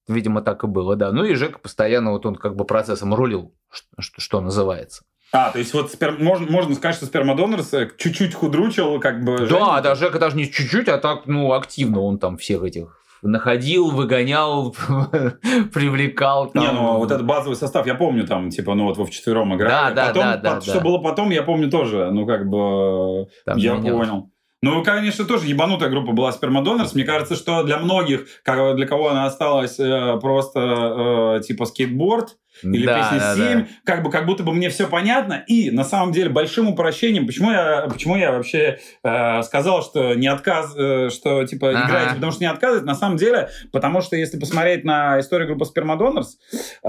видимо, 0.07 0.41
так 0.41 0.63
и 0.63 0.67
было, 0.67 0.95
да. 0.95 1.11
Ну 1.11 1.23
и 1.23 1.35
Жека 1.35 1.59
постоянно 1.59 2.11
вот 2.11 2.25
он 2.25 2.35
как 2.35 2.55
бы 2.55 2.65
процессом 2.65 3.13
рулил, 3.13 3.53
что, 3.71 4.21
что 4.21 4.41
называется. 4.41 5.03
А, 5.33 5.51
то 5.51 5.59
есть 5.59 5.73
вот 5.73 5.91
спер... 5.91 6.17
можно, 6.19 6.49
можно 6.49 6.73
сказать, 6.75 6.95
что 6.95 7.05
спермадонорс 7.05 7.73
э, 7.73 7.89
чуть-чуть 7.97 8.33
худручил, 8.33 8.99
как 9.01 9.25
бы... 9.25 9.39
Да, 9.39 9.45
Женю. 9.45 9.81
да, 9.83 9.95
Жека 9.95 10.19
даже 10.19 10.37
не 10.37 10.49
чуть-чуть, 10.49 10.87
а 10.87 10.97
так, 10.97 11.25
ну, 11.25 11.51
активно 11.51 11.99
он 12.01 12.17
там 12.17 12.37
всех 12.37 12.63
этих 12.63 12.97
находил, 13.21 13.89
выгонял, 13.91 14.71
привлекал. 15.73 16.49
Там. 16.51 16.63
Не, 16.63 16.71
ну 16.71 16.97
вот 16.97 17.11
этот 17.11 17.25
базовый 17.25 17.55
состав, 17.55 17.85
я 17.87 17.95
помню, 17.95 18.25
там, 18.25 18.49
типа, 18.49 18.75
ну 18.75 18.85
вот 18.85 18.97
вы 18.97 19.05
вчетвером 19.05 19.55
играли. 19.55 19.69
Да, 19.69 19.91
да, 19.91 20.07
потом, 20.07 20.23
да, 20.23 20.37
да, 20.37 20.55
под, 20.55 20.65
да. 20.65 20.71
Что 20.71 20.81
было 20.81 20.97
потом, 20.99 21.29
я 21.29 21.43
помню 21.43 21.69
тоже, 21.69 22.09
ну 22.11 22.25
как 22.25 22.47
бы, 22.47 23.27
там 23.45 23.57
я 23.57 23.73
менялось. 23.73 24.07
понял. 24.07 24.31
Ну, 24.63 24.83
конечно, 24.83 25.25
тоже 25.25 25.47
ебанутая 25.47 25.89
группа 25.89 26.13
была 26.13 26.31
Спермадонорс. 26.31 26.95
Мне 26.95 27.03
кажется, 27.03 27.35
что 27.35 27.63
для 27.63 27.77
многих, 27.77 28.27
для 28.43 28.87
кого 28.87 29.09
она 29.09 29.25
осталась 29.25 29.79
э, 29.79 30.17
просто 30.19 31.37
э, 31.39 31.43
типа 31.43 31.65
скейтборд, 31.65 32.37
или 32.63 32.85
да, 32.85 32.97
песня 32.97 33.19
да, 33.19 33.35
7, 33.35 33.59
да. 33.61 33.67
как 33.83 34.03
бы 34.03 34.11
как 34.11 34.25
будто 34.25 34.43
бы 34.43 34.53
мне 34.53 34.69
все 34.69 34.87
понятно. 34.87 35.43
И 35.47 35.71
на 35.71 35.83
самом 35.83 36.11
деле 36.11 36.29
большим 36.29 36.67
упрощением, 36.67 37.25
почему 37.27 37.51
я, 37.51 37.87
почему 37.91 38.15
я 38.15 38.31
вообще 38.31 38.79
э, 39.03 39.41
сказал, 39.43 39.83
что 39.83 40.13
не 40.13 40.27
отказ, 40.27 40.73
э, 40.77 41.09
что 41.09 41.45
типа 41.45 41.69
ага. 41.69 41.85
играете, 41.85 42.15
потому 42.15 42.31
что 42.31 42.41
не 42.41 42.49
отказывать, 42.49 42.85
на 42.85 42.95
самом 42.95 43.17
деле, 43.17 43.49
потому 43.71 44.01
что 44.01 44.15
если 44.15 44.39
посмотреть 44.39 44.83
на 44.83 45.19
историю 45.19 45.47
группы 45.47 45.65
Спермадонорс, 45.65 46.37
э, 46.83 46.87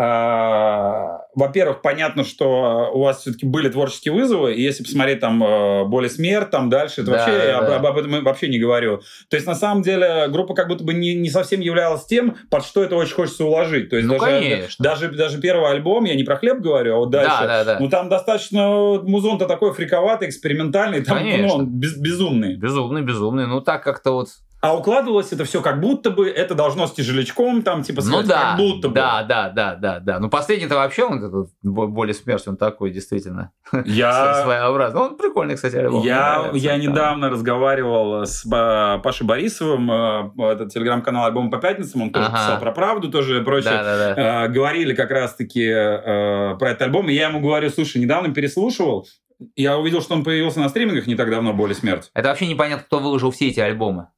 во-первых, 1.35 1.83
понятно, 1.83 2.25
что 2.25 2.91
у 2.93 3.03
вас 3.03 3.21
все-таки 3.21 3.47
были 3.47 3.69
творческие 3.69 4.13
вызовы, 4.13 4.55
и 4.55 4.63
если 4.63 4.83
посмотреть 4.83 5.21
там 5.21 5.43
э, 5.43 5.85
«Боль 5.85 6.09
смерть», 6.11 6.51
там 6.51 6.69
дальше, 6.69 7.03
это 7.03 7.11
да, 7.11 7.17
вообще, 7.19 7.39
да, 7.39 7.45
я. 7.45 7.59
Об, 7.59 7.87
об 7.87 7.99
этом 7.99 8.25
вообще 8.25 8.49
не 8.49 8.59
говорю. 8.59 9.01
То 9.29 9.37
есть, 9.37 9.47
на 9.47 9.55
самом 9.55 9.83
деле, 9.83 10.27
группа 10.29 10.55
как 10.55 10.69
будто 10.69 10.85
бы 10.85 10.95
не, 10.95 11.15
не 11.15 11.31
совсем 11.31 11.61
являлась 11.61 12.07
тем, 12.07 12.37
под 12.51 12.65
что 12.65 12.83
это 12.83 12.97
очень 12.97 13.15
хочется 13.15 13.45
уложить. 13.45 13.91
То 13.91 13.97
есть, 13.97 14.09
ну, 14.09 14.19
даже, 14.19 14.41
конечно. 14.41 14.85
даже, 14.85 15.09
даже 15.11 15.41
первый 15.41 15.58
первый 15.59 15.71
альбом, 15.71 16.05
я 16.05 16.15
не 16.15 16.25
про 16.25 16.37
хлеб 16.37 16.61
говорю, 16.61 16.95
а 16.95 16.99
вот 16.99 17.11
дальше. 17.11 17.37
Да, 17.41 17.47
да, 17.47 17.65
да. 17.65 17.77
Ну, 17.81 17.89
там 17.89 18.09
достаточно 18.09 18.69
музон-то 19.03 19.47
такой 19.47 19.73
фриковатый, 19.73 20.29
экспериментальный, 20.29 21.03
там 21.03 21.19
ну, 21.25 21.49
он 21.49 21.67
без, 21.67 21.97
безумный. 21.97 22.57
Безумный, 22.57 23.03
безумный. 23.03 23.47
Ну, 23.47 23.61
так 23.61 23.83
как-то 23.83 24.13
вот 24.13 24.29
а 24.61 24.77
укладывалось 24.77 25.33
это 25.33 25.45
все 25.45 25.63
как 25.63 25.81
будто 25.81 26.11
бы 26.11 26.29
это 26.29 26.55
должно 26.55 26.87
с 26.87 26.93
тяжелячком, 26.93 27.63
там, 27.63 27.83
типа, 27.83 28.01
сказать, 28.01 28.23
ну, 28.23 28.29
да, 28.29 28.41
как 28.41 28.57
будто 28.57 28.89
бы. 28.89 28.95
Да, 28.95 29.23
да, 29.23 29.51
да, 29.51 29.75
да, 29.77 30.01
да. 30.01 30.19
Ну, 30.19 30.29
последний-то 30.29 30.75
вообще, 30.75 31.05
он 31.05 31.25
этот, 31.25 31.51
более 31.63 32.15
смерть, 32.15 32.47
он 32.49 32.57
такой, 32.57 32.91
действительно, 32.91 33.53
я... 33.85 34.35
своеобразный. 34.45 35.01
Он 35.01 35.17
прикольный, 35.17 35.55
кстати, 35.55 35.77
альбом. 35.77 36.03
Я, 36.03 36.51
я 36.55 36.77
недавно 36.77 37.31
разговаривал 37.31 38.27
с 38.27 38.45
Пашей 38.49 39.27
Борисовым, 39.27 39.91
э, 39.91 40.53
этот 40.53 40.73
телеграм-канал 40.73 41.27
«Альбом 41.27 41.51
по 41.51 41.59
пятницам», 41.59 42.03
он 42.03 42.11
тоже 42.11 42.27
ага. 42.27 42.37
писал 42.37 42.61
про 42.61 42.73
правду, 42.73 43.11
тоже 43.11 43.41
и 43.41 43.45
прочее. 43.45 43.71
Да, 43.71 43.85
да, 43.85 44.15
да. 44.15 44.45
Э, 44.45 44.49
говорили 44.49 44.93
как 44.95 45.11
раз-таки 45.13 45.65
э, 45.65 46.57
про 46.59 46.71
этот 46.71 46.83
альбом, 46.83 47.09
и 47.09 47.15
я 47.15 47.29
ему 47.29 47.41
говорю, 47.41 47.71
слушай, 47.71 48.01
недавно 48.01 48.35
переслушивал, 48.35 49.07
я 49.55 49.79
увидел, 49.79 50.03
что 50.03 50.15
он 50.15 50.25
появился 50.25 50.59
на 50.59 50.69
стримингах 50.69 51.07
не 51.07 51.15
так 51.15 51.31
давно, 51.31 51.53
«Более 51.53 51.77
смерть». 51.77 52.11
Это 52.13 52.29
вообще 52.29 52.49
непонятно, 52.49 52.85
кто 52.85 52.99
выложил 52.99 53.31
все 53.31 53.49
эти 53.49 53.61
альбомы. 53.61 54.09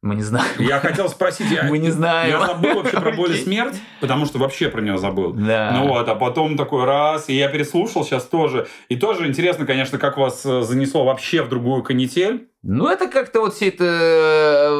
Мы 0.00 0.14
не 0.14 0.22
знаем. 0.22 0.46
Я 0.58 0.78
хотел 0.78 1.08
спросить, 1.08 1.50
я, 1.50 1.62
мы 1.68 1.78
не 1.78 1.90
знаем. 1.90 2.30
Я 2.30 2.46
забыл 2.46 2.74
вообще 2.76 3.00
про 3.00 3.10
боль 3.12 3.34
и 3.34 3.42
смерть, 3.42 3.74
потому 4.00 4.26
что 4.26 4.38
вообще 4.38 4.68
про 4.68 4.80
нее 4.80 4.96
забыл. 4.96 5.32
Да. 5.32 5.72
Ну 5.72 5.88
вот, 5.88 6.08
а 6.08 6.14
потом 6.14 6.56
такой 6.56 6.84
раз, 6.84 7.28
и 7.28 7.34
я 7.34 7.48
переслушал 7.48 8.04
сейчас 8.04 8.24
тоже. 8.24 8.68
И 8.88 8.96
тоже 8.96 9.26
интересно, 9.26 9.66
конечно, 9.66 9.98
как 9.98 10.16
вас 10.16 10.46
э, 10.46 10.62
занесло 10.62 11.04
вообще 11.04 11.42
в 11.42 11.48
другую 11.48 11.82
канитель. 11.82 12.48
Ну, 12.62 12.86
это 12.86 13.08
как-то 13.08 13.40
вот 13.40 13.54
все 13.54 13.68
это, 13.68 13.84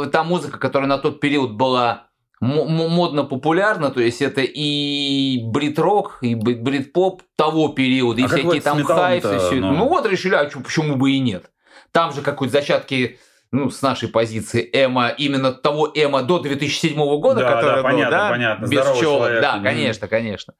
э, 0.06 0.10
та 0.12 0.22
музыка, 0.22 0.58
которая 0.58 0.88
на 0.88 0.98
тот 0.98 1.18
период 1.18 1.52
была 1.52 2.04
модно 2.40 3.24
популярна, 3.24 3.90
то 3.90 4.00
есть 4.00 4.22
это 4.22 4.42
и 4.42 5.42
брит-рок, 5.42 6.18
и 6.20 6.36
брит-поп 6.36 7.22
того 7.34 7.70
периода, 7.70 8.22
а 8.22 8.24
и 8.24 8.28
всякие 8.28 8.60
там 8.60 8.84
хайфы, 8.84 9.56
ну... 9.56 9.72
ну 9.72 9.88
вот 9.88 10.06
решили, 10.06 10.36
а 10.36 10.44
почему 10.44 10.94
бы 10.94 11.10
и 11.10 11.18
нет. 11.18 11.50
Там 11.90 12.12
же 12.12 12.22
какой-то 12.22 12.52
зачатки 12.52 13.18
ну, 13.50 13.70
с 13.70 13.80
нашей 13.82 14.08
позиции 14.08 14.68
Эма, 14.72 15.08
именно 15.08 15.52
того 15.52 15.90
Эма 15.94 16.22
до 16.22 16.38
2007 16.38 16.94
года, 17.20 17.40
да, 17.40 17.54
который 17.54 17.70
да, 17.70 17.76
был, 17.76 17.82
понятно, 17.82 18.16
да, 18.16 18.30
понятно. 18.30 18.66
без 18.66 18.84
пчелок. 18.84 19.40
Да, 19.40 19.58
конечно, 19.60 20.08
конечно. 20.08 20.54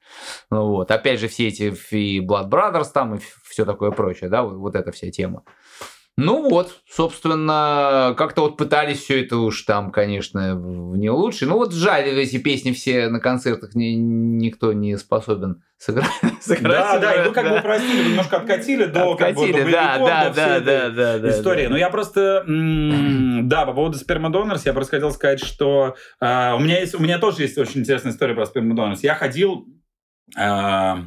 Ну, 0.49 0.67
вот. 0.67 0.89
Опять 0.89 1.19
же, 1.19 1.27
все 1.27 1.47
эти 1.47 1.73
и 1.91 2.19
Blood 2.25 2.49
Brothers 2.49 2.87
там, 2.93 3.15
и 3.15 3.19
все 3.47 3.65
такое 3.65 3.91
прочее, 3.91 4.29
да, 4.29 4.43
вот, 4.43 4.53
вот 4.53 4.75
эта 4.75 4.91
вся 4.91 5.11
тема. 5.11 5.43
Ну 6.19 6.49
вот, 6.49 6.81
собственно, 6.89 8.13
как-то 8.17 8.41
вот 8.41 8.57
пытались 8.57 9.01
все 9.01 9.23
это 9.23 9.37
уж 9.37 9.63
там, 9.63 9.91
конечно, 9.91 10.53
не 10.53 11.09
лучше. 11.09 11.45
Ну 11.45 11.55
вот 11.55 11.73
жаль, 11.73 12.07
эти 12.09 12.37
песни 12.37 12.71
все 12.71 13.09
на 13.09 13.19
концертах 13.19 13.73
не, 13.75 13.95
никто 13.95 14.73
не 14.73 14.97
способен 14.97 15.63
сыграть. 15.79 16.19
Да, 16.61 16.99
да, 16.99 17.13
и 17.13 17.27
вы 17.27 17.33
как 17.33 17.49
бы 17.49 17.59
упростили, 17.59 18.09
немножко 18.09 18.37
откатили 18.37 18.85
до 18.85 19.13
откатили, 19.13 19.53
как 19.53 19.63
бы, 19.63 19.71
до 19.71 19.71
да, 19.71 19.97
да, 19.97 20.29
да, 20.29 20.59
да, 20.59 20.89
да, 20.89 21.17
да, 21.19 21.29
истории. 21.29 21.67
Но 21.67 21.77
я 21.77 21.89
просто, 21.89 22.43
да, 22.45 23.65
по 23.65 23.73
поводу 23.73 23.97
спермадонорс, 23.97 24.65
я 24.65 24.73
просто 24.73 24.97
хотел 24.97 25.11
сказать, 25.11 25.43
что 25.43 25.95
а, 26.19 26.55
у 26.55 26.59
меня 26.59 26.79
есть, 26.79 26.95
у 26.95 26.99
меня 26.99 27.19
тоже 27.19 27.43
есть 27.43 27.57
очень 27.57 27.81
интересная 27.81 28.11
история 28.11 28.35
про 28.35 28.45
спермадонорс. 28.45 29.03
Я 29.03 29.15
ходил, 29.15 29.65
а, 30.37 31.05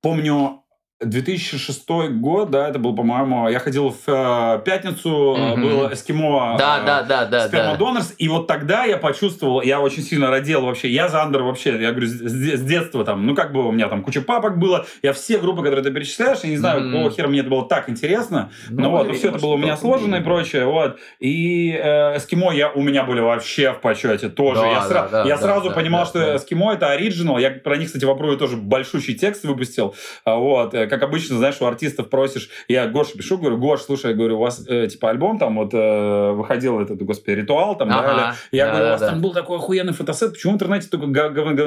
помню, 0.00 0.62
2006 1.00 1.88
год, 2.18 2.50
да, 2.50 2.68
это 2.68 2.80
был, 2.80 2.94
по-моему, 2.94 3.48
я 3.48 3.60
ходил 3.60 3.90
в 3.90 4.08
э, 4.08 4.60
пятницу, 4.64 5.08
mm-hmm. 5.08 5.60
было 5.60 5.94
эскимо 5.94 6.56
да, 6.58 6.80
э, 6.82 6.86
да, 6.86 7.02
да, 7.02 7.24
да, 7.26 7.46
спермодонорс, 7.46 8.08
да. 8.08 8.14
и 8.18 8.26
вот 8.26 8.48
тогда 8.48 8.84
я 8.84 8.96
почувствовал, 8.96 9.62
я 9.62 9.80
очень 9.80 10.02
сильно 10.02 10.28
родил 10.28 10.62
вообще, 10.62 10.88
я 10.88 11.08
за 11.08 11.22
Андер 11.22 11.42
вообще, 11.42 11.80
я 11.80 11.92
говорю, 11.92 12.08
с, 12.08 12.18
с 12.18 12.62
детства 12.62 13.04
там, 13.04 13.26
ну 13.26 13.36
как 13.36 13.52
бы 13.52 13.68
у 13.68 13.70
меня 13.70 13.88
там 13.88 14.02
куча 14.02 14.22
папок 14.22 14.58
было, 14.58 14.86
я 15.02 15.12
все 15.12 15.38
группы, 15.38 15.62
которые 15.62 15.84
ты 15.84 15.92
перечисляешь, 15.92 16.40
я 16.42 16.50
не 16.50 16.56
знаю, 16.56 16.80
mm-hmm. 16.80 16.92
какого 16.92 17.10
хера 17.12 17.28
мне 17.28 17.40
это 17.40 17.48
было 17.48 17.68
так 17.68 17.88
интересно, 17.88 18.50
ну, 18.68 18.82
но 18.82 18.90
вот, 18.90 19.06
ну, 19.06 19.14
все 19.14 19.28
это 19.28 19.38
было 19.38 19.54
у 19.54 19.58
меня 19.58 19.76
сложено 19.76 20.16
и 20.16 20.20
прочее, 20.20 20.66
вот, 20.66 20.98
и 21.20 21.78
э, 21.80 22.16
эскимо 22.16 22.52
я, 22.52 22.72
у 22.72 22.82
меня 22.82 23.04
были 23.04 23.20
вообще 23.20 23.72
в 23.72 23.80
почете 23.80 24.30
тоже, 24.30 24.62
да, 24.62 24.66
я, 24.66 24.80
да, 24.80 24.88
сра- 24.88 25.10
да, 25.12 25.24
я 25.24 25.36
да, 25.36 25.42
сразу 25.42 25.68
да, 25.68 25.76
понимал, 25.76 26.00
да, 26.00 26.06
что 26.06 26.18
да. 26.18 26.36
эскимо 26.36 26.72
это 26.72 26.90
оригинал, 26.90 27.38
я 27.38 27.50
про 27.50 27.76
них, 27.76 27.86
кстати, 27.86 28.04
в 28.04 28.10
Апруве 28.10 28.36
тоже 28.36 28.56
большущий 28.56 29.14
текст 29.14 29.44
выпустил, 29.44 29.94
а, 30.24 30.34
вот, 30.34 30.74
э, 30.74 30.87
как 30.88 31.02
обычно, 31.02 31.36
знаешь, 31.38 31.56
у 31.60 31.66
артистов 31.66 32.08
просишь, 32.10 32.50
я 32.68 32.86
Гоше 32.86 33.16
пишу, 33.16 33.38
говорю, 33.38 33.58
Гош, 33.58 33.82
слушай, 33.82 34.14
говорю, 34.14 34.36
у 34.36 34.40
вас, 34.40 34.64
э, 34.68 34.88
типа, 34.88 35.10
альбом 35.10 35.38
там 35.38 35.56
вот 35.56 35.72
э, 35.72 36.32
выходил 36.32 36.80
этот, 36.80 37.02
господи, 37.02 37.36
ритуал 37.36 37.76
там, 37.76 37.90
ага, 37.90 38.02
да, 38.02 38.34
или... 38.52 38.58
я 38.58 38.66
да, 38.66 38.72
говорю, 38.72 38.86
у 38.86 38.90
вас 38.90 39.00
да. 39.00 39.08
там 39.10 39.20
был 39.20 39.32
такой 39.32 39.58
охуенный 39.58 39.92
фотосет, 39.92 40.32
почему 40.32 40.52
в 40.52 40.56
интернете 40.56 40.88
только 40.88 41.06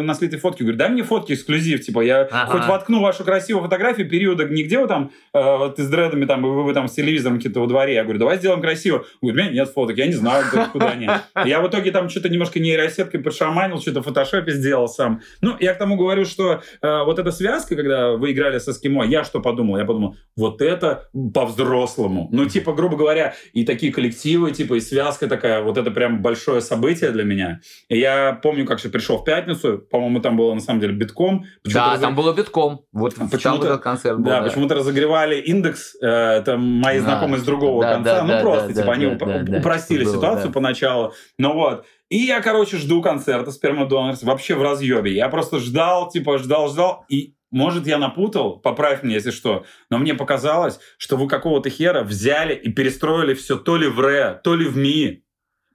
наслитые 0.02 0.40
фотки? 0.40 0.64
Говорю, 0.64 0.78
дай 0.78 0.90
мне 0.90 1.04
фотки 1.04 1.34
эксклюзив, 1.34 1.82
типа, 1.82 2.02
я 2.02 2.22
ага. 2.22 2.52
хоть 2.52 2.66
воткну 2.68 3.02
вашу 3.02 3.24
красивую 3.24 3.64
фотографию 3.64 4.10
периода, 4.10 4.46
нигде 4.46 4.80
вы 4.80 4.88
там, 4.88 5.12
э, 5.34 5.58
вот 5.58 5.76
ты 5.76 5.84
с 5.84 5.90
дредами 5.90 6.26
там, 6.26 6.42
вы, 6.42 6.64
вы 6.64 6.74
там 6.74 6.88
с 6.88 6.94
телевизором 6.94 7.38
какие-то 7.38 7.60
во 7.60 7.68
дворе, 7.68 7.94
я 7.94 8.04
говорю, 8.04 8.20
давай 8.20 8.38
сделаем 8.38 8.62
красиво. 8.62 9.06
Говорю, 9.22 9.40
у 9.40 9.44
меня 9.44 9.52
нет 9.52 9.70
фоток, 9.70 9.98
я 9.98 10.08
не 10.08 10.14
знаю, 10.14 10.46
куда 10.72 10.90
они. 10.90 11.10
Я 11.46 11.62
в 11.62 11.68
итоге 11.68 11.92
там 11.92 12.10
что-то 12.10 12.30
немножко 12.30 12.60
нейросеткой 12.60 13.20
подшаманил, 13.20 13.80
что-то 13.80 14.02
в 14.02 14.06
фотошопе 14.06 14.52
сделал 14.52 14.88
сам. 14.88 15.22
Ну, 15.42 15.56
я 15.60 15.74
к 15.74 15.78
тому 15.78 15.96
говорю, 15.96 16.26
что 16.26 16.62
э, 16.82 17.04
вот 17.04 17.20
эта 17.20 17.32
связка, 17.32 17.76
когда 17.76 18.12
вы 18.12 18.32
играли 18.32 18.60
со 18.60 18.72
эскимо, 18.72 19.04
я 19.12 19.24
что 19.24 19.42
подумал? 19.42 19.78
Я 19.78 19.86
подумал, 19.86 20.16
вот 20.36 20.62
это 20.62 21.10
по-взрослому. 21.34 22.30
Ну, 22.32 22.46
типа, 22.46 22.74
грубо 22.74 22.96
говоря, 22.96 23.34
и 23.54 23.66
такие 23.66 23.92
коллективы, 23.92 24.52
типа, 24.52 24.76
и 24.76 24.80
связка 24.80 25.28
такая, 25.28 25.62
вот 25.62 25.78
это 25.78 25.92
прям 25.92 26.22
большое 26.22 26.62
событие 26.62 27.12
для 27.12 27.24
меня. 27.24 27.60
И 27.90 28.00
я 28.00 28.40
помню, 28.42 28.66
как 28.66 28.80
же 28.80 28.90
пришел 28.90 29.18
в 29.18 29.24
пятницу, 29.24 29.80
по-моему, 29.80 30.22
там 30.22 30.38
было 30.38 30.54
на 30.54 30.62
самом 30.62 30.80
деле 30.80 30.94
битком. 30.94 31.46
Да, 31.66 31.92
раз... 31.92 32.00
там 32.00 32.16
было 32.16 32.34
битком. 32.34 32.86
Вот 32.94 33.16
почему-то 33.32 33.68
этот 33.68 33.82
концерт 33.82 34.18
был. 34.18 34.26
Да, 34.26 34.42
да. 34.42 34.48
почему-то 34.48 34.76
разогревали 34.76 35.36
индекс, 35.42 35.96
э, 36.02 36.08
это 36.08 36.58
мои 36.58 37.00
а, 37.00 37.02
знакомые 37.02 37.40
с 37.40 37.44
другого 37.44 37.84
да, 37.84 37.94
конца. 37.96 38.16
Да, 38.16 38.22
ну, 38.24 38.28
да, 38.30 38.40
просто, 38.40 38.68
да, 38.68 38.74
типа, 38.74 38.86
да, 38.86 38.92
они 38.94 39.06
да, 39.06 39.12
уп- 39.14 39.44
да, 39.44 39.58
упростили 39.58 40.06
да, 40.06 40.12
ситуацию 40.12 40.48
да. 40.48 40.54
поначалу. 40.54 41.14
Ну 41.38 41.54
вот. 41.54 41.86
И 42.10 42.18
я, 42.18 42.42
короче, 42.42 42.78
жду 42.78 43.02
концерта 43.02 43.52
Спермодонорс 43.52 44.24
вообще 44.24 44.56
в 44.56 44.62
разъебе. 44.62 45.14
Я 45.14 45.30
просто 45.30 45.60
ждал, 45.60 46.10
типа, 46.10 46.40
ждал, 46.40 46.68
ждал, 46.68 47.06
и 47.08 47.36
может, 47.52 47.86
я 47.86 47.98
напутал, 47.98 48.60
поправь 48.60 49.04
меня, 49.04 49.16
если 49.16 49.32
что, 49.32 49.66
но 49.90 49.98
мне 49.98 50.14
показалось, 50.14 50.80
что 50.98 51.18
вы 51.18 51.28
какого-то 51.28 51.70
хера 51.70 52.04
взяли 52.04 52.56
и 52.56 52.72
перестроили 52.72 53.34
все 53.34 53.58
то 53.58 53.78
ли 53.78 53.88
в 53.88 54.00
ре, 54.00 54.40
то 54.44 54.56
ли 54.56 54.66
в 54.68 54.78
ми. 54.78 55.26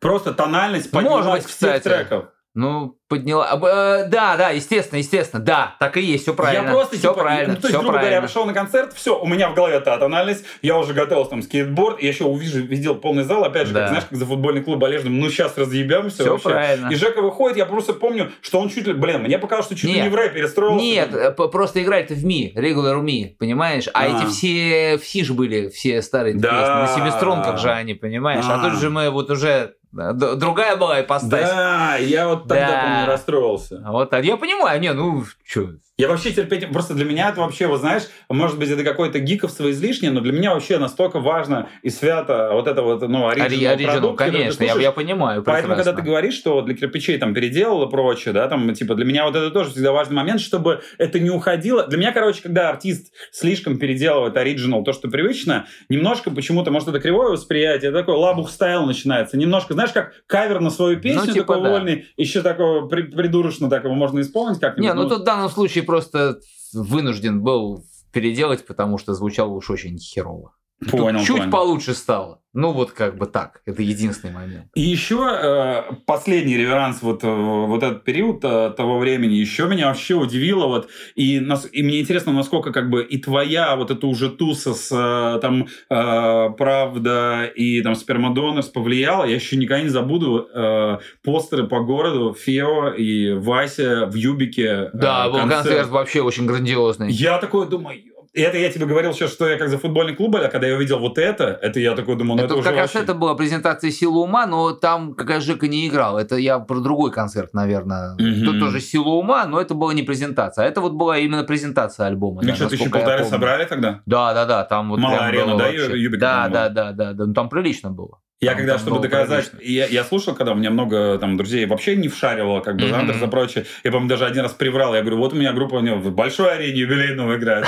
Просто 0.01 0.33
тональность 0.33 0.91
поднялась 0.91 1.27
Может 1.27 1.43
быть, 1.45 1.51
всех 1.51 1.83
треков. 1.83 2.27
Ну, 2.57 2.97
подняла. 3.09 3.51
Э, 3.53 4.09
да, 4.09 4.39
да, 4.39 4.49
естественно, 4.49 4.97
естественно, 4.99 5.45
да, 5.45 5.77
так 5.79 5.99
и 5.99 6.01
есть, 6.01 6.23
все 6.23 6.33
правильно. 6.33 6.69
Я 6.69 6.73
просто 6.73 6.97
все 6.97 7.11
типа, 7.11 7.21
правильно. 7.21 7.53
Ну, 7.53 7.61
то 7.61 7.67
есть, 7.67 7.75
грубо 7.75 7.93
правильно. 7.93 8.01
говоря, 8.01 8.17
я 8.17 8.23
пришел 8.23 8.47
на 8.47 8.55
концерт, 8.55 8.95
все, 8.95 9.21
у 9.21 9.27
меня 9.27 9.51
в 9.51 9.55
голове 9.55 9.79
та 9.81 9.99
тональность, 9.99 10.43
я 10.63 10.79
уже 10.79 10.95
готовился 10.95 11.33
там 11.33 11.43
скейтборд, 11.43 12.01
я 12.01 12.09
еще 12.09 12.25
увижу, 12.25 12.63
видел 12.63 12.95
полный 12.95 13.25
зал, 13.25 13.45
опять 13.45 13.67
же, 13.67 13.75
да. 13.75 13.81
как, 13.81 13.89
знаешь, 13.91 14.05
как 14.09 14.19
за 14.19 14.25
футбольный 14.25 14.63
клуб 14.63 14.79
болежным, 14.79 15.21
ну 15.21 15.29
сейчас 15.29 15.59
разъебемся 15.59 16.23
все 16.23 16.31
вообще. 16.31 16.49
правильно. 16.49 16.89
И 16.89 16.95
Жека 16.95 17.21
выходит, 17.21 17.59
я 17.59 17.67
просто 17.67 17.93
помню, 17.93 18.33
что 18.41 18.59
он 18.59 18.71
чуть 18.71 18.87
ли, 18.87 18.95
блин, 18.95 19.23
мне 19.23 19.39
показалось, 19.39 19.67
что 19.67 19.77
чуть 19.77 19.91
ли 19.91 20.01
не 20.01 20.09
в 20.09 20.15
рэп 20.15 20.33
перестроился. 20.33 20.83
Нет, 20.83 21.15
э, 21.15 21.33
просто 21.33 21.83
играет 21.83 22.11
в 22.11 22.25
ми, 22.25 22.55
regular 22.57 23.03
ми, 23.03 23.37
понимаешь? 23.39 23.87
А, 23.93 24.01
а 24.01 24.07
эти 24.07 24.31
все, 24.31 24.97
все 24.97 25.25
же 25.25 25.35
были, 25.35 25.69
все 25.69 26.01
старые 26.01 26.35
да. 26.35 26.49
песни, 26.49 27.01
на 27.03 27.07
семиструнках 27.07 27.59
же 27.59 27.71
они, 27.71 27.93
понимаешь? 27.93 28.47
А, 28.49 28.63
а 28.63 28.71
тут 28.71 28.81
же 28.81 28.89
мы 28.89 29.11
вот 29.11 29.31
уже 29.31 29.75
Другая 30.13 30.77
была 30.77 31.01
ипостась. 31.01 31.31
Да, 31.31 31.97
я 31.97 32.29
вот 32.29 32.43
тогда, 32.49 32.69
да. 32.69 32.83
помню, 32.83 33.07
расстроился. 33.07 33.83
Вот 33.87 34.11
так. 34.11 34.25
Я 34.25 34.37
понимаю, 34.37 34.81
не, 34.81 34.93
ну, 34.93 35.25
что, 35.45 35.71
я 35.99 36.09
вообще 36.09 36.31
терпеть... 36.31 36.71
Просто 36.71 36.95
для 36.95 37.07
меня 37.07 37.31
это 37.31 37.41
вообще, 37.41 37.67
вот 37.67 37.81
знаешь, 37.81 38.03
может 38.29 38.59
быть, 38.59 38.69
это 38.69 38.85
какое-то 38.85 39.19
гиковство 39.19 39.71
излишнее, 39.71 40.13
но 40.13 40.21
для 40.21 40.33
меня 40.33 40.53
вообще 40.53 40.79
настолько 40.79 41.21
важно 41.21 41.71
и 41.83 41.89
свято 41.89 42.51
вот 42.53 42.69
это 42.69 42.83
вот, 42.83 43.01
ну, 43.09 43.29
оригинал 43.29 43.79
продукт. 43.95 44.19
конечно, 44.19 44.63
я, 44.63 44.75
я 44.75 44.93
понимаю. 44.93 45.43
Поэтому, 45.43 45.75
когда 45.75 45.95
ты 45.95 46.03
говоришь, 46.03 46.35
что 46.35 46.61
для 46.61 46.75
кирпичей 46.75 47.17
там 47.17 47.33
переделал 47.33 47.89
и 47.89 47.91
прочее, 47.91 48.35
да, 48.35 48.47
там, 48.49 48.75
типа, 48.75 48.95
для 48.95 49.07
меня 49.07 49.25
вот 49.25 49.37
это 49.37 49.51
тоже 49.51 49.71
всегда 49.71 49.93
важный 49.93 50.17
момент, 50.17 50.41
чтобы 50.41 50.83
это 50.99 51.19
не 51.19 51.31
уходило. 51.31 51.87
Для 51.87 51.99
меня, 51.99 52.13
короче, 52.13 52.43
когда 52.43 52.69
артист 52.69 53.13
слишком 53.33 53.79
переделывает 53.79 54.37
оригинал, 54.37 54.85
то, 54.85 54.93
что 54.93 55.09
привычно, 55.09 55.67
немножко 55.89 56.31
почему-то, 56.31 56.71
может, 56.71 56.89
это 56.89 57.01
кривое 57.01 57.31
восприятие, 57.31 57.91
такой 57.91 58.17
лабух 58.17 58.51
стайл 58.51 58.85
начинается. 58.85 59.39
Немножко, 59.39 59.73
знаешь, 59.73 59.93
как 59.93 60.13
кавер 60.27 60.61
на 60.61 60.71
свою 60.71 61.01
песню 61.01 61.23
ну, 61.27 61.33
типа, 61.33 61.47
такой 61.47 61.63
да. 61.63 61.71
вольный, 61.71 62.07
еще 62.19 62.43
такого 62.43 62.87
при, 62.87 63.03
придурочно 63.03 63.71
так 63.71 63.85
его 63.85 63.95
можно 63.95 64.21
исполнить 64.21 64.61
как-нибудь. 64.61 64.91
Не, 64.91 64.95
ну, 64.95 65.05
ну 65.05 65.09
тут 65.09 65.21
в 65.23 65.25
данном 65.25 65.49
случае 65.49 65.86
просто 65.87 66.41
вынужден 66.73 67.43
был 67.43 67.85
переделать, 68.13 68.67
потому 68.67 68.99
что 68.99 69.15
звучало 69.15 69.53
уж 69.53 69.71
очень 69.71 69.99
херово. 69.99 70.56
Понял, 70.91 71.21
чуть 71.21 71.39
понял. 71.39 71.51
получше 71.51 71.95
стало. 71.95 72.41
Ну 72.53 72.73
вот 72.73 72.91
как 72.91 73.17
бы 73.17 73.27
так. 73.27 73.61
Это 73.67 73.83
единственный 73.83 74.33
момент. 74.33 74.67
И 74.75 74.81
еще 74.81 75.29
э, 75.31 75.83
последний 76.07 76.57
реверанс 76.57 77.03
вот 77.03 77.23
э, 77.25 77.29
вот 77.29 77.83
этот 77.83 78.05
период 78.05 78.45
э, 78.45 78.73
того 78.77 78.99
времени 78.99 79.35
еще 79.35 79.67
меня 79.67 79.89
вообще 79.89 80.15
удивило 80.15 80.67
вот 80.67 80.89
и 81.15 81.41
нас 81.41 81.69
и 81.71 81.83
мне 81.83 82.01
интересно 82.01 82.33
насколько 82.33 82.73
как 82.73 82.89
бы 82.89 83.03
и 83.05 83.19
твоя 83.19 83.77
вот 83.77 83.91
эта 83.91 84.07
уже 84.07 84.31
туса 84.31 84.75
с 84.75 84.91
э, 84.91 85.41
там 85.41 85.67
э, 85.91 86.51
правда 86.57 87.45
и 87.45 87.83
там 87.83 87.95
спермадонорс 87.95 88.69
повлияла. 88.69 89.25
Я 89.25 89.35
еще 89.35 89.57
никогда 89.57 89.83
не 89.83 89.91
забуду 89.91 90.49
э, 90.53 90.99
постеры 91.23 91.67
по 91.67 91.81
городу 91.81 92.35
Фео 92.35 92.89
и 92.89 93.33
Вася 93.33 94.07
в 94.07 94.15
Юбике. 94.15 94.67
Э, 94.67 94.91
да, 94.95 95.29
был 95.29 95.41
концерт. 95.41 95.65
концерт 95.65 95.89
вообще 95.89 96.21
очень 96.23 96.47
грандиозный. 96.47 97.11
Я 97.11 97.39
такой 97.39 97.67
думаю 97.69 98.01
и 98.37 98.43
это 98.43 98.59
я 98.59 98.71
тебе 98.71 98.85
говорил 98.85 99.15
сейчас, 99.15 99.33
что 99.33 99.49
я 99.49 99.57
как 99.57 99.71
за 99.71 99.79
футбольный 99.79 100.15
клуб, 100.15 100.37
а 100.37 100.49
когда 100.49 100.67
я 100.67 100.77
увидел 100.77 100.99
вот 100.99 101.17
это, 101.17 101.59
это 101.63 101.81
я 101.81 101.95
такой 101.95 102.17
думал, 102.17 102.37
ну 102.37 102.45
это, 102.45 102.53
это 102.53 102.61
уже 102.61 102.69
как 102.69 102.77
вообще... 102.77 102.99
раз 102.99 103.05
это 103.05 103.15
была 103.15 103.35
презентация 103.35 103.91
«Сила 103.91 104.19
ума», 104.19 104.47
но 104.47 104.73
там 104.73 105.15
как 105.15 105.41
Жека 105.41 105.69
не 105.69 105.89
играл. 105.89 106.19
Это 106.19 106.37
я 106.37 106.59
про 106.59 106.81
другой 106.81 107.11
концерт, 107.11 107.55
наверное. 107.55 108.15
Mm-hmm. 108.17 108.45
Тут 108.45 108.61
тоже 108.61 108.81
«Сила 108.81 109.09
ума», 109.09 109.47
но 109.47 109.59
это 109.59 109.73
была 109.73 109.95
не 109.95 110.03
презентация. 110.03 110.67
А 110.67 110.69
это 110.69 110.83
вот 110.83 110.93
была 110.93 111.17
именно 111.17 111.45
презентация 111.45 112.07
альбома. 112.07 112.43
Ну 112.43 112.49
да, 112.49 112.55
что, 112.55 112.69
тысячи 112.69 112.91
полторы 112.91 113.25
собрали 113.25 113.65
тогда? 113.65 114.03
Да, 114.05 114.35
да, 114.35 114.45
да. 114.45 114.65
Там 114.65 114.91
вот 114.91 115.01
Малая 115.01 115.21
арена, 115.21 115.57
да, 115.57 115.69
Юбик? 115.69 116.21
Да, 116.21 116.49
да, 116.49 116.69
да, 116.69 116.93
да, 116.93 117.15
да. 117.15 117.25
Ну 117.25 117.33
там 117.33 117.49
прилично 117.49 117.91
было. 117.91 118.19
Я 118.39 118.51
там, 118.51 118.59
когда, 118.59 118.73
там 118.75 118.83
чтобы 118.83 119.01
доказать, 119.01 119.51
я, 119.63 119.87
я 119.87 120.05
слушал, 120.05 120.35
когда 120.35 120.53
у 120.53 120.57
меня 120.57 120.71
много 120.71 121.17
там 121.19 121.39
друзей 121.39 121.65
вообще 121.65 121.97
не 121.97 122.09
вшаривало, 122.09 122.61
как 122.61 122.77
бы, 122.77 122.83
mm-hmm. 122.85 122.91
Зандерс 122.91 123.23
и 123.23 123.27
прочее. 123.29 123.65
Я, 123.83 123.91
по-моему, 123.91 124.11
даже 124.11 124.27
один 124.27 124.43
раз 124.43 124.53
приврал. 124.53 124.95
Я 124.95 125.01
говорю, 125.01 125.17
вот 125.17 125.33
у 125.33 125.37
меня 125.37 125.55
группа 125.55 125.77
у 125.77 125.81
в 125.81 126.15
большой 126.15 126.55
арене 126.55 126.81
юбилейного 126.81 127.37
играет. 127.37 127.65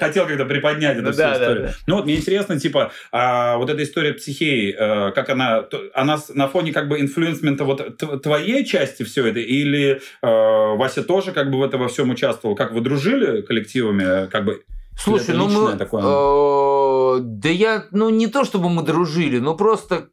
Хотел 0.00 0.26
когда 0.26 0.44
приподнять 0.44 0.98
эту 0.98 1.12
всю 1.12 1.22
историю. 1.22 1.70
Ну 1.86 1.94
вот, 1.94 2.04
мне 2.04 2.16
интересно, 2.16 2.58
типа, 2.58 2.90
а 3.12 3.58
вот 3.58 3.70
эта 3.70 3.80
история 3.84 4.12
психеи, 4.12 4.74
э, 4.76 5.12
как 5.12 5.30
она, 5.30 5.64
она 5.94 6.18
на 6.34 6.48
фоне 6.48 6.72
как 6.72 6.88
бы 6.88 7.00
инфлюенсмента 7.00 7.62
вот 7.62 7.98
твоей 8.20 8.64
части 8.64 9.04
все 9.04 9.24
это, 9.24 9.38
или 9.38 10.00
э, 10.22 10.26
Вася 10.76 11.04
тоже 11.04 11.30
как 11.30 11.48
бы 11.48 11.58
в 11.58 11.62
этом 11.62 11.80
во 11.80 11.86
всем 11.86 12.10
участвовал? 12.10 12.56
Как 12.56 12.72
вы 12.72 12.80
дружили 12.80 13.42
коллективами, 13.42 14.26
как 14.26 14.44
бы 14.44 14.62
Слушай, 14.98 15.36
ну 15.36 15.48
мы... 15.48 15.76
Такое? 15.76 16.02
Э, 16.02 17.20
да 17.20 17.48
я, 17.48 17.86
ну 17.92 18.10
не 18.10 18.26
то 18.26 18.44
чтобы 18.44 18.68
мы 18.68 18.82
дружили, 18.82 19.38
но 19.38 19.54
просто, 19.54 20.10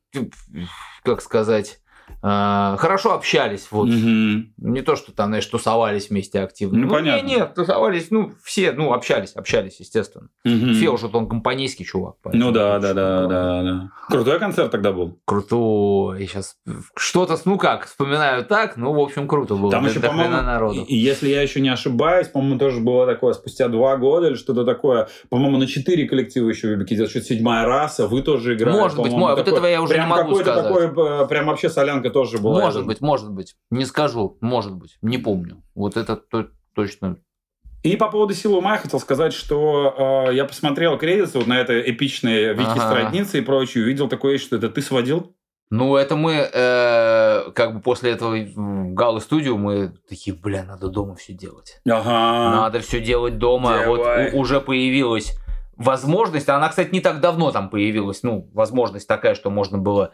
как 1.03 1.21
сказать, 1.21 1.79
хорошо 2.26 3.13
общались, 3.13 3.67
вот. 3.69 3.89
Угу. 3.89 4.45
Не 4.57 4.82
то, 4.82 4.95
что 4.95 5.11
там, 5.11 5.28
знаешь, 5.28 5.45
тусовались 5.45 6.09
вместе 6.09 6.39
активно. 6.39 6.80
Ну, 6.80 6.88
ну 6.88 6.93
понятно. 6.93 7.28
Нет, 7.28 7.53
тусовались, 7.53 8.09
ну, 8.09 8.32
все, 8.43 8.71
ну, 8.71 8.93
общались, 8.93 9.34
общались, 9.34 9.80
естественно. 9.80 10.30
Угу. 10.43 10.73
Все 10.73 10.89
уже, 10.89 11.07
он 11.07 11.30
компанейский 11.30 11.86
чувак. 11.86 12.15
Ну 12.34 12.51
да, 12.51 12.80
да, 12.80 12.93
да, 12.93 13.28
да, 13.28 13.63
да. 13.63 13.91
Крутой 14.09 14.39
концерт 14.39 14.71
тогда 14.71 14.91
был. 14.91 15.19
Крутой. 15.26 16.23
И 16.23 16.28
сейчас 16.28 16.55
что-то, 16.95 17.38
ну 17.45 17.57
как, 17.57 17.86
вспоминаю 17.86 18.43
так, 18.43 18.78
ну, 18.78 18.93
в 18.93 18.99
общем, 18.99 19.28
круто 19.28 19.55
было. 19.55 19.71
Там 19.71 19.86
еще, 19.86 19.99
по-моему, 19.99 20.41
народу. 20.41 20.86
Если 20.88 21.30
я 21.30 21.41
еще 21.41 21.61
не 21.61 21.69
ошибаюсь, 21.69 22.28
по-моему, 22.28 22.57
тоже 22.57 22.80
было 22.80 23.05
такое, 23.05 23.34
спустя 23.34 23.67
два 23.67 23.97
года 23.97 24.28
или 24.28 24.36
что-то 24.36 24.65
такое, 24.65 25.09
по-моему, 25.30 25.57
на 25.57 25.67
четыре 25.67 26.07
коллектива 26.07 26.49
еще 26.49 26.67
в 26.67 26.71
Вибике, 26.71 27.05
что 27.05 27.21
седьмая 27.21 27.65
раса, 27.65 28.07
вы 28.07 28.21
тоже 28.21 28.55
играли. 28.55 28.78
Может 28.78 28.99
быть, 28.99 29.11
мой, 29.11 29.36
вот 29.36 29.47
этого 29.47 29.65
я 29.67 29.82
уже 29.82 29.99
не 29.99 30.07
могу 30.07 30.36
сказать. 30.36 30.63
Такой, 30.63 30.86
э, 30.86 31.28
прям 31.28 31.47
вообще 31.47 31.69
солянка 31.69 32.14
тоже 32.16 32.38
была. 32.38 32.61
Может 32.61 32.86
быть, 32.86 33.01
может 33.01 33.30
быть. 33.30 33.55
Не 33.72 33.84
скажу, 33.84 34.38
может 34.39 34.74
быть. 34.74 34.97
Не 35.01 35.18
помню. 35.18 35.61
Вот 35.76 35.97
это 35.97 36.16
то, 36.16 36.47
точно 36.74 37.18
и 37.84 37.97
по 37.97 38.09
поводу 38.09 38.34
силы 38.34 38.57
ума 38.57 38.72
я 38.72 38.78
хотел 38.80 38.99
сказать, 38.99 39.32
что 39.32 40.26
э, 40.30 40.34
я 40.34 40.45
посмотрел 40.45 40.97
кредиты 40.97 41.38
вот 41.38 41.45
на 41.45 41.59
этой 41.59 41.91
эпичной 41.91 42.55
вики 42.55 42.80
ага. 42.80 43.11
и 43.11 43.41
прочее, 43.41 43.84
увидел 43.84 44.07
такое, 44.07 44.39
что 44.39 44.55
это 44.55 44.70
ты 44.70 44.82
сводил 44.82 45.36
Ну, 45.70 45.95
это 45.95 46.16
мы, 46.16 46.49
э, 46.51 47.51
как 47.51 47.76
бы 47.76 47.82
после 47.82 48.13
этого 48.13 48.38
в 48.38 48.93
Галы 48.95 49.22
студию 49.22 49.59
мы 49.59 49.93
такие, 50.09 50.36
бля, 50.36 50.63
надо 50.63 50.88
дома 50.88 51.13
все 51.13 51.34
делать. 51.34 51.80
Ага. 51.88 52.55
Надо 52.55 52.80
все 52.80 52.99
делать 52.99 53.38
дома. 53.38 53.84
Давай. 53.84 53.88
Вот 53.88 54.34
у- 54.34 54.39
уже 54.39 54.61
появилась 54.61 55.38
возможность, 55.78 56.49
она, 56.49 56.70
кстати, 56.70 56.91
не 56.91 57.01
так 57.01 57.20
давно 57.20 57.51
там 57.51 57.70
появилась, 57.70 58.24
ну, 58.24 58.49
возможность 58.53 59.07
такая, 59.07 59.36
что 59.36 59.51
можно 59.51 59.78
было 59.78 60.11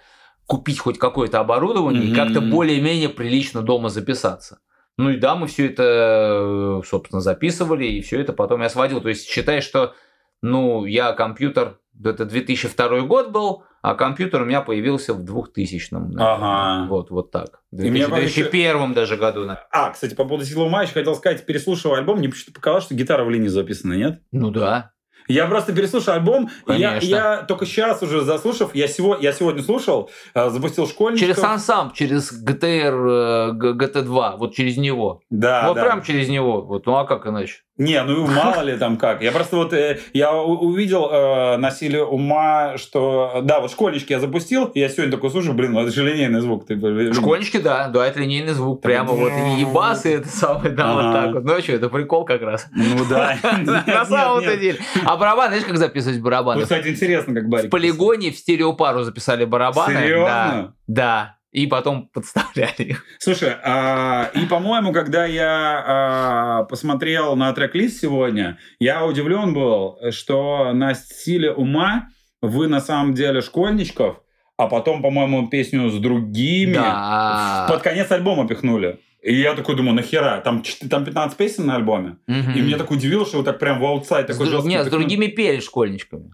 купить 0.48 0.80
хоть 0.80 0.98
какое-то 1.00 1.40
оборудование 1.40 2.04
и 2.04 2.08
Мгм. 2.08 2.16
как-то 2.16 2.42
более-менее 2.42 3.10
прилично 3.10 3.62
дома 3.62 3.90
записаться. 3.90 4.60
Ну 4.98 5.10
и 5.10 5.18
да, 5.18 5.36
мы 5.36 5.48
все 5.48 5.68
это, 5.68 5.84
э, 5.84 6.82
собственно, 6.86 7.22
записывали, 7.22 7.86
и 7.86 8.02
все 8.02 8.20
это 8.20 8.34
потом 8.34 8.62
я 8.62 8.70
сводил. 8.70 9.02
То 9.02 9.10
есть 9.10 9.28
считай, 9.28 9.62
что, 9.62 9.94
ну, 10.42 10.86
я 10.86 11.14
компьютер, 11.14 11.80
это 12.04 12.26
2002 12.26 13.02
год 13.02 13.32
был, 13.32 13.64
а 13.82 13.96
компьютер 13.96 14.42
у 14.42 14.46
меня 14.46 14.62
появился 14.62 15.14
в 15.14 15.24
2000 15.24 15.94
наверное. 15.94 16.26
Ага. 16.34 16.88
Вот, 16.90 17.10
вот 17.10 17.32
так. 17.32 17.62
В 17.72 17.82
И 17.84 17.90
мне 17.90 18.06
2001 18.08 18.94
даже 18.94 19.16
году. 19.18 19.40
наверное. 19.42 19.66
А, 19.72 19.90
кстати, 19.92 20.14
по 20.14 20.26
поводу 20.26 20.46
«Силы 20.46 20.66
ума» 20.66 20.84
еще 20.84 20.94
хотел 20.94 21.16
сказать, 21.16 21.46
переслушивая 21.46 22.00
альбом, 22.00 22.20
мне 22.20 22.30
почему-то 22.30 22.54
показалось, 22.54 22.84
что 22.84 22.94
гитара 22.94 23.24
в 23.24 23.30
линии 23.30 23.48
записана, 23.48 23.94
нет? 23.94 24.22
Ну 24.32 24.52
да. 24.52 24.92
Я 25.32 25.48
просто 25.48 25.74
переслушал 25.74 26.16
альбом, 26.16 26.50
я, 26.68 26.98
я 26.98 27.38
только 27.48 27.66
сейчас 27.66 28.02
уже 28.02 28.22
заслушав, 28.22 28.76
я, 28.76 28.88
сего, 28.88 29.18
я 29.20 29.32
сегодня 29.34 29.64
слушал, 29.64 30.10
э, 30.34 30.50
запустил 30.50 30.88
школьников. 30.88 31.22
Через 31.22 31.38
сам-сам, 31.38 31.92
через 31.94 32.32
GTR, 32.32 33.50
э, 33.50 33.52
Г- 33.54 33.86
GT2, 33.86 34.38
вот 34.38 34.54
через 34.54 34.78
него. 34.78 35.22
Да, 35.30 35.68
вот 35.68 35.76
да. 35.76 35.84
прям 35.84 36.04
через 36.04 36.30
него. 36.30 36.62
Вот, 36.62 36.86
ну 36.86 36.96
а 36.96 37.06
как 37.06 37.28
иначе? 37.28 37.62
Не, 37.78 38.04
ну 38.04 38.28
мало 38.28 38.62
ли 38.62 38.78
там 38.78 38.98
как. 38.98 39.22
Я 39.22 39.32
просто 39.32 39.56
вот, 39.56 39.74
э, 39.74 40.00
я 40.14 40.34
увидел 40.34 41.10
э, 41.10 41.58
на 41.58 41.72
силе 41.72 42.04
ума, 42.04 42.78
что, 42.78 43.42
да, 43.44 43.60
вот 43.60 43.72
школьнички 43.72 44.14
я 44.14 44.20
запустил, 44.20 44.70
я 44.76 44.90
сегодня 44.90 45.12
такой 45.12 45.32
слушаю, 45.32 45.56
блин, 45.56 45.76
это 45.78 45.92
же 45.92 46.04
линейный 46.04 46.42
звук. 46.42 46.68
Ты, 46.68 46.76
блин. 46.76 47.14
Школьнички, 47.14 47.60
да, 47.60 47.88
да, 47.88 48.06
это 48.06 48.20
линейный 48.20 48.54
звук. 48.54 48.82
Прямо 48.82 49.14
вот 49.14 49.32
и 49.58 49.66
басы, 49.66 50.16
это 50.16 50.28
самое, 50.28 50.70
да, 50.70 50.94
вот 50.94 51.14
так 51.14 51.34
вот. 51.34 51.44
Ну 51.44 51.54
а 51.54 51.62
что, 51.62 51.72
это 51.72 51.90
прикол 51.90 52.26
как 52.26 52.42
раз. 52.42 52.68
Ну 52.72 53.06
да. 53.10 53.38
На 53.88 54.06
самом-то 54.06 54.58
деле. 54.58 54.80
А 55.06 55.18
барабаны, 55.18 55.50
знаешь, 55.50 55.66
как 55.66 55.78
записывать 55.78 56.20
барабаны? 56.20 56.60
Вот, 56.60 56.64
кстати, 56.64 56.90
интересно, 56.90 57.34
как 57.34 57.48
Барик. 57.48 57.68
В 57.68 57.70
полигоне 57.70 58.32
в 58.32 58.38
стереопару 58.38 59.04
записали 59.04 59.46
барабаны. 59.46 59.94
Серьезно? 59.94 60.26
Да, 60.26 60.74
да. 60.88 61.41
И 61.52 61.68
потом 61.68 62.08
подставляли 62.14 62.76
их. 62.84 63.06
Слушай, 63.20 63.54
а, 63.64 64.32
и, 64.34 64.46
по-моему, 64.46 64.94
когда 64.94 65.26
я 65.26 65.84
а, 65.86 66.64
посмотрел 66.64 67.36
на 67.36 67.52
трек-лист 67.54 68.00
сегодня, 68.02 68.58
я 68.80 69.06
удивлен 69.06 69.54
был, 69.54 69.98
что 70.12 70.72
на 70.74 70.94
стиле 70.94 71.52
ума 71.52 72.08
вы 72.42 72.68
на 72.68 72.80
самом 72.80 73.14
деле 73.14 73.42
школьничков, 73.42 74.22
а 74.58 74.68
потом, 74.68 75.02
по-моему, 75.02 75.50
песню 75.50 75.90
с 75.90 75.98
другими 76.00 76.74
Да. 76.76 77.66
под 77.70 77.82
конец 77.82 78.10
альбома 78.12 78.48
пихнули. 78.48 79.00
И 79.22 79.36
я 79.36 79.54
такой 79.54 79.76
думаю, 79.76 79.94
нахера? 79.94 80.42
Там, 80.44 80.64
там 80.90 81.06
15 81.06 81.38
песен 81.38 81.68
на 81.68 81.76
альбоме. 81.76 82.18
Мгм. 82.28 82.54
И 82.54 82.62
мне 82.62 82.76
так 82.78 82.90
удивило, 82.90 83.24
что 83.26 83.38
вы 83.40 83.44
так 83.44 83.60
прям 83.60 83.80
в 83.80 83.86
аутсайд 83.86 84.28
С 84.30 84.32
такой 84.34 84.48
дру- 84.48 84.52
жесткий 84.52 84.70
Нет, 84.70 84.82
с 84.82 84.86
пихнули. 84.86 85.02
другими 85.04 85.28
пели 85.28 85.60
школьничками. 85.60 86.32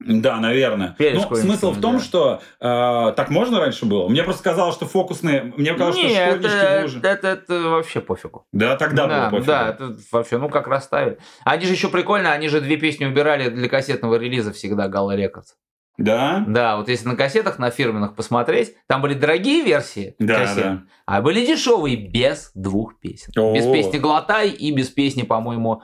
Да, 0.00 0.36
наверное. 0.40 0.94
Перед 0.98 1.14
Ну, 1.28 1.36
смысл 1.36 1.72
в 1.72 1.80
том, 1.80 1.98
да. 1.98 2.02
что 2.02 2.40
э, 2.58 3.12
так 3.16 3.28
можно 3.28 3.60
раньше 3.60 3.84
было. 3.84 4.08
Мне 4.08 4.22
просто 4.22 4.42
казалось, 4.42 4.74
что 4.74 4.86
фокусные... 4.86 5.52
Мне 5.56 5.72
казалось, 5.74 5.98
что 5.98 6.06
Нет, 6.08 6.28
школьнички 6.28 6.56
это, 6.56 6.78
в 6.78 6.82
луже. 6.84 7.00
это, 7.02 7.28
это 7.28 7.60
вообще 7.68 8.00
пофигу. 8.00 8.46
Да, 8.52 8.76
тогда 8.76 9.06
да, 9.06 9.20
было 9.28 9.30
пофигу. 9.40 9.46
да, 9.46 9.68
это 9.68 9.96
вообще, 10.10 10.38
ну 10.38 10.48
как 10.48 10.66
расставили. 10.68 11.18
Они 11.44 11.66
же 11.66 11.72
еще 11.72 11.88
прикольно, 11.88 12.32
они 12.32 12.48
же 12.48 12.60
две 12.62 12.76
песни 12.78 13.04
убирали 13.04 13.50
для 13.50 13.68
кассетного 13.68 14.14
релиза 14.14 14.52
всегда 14.52 14.88
Гала 14.88 15.14
Рекордс. 15.14 15.52
Да? 15.98 16.44
Да, 16.48 16.78
вот 16.78 16.88
если 16.88 17.06
на 17.06 17.14
кассетах, 17.16 17.58
на 17.58 17.68
фирменных 17.70 18.14
посмотреть, 18.16 18.74
там 18.86 19.02
были 19.02 19.12
дорогие 19.12 19.62
версии 19.62 20.14
Да, 20.18 20.38
кассет, 20.38 20.62
да. 20.62 20.82
а 21.04 21.20
были 21.20 21.44
дешевые 21.44 21.96
без 21.96 22.52
двух 22.54 22.98
песен. 23.00 23.32
О. 23.36 23.54
Без 23.54 23.64
песни 23.66 23.98
«Глотай» 23.98 24.48
и 24.48 24.74
без 24.74 24.88
песни, 24.88 25.24
по-моему, 25.24 25.82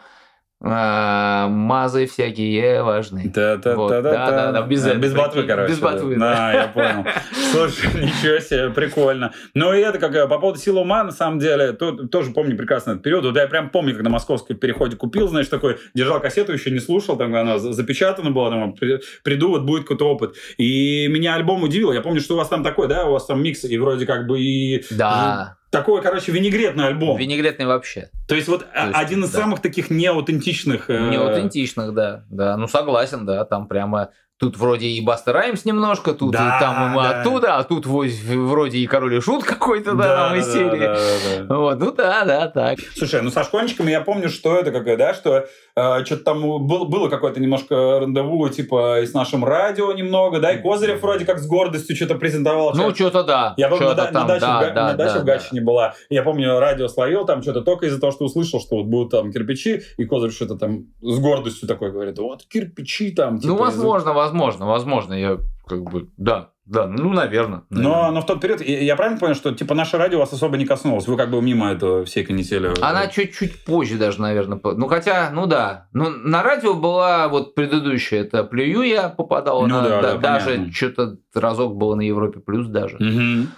э, 0.63 1.47
«Мазы 1.49 2.07
всякие 2.07 2.83
важные». 2.83 3.29
Да, 3.29 3.57
да, 3.57 3.77
Вот, 3.77 3.89
да, 3.91 4.03
да, 4.03 4.13
да, 4.13 4.31
да, 4.31 4.53
да, 4.53 4.63
без 4.67 4.85
А, 4.85 4.89
этого, 4.91 5.03
без 5.03 5.13
ботвы, 5.15 5.43
короче. 5.45 5.73
без 5.73 5.79
ботвы, 5.79 6.17
Да, 6.17 6.33
да. 6.35 6.53
я 6.53 6.69
понял. 6.69 7.05
Слушай, 7.53 7.91
ничего 7.95 8.39
себе, 8.41 8.71
прикольно. 8.71 9.33
Ну 9.55 9.73
и 9.75 9.79
это 9.81 9.99
как 9.99 10.15
э, 10.15 10.27
по 10.27 10.39
поводу 10.39 10.59
силы 10.59 10.81
ума, 10.81 11.05
на 11.05 11.13
самом 11.13 11.39
деле, 11.39 11.73
то- 11.73 12.07
тоже 12.09 12.31
помню 12.33 12.57
прекрасно 12.57 12.93
этот 12.93 13.03
период. 13.03 13.25
Вот 13.25 13.37
я 13.37 13.47
прям 13.47 13.71
помню, 13.71 13.95
как 13.95 14.03
на 14.03 14.11
московском 14.11 14.57
переходе 14.57 14.97
купил, 14.97 15.29
знаешь, 15.29 15.49
такой, 15.49 15.77
держал 15.95 16.21
кассету, 16.21 16.53
еще 16.53 16.71
не 16.71 16.81
слушал, 16.81 17.17
там 17.17 17.35
она 17.35 17.59
за- 17.59 17.73
запечатана 17.73 18.31
была, 18.31 18.51
там, 18.51 18.73
при- 18.75 19.01
приду, 19.23 19.49
вот 19.51 19.63
будет 19.63 19.83
какой-то 19.83 20.09
опыт. 20.11 20.35
И 20.59 21.07
меня 21.09 21.35
альбом 21.35 21.63
удивил. 21.63 21.93
Я 21.93 22.01
помню, 22.01 22.21
что 22.21 22.35
у 22.35 22.37
вас 22.39 22.49
там 22.49 22.65
такой, 22.65 22.89
да, 22.89 23.05
у 23.07 23.13
вас 23.13 23.27
там 23.27 23.43
микс, 23.43 23.65
и 23.65 23.77
вроде 23.79 24.07
как 24.07 24.27
бы 24.27 24.41
и 24.41 24.85
Да, 24.91 25.57
такой, 25.71 26.03
короче, 26.03 26.33
винегретный 26.33 26.87
альбом. 26.87 27.17
винегретный 27.19 27.67
вообще. 27.67 28.11
То 28.29 28.35
есть 28.35 28.49
вот 28.49 28.67
а- 28.75 28.89
есть, 28.89 28.99
один 28.99 29.25
из 29.25 29.31
да. 29.31 29.41
самых 29.41 29.61
таких 29.61 29.91
неаутентичных... 29.91 30.91
э, 30.91 31.11
Неаутентичных, 31.11 31.93
да. 31.95 32.25
Да, 32.31 32.57
ну 32.57 32.69
согласен, 32.69 33.27
да, 33.27 33.45
там 33.45 33.69
прямо... 33.69 34.11
Тут 34.39 34.59
вроде 34.59 34.89
и 34.89 35.01
Баста 35.01 35.33
Раймс 35.33 35.65
немножко, 35.65 36.13
тут 36.13 36.33
Да, 36.33 36.59
и 36.59 36.61
там 36.61 36.93
и 36.93 37.03
да. 37.03 37.21
оттуда, 37.21 37.57
а 37.57 37.65
тут 37.65 37.87
вроде 37.87 38.79
и 38.79 38.87
Король 38.87 39.15
и 39.15 39.21
Шут 39.23 39.45
какой-то, 39.45 39.95
да, 39.95 40.29
там 40.29 40.37
из 40.39 40.53
серии. 40.53 40.79
да, 40.79 40.95
да, 40.95 41.45
да. 41.49 41.57
Вот, 41.57 41.79
ну 41.81 41.91
да, 41.93 42.23
да, 42.27 42.49
так. 42.49 42.79
Слушай, 42.99 43.23
ну 43.23 43.31
со 43.31 43.45
школьничками 43.45 43.91
я 43.91 44.03
помню, 44.03 44.29
что 44.29 44.55
это 44.59 44.73
какое, 44.73 44.99
да, 44.99 45.15
что 45.15 45.47
что-то 45.75 46.17
там 46.23 46.43
был, 46.67 46.85
было 46.85 47.09
какое-то 47.09 47.41
немножко 47.41 48.01
рандеву, 48.01 48.47
типа, 48.51 49.01
и 49.01 49.07
с 49.07 49.15
нашим 49.15 49.43
радио 49.43 49.91
немного, 49.93 50.39
да, 50.39 50.53
и 50.53 50.61
Козырев 50.63 51.01
вроде 51.01 51.25
как 51.25 51.39
с 51.39 51.47
гордостью 51.47 51.97
что-то 51.97 52.17
презентовал. 52.17 52.73
Ну, 52.75 52.95
что-то 52.95 53.23
да. 53.25 53.55
я 53.57 53.69
помню, 53.69 53.89
на, 53.89 53.95
да- 53.95 54.05
на 54.05 54.11
там, 54.13 54.27
даче, 54.29 54.41
да, 54.41 54.59
в, 54.71 54.75
да, 54.75 54.87
на 54.89 54.95
даче 54.95 55.15
да, 55.15 55.21
в 55.21 55.25
Гатчине 55.25 55.61
была. 55.63 55.95
Я 56.11 56.23
помню, 56.23 56.59
радио 56.59 56.89
словил 56.89 57.25
там 57.25 57.41
что-то 57.43 57.63
только 57.63 57.87
из-за 57.87 57.99
того, 57.99 58.13
что 58.13 58.27
услышал, 58.27 58.61
что 58.61 58.77
вот 58.77 58.85
будут 58.87 59.13
там 59.13 59.33
кирпичи, 59.33 59.81
и 59.97 60.05
Козырев 60.05 60.35
что-то 60.35 60.57
там 60.57 60.85
с 61.01 61.19
гордостью 61.19 61.67
такой 61.69 61.91
говорит, 61.91 62.19
вот 62.19 62.45
кирпичи 62.47 63.13
там. 63.13 63.39
типа, 63.39 63.49
Ну, 63.49 63.55
из- 63.57 63.61
возможно, 63.61 64.13
возможно, 64.27 64.67
возможно, 64.67 65.15
я 65.15 65.39
как 65.67 65.83
бы, 65.85 66.09
да, 66.17 66.51
да, 66.65 66.87
ну, 66.89 67.13
наверное. 67.13 67.63
Но, 67.71 68.11
но 68.11 68.21
в 68.23 68.27
тот 68.27 68.41
период, 68.41 68.61
я 68.61 68.97
правильно 68.97 69.21
понял, 69.21 69.35
что 69.37 69.53
типа 69.55 69.75
наше 69.75 69.99
радио 69.99 70.19
вас 70.19 70.33
особо 70.33 70.57
не 70.57 70.65
коснулось? 70.67 71.07
Вы 71.07 71.17
как 71.17 71.31
бы 71.31 71.41
мимо 71.41 71.71
этого 71.71 72.05
всей 72.05 72.25
канители. 72.25 72.73
Она 72.83 73.07
чуть-чуть 73.07 73.65
позже 73.65 73.99
даже, 73.99 74.21
наверное. 74.21 74.61
Ну, 74.63 74.89
хотя, 74.89 75.31
ну 75.33 75.47
да. 75.47 75.87
Ну, 75.93 76.11
на 76.11 76.43
радио 76.43 76.75
была 76.75 77.29
вот 77.29 77.55
предыдущая, 77.55 78.23
это 78.23 78.43
«Плюю» 78.43 78.83
я 78.83 79.09
попадала. 79.09 79.67
Ну 79.67 79.77
на- 79.77 79.83
да, 79.83 80.03
да, 80.03 80.13
да, 80.15 80.19
даже 80.19 80.73
что-то 80.73 81.19
разок 81.35 81.77
было 81.77 81.95
на 81.95 82.03
Европе 82.03 82.41
плюс 82.41 82.67
даже. 82.67 82.97
Мгм. 82.99 83.49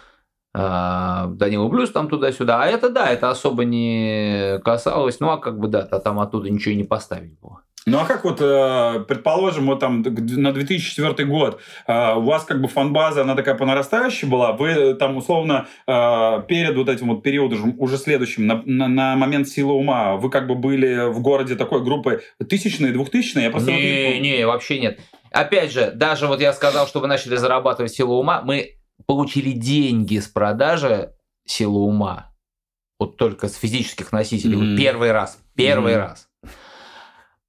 А, 0.54 1.26
Данила 1.28 1.68
Плюс 1.68 1.90
там 1.90 2.08
туда-сюда. 2.08 2.62
А 2.62 2.66
это 2.66 2.90
да, 2.90 3.06
это 3.08 3.30
особо 3.30 3.64
не 3.64 4.58
касалось. 4.64 5.20
Ну, 5.20 5.30
а 5.30 5.38
как 5.38 5.58
бы 5.58 5.68
да, 5.68 5.82
та- 5.82 6.00
там 6.00 6.18
оттуда 6.20 6.50
ничего 6.50 6.72
и 6.72 6.76
не 6.76 6.84
поставить 6.84 7.38
было. 7.40 7.62
Ну 7.86 7.98
а 7.98 8.04
как 8.04 8.24
вот, 8.24 8.38
э, 8.40 9.04
предположим, 9.08 9.66
вот 9.66 9.80
там 9.80 10.02
на 10.02 10.52
2004 10.52 11.24
год 11.26 11.60
э, 11.86 12.14
у 12.16 12.20
вас 12.22 12.44
как 12.44 12.60
бы 12.60 12.68
фанбаза, 12.68 13.22
она 13.22 13.34
такая 13.34 13.54
по 13.54 13.64
нарастающей 13.64 14.28
была, 14.28 14.52
вы 14.52 14.68
э, 14.68 14.94
там 14.94 15.16
условно 15.16 15.66
перед 15.86 16.76
вот 16.76 16.88
этим 16.88 17.08
вот 17.08 17.22
периодом 17.22 17.74
уже 17.78 17.96
следующим, 17.96 18.46
на, 18.46 18.62
на- 18.66 18.88
на 18.88 19.16
момент 19.16 19.48
силы 19.48 19.72
ума, 19.72 20.16
вы 20.16 20.28
как 20.30 20.46
бы 20.46 20.54
были 20.54 21.08
в 21.10 21.20
городе 21.20 21.54
такой 21.56 21.82
группы 21.82 22.22
тысячные, 22.48 22.92
двухтысячные? 22.92 23.46
Я 23.46 23.50
просто 23.50 23.70
вот 23.70 23.78
Не, 23.78 24.20
не, 24.20 24.46
вообще 24.46 24.80
нет. 24.80 25.00
Опять 25.30 25.72
же, 25.72 25.90
даже 25.94 26.26
вот 26.26 26.40
я 26.40 26.52
сказал, 26.52 26.86
что 26.86 27.00
вы 27.00 27.06
начали 27.06 27.36
зарабатывать 27.36 27.92
силу 27.92 28.18
ума, 28.18 28.42
мы 28.42 28.72
получили 29.06 29.52
деньги 29.52 30.18
с 30.18 30.26
продажи 30.26 31.12
силы 31.46 31.80
ума. 31.80 32.32
Вот 32.98 33.16
только 33.16 33.48
с 33.48 33.54
физических 33.54 34.10
носителей. 34.12 34.56
Вот 34.56 34.64
Мгм. 34.64 34.76
Первый 34.76 35.12
раз. 35.12 35.38
Первый 35.54 35.92
Мгм. 35.94 36.02
раз. 36.02 36.27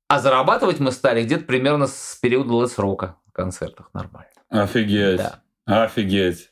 А 0.10 0.20
зарабатывать 0.20 0.80
мы 0.80 0.92
стали 0.92 1.24
где-то 1.24 1.46
примерно 1.46 1.86
с 1.86 2.18
периода 2.20 2.50
Rock 2.50 3.14
в 3.28 3.32
концертах 3.32 3.92
нормально. 3.94 4.32
Офигеть. 4.50 5.18
Да. 5.18 5.44
Офигеть. 5.66 6.50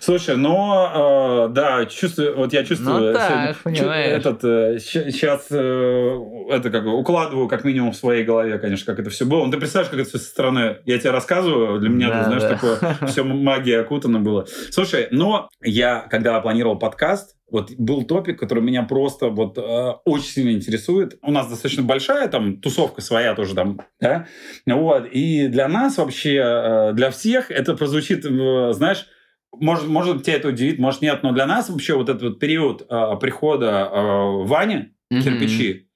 Слушай, 0.00 0.36
ну, 0.36 1.46
э, 1.46 1.48
да, 1.50 1.86
чувствую, 1.86 2.36
вот 2.36 2.52
я 2.52 2.64
чувствую... 2.64 3.12
Ну 3.12 3.12
так, 3.12 3.56
сегодня- 3.64 3.92
этот, 3.92 4.42
сейчас, 4.82 5.46
это 5.50 6.70
как 6.70 6.84
бы 6.84 6.96
укладываю 6.96 7.48
как 7.48 7.64
минимум 7.64 7.92
в 7.92 7.96
своей 7.96 8.24
голове, 8.24 8.58
конечно, 8.58 8.86
как 8.86 9.00
это 9.00 9.10
все 9.10 9.24
было. 9.24 9.44
Ну, 9.44 9.52
ты 9.52 9.58
представляешь, 9.58 9.90
как 9.90 10.00
это 10.00 10.08
все 10.08 10.18
со 10.18 10.28
стороны... 10.28 10.78
Я 10.84 10.98
тебе 10.98 11.10
рассказываю, 11.10 11.80
для 11.80 11.88
меня, 11.88 12.08
Да, 12.08 12.20
это, 12.20 12.24
знаешь, 12.26 12.42
да. 12.42 12.48
такое 12.48 12.96
все 13.08 13.22
магия 13.22 13.80
окутано 13.80 14.20
было. 14.20 14.46
Слушай, 14.70 15.08
но 15.10 15.48
я, 15.62 16.06
когда 16.10 16.40
планировал 16.40 16.78
подкаст, 16.78 17.36
вот 17.52 17.70
был 17.72 18.04
топик, 18.04 18.40
который 18.40 18.62
меня 18.62 18.82
просто 18.82 19.28
вот 19.28 19.58
э, 19.58 19.90
очень 20.06 20.24
сильно 20.24 20.50
интересует. 20.52 21.18
У 21.22 21.30
нас 21.30 21.48
достаточно 21.48 21.82
большая 21.82 22.26
там 22.28 22.56
тусовка 22.60 23.02
своя 23.02 23.34
тоже 23.34 23.54
там, 23.54 23.78
да? 24.00 24.26
Вот. 24.66 25.06
И 25.12 25.48
для 25.48 25.68
нас 25.68 25.98
вообще, 25.98 26.40
э, 26.42 26.92
для 26.94 27.10
всех 27.10 27.50
это 27.50 27.74
прозвучит, 27.74 28.24
э, 28.24 28.72
знаешь, 28.72 29.06
может, 29.52 29.86
может 29.86 30.22
тебя 30.24 30.36
это 30.36 30.48
удивит, 30.48 30.78
может 30.78 31.02
нет, 31.02 31.22
но 31.22 31.32
для 31.32 31.46
нас 31.46 31.68
вообще 31.68 31.94
вот 31.94 32.08
этот 32.08 32.22
вот 32.22 32.38
период 32.38 32.86
э, 32.88 33.16
прихода 33.20 33.90
э, 33.92 34.44
Вани, 34.44 34.88
Мгм. 35.10 35.22
кирпичи, 35.22 35.88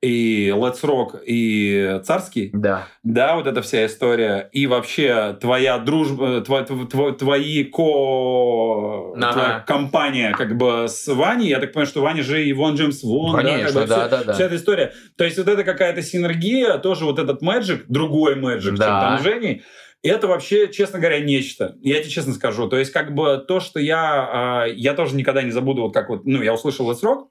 и 0.00 0.48
Let's 0.54 0.82
Rock, 0.82 1.22
и 1.26 2.00
Царский. 2.04 2.50
Да. 2.52 2.86
Да, 3.02 3.36
вот 3.36 3.46
эта 3.46 3.62
вся 3.62 3.86
история. 3.86 4.48
И 4.52 4.66
вообще 4.66 5.36
твоя 5.40 5.78
дружба, 5.78 6.40
твои, 6.42 7.12
твои 7.12 7.64
ко... 7.64 9.12
Ага. 9.16 9.32
Твоя 9.32 9.64
компания 9.66 10.34
как 10.36 10.56
бы 10.56 10.86
с 10.88 11.06
Ваней. 11.08 11.48
Я 11.48 11.60
так 11.60 11.72
понимаю, 11.72 11.86
что 11.86 12.02
Ваня 12.02 12.22
же 12.22 12.44
и 12.44 12.52
Вон 12.52 12.74
Джеймс 12.74 13.02
Вон. 13.02 13.36
Конечно, 13.36 13.72
да, 13.72 13.72
как 13.72 13.82
бы, 13.82 13.86
да, 13.86 14.00
все, 14.00 14.08
да, 14.08 14.24
да. 14.24 14.32
Вся 14.34 14.44
эта 14.44 14.56
история. 14.56 14.92
То 15.16 15.24
есть 15.24 15.38
вот 15.38 15.48
это 15.48 15.64
какая-то 15.64 16.02
синергия, 16.02 16.78
тоже 16.78 17.04
вот 17.04 17.18
этот 17.18 17.42
мэджик, 17.42 17.86
другой 17.88 18.36
мэджик, 18.36 18.74
да. 18.74 18.84
чем 18.84 19.00
там 19.00 19.22
Женей. 19.22 19.62
Это 20.04 20.28
вообще, 20.28 20.70
честно 20.70 20.98
говоря, 20.98 21.18
нечто. 21.18 21.76
Я 21.80 21.98
тебе 22.00 22.10
честно 22.10 22.34
скажу. 22.34 22.68
То 22.68 22.76
есть, 22.76 22.92
как 22.92 23.14
бы 23.14 23.42
то, 23.48 23.58
что 23.58 23.80
я... 23.80 24.66
Я 24.74 24.92
тоже 24.92 25.16
никогда 25.16 25.42
не 25.42 25.50
забуду, 25.50 25.82
вот 25.82 25.94
как 25.94 26.10
вот... 26.10 26.26
Ну, 26.26 26.42
я 26.42 26.52
услышал 26.52 26.88
Let's 26.90 27.02
Rock, 27.02 27.28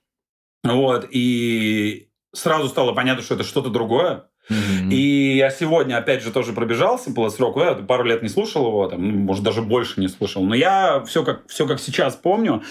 вот, 0.64 1.08
и 1.12 2.10
сразу 2.34 2.68
стало 2.70 2.94
понятно, 2.94 3.22
что 3.22 3.36
это 3.36 3.44
что-то 3.44 3.70
другое. 3.70 4.26
Mm-hmm. 4.50 4.90
И 4.92 5.38
я 5.38 5.52
сегодня, 5.52 5.98
опять 5.98 6.24
же, 6.24 6.32
тоже 6.32 6.52
пробежался 6.54 7.14
по 7.14 7.28
Rock. 7.28 7.60
Я 7.60 7.76
пару 7.76 8.06
лет 8.06 8.24
не 8.24 8.30
слушал 8.30 8.66
его, 8.68 8.88
там, 8.88 9.08
ну, 9.08 9.18
может, 9.20 9.44
даже 9.44 9.62
больше 9.62 10.02
не 10.02 10.08
слушал. 10.08 10.44
Но 10.44 10.56
я 10.56 11.04
все 11.06 11.24
как, 11.24 11.48
все 11.48 11.68
как 11.68 11.80
сейчас 11.80 12.16
помню. 12.16 12.64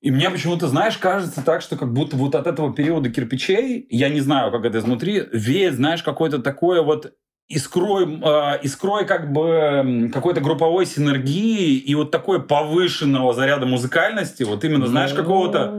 И 0.00 0.10
мне 0.10 0.30
почему-то, 0.30 0.66
знаешь, 0.68 0.96
кажется 0.98 1.44
так, 1.44 1.62
что 1.62 1.76
как 1.76 1.92
будто 1.92 2.16
вот 2.16 2.34
от 2.34 2.46
этого 2.46 2.72
периода 2.72 3.10
кирпичей, 3.10 3.86
я 3.90 4.08
не 4.08 4.20
знаю, 4.20 4.50
как 4.50 4.64
это 4.64 4.78
изнутри, 4.78 5.24
веет, 5.32 5.74
знаешь, 5.74 6.02
какое-то 6.02 6.38
такое 6.38 6.80
вот 6.80 7.12
искрой, 7.48 8.20
э, 8.22 8.60
искрой 8.62 9.04
как 9.06 9.32
бы 9.32 10.10
какой-то 10.12 10.40
групповой 10.40 10.86
синергии 10.86 11.76
и 11.76 11.94
вот 11.94 12.10
такой 12.10 12.42
повышенного 12.42 13.32
заряда 13.32 13.66
музыкальности, 13.66 14.42
вот 14.42 14.64
именно, 14.64 14.86
знаешь, 14.86 15.12
ну, 15.12 15.16
какого-то... 15.16 15.70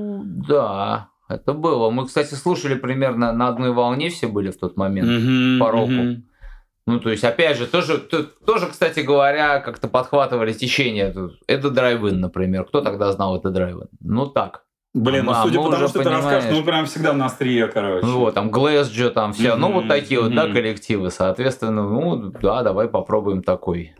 Да, 0.47 1.09
это 1.29 1.53
было. 1.53 1.89
Мы, 1.89 2.05
кстати, 2.05 2.35
слушали 2.35 2.75
примерно 2.75 3.33
на 3.33 3.49
одной 3.49 3.71
волне 3.73 4.09
все 4.09 4.27
были 4.27 4.51
в 4.51 4.57
тот 4.57 4.77
момент 4.77 5.09
mm-hmm, 5.09 5.59
по 5.59 5.71
року. 5.71 5.91
Mm-hmm. 5.91 6.21
Ну, 6.87 7.01
то 7.01 7.09
есть, 7.09 7.25
опять 7.25 7.57
же, 7.57 7.67
тоже, 7.67 7.97
тоже, 7.97 8.67
кстати 8.67 9.01
говоря, 9.01 9.59
как-то 9.59 9.89
подхватывали 9.89 10.53
течение. 10.53 11.13
Это 11.45 11.69
драйвин, 11.69 12.21
например. 12.21 12.63
Кто 12.63 12.79
тогда 12.79 13.11
знал 13.11 13.37
это 13.37 13.49
драйвин? 13.49 13.89
Ну, 13.99 14.27
так. 14.27 14.63
Блин, 14.97 15.25
ну, 15.25 15.31
а, 15.31 15.43
судя 15.43 15.59
по 15.59 15.69
тому, 15.69 15.87
что 15.87 15.99
понимаешь... 15.99 16.23
ты 16.23 16.25
расскажешь, 16.25 16.57
ну, 16.57 16.63
прям 16.63 16.85
всегда 16.87 17.13
на 17.13 17.27
острие, 17.27 17.67
короче. 17.67 18.05
Ну, 18.05 18.19
вот, 18.19 18.33
там, 18.33 18.49
Глэсджо, 18.49 19.11
там, 19.11 19.31
все, 19.31 19.49
mm-hmm, 19.49 19.55
ну, 19.55 19.71
вот 19.73 19.87
такие 19.87 20.19
mm-hmm. 20.19 20.23
вот, 20.23 20.33
да, 20.33 20.47
коллективы, 20.47 21.11
соответственно, 21.11 21.83
ну, 21.83 22.31
да, 22.41 22.63
давай 22.63 22.87
попробуем 22.87 23.43
такой. 23.43 23.95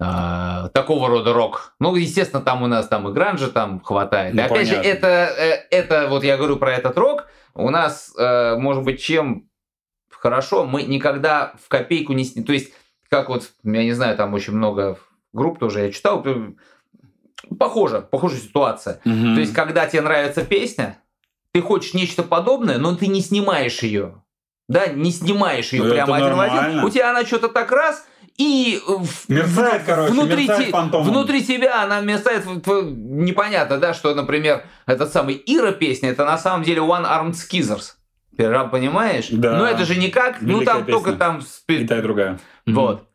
А, 0.00 0.68
такого 0.70 1.08
рода 1.08 1.32
рок. 1.32 1.74
Ну, 1.78 1.94
естественно, 1.94 2.42
там 2.42 2.64
у 2.64 2.66
нас 2.66 2.88
там 2.88 3.08
и 3.08 3.12
гранжа 3.12 3.48
там 3.48 3.80
хватает. 3.80 4.34
Ну, 4.34 4.42
и 4.42 4.44
опять 4.44 4.68
понятно. 4.68 4.82
же, 4.82 4.88
это, 4.88 5.06
э, 5.06 5.66
это, 5.70 6.06
вот 6.08 6.24
я 6.24 6.36
говорю 6.36 6.56
про 6.56 6.72
этот 6.72 6.98
рок, 6.98 7.28
у 7.54 7.70
нас, 7.70 8.12
э, 8.18 8.56
может 8.56 8.82
быть, 8.82 9.00
чем 9.00 9.48
хорошо, 10.10 10.64
мы 10.66 10.82
никогда 10.82 11.54
в 11.64 11.68
копейку 11.68 12.12
не... 12.12 12.24
То 12.24 12.52
есть, 12.52 12.72
как 13.08 13.28
вот, 13.28 13.50
я 13.62 13.84
не 13.84 13.92
знаю, 13.92 14.16
там 14.16 14.34
очень 14.34 14.52
много 14.52 14.98
групп 15.32 15.60
тоже 15.60 15.80
я 15.80 15.92
читал, 15.92 16.24
Похоже, 17.58 18.00
похожая 18.00 18.40
ситуация. 18.40 19.00
Угу. 19.04 19.34
То 19.34 19.40
есть, 19.40 19.54
когда 19.54 19.86
тебе 19.86 20.02
нравится 20.02 20.44
песня, 20.44 20.98
ты 21.52 21.62
хочешь 21.62 21.94
нечто 21.94 22.22
подобное, 22.22 22.78
но 22.78 22.94
ты 22.94 23.06
не 23.06 23.20
снимаешь 23.20 23.82
ее. 23.82 24.22
Да, 24.68 24.86
не 24.86 25.10
снимаешь 25.10 25.72
ее 25.72 25.84
ну, 25.84 25.90
прямо 25.90 26.16
один 26.16 26.34
в 26.34 26.40
один. 26.40 26.84
У 26.84 26.90
тебя 26.90 27.10
она 27.10 27.24
что-то 27.24 27.48
так 27.48 27.72
раз, 27.72 28.04
и 28.36 28.80
мерцает, 29.28 29.82
в, 29.82 29.86
короче, 29.86 30.12
внутри, 30.12 30.46
мерцает 30.46 30.70
те, 30.70 30.98
внутри 30.98 31.44
тебя 31.44 31.82
она 31.82 32.00
мерцает 32.00 32.46
непонятно, 32.46 33.78
да, 33.78 33.94
что, 33.94 34.14
например, 34.14 34.64
этот 34.86 35.12
самый 35.12 35.42
Ира 35.44 35.72
песня, 35.72 36.10
это 36.10 36.24
на 36.24 36.38
самом 36.38 36.62
деле 36.62 36.80
One 36.80 37.04
Armed 37.04 37.34
Scissors. 37.34 37.94
Понимаешь? 38.36 39.28
Да. 39.32 39.58
Но 39.58 39.66
это 39.66 39.84
же 39.84 39.96
никак, 39.96 40.40
ну 40.40 40.62
там 40.62 40.84
песня. 40.84 40.92
только 40.92 41.12
там... 41.14 41.42
И 41.66 41.86
та, 41.86 41.98
и 41.98 42.02
другая. 42.02 42.38
Вот. 42.66 43.07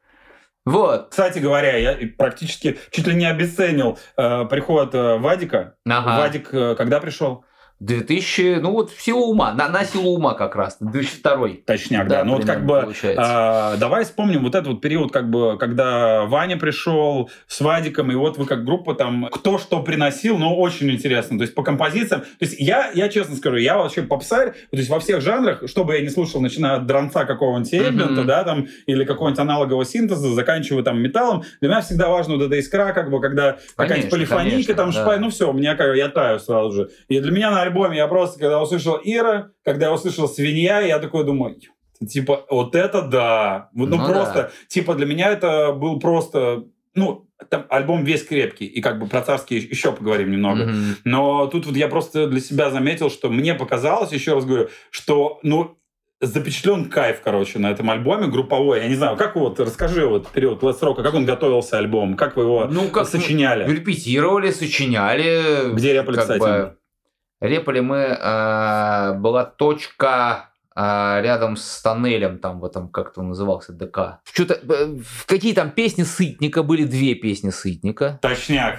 Вот. 0.66 1.10
Кстати 1.10 1.40
говоря, 1.40 1.76
я 1.78 1.98
практически 2.18 2.80
чуть 2.92 3.08
ли 3.08 3.16
не 3.16 3.26
обесценил 3.26 3.98
э, 4.18 4.46
приход 4.46 4.96
э, 4.96 5.18
Вадика. 5.18 5.76
Ага. 5.86 6.20
Вадик 6.20 6.54
э, 6.54 6.76
когда 6.76 7.00
пришел? 7.00 7.44
2000, 7.84 8.60
ну 8.62 8.72
вот 8.72 8.92
в 8.92 9.02
силу 9.02 9.26
ума, 9.28 9.54
на, 9.54 9.68
на 9.68 9.84
силу 9.84 10.16
ума 10.16 10.34
как 10.36 10.56
раз, 10.56 10.78
2002. 10.80 11.50
Точняк, 11.66 12.08
да. 12.08 12.20
да. 12.20 12.24
Ну 12.24 12.36
вот 12.36 12.46
как 12.46 12.66
бы, 12.66 12.94
а, 13.18 13.76
давай 13.78 14.06
вспомним 14.06 14.44
вот 14.44 14.56
этот 14.56 14.68
вот 14.68 14.82
период, 14.82 15.12
как 15.12 15.30
бы, 15.30 15.58
когда 15.58 16.24
Ваня 16.24 16.58
пришел 16.58 17.30
с 17.48 17.60
Вадиком, 17.60 18.12
и 18.12 18.16
вот 18.16 18.38
вы 18.38 18.46
как 18.46 18.64
группа 18.64 18.96
там, 18.96 19.28
кто 19.32 19.58
что 19.58 19.82
приносил, 19.82 20.38
ну 20.38 20.56
очень 20.56 20.90
интересно. 20.92 21.38
То 21.38 21.44
есть 21.44 21.56
по 21.56 21.64
композициям, 21.64 22.22
то 22.22 22.28
есть 22.40 22.58
я, 22.58 22.90
я 22.94 23.10
честно 23.10 23.36
скажу, 23.36 23.58
я 23.58 23.78
вообще 23.78 24.02
попсарь, 24.02 24.52
то 24.52 24.78
есть 24.78 24.90
во 24.90 25.00
всех 25.00 25.22
жанрах, 25.22 25.64
что 25.68 25.84
бы 25.84 25.96
я 25.96 26.02
не 26.02 26.10
слушал, 26.10 26.40
начиная 26.40 26.78
от 26.78 26.86
дранца 26.86 27.26
какого-нибудь 27.26 27.74
эмбиента, 27.74 28.22
mm-hmm. 28.22 28.26
да, 28.26 28.44
там, 28.46 28.68
или 28.86 29.04
какого-нибудь 29.04 29.40
аналогового 29.40 29.84
синтеза, 29.84 30.34
заканчивая 30.34 30.84
там 30.84 31.02
металлом, 31.02 31.44
для 31.60 31.70
меня 31.70 31.82
всегда 31.82 32.08
важно 32.08 32.36
вот 32.36 32.44
эта 32.44 32.60
искра, 32.60 32.94
как 32.94 33.10
бы, 33.10 33.20
когда 33.20 33.58
какая-нибудь 33.76 34.10
полифонийка, 34.10 34.74
там, 34.74 34.92
да. 34.92 35.02
шпай, 35.02 35.20
ну 35.20 35.30
все, 35.30 35.50
у 35.50 35.54
меня, 35.54 35.78
я 35.96 36.08
таю 36.08 36.40
сразу 36.40 36.72
же. 36.72 36.90
И 37.10 37.20
для 37.20 37.32
меня 37.32 37.52
на 37.52 37.73
альбоме 37.74 37.98
я 37.98 38.08
просто, 38.08 38.40
когда 38.40 38.62
услышал 38.62 39.00
Ира, 39.04 39.52
когда 39.64 39.88
я 39.88 39.94
услышал 39.94 40.28
свинья, 40.28 40.80
я 40.82 41.00
такой 41.00 41.26
думаю, 41.26 41.58
типа, 42.08 42.46
вот 42.50 42.76
это 42.76 43.02
да. 43.02 43.70
Ну, 43.74 43.86
ну 43.86 43.98
просто, 43.98 44.34
да. 44.34 44.52
типа, 44.68 44.96
для 44.96 45.06
меня 45.06 45.30
это 45.30 45.74
был 45.74 46.00
просто, 46.00 46.66
ну, 46.96 47.28
там 47.50 47.66
альбом 47.70 48.04
весь 48.04 48.24
крепкий, 48.26 48.66
и 48.66 48.82
как 48.82 49.00
бы 49.00 49.08
про 49.08 49.22
царский 49.22 49.58
еще 49.58 49.92
поговорим 49.92 50.32
немного. 50.32 50.64
Mm-hmm. 50.64 50.96
Но 51.06 51.48
тут 51.48 51.66
вот 51.66 51.76
я 51.76 51.88
просто 51.88 52.28
для 52.28 52.40
себя 52.40 52.70
заметил, 52.70 53.10
что 53.10 53.30
мне 53.30 53.54
показалось, 53.54 54.12
еще 54.12 54.34
раз 54.34 54.46
говорю, 54.46 54.70
что, 54.92 55.40
ну, 55.44 55.78
запечатлен 56.22 56.90
кайф, 56.90 57.22
короче, 57.22 57.60
на 57.60 57.72
этом 57.72 57.90
альбоме 57.90 58.28
групповой. 58.28 58.80
Я 58.82 58.88
не 58.88 58.96
знаю, 58.96 59.18
как 59.18 59.36
вот, 59.36 59.60
расскажи 59.60 60.08
вот 60.08 60.30
период 60.30 60.62
Let's 60.64 60.80
Rock, 60.80 61.04
как 61.04 61.14
он 61.14 61.26
готовился 61.26 61.78
альбом, 61.78 62.16
как 62.16 62.38
вы 62.38 62.44
его 62.44 62.66
ну, 62.66 62.88
как 62.90 63.08
сочиняли? 63.08 63.70
Репетировали, 63.70 64.52
сочиняли. 64.52 65.74
Где 65.74 65.94
репали, 65.94 66.18
кстати? 66.18 66.40
Бы, 66.40 66.78
Репали 67.44 67.82
мы, 67.82 67.98
э, 67.98 69.14
была 69.16 69.44
точка 69.44 70.50
э, 70.74 71.20
рядом 71.22 71.58
с 71.58 71.82
тоннелем, 71.82 72.40
там 72.40 72.62
в 72.62 72.66
этом, 72.66 72.88
как 72.88 73.12
это 73.12 73.22
назывался, 73.22 73.74
ДК. 73.74 74.22
Что-то, 74.24 74.54
э, 74.54 74.96
какие 75.26 75.54
там 75.54 75.72
песни 75.72 76.04
Сытника, 76.04 76.64
были 76.64 76.86
две 76.86 77.16
песни 77.16 77.50
Сытника. 77.50 78.18
Точняк. 78.22 78.76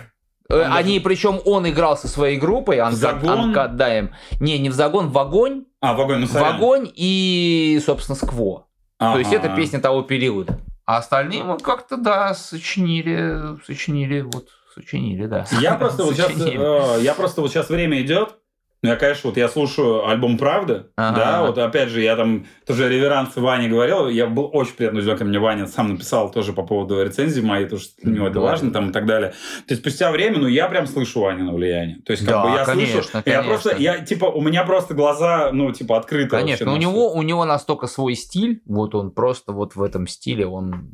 Э, 0.48 0.62
он 0.62 0.72
Они, 0.72 0.94
даже... 0.94 1.04
причем 1.04 1.40
он 1.44 1.68
играл 1.68 1.98
со 1.98 2.08
своей 2.08 2.38
группой, 2.38 2.80
Загон? 2.92 3.48
Анкадаем. 3.48 4.14
Не, 4.40 4.58
не 4.58 4.70
в 4.70 4.72
Загон, 4.72 5.08
в 5.10 5.18
Огонь. 5.18 5.66
А, 5.82 5.92
в 5.92 6.00
Огонь, 6.00 6.20
ну 6.20 6.26
В 6.26 6.36
Огонь 6.42 6.90
и, 6.94 7.78
собственно, 7.84 8.16
Скво. 8.16 8.68
Ага. 8.98 9.12
То 9.12 9.18
есть 9.18 9.32
это 9.34 9.54
песня 9.54 9.78
того 9.78 10.00
периода. 10.00 10.58
А 10.86 10.96
остальные 10.96 11.44
мы 11.44 11.58
как-то, 11.58 11.98
да, 11.98 12.32
сочинили, 12.32 13.62
сочинили, 13.66 14.22
вот, 14.22 14.48
сочинили, 14.74 15.26
да. 15.26 15.44
Я 15.60 15.74
просто 15.74 16.04
вот 16.04 16.14
сейчас, 16.14 16.32
э, 16.40 17.02
я 17.02 17.12
просто 17.12 17.42
вот 17.42 17.50
сейчас 17.50 17.68
время 17.68 18.00
идет, 18.00 18.38
ну, 18.84 18.90
я, 18.90 18.96
конечно, 18.96 19.30
вот 19.30 19.38
я 19.38 19.48
слушаю 19.48 20.06
альбом 20.06 20.36
«Правда», 20.36 20.88
ага. 20.96 21.16
да, 21.16 21.46
вот 21.46 21.56
опять 21.56 21.88
же, 21.88 22.02
я 22.02 22.16
там 22.16 22.44
тоже 22.66 22.86
реверанс 22.86 23.34
Ване 23.34 23.66
говорил, 23.66 24.08
я 24.08 24.26
был 24.26 24.50
очень 24.52 24.74
приятно 24.74 24.98
удивлен, 24.98 25.16
когда 25.16 25.30
мне 25.30 25.38
Ваня 25.38 25.66
сам 25.66 25.92
написал 25.92 26.30
тоже 26.30 26.52
по 26.52 26.64
поводу 26.64 27.02
рецензии 27.02 27.40
моей, 27.40 27.66
то, 27.66 27.78
что 27.78 27.94
для 28.02 28.12
него 28.12 28.28
это 28.28 28.40
важно 28.40 28.72
там 28.72 28.90
и 28.90 28.92
так 28.92 29.06
далее. 29.06 29.30
То 29.30 29.72
есть 29.72 29.80
спустя 29.80 30.12
время, 30.12 30.38
ну, 30.38 30.48
я 30.48 30.68
прям 30.68 30.86
слышу 30.86 31.20
Ваню 31.20 31.46
на 31.46 31.54
влияние. 31.54 32.02
То 32.04 32.12
есть, 32.12 32.26
как 32.26 32.34
да, 32.34 32.42
бы 32.42 32.58
я 32.58 32.64
конечно, 32.66 33.02
слышу, 33.02 33.08
конечно. 33.24 33.30
я 33.30 33.42
просто, 33.42 33.76
я, 33.78 33.98
типа, 34.00 34.26
у 34.26 34.42
меня 34.42 34.64
просто 34.64 34.92
глаза, 34.92 35.48
ну, 35.50 35.72
типа, 35.72 35.96
открыты. 35.96 36.28
Конечно, 36.28 36.70
у 36.70 36.76
него, 36.76 37.10
у 37.10 37.22
него 37.22 37.46
настолько 37.46 37.86
свой 37.86 38.14
стиль, 38.14 38.60
вот 38.66 38.94
он 38.94 39.12
просто 39.12 39.52
вот 39.52 39.76
в 39.76 39.82
этом 39.82 40.06
стиле, 40.06 40.46
он, 40.46 40.90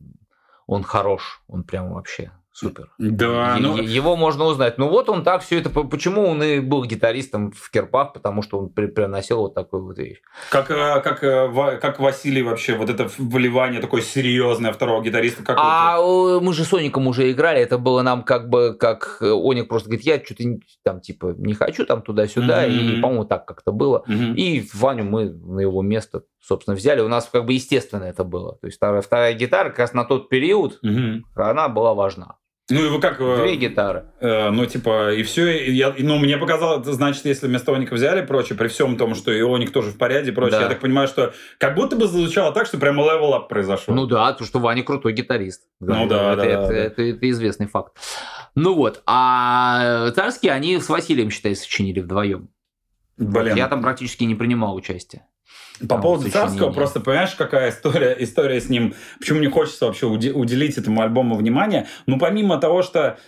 он 0.68 0.84
хорош, 0.84 1.42
он 1.48 1.64
прям 1.64 1.92
вообще 1.92 2.30
супер. 2.60 2.90
Да, 2.98 3.56
е- 3.56 3.62
ну... 3.62 3.76
Его 3.76 4.16
можно 4.16 4.44
узнать. 4.44 4.78
Ну 4.78 4.88
вот 4.88 5.08
он 5.08 5.24
так 5.24 5.42
все 5.42 5.58
это... 5.58 5.70
Почему 5.70 6.26
он 6.26 6.42
и 6.42 6.60
был 6.60 6.84
гитаристом 6.84 7.52
в 7.52 7.70
Керпах? 7.70 8.12
Потому 8.12 8.42
что 8.42 8.58
он 8.58 8.68
при- 8.68 8.86
приносил 8.86 9.38
вот 9.38 9.54
такую 9.54 9.84
вот 9.84 9.98
вещь. 9.98 10.18
Как, 10.50 10.70
э, 10.70 11.00
как, 11.00 11.24
э, 11.24 11.78
как 11.80 12.00
Василий 12.00 12.42
вообще, 12.42 12.74
вот 12.74 12.90
это 12.90 13.08
вливание 13.18 13.80
такое 13.80 14.02
серьезное 14.02 14.72
второго 14.72 15.02
гитариста? 15.02 15.42
Как 15.42 15.56
а 15.58 16.00
вот... 16.00 16.42
мы 16.42 16.52
же 16.52 16.64
с 16.64 16.72
Оником 16.72 17.06
уже 17.06 17.30
играли, 17.30 17.60
это 17.60 17.78
было 17.78 18.02
нам 18.02 18.22
как 18.22 18.48
бы, 18.48 18.74
как 18.78 19.18
э, 19.20 19.30
Оник 19.30 19.68
просто 19.68 19.88
говорит, 19.88 20.06
я 20.06 20.22
что-то 20.22 20.44
там 20.82 21.00
типа 21.00 21.34
не 21.38 21.54
хочу 21.54 21.86
там 21.86 22.02
туда-сюда, 22.02 22.66
mm-hmm. 22.66 22.98
и, 22.98 23.00
по-моему, 23.00 23.24
так 23.24 23.46
как-то 23.46 23.72
было. 23.72 24.04
Mm-hmm. 24.06 24.34
И 24.34 24.68
Ваню 24.74 25.04
мы 25.04 25.30
на 25.30 25.60
его 25.60 25.82
место, 25.82 26.22
собственно, 26.40 26.76
взяли. 26.76 27.00
У 27.00 27.08
нас 27.08 27.28
как 27.30 27.44
бы 27.46 27.52
естественно 27.52 28.04
это 28.04 28.24
было. 28.24 28.56
То 28.56 28.66
есть 28.66 28.76
вторая, 28.76 29.02
вторая 29.02 29.34
гитара 29.34 29.70
как 29.70 29.78
раз 29.78 29.92
на 29.92 30.04
тот 30.04 30.28
период, 30.28 30.78
mm-hmm. 30.84 31.22
она 31.36 31.68
была 31.68 31.94
важна. 31.94 32.36
Ну 32.70 32.90
вы 32.90 33.00
как... 33.00 33.20
Э, 33.20 33.42
Две 33.42 33.56
гитары. 33.56 34.04
Э, 34.20 34.50
ну, 34.50 34.64
типа, 34.66 35.12
и 35.12 35.22
все. 35.22 35.66
И 35.66 35.72
я, 35.72 35.94
ну, 35.98 36.18
мне 36.18 36.36
показалось, 36.38 36.86
значит, 36.86 37.24
если 37.24 37.46
вместо 37.46 37.74
Оника 37.74 37.94
взяли 37.94 38.24
прочее, 38.24 38.56
при 38.56 38.68
всем 38.68 38.96
том, 38.96 39.14
что 39.14 39.32
и 39.32 39.42
Оник 39.42 39.72
тоже 39.72 39.90
в 39.90 39.98
порядке 39.98 40.32
прочее, 40.32 40.58
да. 40.58 40.64
я 40.64 40.68
так 40.68 40.80
понимаю, 40.80 41.08
что 41.08 41.34
как 41.58 41.74
будто 41.74 41.96
бы 41.96 42.06
звучало 42.06 42.52
так, 42.52 42.66
что 42.66 42.78
прямо 42.78 43.02
level 43.04 43.34
up 43.34 43.48
произошел. 43.48 43.94
Ну 43.94 44.06
да, 44.06 44.30
потому 44.32 44.46
что 44.46 44.58
Ваня 44.60 44.82
крутой 44.82 45.12
гитарист. 45.12 45.62
Ну 45.80 46.06
да, 46.06 46.32
это, 46.32 46.36
да, 46.36 46.46
это, 46.46 46.68
да, 46.68 46.74
это, 46.74 46.74
это, 46.74 47.02
это 47.02 47.30
известный 47.30 47.66
факт. 47.66 47.96
Ну 48.54 48.74
вот, 48.74 49.02
а 49.06 50.10
царские 50.12 50.52
они 50.52 50.78
с 50.78 50.88
Василием, 50.88 51.30
считай, 51.30 51.54
сочинили 51.54 52.00
вдвоем. 52.00 52.50
Блин. 53.16 53.54
Я 53.54 53.68
там 53.68 53.82
практически 53.82 54.24
не 54.24 54.34
принимал 54.34 54.74
участие. 54.74 55.26
По 55.88 55.98
поводу 55.98 56.30
Царского, 56.30 56.72
просто 56.72 57.00
понимаешь, 57.00 57.34
какая 57.36 57.70
история, 57.70 58.16
история 58.18 58.60
с 58.60 58.68
ним, 58.68 58.94
почему 59.18 59.38
мне 59.38 59.50
хочется 59.50 59.86
вообще 59.86 60.06
уделить 60.06 60.76
этому 60.78 61.00
альбому 61.02 61.36
внимание. 61.36 61.86
Ну, 62.06 62.18
помимо 62.18 62.58
того, 62.58 62.82
что 62.82 63.18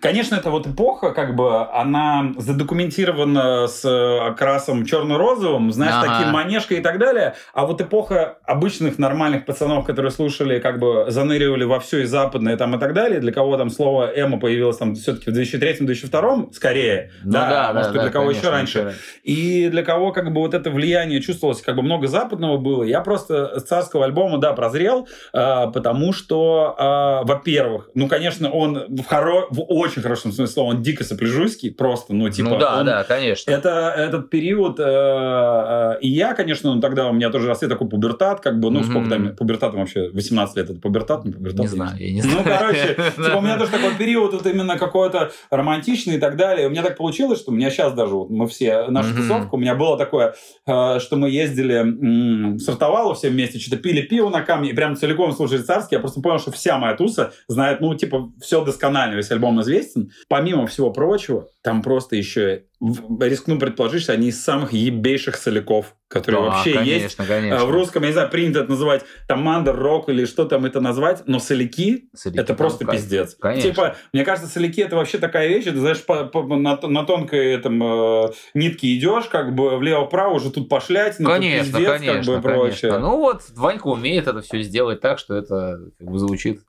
Конечно, 0.00 0.36
это 0.36 0.50
вот 0.50 0.66
эпоха, 0.66 1.10
как 1.10 1.36
бы, 1.36 1.68
она 1.70 2.32
задокументирована 2.38 3.66
с 3.68 3.84
окрасом 4.26 4.86
черно-розовым, 4.86 5.70
знаешь, 5.70 5.96
ага. 5.98 6.14
таким 6.14 6.32
манежкой 6.32 6.78
и 6.78 6.80
так 6.80 6.98
далее. 6.98 7.34
А 7.52 7.66
вот 7.66 7.78
эпоха 7.82 8.38
обычных 8.44 8.98
нормальных 8.98 9.44
пацанов, 9.44 9.84
которые 9.84 10.12
слушали, 10.12 10.60
как 10.60 10.78
бы 10.78 11.06
заныривали 11.08 11.64
во 11.64 11.78
все 11.78 11.98
и 11.98 12.04
западное 12.04 12.56
там 12.56 12.74
и 12.74 12.78
так 12.78 12.94
далее, 12.94 13.20
для 13.20 13.32
кого 13.32 13.58
там 13.58 13.68
слово 13.68 14.10
эмо 14.16 14.40
появилось 14.40 14.78
там 14.78 14.94
все-таки 14.94 15.30
в 15.30 15.34
2003-2002, 15.34 16.54
скорее, 16.54 17.10
ну, 17.22 17.32
да, 17.32 17.50
да, 17.50 17.72
может, 17.74 17.92
да, 17.92 17.92
для 17.92 18.02
да, 18.04 18.10
кого 18.10 18.26
конечно, 18.28 18.40
еще 18.40 18.50
раньше. 18.50 18.94
И 19.24 19.68
для 19.68 19.82
кого 19.82 20.12
как 20.12 20.32
бы 20.32 20.40
вот 20.40 20.54
это 20.54 20.70
влияние 20.70 21.20
чувствовалось, 21.20 21.60
как 21.60 21.76
бы 21.76 21.82
много 21.82 22.06
западного 22.06 22.56
было. 22.56 22.82
Я 22.82 23.02
просто 23.02 23.60
с 23.60 23.64
царского 23.64 24.06
альбома, 24.06 24.38
да, 24.38 24.54
прозрел, 24.54 25.06
э, 25.34 25.66
потому 25.74 26.14
что, 26.14 26.74
э, 26.78 27.26
во-первых, 27.26 27.90
ну, 27.94 28.08
конечно, 28.08 28.50
он 28.50 28.86
в 28.88 29.04
хоро 29.04 29.49
в 29.50 29.62
очень 29.68 30.02
хорошем 30.02 30.32
смысле 30.32 30.52
слова, 30.52 30.70
он 30.70 30.82
дико 30.82 31.04
сопляжуйский, 31.04 31.70
просто, 31.70 32.14
ну, 32.14 32.28
типа... 32.28 32.50
Ну 32.50 32.58
да, 32.58 32.80
он, 32.80 32.86
да, 32.86 33.04
конечно. 33.04 33.50
Это 33.50 33.92
этот 33.96 34.30
период, 34.30 34.78
э, 34.78 34.84
э, 34.84 35.98
и 36.00 36.08
я, 36.08 36.34
конечно, 36.34 36.74
ну, 36.74 36.80
тогда 36.80 37.08
у 37.08 37.12
меня 37.12 37.30
тоже 37.30 37.48
растет 37.48 37.68
такой 37.68 37.88
пубертат, 37.88 38.40
как 38.40 38.60
бы, 38.60 38.70
ну, 38.70 38.80
mm-hmm. 38.80 38.90
сколько 38.90 39.10
там, 39.10 39.36
пубертатом 39.36 39.80
вообще, 39.80 40.10
18 40.10 40.56
лет, 40.56 40.70
это 40.70 40.80
пубертат, 40.80 41.24
не 41.24 41.32
пубертат? 41.32 41.60
Не 41.60 41.66
знаю, 41.66 41.96
я 41.98 42.12
не 42.12 42.22
знаю. 42.22 42.38
Ну, 42.38 42.44
короче, 42.44 42.96
типа, 43.16 43.36
у 43.36 43.40
меня 43.40 43.58
тоже 43.58 43.70
такой 43.72 43.94
период 43.96 44.32
вот 44.32 44.46
именно 44.46 44.78
какой-то 44.78 45.32
романтичный 45.50 46.16
и 46.16 46.18
так 46.18 46.36
далее. 46.36 46.68
У 46.68 46.70
меня 46.70 46.82
так 46.82 46.96
получилось, 46.96 47.40
что 47.40 47.50
у 47.50 47.54
меня 47.54 47.70
сейчас 47.70 47.92
даже, 47.92 48.14
вот 48.14 48.30
мы 48.30 48.46
все, 48.48 48.86
наша 48.88 49.14
тусовка, 49.14 49.54
у 49.54 49.58
меня 49.58 49.74
было 49.74 49.98
такое, 49.98 50.34
э, 50.66 50.98
что 51.00 51.16
мы 51.16 51.30
ездили, 51.30 52.58
сортовало 52.58 53.14
все 53.14 53.30
вместе, 53.30 53.58
что-то 53.58 53.76
пили 53.76 54.02
пиво 54.02 54.28
на 54.30 54.42
камне, 54.42 54.70
и 54.70 54.74
прям 54.74 54.96
целиком 54.96 55.32
слушали 55.32 55.62
царский, 55.62 55.96
я 55.96 56.00
просто 56.00 56.20
понял, 56.20 56.38
что 56.38 56.52
вся 56.52 56.78
моя 56.78 56.94
туса 56.94 57.32
знает, 57.48 57.80
ну, 57.80 57.94
типа, 57.94 58.32
все 58.40 58.64
досконально, 58.64 59.16
весь 59.16 59.30
альбом 59.40 59.60
известен. 59.62 60.10
Помимо 60.28 60.66
всего 60.66 60.90
прочего, 60.92 61.48
там 61.62 61.82
просто 61.82 62.16
еще, 62.16 62.64
рискну 62.80 63.58
предположить, 63.58 64.02
что 64.02 64.12
они 64.12 64.28
из 64.28 64.42
самых 64.42 64.72
ебейших 64.72 65.36
соляков, 65.36 65.94
которые 66.08 66.42
да, 66.42 66.48
вообще 66.48 66.74
конечно, 66.74 66.92
есть. 66.92 67.16
Конечно. 67.16 67.64
В 67.66 67.70
русском, 67.70 68.02
я 68.02 68.08
не 68.08 68.12
знаю, 68.12 68.30
принято 68.30 68.60
это 68.60 68.70
называть 68.70 69.04
там 69.28 69.42
мандер, 69.42 69.76
рок 69.76 70.08
или 70.08 70.24
что 70.24 70.44
там 70.44 70.64
это 70.64 70.80
назвать, 70.80 71.22
но 71.26 71.38
соляки, 71.38 72.08
соляки 72.14 72.40
это 72.40 72.54
просто 72.54 72.84
кайф. 72.84 73.00
пиздец. 73.00 73.36
Конечно. 73.38 73.70
Типа, 73.70 73.96
мне 74.12 74.24
кажется, 74.24 74.50
соляки 74.50 74.80
это 74.80 74.96
вообще 74.96 75.18
такая 75.18 75.48
вещь, 75.48 75.64
ты 75.64 75.78
знаешь, 75.78 76.04
по, 76.04 76.24
по, 76.24 76.42
на, 76.56 76.78
на 76.80 77.04
тонкой 77.04 77.54
этом, 77.54 77.82
э, 77.82 78.32
нитке 78.54 78.96
идешь, 78.96 79.26
как 79.26 79.54
бы 79.54 79.76
влево-вправо 79.76 80.34
уже 80.34 80.50
тут 80.50 80.68
пошлять, 80.68 81.16
ну, 81.18 81.30
конечно, 81.30 81.78
пиздец, 81.78 81.90
конечно, 81.90 82.14
как 82.14 82.42
бы, 82.42 82.48
конечно. 82.48 82.50
Прочее. 82.50 82.98
Ну 82.98 83.16
вот, 83.16 83.42
Ванька 83.54 83.86
умеет 83.86 84.26
это 84.26 84.40
все 84.40 84.62
сделать 84.62 85.00
так, 85.00 85.18
что 85.18 85.36
это 85.36 85.80
как 85.98 86.10
бы 86.10 86.18
звучит 86.18 86.60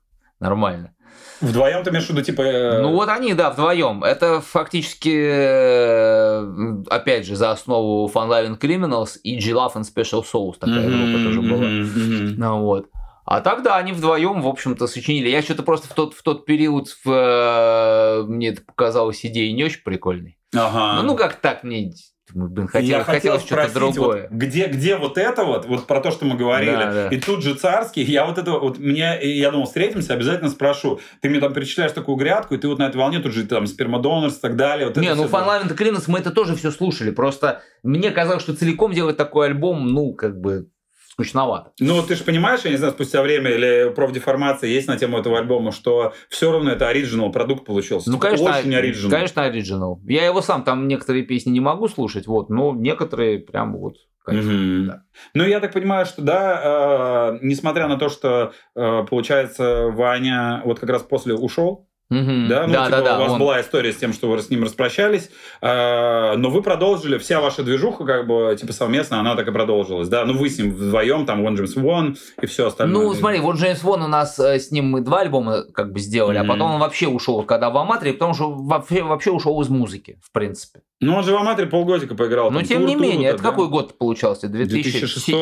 нормально. 0.42 0.94
Вдвоем 1.42 1.82
ты 1.82 1.90
имеешь 1.90 2.06
в 2.06 2.10
виду, 2.10 2.22
типа... 2.22 2.42
Э, 2.42 2.80
ну 2.80 2.92
вот 2.92 3.08
они, 3.08 3.34
да, 3.34 3.50
вдвоем. 3.50 4.04
Это 4.04 4.40
фактически, 4.40 5.12
э, 5.12 6.82
опять 6.88 7.26
же, 7.26 7.34
за 7.34 7.50
основу 7.50 8.08
Fun 8.08 8.28
Loving 8.28 8.58
Criminals 8.58 9.18
и 9.22 9.36
G-Love 9.38 9.74
and 9.74 9.84
Special 9.84 10.24
Souls 10.24 10.54
такая 10.58 10.86
mm-hmm, 10.86 11.12
группа 11.12 11.24
тоже 11.24 11.42
была. 11.42 11.64
Mm-hmm. 11.64 12.34
Ну, 12.38 12.62
вот. 12.62 12.86
А 13.24 13.40
тогда 13.40 13.76
они 13.76 13.92
вдвоем, 13.92 14.40
в 14.40 14.46
общем-то, 14.46 14.86
сочинили. 14.86 15.28
Я 15.28 15.42
что-то 15.42 15.62
просто 15.62 15.88
в 15.88 15.94
тот, 15.94 16.14
в 16.14 16.22
тот 16.22 16.46
период 16.46 16.88
в, 17.04 17.10
э, 17.10 18.22
мне 18.22 18.48
это 18.48 18.62
показалось 18.62 19.24
идеей 19.26 19.52
не 19.52 19.64
очень 19.64 19.82
прикольной. 19.82 20.38
Ага. 20.54 21.00
Ну, 21.00 21.08
ну 21.08 21.16
как 21.16 21.36
так 21.36 21.64
мне 21.64 21.92
Блин, 22.34 22.68
хотел, 22.68 22.98
я 22.98 23.04
хотел 23.04 23.38
что-то 23.38 23.72
другое. 23.74 24.28
Вот, 24.30 24.30
где, 24.30 24.66
где 24.66 24.96
вот 24.96 25.18
это 25.18 25.44
вот, 25.44 25.66
вот 25.66 25.86
про 25.86 26.00
то, 26.00 26.10
что 26.10 26.24
мы 26.24 26.36
говорили, 26.36 26.72
да, 26.72 26.92
да. 26.92 27.08
и 27.08 27.18
тут 27.18 27.42
же 27.42 27.54
царский, 27.54 28.02
я 28.02 28.24
вот 28.24 28.38
это 28.38 28.52
вот, 28.52 28.78
мне, 28.78 29.18
я 29.22 29.50
думал, 29.50 29.66
встретимся, 29.66 30.14
обязательно 30.14 30.50
спрошу. 30.50 31.00
Ты 31.20 31.28
мне 31.28 31.40
там 31.40 31.52
перечисляешь 31.52 31.92
такую 31.92 32.16
грядку, 32.16 32.54
и 32.54 32.58
ты 32.58 32.68
вот 32.68 32.78
на 32.78 32.84
этой 32.84 32.96
волне 32.96 33.20
тут 33.20 33.32
же 33.32 33.46
там 33.46 33.66
спермодонорс 33.66 34.38
и 34.38 34.40
так 34.40 34.56
далее. 34.56 34.88
Вот 34.88 34.96
не, 34.96 35.14
ну 35.14 35.28
Фанлавин 35.28 35.68
и 35.68 35.74
Клинос 35.74 36.08
мы 36.08 36.18
это 36.20 36.30
тоже 36.30 36.56
все 36.56 36.70
слушали, 36.70 37.10
просто 37.10 37.62
мне 37.82 38.10
казалось, 38.10 38.42
что 38.42 38.54
целиком 38.54 38.92
делать 38.92 39.16
такой 39.16 39.46
альбом, 39.46 39.88
ну, 39.88 40.12
как 40.14 40.40
бы 40.40 40.68
скучновато. 41.12 41.72
Ну, 41.78 42.02
ты 42.02 42.14
же 42.14 42.24
понимаешь, 42.24 42.60
я 42.64 42.70
не 42.70 42.78
знаю, 42.78 42.92
спустя 42.94 43.22
время 43.22 43.50
или 43.50 43.92
профдеформация 43.94 44.70
есть 44.70 44.88
на 44.88 44.96
тему 44.96 45.18
этого 45.18 45.38
альбома, 45.38 45.70
что 45.70 46.14
все 46.30 46.50
равно 46.50 46.70
это 46.70 46.88
оригинал 46.88 47.30
продукт 47.30 47.66
получился. 47.66 48.10
Ну, 48.10 48.18
конечно, 48.18 48.50
очень 48.50 48.74
оригинал. 48.74 49.10
Конечно, 49.10 49.42
оригинал. 49.42 50.00
Я 50.04 50.24
его 50.24 50.40
сам, 50.40 50.64
там 50.64 50.88
некоторые 50.88 51.24
песни 51.24 51.50
не 51.50 51.60
могу 51.60 51.88
слушать, 51.88 52.26
вот, 52.26 52.48
но 52.48 52.74
некоторые 52.74 53.38
прям 53.38 53.76
вот 53.76 53.96
Конечно, 54.24 54.52
угу. 54.52 54.86
да. 54.86 55.02
Ну, 55.34 55.44
я 55.44 55.58
так 55.58 55.72
понимаю, 55.72 56.06
что 56.06 56.22
да, 56.22 57.32
э, 57.32 57.38
несмотря 57.42 57.88
на 57.88 57.98
то, 57.98 58.08
что, 58.08 58.52
э, 58.76 59.04
получается, 59.10 59.88
Ваня 59.88 60.62
вот 60.64 60.78
как 60.78 60.90
раз 60.90 61.02
после 61.02 61.34
ушел, 61.34 61.88
Угу. 62.12 62.48
Да, 62.48 62.66
ну, 62.66 62.72
да, 62.72 62.84
типа, 62.84 62.90
да, 62.90 63.00
да, 63.00 63.16
у 63.16 63.20
вас 63.22 63.32
он... 63.32 63.38
была 63.38 63.60
история 63.60 63.92
с 63.92 63.96
тем, 63.96 64.12
что 64.12 64.28
вы 64.28 64.38
с 64.40 64.50
ним 64.50 64.64
распрощались, 64.64 65.30
э, 65.62 66.36
но 66.36 66.50
вы 66.50 66.62
продолжили, 66.62 67.16
вся 67.16 67.40
ваша 67.40 67.62
движуха, 67.62 68.04
как 68.04 68.26
бы, 68.26 68.54
типа, 68.60 68.74
совместно, 68.74 69.18
она 69.18 69.34
так 69.34 69.48
и 69.48 69.50
продолжилась, 69.50 70.08
да? 70.08 70.26
Ну, 70.26 70.36
вы 70.36 70.50
с 70.50 70.58
ним 70.58 70.72
вдвоем, 70.72 71.24
там, 71.24 71.46
One 71.46 71.56
James 71.56 71.74
One 71.76 72.18
и 72.42 72.46
все 72.46 72.66
остальное. 72.66 73.02
Ну, 73.02 73.14
смотри, 73.14 73.40
вот 73.40 73.56
Джеймс 73.56 73.82
Вон 73.82 74.02
у 74.02 74.08
нас 74.08 74.38
э, 74.38 74.58
с 74.58 74.70
ним 74.70 74.90
мы 74.90 75.00
два 75.00 75.20
альбома 75.20 75.62
как 75.72 75.92
бы 75.92 76.00
сделали, 76.00 76.38
mm-hmm. 76.38 76.44
а 76.44 76.48
потом 76.48 76.74
он 76.74 76.80
вообще 76.80 77.08
ушел, 77.08 77.42
когда 77.44 77.70
в 77.70 77.78
Аматре, 77.78 78.12
потому 78.12 78.34
что 78.34 78.52
вообще, 78.52 79.02
вообще 79.02 79.30
ушел 79.30 79.60
из 79.62 79.70
музыки, 79.70 80.20
в 80.22 80.32
принципе. 80.32 80.80
Ну, 81.00 81.16
он 81.16 81.24
же 81.24 81.32
в 81.32 81.36
Аматре 81.36 81.66
полгодика 81.66 82.14
поиграл. 82.14 82.50
Но, 82.50 82.62
тем 82.62 82.80
тур, 82.82 82.88
не 82.88 82.94
менее, 82.94 83.30
это 83.30 83.42
да? 83.42 83.50
какой 83.50 83.68
год 83.68 83.96
получался? 83.96 84.48
2006 84.48 85.32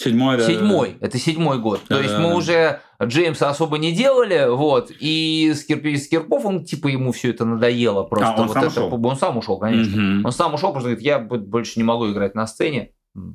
Седьмой, 0.00 0.36
да. 0.36 0.46
Седьмой. 0.46 0.96
Да. 1.00 1.06
Это 1.06 1.18
седьмой 1.18 1.58
год. 1.58 1.80
Да, 1.88 1.96
То 1.96 2.02
есть 2.02 2.14
да, 2.14 2.20
мы 2.20 2.28
да. 2.28 2.34
уже 2.36 2.80
Джеймса 3.02 3.50
особо 3.50 3.78
не 3.78 3.92
делали, 3.92 4.48
вот, 4.48 4.92
и 5.00 5.52
с, 5.52 5.64
Кирпи, 5.64 5.96
с 5.96 6.08
Кирпов, 6.08 6.44
он, 6.44 6.64
типа, 6.64 6.86
ему 6.86 7.10
все 7.10 7.30
это 7.30 7.44
надоело 7.44 8.04
просто. 8.04 8.28
А, 8.28 8.40
он 8.40 8.46
вот 8.46 8.54
сам 8.54 8.64
это, 8.64 8.70
ушел? 8.70 9.06
Он 9.06 9.16
сам 9.16 9.36
ушел, 9.36 9.58
конечно. 9.58 10.18
Угу. 10.18 10.26
Он 10.26 10.32
сам 10.32 10.54
ушел, 10.54 10.70
просто 10.70 10.90
говорит, 10.90 11.04
я 11.04 11.18
больше 11.18 11.80
не 11.80 11.84
могу 11.84 12.10
играть 12.12 12.36
на 12.36 12.46
сцене 12.46 12.92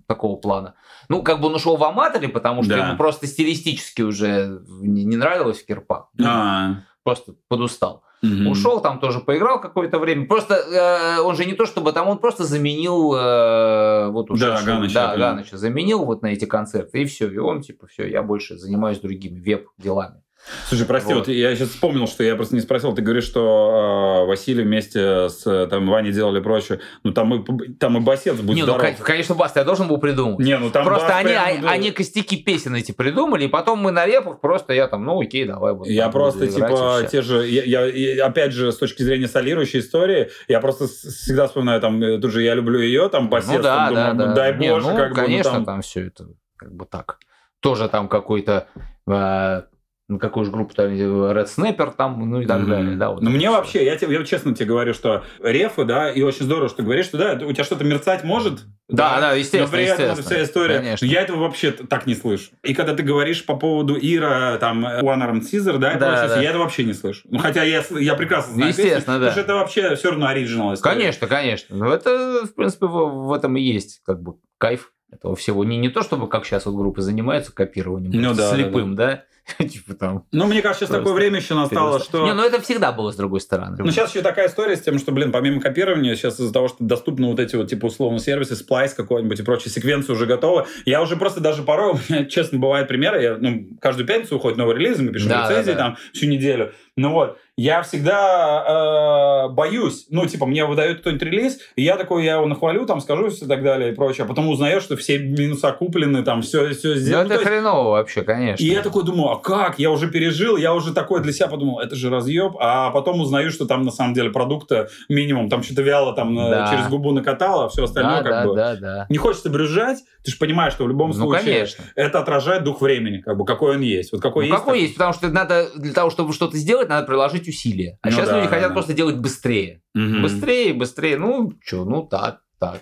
такого 0.08 0.38
плана. 0.38 0.76
Ну, 1.10 1.22
как 1.22 1.42
бы 1.42 1.48
он 1.48 1.56
ушел 1.56 1.76
в 1.76 1.84
аматоре, 1.84 2.30
потому 2.30 2.64
что 2.64 2.78
да. 2.78 2.88
ему 2.88 2.98
просто 2.98 3.28
стилистически 3.28 4.02
уже 4.02 4.62
не, 4.70 5.04
не 5.04 5.18
нравилось 5.18 5.62
в 5.62 5.66
Кирпах. 5.66 6.10
А-а-а. 6.18 6.84
Просто 7.04 7.36
подустал. 7.48 8.04
Угу. 8.24 8.52
Ушел, 8.52 8.80
там 8.80 9.00
тоже 9.00 9.20
поиграл 9.20 9.60
какое-то 9.60 10.00
время. 10.00 10.26
Просто 10.28 10.56
э, 10.56 11.20
он 11.20 11.36
же 11.36 11.46
не 11.46 11.54
то 11.54 11.66
чтобы 11.66 11.92
там, 11.92 12.08
он 12.08 12.20
просто 12.20 12.46
заменил 12.46 13.14
э, 13.14 14.08
вот 14.10 14.32
уже 14.32 14.46
да, 14.46 14.62
Ганыча, 14.62 14.94
да, 14.94 15.18
Ганыча 15.18 15.58
заменил 15.58 16.06
вот 16.06 16.22
на 16.22 16.28
эти 16.28 16.46
концерты 16.46 17.02
и 17.02 17.06
все, 17.06 17.30
и 17.30 17.38
он 17.38 17.62
типа 17.62 17.88
все, 17.88 18.08
я 18.08 18.24
больше 18.24 18.58
занимаюсь 18.58 19.00
другими 19.00 19.42
веб 19.42 19.68
делами. 19.78 20.24
Слушай, 20.68 20.86
прости, 20.86 21.14
вот. 21.14 21.28
вот 21.28 21.34
я 21.34 21.56
сейчас 21.56 21.70
вспомнил, 21.70 22.08
что 22.08 22.24
я 22.24 22.36
просто 22.36 22.56
не 22.56 22.62
спросил. 22.62 22.94
Ты 22.94 23.02
говоришь, 23.02 23.24
что 23.24 24.24
э, 24.24 24.28
Василий 24.28 24.64
вместе 24.64 25.30
с 25.30 25.68
там 25.68 25.88
Ваней 25.88 26.12
делали 26.12 26.42
прочее. 26.42 26.80
Ну 27.04 27.12
там 27.12 27.34
и 27.34 27.74
там 27.74 27.98
и 27.98 28.02
басец 28.02 28.36
будет 28.36 28.56
Не, 28.56 28.62
ну, 28.64 28.74
здоров. 28.74 28.96
ну 29.00 29.06
конечно, 29.06 29.36
бас 29.36 29.56
я 29.56 29.64
должен 29.64 29.88
был 29.88 29.98
придумать. 30.00 30.40
Не, 30.40 30.58
ну 30.58 30.70
там 30.70 30.84
просто 30.84 31.16
они, 31.16 31.30
прям, 31.30 31.46
они, 31.46 31.60
да. 31.60 31.72
они 31.72 31.92
костяки 31.92 32.38
песен 32.38 32.76
эти 32.76 32.92
придумали, 32.92 33.46
и 33.46 33.48
потом 33.48 33.80
мы 33.80 33.92
на 33.92 34.06
репах 34.06 34.42
просто 34.42 34.74
я 34.74 34.88
там, 34.88 35.06
ну 35.06 35.22
окей, 35.22 35.46
давай. 35.46 35.74
Вот, 35.74 35.88
я 35.88 36.10
просто 36.10 36.48
типа 36.48 37.08
те 37.10 37.22
же, 37.22 37.48
я, 37.48 37.86
я, 37.86 38.26
опять 38.26 38.52
же 38.52 38.72
с 38.72 38.78
точки 38.78 39.04
зрения 39.04 39.28
солирующей 39.28 39.80
истории, 39.80 40.30
я 40.48 40.60
просто 40.60 40.88
всегда 40.88 41.48
вспоминаю 41.48 41.80
там, 41.80 42.02
э, 42.02 42.20
тут 42.20 42.32
же 42.32 42.44
я 42.44 42.54
люблю 42.54 42.80
ее, 42.80 43.08
там 43.10 43.30
басец, 43.30 43.50
ну, 43.50 43.62
да, 43.62 43.86
там, 43.86 43.96
да, 43.96 44.10
думаю, 44.12 44.18
да. 44.18 44.28
ну 44.28 44.36
дай 44.36 44.54
боже, 44.54 44.90
ну, 44.90 44.98
как 44.98 45.14
конечно, 45.14 45.52
бы, 45.52 45.60
ну, 45.60 45.66
там... 45.66 45.76
там 45.76 45.82
все 45.82 46.08
это 46.08 46.28
как 46.58 46.74
бы 46.74 46.86
так. 46.86 47.18
Тоже 47.60 47.88
там 47.88 48.10
какой-то 48.10 48.68
э, 49.08 49.62
ну, 50.10 50.20
какую 50.20 50.46
же 50.46 50.52
группу 50.52 50.74
там, 50.74 50.88
Red 50.88 51.48
Snapper 51.48 51.94
там, 51.96 52.30
ну 52.30 52.42
и 52.42 52.46
так 52.46 52.62
mm-hmm. 52.62 52.70
далее. 52.70 52.96
Да, 52.98 53.12
вот 53.12 53.22
ну, 53.22 53.30
мне 53.30 53.50
вообще, 53.50 53.86
я, 53.86 53.96
тебе, 53.96 54.14
я 54.14 54.24
честно 54.26 54.54
тебе 54.54 54.68
говорю, 54.68 54.94
что 54.94 55.24
рефы, 55.42 55.86
да, 55.86 56.12
и 56.12 56.22
очень 56.22 56.46
здорово, 56.46 56.70
что 56.70 56.84
говоришь, 56.84 57.06
что 57.06 57.18
да, 57.18 57.46
у 57.46 57.52
тебя 57.52 57.64
что-то 57.64 57.84
мерцать 57.84 58.24
может, 58.24 58.64
да, 58.90 59.16
да, 59.16 59.22
да 59.22 59.34
естественно. 59.34 59.66
Но 59.66 59.72
при 59.72 59.84
этом 59.86 60.06
это 60.06 60.22
вся 60.22 60.44
история. 60.44 60.80
Конечно. 60.80 61.06
Я 61.06 61.22
этого 61.22 61.40
вообще 61.40 61.72
так 61.72 62.06
не 62.06 62.16
слышу. 62.16 62.52
И 62.64 62.74
когда 62.74 62.94
ты 62.94 63.02
говоришь 63.02 63.46
по 63.46 63.56
поводу 63.56 63.98
Ира, 64.00 64.58
там, 64.58 64.86
One 64.86 65.22
Arm 65.22 65.40
Caesar, 65.40 65.78
да, 65.78 65.96
да, 65.96 66.28
да. 66.28 66.42
я 66.42 66.50
это 66.50 66.60
вообще 66.60 66.84
не 66.84 66.94
слышу. 66.94 67.22
Ну, 67.30 67.40
хотя 67.40 67.64
я, 67.64 67.84
я 67.92 68.16
прекрасно 68.16 68.54
знаю 68.54 68.70
Естественно, 68.70 69.00
песню, 69.00 69.06
да. 69.06 69.14
Потому 69.14 69.32
что 69.32 69.42
это 69.42 69.54
вообще 69.56 69.96
все 69.96 70.10
равно 70.10 70.28
оригинал. 70.28 70.78
Конечно, 70.78 71.28
конечно. 71.28 71.76
Но 71.76 71.94
это, 71.94 72.46
в 72.46 72.54
принципе, 72.54 72.88
в, 72.88 73.28
в 73.28 73.34
этом 73.34 73.56
и 73.56 73.62
есть 73.62 74.02
как 74.06 74.22
бы 74.22 74.36
кайф 74.58 74.93
этого 75.14 75.36
всего. 75.36 75.64
Не, 75.64 75.78
не 75.78 75.90
то, 75.90 76.02
чтобы 76.02 76.28
как 76.28 76.46
сейчас 76.46 76.66
вот 76.66 76.76
группы 76.76 77.02
занимаются 77.02 77.54
копированием, 77.54 78.22
ну, 78.22 78.34
да, 78.34 78.54
слепым, 78.54 78.96
да, 78.96 79.06
да. 79.08 79.12
да 79.16 79.24
типа 79.68 79.94
там. 79.94 80.26
Ну, 80.32 80.46
мне 80.46 80.62
кажется, 80.62 80.86
сейчас 80.86 80.98
такое 80.98 81.14
время 81.14 81.40
еще 81.40 81.54
настало, 81.54 82.00
что... 82.00 82.26
Не, 82.26 82.34
ну 82.34 82.44
это 82.44 82.62
всегда 82.62 82.92
было 82.92 83.12
с 83.12 83.16
другой 83.16 83.42
стороны. 83.42 83.76
Ну, 83.78 83.92
сейчас 83.92 84.12
еще 84.12 84.22
такая 84.22 84.48
история 84.48 84.78
с 84.78 84.82
тем, 84.82 84.98
что, 85.00 85.12
блин, 85.12 85.32
помимо 85.32 85.60
копирования, 85.60 86.16
сейчас 86.16 86.40
из-за 86.40 86.54
того, 86.54 86.70
что 86.70 86.78
доступны 86.80 87.28
вот 87.28 87.40
эти 87.40 87.56
вот, 87.56 87.70
типа, 87.70 87.88
условно, 87.88 88.20
сервисы, 88.20 88.56
сплайс 88.56 88.94
какой-нибудь 88.94 89.40
и 89.40 89.44
прочие 89.44 89.72
секвенции 89.72 90.14
уже 90.14 90.26
готовы, 90.26 90.66
я 90.86 91.02
уже 91.02 91.18
просто 91.18 91.42
даже 91.42 91.64
порой, 91.64 91.94
у 92.10 92.14
меня, 92.14 92.26
честно, 92.26 92.58
бывает 92.60 92.88
примеры, 92.88 93.22
я, 93.22 93.38
ну, 93.38 93.68
каждую 93.82 94.08
пятницу 94.08 94.38
уходит 94.38 94.58
новый 94.58 94.76
релиз, 94.76 95.00
мы 95.00 95.12
пишем 95.12 95.30
да, 95.30 95.50
рецензии 95.50 95.72
да, 95.72 95.78
да. 95.78 95.84
там 95.84 95.98
всю 96.14 96.28
неделю, 96.28 96.74
ну 96.96 97.12
вот, 97.12 97.38
я 97.56 97.84
всегда 97.84 99.46
э, 99.48 99.54
боюсь. 99.54 100.08
Ну, 100.10 100.26
типа, 100.26 100.46
мне 100.48 100.66
выдают 100.66 101.02
кто-нибудь 101.02 101.22
релиз, 101.22 101.60
и 101.76 101.84
я 101.84 101.98
такой, 101.98 102.26
я 102.26 102.36
его 102.36 102.48
нахвалю, 102.48 102.86
там, 102.86 103.00
скажу 103.00 103.28
и 103.28 103.46
так 103.46 103.64
далее 103.64 103.92
и 103.92 103.96
прочее. 103.96 104.26
А 104.26 104.28
потом 104.28 104.50
узнаешь, 104.50 104.82
что 104.82 104.98
все 104.98 105.20
минуса 105.20 105.72
куплены, 105.72 106.24
там, 106.24 106.42
все, 106.42 106.74
все 106.74 106.96
сделано. 106.96 107.30
Ну, 107.30 107.36
это 107.36 107.44
хреново 107.44 107.90
вообще, 107.92 108.24
конечно. 108.24 108.64
И 108.64 108.68
я 108.68 108.82
такой 108.82 109.04
думаю, 109.04 109.30
а 109.30 109.40
как? 109.40 109.78
Я 109.78 109.92
уже 109.92 110.10
пережил, 110.10 110.58
я 110.58 110.74
уже 110.74 110.94
такой 110.94 111.22
для 111.22 111.32
себя 111.32 111.48
подумал, 111.48 111.80
это 111.80 111.96
же 111.96 112.10
разъеб. 112.10 112.56
А 112.60 112.90
потом 112.90 113.22
узнаю, 113.22 113.52
что 113.52 113.66
там, 113.66 113.84
на 113.84 113.92
самом 113.92 114.16
деле, 114.16 114.32
продукта 114.32 114.90
минимум, 115.08 115.50
там, 115.50 115.62
что-то 115.62 115.84
вяло 115.84 116.14
там 116.16 116.36
да. 116.36 116.70
через 116.72 116.88
губу 116.88 117.12
накатало, 117.12 117.66
а 117.66 117.70
все 117.70 117.84
остальное 117.84 118.24
да, 118.24 118.30
как 118.30 118.32
да, 118.32 118.48
бы... 118.48 118.56
Да, 118.56 118.76
да. 118.76 119.06
Не 119.10 119.18
хочется 119.18 119.52
брюзжать, 119.52 120.00
ты 120.24 120.32
же 120.32 120.38
понимаешь, 120.38 120.74
что 120.74 120.86
в 120.86 120.88
любом 120.88 121.10
ну, 121.10 121.16
случае 121.16 121.54
конечно. 121.54 121.84
это 121.96 122.20
отражает 122.20 122.64
дух 122.64 122.82
времени, 122.82 123.18
как 123.20 123.38
бы, 123.38 123.46
какой 123.46 123.76
он 123.76 123.82
есть. 123.82 124.12
Вот 124.12 124.22
какой 124.22 124.48
ну, 124.48 124.54
есть. 124.54 124.60
Какой 124.60 124.78
так... 124.78 124.82
есть, 124.82 124.94
потому 124.96 125.14
что 125.14 125.30
надо, 125.30 125.70
для 125.76 125.94
того, 125.94 126.10
чтобы 126.10 126.34
что-то 126.34 126.58
сделать, 126.58 126.90
надо 126.90 127.06
приложить 127.06 127.43
усилия. 127.48 127.98
А 128.02 128.08
ну, 128.08 128.12
сейчас 128.12 128.30
да, 128.30 128.36
люди 128.36 128.46
да, 128.46 128.56
хотят 128.56 128.70
да. 128.70 128.74
просто 128.74 128.94
делать 128.94 129.18
быстрее. 129.18 129.82
Угу. 129.96 130.22
Быстрее, 130.22 130.74
быстрее. 130.74 131.18
Ну, 131.18 131.54
что, 131.64 131.86
ну 131.86 132.04
так, 132.04 132.42
так. 132.60 132.82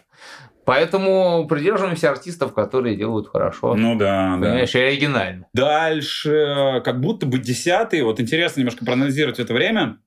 Поэтому 0.65 1.47
придерживаемся 1.47 2.11
артистов, 2.11 2.53
которые 2.53 2.95
делают 2.95 3.27
хорошо. 3.27 3.75
Ну 3.75 3.97
да, 3.97 4.37
Понимаешь, 4.39 4.71
да. 4.71 4.79
и 4.79 4.83
оригинально. 4.83 5.47
Дальше, 5.53 6.81
как 6.85 7.01
будто 7.01 7.25
бы 7.25 7.39
десятый. 7.39 8.01
Вот 8.03 8.19
интересно 8.19 8.59
немножко 8.59 8.85
проанализировать 8.85 9.39
это 9.39 9.53
время. 9.53 9.97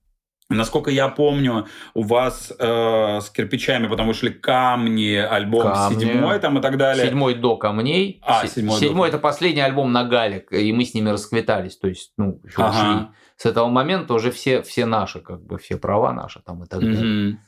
Насколько 0.50 0.90
я 0.90 1.08
помню, 1.08 1.66
у 1.94 2.02
вас 2.02 2.52
э, 2.56 3.20
с 3.20 3.30
кирпичами 3.30 3.86
потом 3.86 4.06
вышли 4.06 4.28
камни, 4.28 5.14
альбом 5.14 5.62
камни. 5.62 5.98
седьмой 5.98 6.38
там 6.38 6.58
и 6.58 6.62
так 6.62 6.76
далее. 6.76 7.06
Седьмой 7.06 7.34
до 7.34 7.56
камней. 7.56 8.20
А, 8.22 8.46
седьмой. 8.46 8.78
Седьмой 8.78 9.10
до... 9.10 9.16
это 9.16 9.22
последний 9.22 9.62
альбом 9.62 9.90
на 9.92 10.04
Галик, 10.04 10.52
и 10.52 10.70
мы 10.74 10.84
с 10.84 10.92
ними 10.92 11.08
расквитались, 11.08 11.78
то 11.78 11.88
есть, 11.88 12.12
ну, 12.18 12.42
ага. 12.56 12.70
ушли. 12.70 13.08
С 13.36 13.46
этого 13.46 13.68
момента 13.68 14.14
уже 14.14 14.30
все, 14.30 14.62
все 14.62 14.86
наши, 14.86 15.20
как 15.20 15.42
бы, 15.44 15.58
все 15.58 15.76
права 15.76 16.12
наши 16.12 16.40
там 16.40 16.62
и 16.62 16.66
так 16.66 16.80
далее. 16.80 17.30
Угу. 17.30 17.38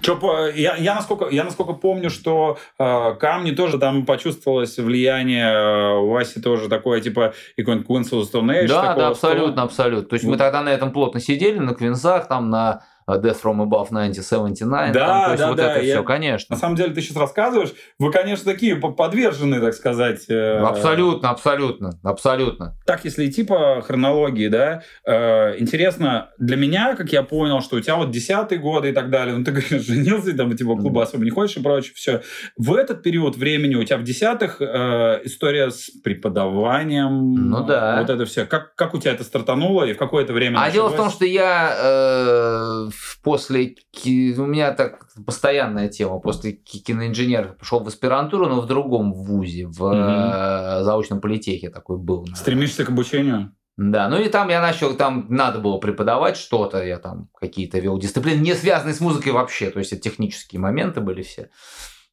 Чё, 0.00 0.46
я, 0.54 0.76
я, 0.76 0.94
насколько, 0.94 1.28
я 1.28 1.44
насколько 1.44 1.74
помню, 1.74 2.10
что 2.10 2.58
э, 2.78 3.14
камни 3.14 3.50
тоже 3.50 3.78
там 3.78 4.06
почувствовалось 4.06 4.78
влияние, 4.78 5.46
э, 5.46 5.94
у 5.98 6.10
Васи 6.10 6.40
тоже 6.40 6.68
такое, 6.68 7.00
типа, 7.00 7.34
и 7.56 7.62
какой-нибудь 7.62 7.88
Queens 7.88 8.12
of 8.12 8.22
Stone 8.32 8.62
Age. 8.62 8.68
Да, 8.68 8.94
да, 8.94 9.08
абсолютно, 9.08 9.62
абсолютно. 9.62 10.08
То 10.08 10.14
есть 10.14 10.24
вот. 10.24 10.32
мы 10.32 10.38
тогда 10.38 10.62
на 10.62 10.70
этом 10.70 10.92
плотно 10.92 11.20
сидели, 11.20 11.58
на 11.58 11.74
квинзах, 11.74 12.28
там 12.28 12.50
на 12.50 12.82
Death 13.16 13.40
from 13.42 13.62
Above 13.62 13.88
1979. 13.88 14.92
Да, 14.92 15.06
там, 15.06 15.24
то 15.24 15.30
есть 15.30 15.42
да, 15.42 15.48
вот 15.48 15.56
да. 15.56 15.72
это 15.72 15.84
я... 15.84 15.94
все, 15.94 16.04
конечно. 16.04 16.54
На 16.54 16.60
самом 16.60 16.76
деле, 16.76 16.92
ты 16.92 17.00
сейчас 17.00 17.16
рассказываешь, 17.16 17.72
вы, 17.98 18.12
конечно, 18.12 18.50
такие 18.52 18.76
подвержены, 18.76 19.60
так 19.60 19.74
сказать. 19.74 20.26
Э... 20.28 20.58
Абсолютно, 20.58 21.30
абсолютно, 21.30 21.98
абсолютно. 22.02 22.76
Так, 22.86 23.04
если 23.04 23.26
идти 23.26 23.44
по 23.44 23.80
хронологии, 23.80 24.48
да, 24.48 24.82
э, 25.06 25.58
интересно, 25.58 26.30
для 26.38 26.56
меня, 26.56 26.94
как 26.96 27.10
я 27.10 27.22
понял, 27.22 27.60
что 27.62 27.76
у 27.76 27.80
тебя 27.80 27.96
вот 27.96 28.10
десятые 28.10 28.58
годы 28.58 28.90
и 28.90 28.92
так 28.92 29.10
далее, 29.10 29.36
ну, 29.36 29.44
ты 29.44 29.52
говоришь, 29.52 29.82
женился, 29.86 30.36
там, 30.36 30.54
типа, 30.56 30.76
клуба 30.76 31.02
особо 31.02 31.24
не 31.24 31.30
хочешь 31.30 31.56
и 31.56 31.62
прочее, 31.62 31.92
все. 31.94 32.22
В 32.56 32.74
этот 32.74 33.02
период 33.02 33.36
времени 33.36 33.74
у 33.74 33.84
тебя 33.84 33.96
в 33.98 34.02
десятых 34.02 34.60
э, 34.60 35.20
история 35.24 35.70
с 35.70 35.90
преподаванием. 36.02 37.32
Ну, 37.32 37.64
да. 37.64 38.00
Вот 38.00 38.10
это 38.10 38.24
все. 38.26 38.44
Как, 38.44 38.74
как 38.74 38.94
у 38.94 38.98
тебя 38.98 39.12
это 39.12 39.24
стартануло 39.24 39.84
и 39.84 39.92
в 39.92 39.98
какое 39.98 40.24
то 40.24 40.32
время 40.32 40.58
А 40.58 40.66
началось? 40.66 40.74
дело 40.74 40.88
в 40.88 40.96
том, 40.96 41.10
что 41.10 41.24
я... 41.24 41.74
Э 41.78 42.88
после... 43.22 43.76
У 44.04 44.46
меня 44.46 44.72
так 44.72 45.08
постоянная 45.26 45.88
тема. 45.88 46.18
После 46.20 46.52
киноинженера 46.52 47.54
пошел 47.54 47.80
в 47.80 47.88
аспирантуру, 47.88 48.46
но 48.46 48.60
в 48.60 48.66
другом 48.66 49.12
вузе, 49.12 49.66
в 49.66 49.82
угу. 49.82 50.84
заочном 50.84 51.20
политехе 51.20 51.70
такой 51.70 51.98
был. 51.98 52.20
Наверное. 52.20 52.36
Стремишься 52.36 52.84
к 52.84 52.90
обучению? 52.90 53.54
Да, 53.78 54.08
ну 54.08 54.20
и 54.20 54.28
там 54.28 54.48
я 54.48 54.60
начал, 54.60 54.94
там 54.94 55.26
надо 55.28 55.60
было 55.60 55.78
преподавать 55.78 56.36
что-то, 56.36 56.82
я 56.82 56.98
там 56.98 57.28
какие-то 57.40 57.78
вел 57.78 57.96
дисциплины, 57.96 58.40
не 58.40 58.54
связанные 58.54 58.92
с 58.92 59.00
музыкой 59.00 59.30
вообще, 59.30 59.70
то 59.70 59.78
есть 59.78 59.92
это 59.92 60.02
технические 60.02 60.60
моменты 60.60 61.00
были 61.00 61.22
все. 61.22 61.50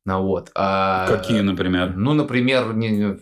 Ну, 0.06 0.22
вот. 0.22 0.52
А, 0.54 1.08
Какие, 1.08 1.42
например? 1.42 1.96
Ну, 1.98 2.14
например, 2.14 2.76
не, 2.76 3.18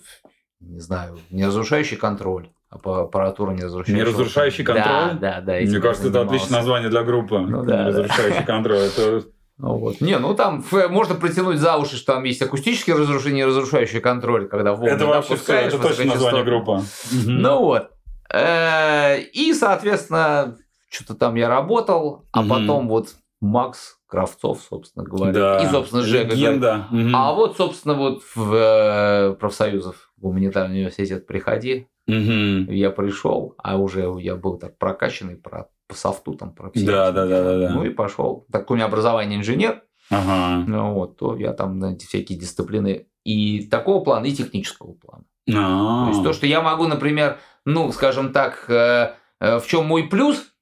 не 0.60 0.80
знаю, 0.80 1.18
неразрушающий 1.30 1.96
контроль 1.96 2.50
аппаратура 2.74 3.52
неразрушающий. 3.52 4.02
Неразрушающий 4.02 4.64
контроль? 4.64 4.86
Да, 4.86 5.14
да, 5.14 5.42
да. 5.42 5.54
Мне 5.54 5.80
кажется, 5.80 6.10
это 6.10 6.22
отличное 6.22 6.60
название 6.60 6.90
для 6.90 7.04
группы. 7.04 7.40
Ну, 7.40 7.64
да, 7.64 7.84
неразрушающий 7.84 8.40
да. 8.40 8.46
контроль. 8.46 8.80
Это... 8.80 9.24
Ну, 9.60 9.78
вот. 9.78 10.02
Не, 10.02 10.18
ну 10.18 10.34
там 10.34 10.66
можно 10.90 11.14
притянуть 11.14 11.60
за 11.60 11.78
уши, 11.78 11.96
что 11.96 12.14
там 12.14 12.24
есть 12.24 12.42
акустический 12.42 12.92
разрушение, 12.92 13.46
разрушающий 13.46 14.02
контроль, 14.02 14.48
когда 14.48 14.74
волны 14.74 14.90
Это 14.90 15.06
вообще 15.06 15.36
все, 15.36 15.54
это 15.54 15.78
точно 15.78 16.06
название 16.06 16.44
группы. 16.44 16.82
Ну 17.12 17.60
вот. 17.60 17.92
Э, 18.34 19.20
и, 19.20 19.54
соответственно, 19.54 20.58
что-то 20.90 21.14
там 21.14 21.36
я 21.36 21.50
работал, 21.50 22.26
а 22.32 22.44
потом 22.44 22.88
вот 22.88 23.10
Макс 23.42 23.98
Кравцов, 24.14 24.62
собственно 24.70 25.04
говоря, 25.04 25.34
да. 25.34 25.64
и, 25.64 25.68
собственно, 25.68 26.04
Жека. 26.04 26.36
Легенда. 26.36 26.88
А 27.14 27.34
вот, 27.34 27.58
собственно, 27.58 27.96
вот 27.96 28.22
в 28.36 28.54
э, 28.54 29.34
профсоюзов 29.40 30.12
гуманитарный 30.18 30.76
университет 30.76 31.26
приходи, 31.26 31.88
Угу. 32.06 32.72
Я 32.72 32.92
пришел, 32.92 33.56
а 33.58 33.78
уже 33.78 34.14
я 34.20 34.36
был 34.36 34.58
так 34.58 34.78
прокачанный 34.78 35.38
про 35.38 35.70
по 35.88 35.96
софту, 35.96 36.34
там, 36.34 36.54
про 36.54 36.70
все 36.72 36.86
да, 36.86 37.12
да, 37.12 37.26
да, 37.26 37.44
да, 37.44 37.58
да. 37.60 37.70
Ну 37.74 37.86
и 37.86 37.90
пошел. 37.90 38.46
Так 38.52 38.70
у 38.70 38.76
меня 38.76 38.86
образование 38.86 39.40
инженер, 39.40 39.84
ага. 40.10 40.66
ну, 40.68 40.94
вот, 40.94 41.18
то 41.18 41.36
я 41.38 41.54
там 41.54 41.80
на 41.80 41.94
эти 41.94 42.06
всякие 42.06 42.38
дисциплины 42.38 43.08
и 43.24 43.68
такого 43.68 44.04
плана, 44.04 44.26
и 44.26 44.34
технического 44.34 44.94
плана. 44.94 45.24
А-а-а. 45.50 46.06
То 46.06 46.12
есть 46.12 46.24
то, 46.24 46.34
что 46.34 46.46
я 46.46 46.62
могу, 46.62 46.88
например, 46.88 47.40
ну, 47.66 47.92
скажем 47.92 48.32
так, 48.32 48.66
э, 48.70 49.14
э, 49.40 49.60
в 49.60 49.68
чем 49.68 49.86
мой 49.86 50.04
плюс, 50.04 50.53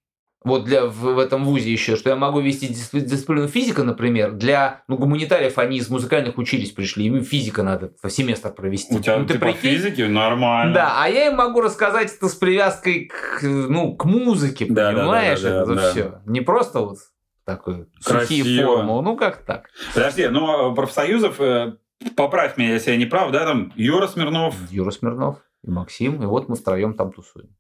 вот 0.43 0.63
для, 0.63 0.85
в, 0.85 0.95
в 0.95 1.19
этом 1.19 1.45
вузе 1.45 1.71
еще, 1.71 1.95
что 1.95 2.09
я 2.09 2.15
могу 2.15 2.39
вести 2.39 2.67
дисциплину 2.67 3.47
физика, 3.47 3.83
например, 3.83 4.31
для 4.31 4.83
ну, 4.87 4.97
гуманитариев, 4.97 5.57
они 5.59 5.77
из 5.77 5.89
музыкальных 5.89 6.37
учились 6.37 6.71
пришли, 6.71 7.05
им 7.05 7.23
физика 7.23 7.61
надо 7.61 7.91
в 8.01 8.09
семестр 8.09 8.51
провести. 8.51 8.95
У 8.95 8.99
тебя 8.99 9.17
ну, 9.17 9.27
ты 9.27 9.37
по 9.37 9.51
физике 9.53 10.07
нормально. 10.07 10.73
Да, 10.73 11.03
а 11.03 11.07
я 11.07 11.27
им 11.27 11.35
могу 11.35 11.61
рассказать 11.61 12.13
это 12.13 12.27
с 12.27 12.33
привязкой 12.33 13.05
к, 13.05 13.43
ну, 13.43 13.95
к 13.95 14.05
музыке, 14.05 14.65
да, 14.67 14.91
понимаешь? 14.91 15.41
Да, 15.41 15.49
да, 15.49 15.55
да, 15.55 15.61
это 15.61 15.75
да. 15.75 15.91
все. 15.91 16.21
Не 16.25 16.41
просто 16.41 16.79
вот 16.79 16.97
такой 17.45 17.87
Красиво. 18.03 18.43
сухие 18.45 18.65
формулы, 18.65 19.03
ну 19.03 19.17
как 19.17 19.45
так. 19.45 19.69
Подожди, 19.93 20.27
ну 20.27 20.73
профсоюзов, 20.73 21.39
э, 21.39 21.75
поправь 22.15 22.57
меня, 22.57 22.73
если 22.73 22.91
я 22.91 22.97
не 22.97 23.05
прав, 23.05 23.31
да, 23.31 23.45
там 23.45 23.71
Юра 23.75 24.07
Смирнов. 24.07 24.55
Юра 24.71 24.89
Смирнов 24.91 25.37
и 25.63 25.69
Максим, 25.69 26.23
и 26.23 26.25
вот 26.25 26.49
мы 26.49 26.55
втроем 26.55 26.95
там 26.95 27.11
тусуем. 27.11 27.55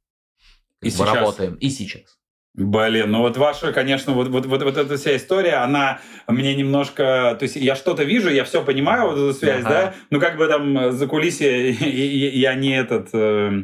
И 0.81 0.85
мы 0.85 0.91
сейчас? 0.91 1.13
работаем. 1.13 1.55
И 1.55 1.69
сейчас. 1.69 2.17
Блин, 2.53 3.11
ну 3.11 3.19
вот 3.19 3.37
ваша, 3.37 3.71
конечно, 3.71 4.11
вот, 4.11 4.27
вот, 4.27 4.45
вот, 4.45 4.61
вот 4.61 4.77
эта 4.77 4.97
вся 4.97 5.15
история, 5.15 5.63
она 5.63 6.01
мне 6.27 6.53
немножко... 6.53 7.35
То 7.39 7.43
есть 7.43 7.55
я 7.55 7.75
что-то 7.75 8.03
вижу, 8.03 8.29
я 8.29 8.43
все 8.43 8.61
понимаю, 8.61 9.07
вот 9.07 9.17
эту 9.17 9.33
связь, 9.33 9.63
ага. 9.63 9.69
да? 9.69 9.93
Ну 10.09 10.19
как 10.19 10.37
бы 10.37 10.47
там 10.47 10.91
за 10.91 11.07
кулисье 11.07 11.71
я 11.79 12.53
не 12.55 12.77
этот... 12.77 13.07
Э, 13.13 13.63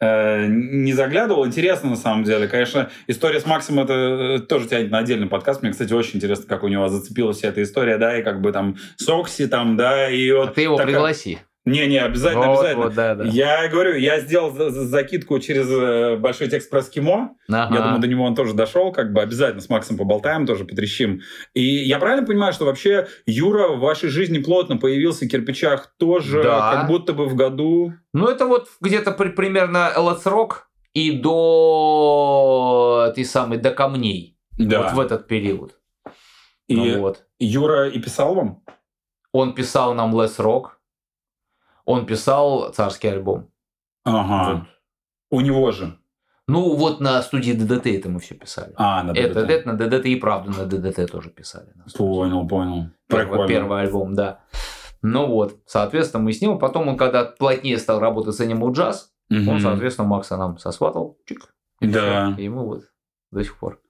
э, 0.00 0.46
не 0.48 0.92
заглядывал. 0.92 1.46
Интересно, 1.46 1.90
на 1.90 1.96
самом 1.96 2.24
деле. 2.24 2.48
Конечно, 2.48 2.90
история 3.06 3.38
с 3.38 3.46
Максом 3.46 3.78
это 3.78 3.92
э, 3.94 4.38
тоже 4.40 4.68
тянет 4.68 4.90
на 4.90 4.98
отдельный 4.98 5.28
подкаст. 5.28 5.62
Мне, 5.62 5.70
кстати, 5.70 5.92
очень 5.92 6.16
интересно, 6.16 6.46
как 6.48 6.64
у 6.64 6.68
него 6.68 6.88
зацепилась 6.88 7.38
вся 7.38 7.48
эта 7.48 7.62
история, 7.62 7.96
да, 7.96 8.18
и 8.18 8.24
как 8.24 8.40
бы 8.40 8.50
там 8.50 8.76
Сокси 8.96 9.46
там, 9.46 9.76
да, 9.76 10.10
и 10.10 10.32
вот... 10.32 10.48
А 10.48 10.52
ты 10.52 10.62
его 10.62 10.76
такая... 10.76 10.92
пригласи. 10.92 11.38
Не-не, 11.66 11.98
обязательно, 11.98 12.46
вот, 12.46 12.60
обязательно. 12.60 12.84
Вот, 12.84 12.94
да, 12.94 13.14
да. 13.16 13.24
Я 13.24 13.66
говорю, 13.68 13.96
я 13.96 14.20
сделал 14.20 14.52
закидку 14.70 15.40
через 15.40 15.68
э, 15.68 16.16
большой 16.16 16.46
текст 16.48 16.70
про 16.70 16.80
скимо. 16.80 17.36
Ага. 17.48 17.74
Я 17.74 17.80
думаю, 17.82 18.00
до 18.00 18.06
него 18.06 18.24
он 18.24 18.36
тоже 18.36 18.54
дошел. 18.54 18.92
Как 18.92 19.12
бы 19.12 19.20
обязательно 19.20 19.60
с 19.60 19.68
Максом 19.68 19.96
поболтаем, 19.96 20.46
тоже 20.46 20.64
потрещим. 20.64 21.22
И 21.54 21.62
я 21.62 21.98
правильно 21.98 22.24
понимаю, 22.24 22.52
что 22.52 22.66
вообще 22.66 23.08
Юра 23.26 23.66
в 23.66 23.80
вашей 23.80 24.10
жизни 24.10 24.38
плотно 24.38 24.76
появился 24.76 25.24
в 25.24 25.28
кирпичах 25.28 25.92
тоже, 25.98 26.44
да. 26.44 26.72
как 26.72 26.86
будто 26.86 27.12
бы 27.12 27.26
в 27.26 27.34
году... 27.34 27.94
Ну, 28.12 28.28
это 28.28 28.46
вот 28.46 28.68
где-то 28.80 29.10
при, 29.10 29.30
примерно 29.30 29.92
Let's 29.96 30.22
Rock 30.22 30.66
и 30.94 31.10
до 31.10 33.08
этой 33.10 33.24
самой, 33.24 33.58
до 33.58 33.72
камней. 33.72 34.38
Да. 34.56 34.82
Вот 34.82 34.92
в 34.92 35.00
этот 35.00 35.26
период. 35.26 35.80
И 36.68 36.76
ну, 36.76 37.00
вот. 37.00 37.24
Юра 37.40 37.88
и 37.88 37.98
писал 37.98 38.36
вам? 38.36 38.62
Он 39.32 39.52
писал 39.52 39.94
нам 39.94 40.14
Let's 40.14 40.38
Rock. 40.38 40.75
Он 41.86 42.04
писал 42.04 42.72
царский 42.72 43.08
альбом. 43.08 43.50
Ага. 44.04 44.52
Вот. 44.52 44.68
У 45.30 45.40
него 45.40 45.70
же. 45.70 45.98
Ну, 46.48 46.76
вот 46.76 47.00
на 47.00 47.20
студии 47.22 47.52
ДДТ 47.52 47.86
это 47.86 48.08
мы 48.08 48.20
все 48.20 48.34
писали. 48.34 48.72
А, 48.76 49.02
на 49.02 49.14
ДДТ. 49.14 49.18
Это, 49.18 49.40
это 49.40 49.72
на 49.72 49.78
ДДТ 49.78 50.06
и 50.06 50.16
правда 50.16 50.50
на 50.50 50.66
ДДТ 50.66 51.10
тоже 51.10 51.30
писали. 51.30 51.72
Понял, 51.96 52.46
понял. 52.46 52.90
Первый, 53.08 53.48
первый 53.48 53.80
альбом, 53.80 54.14
да. 54.14 54.40
Ну 55.02 55.26
вот, 55.26 55.56
соответственно, 55.66 56.22
мы 56.22 56.32
с 56.32 56.40
ним. 56.40 56.58
Потом 56.58 56.88
он, 56.88 56.96
когда 56.96 57.24
плотнее 57.24 57.78
стал 57.78 57.98
работать 58.00 58.34
с 58.34 58.40
Animal 58.40 58.72
Jazz, 58.72 59.06
угу. 59.30 59.50
он, 59.50 59.60
соответственно, 59.60 60.08
Макса 60.08 60.36
нам 60.36 60.58
сосватал. 60.58 61.18
Чик. 61.26 61.52
И 61.80 61.88
да. 61.88 62.32
Все, 62.32 62.42
и 62.42 62.48
мы 62.48 62.64
вот 62.64 62.82
до 63.30 63.42
сих 63.42 63.58
пор. 63.58 63.80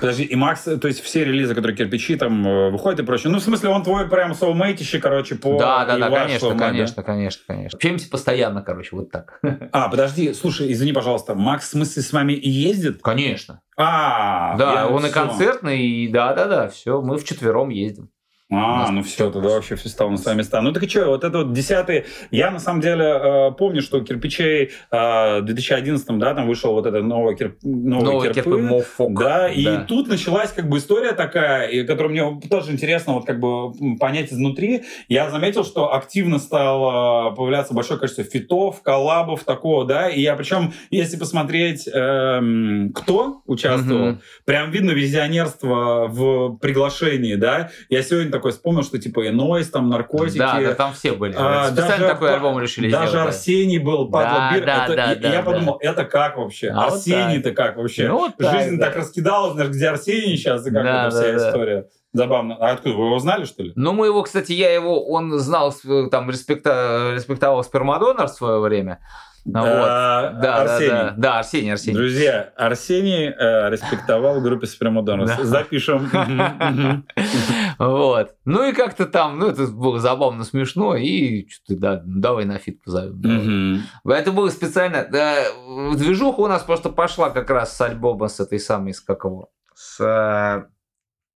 Подожди, 0.00 0.24
и 0.24 0.34
Макс, 0.36 0.62
то 0.64 0.88
есть 0.88 1.00
все 1.00 1.24
релизы, 1.24 1.54
которые 1.54 1.76
кирпичи 1.76 2.16
там 2.16 2.46
э, 2.46 2.70
выходят 2.70 3.00
и 3.00 3.02
прочее. 3.02 3.32
Ну, 3.32 3.38
в 3.38 3.42
смысле, 3.42 3.70
он 3.70 3.82
твой 3.82 4.08
прям 4.08 4.34
соулмейтище, 4.34 4.98
короче, 4.98 5.36
по... 5.36 5.58
Да, 5.58 5.84
да, 5.86 5.96
да, 5.96 6.10
конечно, 6.10 6.46
soulmate, 6.46 6.58
конечно, 6.58 7.02
конечно, 7.02 7.42
конечно. 7.46 7.76
Общаемся 7.76 8.10
постоянно, 8.10 8.62
короче, 8.62 8.94
вот 8.94 9.10
так. 9.10 9.40
А, 9.72 9.88
подожди, 9.88 10.34
слушай, 10.34 10.70
извини, 10.72 10.92
пожалуйста, 10.92 11.34
Макс, 11.34 11.66
в 11.66 11.70
смысле, 11.70 12.02
с 12.02 12.12
вами 12.12 12.34
и 12.34 12.48
ездит? 12.50 13.00
Конечно. 13.02 13.62
А, 13.76 14.56
Да, 14.56 14.88
он 14.88 15.06
и 15.06 15.10
концертный, 15.10 15.80
и 15.86 16.08
да-да-да, 16.08 16.68
все, 16.68 17.00
мы 17.00 17.18
вчетвером 17.18 17.70
ездим. 17.70 18.10
А, 18.48 18.92
ну 18.92 19.02
все, 19.02 19.28
тогда 19.32 19.48
вообще 19.48 19.74
все 19.74 19.88
стало 19.88 20.10
на 20.10 20.18
свои 20.18 20.36
места. 20.36 20.60
Ну 20.60 20.72
так 20.72 20.84
и 20.84 20.88
что, 20.88 21.06
вот 21.06 21.24
это 21.24 21.38
вот 21.38 21.52
десятый... 21.52 22.04
Я 22.30 22.52
на 22.52 22.60
самом 22.60 22.80
деле 22.80 23.04
э, 23.04 23.50
помню, 23.58 23.82
что 23.82 24.00
кирпичей 24.02 24.70
э, 24.92 25.40
в 25.40 25.42
2011 25.42 26.06
да, 26.18 26.32
там 26.32 26.46
вышел 26.46 26.72
вот 26.72 26.86
этот 26.86 27.02
новый, 27.02 27.34
кирп... 27.34 27.56
новый 27.64 28.04
Новый 28.04 28.28
кирпы. 28.32 28.50
кирпы 28.50 28.58
Мофок. 28.62 29.18
Да, 29.18 29.48
и 29.50 29.64
Да. 29.64 29.80
тут 29.88 30.06
началась 30.06 30.52
как 30.52 30.68
бы 30.68 30.78
история 30.78 31.10
такая, 31.12 31.66
и, 31.66 31.82
которую 31.84 32.12
мне 32.12 32.40
тоже 32.48 32.70
интересно 32.70 33.14
вот 33.14 33.26
как 33.26 33.40
бы 33.40 33.72
понять 33.98 34.32
изнутри. 34.32 34.84
Я 35.08 35.28
заметил, 35.30 35.64
что 35.64 35.92
активно 35.92 36.38
стало 36.38 37.32
появляться 37.32 37.74
большое 37.74 37.98
количество 37.98 38.22
фитов, 38.22 38.80
коллабов 38.82 39.42
такого, 39.42 39.84
да, 39.84 40.08
и 40.08 40.20
я 40.20 40.36
причем, 40.36 40.72
если 40.90 41.16
посмотреть, 41.16 41.88
эм, 41.92 42.92
кто 42.94 43.42
участвовал, 43.46 44.06
Мгм. 44.12 44.20
прям 44.44 44.70
видно 44.70 44.92
визионерство 44.92 46.06
в 46.08 46.58
приглашении, 46.58 47.34
да. 47.34 47.70
Я 47.88 48.02
сегодня 48.02 48.35
такой 48.36 48.52
вспомнил, 48.52 48.82
что 48.82 48.98
типа 48.98 49.20
и 49.26 49.30
Нойс, 49.30 49.70
там 49.70 49.88
наркотики. 49.88 50.38
Да, 50.38 50.60
да, 50.60 50.74
там 50.74 50.92
все 50.92 51.12
были. 51.12 51.34
А, 51.36 51.66
Специально 51.68 51.90
даже 51.96 52.04
такой 52.08 52.34
альбом 52.34 52.58
решили 52.60 52.90
Даже 52.90 53.08
сделать. 53.08 53.24
да. 53.24 53.28
Арсений 53.30 53.78
был, 53.78 54.10
Padla 54.10 54.30
Да, 54.50 54.54
Bear. 54.54 54.64
да, 54.66 54.84
Это- 54.84 54.96
да, 54.96 55.12
и- 55.12 55.16
да, 55.18 55.28
я 55.32 55.42
да. 55.42 55.50
подумал, 55.50 55.78
это 55.80 56.04
как 56.04 56.36
вообще? 56.36 56.68
А 56.70 56.84
вот 56.84 56.92
Арсений-то 56.94 57.52
как 57.52 57.76
вообще? 57.76 58.08
Ну, 58.08 58.18
вот 58.18 58.36
так, 58.36 58.60
Жизнь 58.60 58.78
да. 58.78 58.86
так 58.86 58.96
раскидалась, 58.96 59.54
знаешь, 59.54 59.70
где 59.70 59.88
Арсений 59.88 60.36
сейчас, 60.36 60.66
и 60.66 60.70
как 60.70 60.82
Да, 60.84 61.06
эта 61.08 61.10
вся 61.16 61.32
да, 61.32 61.38
да. 61.38 61.48
история. 61.48 61.86
Забавно. 62.12 62.56
А 62.60 62.70
откуда? 62.72 62.94
Вы 62.94 63.04
его 63.06 63.18
знали, 63.18 63.44
что 63.44 63.62
ли? 63.62 63.72
Ну, 63.76 63.92
мы 63.92 64.06
его, 64.06 64.22
кстати, 64.22 64.52
я 64.52 64.72
его, 64.72 65.06
он 65.08 65.38
знал, 65.38 65.74
там, 66.10 66.30
респекта, 66.30 67.12
респектовал 67.14 67.62
спермодонор 67.62 68.26
в 68.26 68.30
свое 68.30 68.58
время. 68.60 69.00
Ну, 69.48 69.60
вот. 69.60 69.68
Да, 69.68 70.62
Арсений. 70.62 70.90
да, 70.90 71.02
да, 71.04 71.14
да, 71.16 71.38
Арсений, 71.38 71.72
Арсений. 71.72 71.96
Друзья, 71.96 72.50
Арсений 72.56 73.28
э, 73.28 73.70
респектовал 73.70 74.40
группе 74.40 74.66
Спермодонор. 74.66 75.30
Да. 75.36 75.44
Запишем. 75.44 76.10
Вот. 77.78 78.34
Ну 78.44 78.68
и 78.68 78.72
как-то 78.72 79.06
там, 79.06 79.38
ну 79.38 79.48
это 79.48 79.66
было 79.66 79.98
забавно, 80.00 80.44
смешно, 80.44 80.94
и 80.96 81.48
что-то, 81.48 81.80
да, 81.80 82.02
давай 82.04 82.44
на 82.44 82.58
feat 82.58 82.82
позовем. 82.82 83.20
давай. 83.20 84.20
Это 84.20 84.32
было 84.32 84.48
специально. 84.50 85.04
Движуха 85.96 86.40
у 86.40 86.46
нас 86.46 86.62
просто 86.62 86.90
пошла 86.90 87.30
как 87.30 87.50
раз 87.50 87.76
с 87.76 87.80
альбома 87.80 88.28
с 88.28 88.40
этой 88.40 88.58
самой, 88.58 88.94
с 88.94 89.00
как 89.00 89.24
его, 89.24 89.50
с 89.74 90.00
э, 90.00 90.66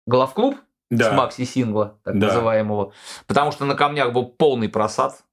Главклуб, 0.07 0.55
с 0.89 0.97
Да. 0.97 1.13
Макси 1.13 1.45
Сингла, 1.45 1.99
так 2.03 2.17
Да. 2.19 2.27
называемого. 2.27 2.91
Потому 3.27 3.51
что 3.51 3.65
на 3.65 3.75
камнях 3.75 4.11
был 4.13 4.25
полный 4.25 4.67
просад. 4.69 5.23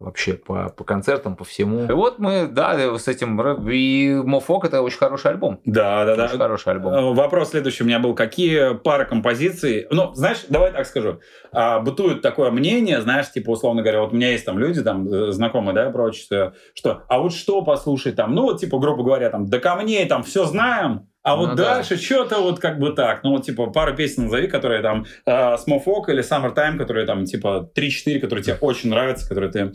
Вообще 0.00 0.32
по, 0.32 0.70
по 0.70 0.82
концертам, 0.82 1.36
по 1.36 1.44
всему. 1.44 1.84
И 1.84 1.92
вот 1.92 2.18
мы, 2.18 2.48
да, 2.50 2.98
с 2.98 3.06
этим... 3.06 3.38
И 3.68 4.14
Мофок 4.24 4.64
это 4.64 4.80
очень 4.80 4.96
хороший 4.96 5.30
альбом. 5.30 5.60
Да, 5.66 6.06
да, 6.06 6.24
Очень 6.24 6.38
да. 6.38 6.44
хороший 6.44 6.72
альбом. 6.72 6.94
Э, 6.94 7.12
Вопрос 7.12 7.50
следующий 7.50 7.84
у 7.84 7.86
меня 7.86 7.98
был. 7.98 8.14
Какие 8.14 8.78
пары 8.78 9.04
композиций... 9.04 9.86
Ну, 9.90 10.14
знаешь, 10.14 10.46
давай 10.48 10.72
так 10.72 10.86
скажу. 10.86 11.20
А, 11.52 11.80
бытует 11.80 12.22
такое 12.22 12.50
мнение, 12.50 13.02
знаешь, 13.02 13.30
типа, 13.30 13.50
условно 13.50 13.82
говоря, 13.82 14.00
вот 14.00 14.14
у 14.14 14.16
меня 14.16 14.30
есть 14.30 14.46
там 14.46 14.58
люди, 14.58 14.82
там, 14.82 15.06
э, 15.06 15.32
знакомые, 15.32 15.74
да, 15.74 15.90
прочее, 15.90 16.54
что, 16.74 17.02
а 17.06 17.18
вот 17.18 17.34
что 17.34 17.60
послушать 17.60 18.16
там, 18.16 18.34
ну, 18.34 18.44
вот, 18.44 18.58
типа, 18.58 18.78
грубо 18.78 19.04
говоря, 19.04 19.28
там, 19.28 19.50
до 19.50 19.58
камней 19.58 20.06
там 20.06 20.22
все 20.22 20.46
знаем, 20.46 21.09
а 21.22 21.36
вот 21.36 21.50
Ну 21.50 21.54
да. 21.56 21.74
дальше 21.74 21.96
что-то 21.96 22.40
вот 22.40 22.60
как 22.60 22.78
бы 22.78 22.92
так. 22.92 23.22
Ну, 23.24 23.30
вот, 23.30 23.44
типа, 23.44 23.66
пару 23.68 23.94
песен 23.94 24.24
назови, 24.24 24.46
которые 24.48 24.80
там 24.82 25.04
э, 25.26 25.56
Смофок 25.58 26.08
или 26.08 26.22
Summertime, 26.22 26.78
которые 26.78 27.06
там, 27.06 27.24
типа, 27.24 27.70
3-4, 27.74 28.20
которые 28.20 28.42
тебе 28.42 28.56
очень 28.60 28.90
нравятся, 28.90 29.28
которые 29.28 29.50
ты... 29.52 29.72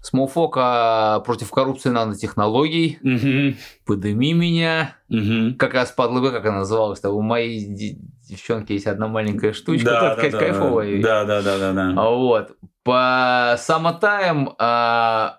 Смоуфока 0.00 1.22
против 1.26 1.50
коррупции 1.50 1.90
нанотехнологий. 1.90 2.98
Мгм. 3.02 3.56
Подыми 3.84 4.32
меня. 4.32 4.96
Мгм. 5.08 5.56
Как 5.56 5.74
раз 5.74 5.90
подлыбы, 5.90 6.30
как 6.30 6.44
она 6.46 6.58
называлась. 6.58 7.02
У 7.04 7.20
моей 7.20 7.64
де- 7.66 7.98
девчонки 8.28 8.72
есть 8.72 8.86
одна 8.86 9.08
маленькая 9.08 9.52
штучка, 9.52 9.84
Да, 9.90 10.14
да, 10.16 10.30
да, 10.30 10.38
кайфовая. 10.38 11.02
Да, 11.02 11.24
да, 11.24 11.42
да, 11.42 11.58
да, 11.58 11.72
да. 11.72 11.94
А 11.96 12.10
Вот. 12.10 12.52
По 12.84 13.56
Summertime, 13.58 14.54
а, 14.58 15.38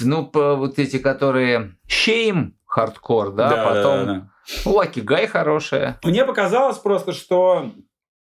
ну, 0.00 0.26
по 0.26 0.54
вот 0.54 0.78
эти, 0.78 0.98
которые 0.98 1.74
Shame, 1.88 2.52
хардкор, 2.66 3.32
да, 3.34 3.48
Да, 3.48 3.64
потом 3.64 3.96
да, 3.98 4.04
да. 4.04 4.28
Lucky 4.64 5.02
Guy 5.04 5.26
хорошая. 5.26 5.98
Мне 6.04 6.24
показалось 6.24 6.78
просто, 6.78 7.12
что 7.12 7.70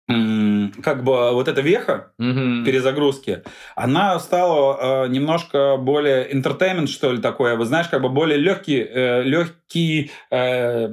как 0.08 1.04
бы 1.04 1.32
вот 1.32 1.48
эта 1.48 1.62
веха 1.62 2.12
Мгм. 2.20 2.64
перезагрузки, 2.64 3.42
она 3.76 4.20
стала 4.20 5.06
э, 5.06 5.08
немножко 5.08 5.78
более 5.78 6.32
entertainment, 6.32 6.88
что 6.88 7.12
ли, 7.12 7.20
такое. 7.20 7.56
Вы 7.56 7.66
знаешь, 7.66 7.88
как 7.88 8.04
бы 8.04 8.10
более 8.10 8.38
легкий, 8.38 8.82
э, 8.88 9.24
легкий 9.24 10.12
э, 10.30 10.90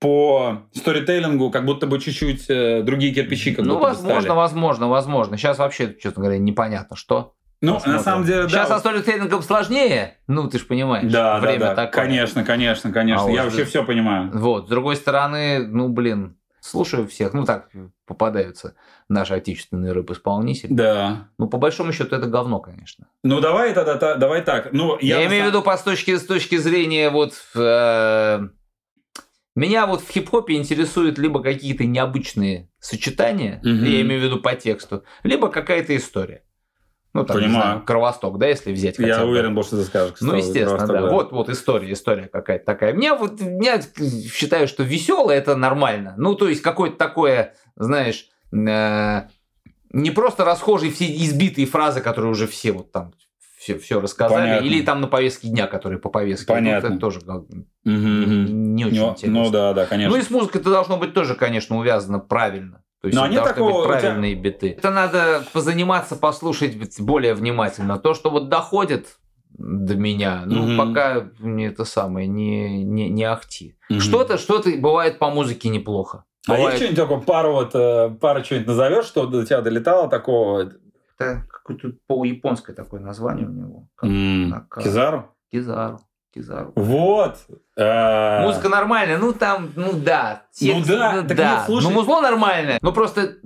по 0.00 0.62
сторителлингу, 0.72 1.50
как 1.50 1.66
будто 1.66 1.86
бы 1.86 2.00
чуть-чуть 2.00 2.46
э, 2.48 2.82
другие 2.82 3.12
кирпичи 3.12 3.54
как 3.54 3.66
Ну, 3.66 3.74
будто 3.74 3.88
возможно, 3.88 4.34
возможно, 4.34 4.88
возможно. 4.88 5.36
Сейчас 5.36 5.58
вообще, 5.58 5.94
честно 6.02 6.22
говоря, 6.22 6.38
непонятно, 6.38 6.96
что. 6.96 7.34
Ну, 7.62 7.74
Посмотрим. 7.74 7.96
на 7.98 8.02
самом 8.02 8.24
деле, 8.24 8.42
да. 8.44 8.48
Сейчас 8.48 8.68
вот- 8.70 8.74
со 8.76 8.80
сторителлингом 8.80 9.42
сложнее, 9.42 10.16
ну, 10.26 10.48
ты 10.48 10.58
же 10.58 10.64
понимаешь. 10.64 11.12
да, 11.12 11.34
да, 11.34 11.40
время 11.40 11.60
да, 11.60 11.74
такое. 11.74 12.04
конечно, 12.04 12.42
конечно, 12.44 12.90
конечно. 12.90 13.26
А 13.26 13.30
Я 13.30 13.42
вот 13.42 13.44
вообще 13.50 13.64
да. 13.64 13.68
все 13.68 13.84
понимаю. 13.84 14.30
Вот, 14.32 14.66
с 14.66 14.68
другой 14.70 14.96
стороны, 14.96 15.66
ну, 15.66 15.88
блин, 15.88 16.38
слушаю 16.60 17.06
всех, 17.06 17.34
ну, 17.34 17.44
так 17.44 17.68
попадаются 18.06 18.74
наши 19.10 19.34
отечественные 19.34 19.92
рэп-исполнители. 19.92 20.72
Да. 20.72 21.28
Ну, 21.38 21.48
по 21.48 21.58
большому 21.58 21.92
счету, 21.92 22.16
это 22.16 22.26
говно, 22.28 22.60
конечно. 22.60 23.06
Ну, 23.22 23.40
давай 23.40 23.74
тогда, 23.74 23.96
та- 23.96 24.14
давай 24.16 24.42
так. 24.42 24.72
Ну, 24.72 24.96
Я, 25.00 25.20
я, 25.20 25.26
имею 25.26 25.44
в 25.44 25.48
виду 25.48 25.60
по 25.62 25.76
с 25.76 25.82
точки, 25.82 26.16
с 26.16 26.24
точки 26.24 26.56
зрения 26.56 27.10
вот... 27.10 27.34
э, 27.54 28.40
меня 29.54 29.86
вот 29.86 30.00
в 30.02 30.10
хип-хопе 30.10 30.54
интересуют 30.54 31.18
либо 31.18 31.42
какие-то 31.42 31.84
необычные 31.84 32.70
сочетания, 32.78 33.60
Мгм. 33.62 33.84
я 33.84 34.00
имею 34.00 34.20
в 34.20 34.24
виду 34.24 34.38
по 34.40 34.54
тексту, 34.54 35.04
либо 35.24 35.48
какая-то 35.48 35.94
история. 35.96 36.42
Ну, 37.12 37.24
там, 37.24 37.38
не 37.38 37.44
Понимаю. 37.46 37.62
знаю, 37.64 37.82
Кровосток, 37.82 38.38
да, 38.38 38.46
если 38.46 38.72
взять 38.72 38.96
хотя 38.96 39.08
Я 39.08 39.18
бы. 39.20 39.30
уверен 39.30 39.60
что 39.64 39.76
ты 39.78 39.82
скажешь. 39.84 40.14
Ну, 40.20 40.34
естественно, 40.36 40.76
просто, 40.76 40.92
да. 40.92 41.10
Вот, 41.10 41.32
вот 41.32 41.48
история, 41.48 41.92
история 41.92 42.28
какая-то 42.28 42.64
такая. 42.64 42.94
Мне 42.94 43.12
вот, 43.14 43.40
я 43.40 43.80
считаю, 44.32 44.68
что 44.68 44.84
веселое 44.84 45.36
это 45.36 45.56
нормально. 45.56 46.14
Ну, 46.16 46.36
то 46.36 46.48
есть, 46.48 46.62
какое-то 46.62 46.96
такое, 46.96 47.54
знаешь, 47.74 48.28
э, 48.52 49.22
не 49.92 50.10
просто 50.12 50.44
расхожие 50.44 50.92
все 50.92 51.06
избитые 51.06 51.66
фразы, 51.66 52.00
которые 52.00 52.30
уже 52.30 52.46
все 52.46 52.70
вот 52.70 52.92
там 52.92 53.12
все, 53.58 53.76
все 53.78 54.00
рассказали, 54.00 54.42
Понятно. 54.42 54.66
или 54.66 54.80
там 54.80 55.00
на 55.02 55.06
повестке 55.06 55.48
дня, 55.48 55.66
которые 55.66 55.98
по 55.98 56.08
повестке. 56.08 56.46
Понятно. 56.46 56.86
идут, 56.86 56.90
это 56.96 57.00
тоже 57.00 57.20
мгм. 57.84 58.74
не 58.74 58.86
очень 58.86 59.00
Ну, 59.00 59.10
интересно. 59.10 59.42
ну 59.42 59.50
да, 59.50 59.72
да, 59.74 59.84
конечно. 59.84 60.16
Ну 60.16 60.22
и 60.22 60.24
с 60.24 60.30
музыкой 60.30 60.62
это 60.62 60.70
должно 60.70 60.96
быть 60.96 61.12
тоже, 61.12 61.34
конечно, 61.34 61.76
увязано 61.76 62.20
правильно. 62.20 62.82
То 63.00 63.08
есть 63.08 63.16
Но 63.18 63.22
должны 63.26 63.42
такого, 63.42 63.70
у 63.70 63.84
тебя- 63.84 63.98
правильные 64.00 64.34
биты. 64.34 64.70
Это 64.76 64.90
надо 64.90 65.42
позаниматься, 65.52 66.16
послушать 66.16 66.76
более 67.00 67.34
внимательно. 67.34 67.98
То, 67.98 68.12
что 68.14 68.30
вот 68.30 68.48
доходит 68.48 69.16
до 69.50 69.94
меня, 69.96 70.42
ну, 70.46 70.62
Мгм. 70.66 70.76
пока 70.78 71.30
не 71.40 71.66
это 71.68 71.84
самое, 71.84 72.26
не, 72.26 72.84
не, 72.84 73.08
не 73.08 73.24
ахти. 73.24 73.76
Мгм. 73.88 74.00
Что-то, 74.00 74.38
что-то 74.38 74.70
бывает 74.78 75.18
по 75.18 75.30
музыке 75.30 75.68
неплохо. 75.70 76.24
А 76.48 76.52
Бывает- 76.52 76.72
есть 76.72 76.76
что-нибудь 76.84 76.96
такое, 76.98 77.20
пару 77.20 77.52
вот, 77.52 77.70
э, 77.74 78.10
пару 78.20 78.44
что-нибудь 78.44 78.68
назовешь, 78.68 79.04
что 79.06 79.26
до 79.26 79.44
тебя 79.44 79.60
долетало 79.60 80.08
такого? 80.08 80.70
Это 81.18 81.44
какое-то 81.50 81.92
полуяпонское 82.06 82.74
такое 82.74 83.00
название 83.00 83.46
у 83.46 83.52
него. 83.52 83.88
Как- 83.96 84.68
К. 84.68 84.82
Кизару? 84.82 85.34
Кизару. 85.52 86.00
Кизару. 86.32 86.72
Вот. 86.76 87.38
Э, 87.76 88.42
Музыка 88.42 88.68
нормальная, 88.68 89.18
ну 89.18 89.32
там, 89.32 89.72
ну 89.76 89.92
да. 89.92 90.44
Ну 90.60 90.82
да, 90.86 91.22
так 91.22 91.36
да. 91.36 91.54
нет, 91.56 91.62
слушай. 91.66 91.84
Ну 91.84 91.90
музло 91.90 92.20
нормальное, 92.20 92.78
но 92.82 92.92
просто 92.92 93.36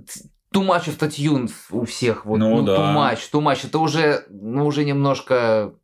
of 0.86 0.98
the 0.98 1.08
tune 1.08 1.50
у 1.70 1.84
всех. 1.84 2.24
Вот, 2.26 2.38
Ну 2.38 2.56
ну, 2.56 2.62
да. 2.62 2.76
too 2.76 2.94
much. 3.42 3.66
Это 3.66 3.78
уже, 3.78 4.24
ну, 4.28 4.66
уже 4.66 4.84
немножко... 4.84 5.74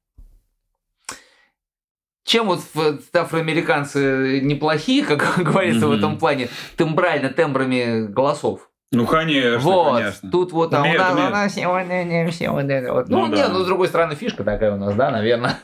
Чем 2.24 2.46
вот 2.46 2.60
в- 2.74 2.98
афроамериканцы 3.14 4.40
неплохие, 4.42 5.04
как 5.04 5.38
говорится 5.42 5.86
в 5.86 5.90
Мгм. 5.90 5.98
этом 5.98 6.18
плане, 6.18 6.48
тембрально, 6.76 7.30
тембрами 7.30 8.06
голосов. 8.06 8.69
Ну, 8.92 9.06
конечно, 9.06 9.58
вот, 9.60 9.98
конечно. 9.98 10.30
тут 10.32 10.50
вот, 10.52 10.74
а 10.74 10.78
у 10.78 10.80
Умеют, 10.80 10.98
нас, 10.98 11.10
у 11.10 11.14
умеют. 11.14 11.30
нас 11.32 11.54
сегодня 11.54 12.02
не 12.02 12.28
все 12.30 12.50
вот 12.50 12.64
это 12.64 12.92
вот. 12.92 13.08
Ну 13.08 13.26
Ну, 13.26 13.30
да. 13.30 13.36
нет, 13.36 13.48
ну, 13.52 13.60
с 13.62 13.66
другой 13.66 13.86
стороны, 13.86 14.16
фишка 14.16 14.42
такая 14.42 14.72
у 14.74 14.76
нас, 14.78 14.94
да, 14.96 15.12
наверное. 15.12 15.56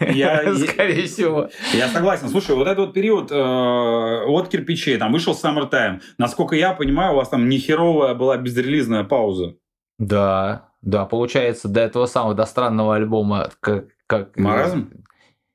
я- 0.00 0.42
я- 0.42 0.54
Скорее 0.54 1.06
всего. 1.06 1.48
Я 1.72 1.88
согласен. 1.88 2.28
Слушай, 2.28 2.54
вот 2.56 2.66
этот 2.66 2.78
вот 2.86 2.92
период 2.92 3.32
э, 3.32 3.34
от 3.34 4.48
кирпичей, 4.48 4.98
там 4.98 5.12
вышел 5.12 5.32
Summertime. 5.32 6.00
Насколько 6.18 6.56
я 6.56 6.74
понимаю, 6.74 7.14
у 7.14 7.16
вас 7.16 7.30
там 7.30 7.48
нехеровая 7.48 8.12
была 8.14 8.36
безрелизная 8.36 9.04
пауза. 9.04 9.54
Да, 9.98 10.68
да, 10.82 11.06
получается, 11.06 11.68
до 11.68 11.80
этого 11.80 12.04
самого, 12.04 12.34
до 12.34 12.44
странного 12.44 12.96
альбома, 12.96 13.48
как... 13.60 13.86
как 14.06 14.36
Маразм? 14.36 14.90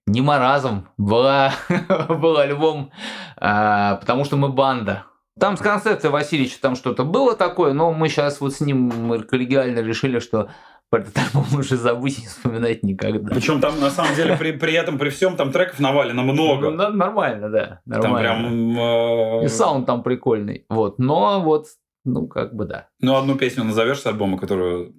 не 0.07 0.21
маразм, 0.21 0.87
была, 0.97 1.53
был 2.09 2.37
альбом, 2.37 2.91
а, 3.37 3.97
потому 3.97 4.25
что 4.25 4.35
мы 4.35 4.49
банда. 4.49 5.03
Там 5.39 5.57
с 5.57 5.61
концепцией 5.61 6.11
Васильевича 6.11 6.59
там 6.61 6.75
что-то 6.75 7.05
было 7.05 7.35
такое, 7.35 7.73
но 7.73 7.93
мы 7.93 8.09
сейчас 8.09 8.41
вот 8.41 8.53
с 8.53 8.59
ним 8.61 8.91
мы 9.07 9.19
коллегиально 9.19 9.79
решили, 9.79 10.19
что 10.19 10.49
про 10.89 10.99
этот 10.99 11.17
альбом 11.17 11.45
уже 11.57 11.77
забыть 11.77 12.19
и 12.19 12.21
не 12.23 12.27
вспоминать 12.27 12.83
никогда. 12.83 13.33
Причем 13.33 13.61
там, 13.61 13.79
на 13.79 13.89
самом 13.89 14.13
деле, 14.13 14.35
при, 14.35 14.51
при 14.51 14.73
этом, 14.73 14.97
при 14.97 15.09
всем, 15.09 15.37
там 15.37 15.51
треков 15.53 15.79
навалено 15.79 16.21
много. 16.21 16.69
Ну, 16.69 16.89
нормально, 16.89 17.49
да. 17.49 17.81
Нормально. 17.85 18.27
Там 18.27 18.39
прям... 18.41 18.77
Э... 18.77 19.45
И 19.45 19.47
саунд 19.47 19.85
там 19.85 20.03
прикольный. 20.03 20.65
Вот. 20.69 20.99
Но 20.99 21.41
вот, 21.41 21.67
ну, 22.03 22.27
как 22.27 22.53
бы 22.53 22.65
да. 22.65 22.89
Ну, 22.99 23.15
одну 23.15 23.35
песню 23.35 23.63
назовешь 23.63 23.99
с 23.99 24.05
альбома, 24.05 24.37
которую 24.37 24.93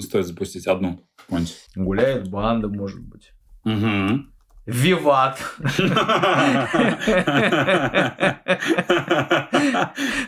стоит 0.00 0.26
запустить? 0.26 0.66
Одну. 0.66 1.00
Гуляет 1.76 2.28
банда, 2.28 2.66
может 2.66 3.00
быть. 3.00 3.30
Угу. 3.64 4.24
Виват. 4.66 5.38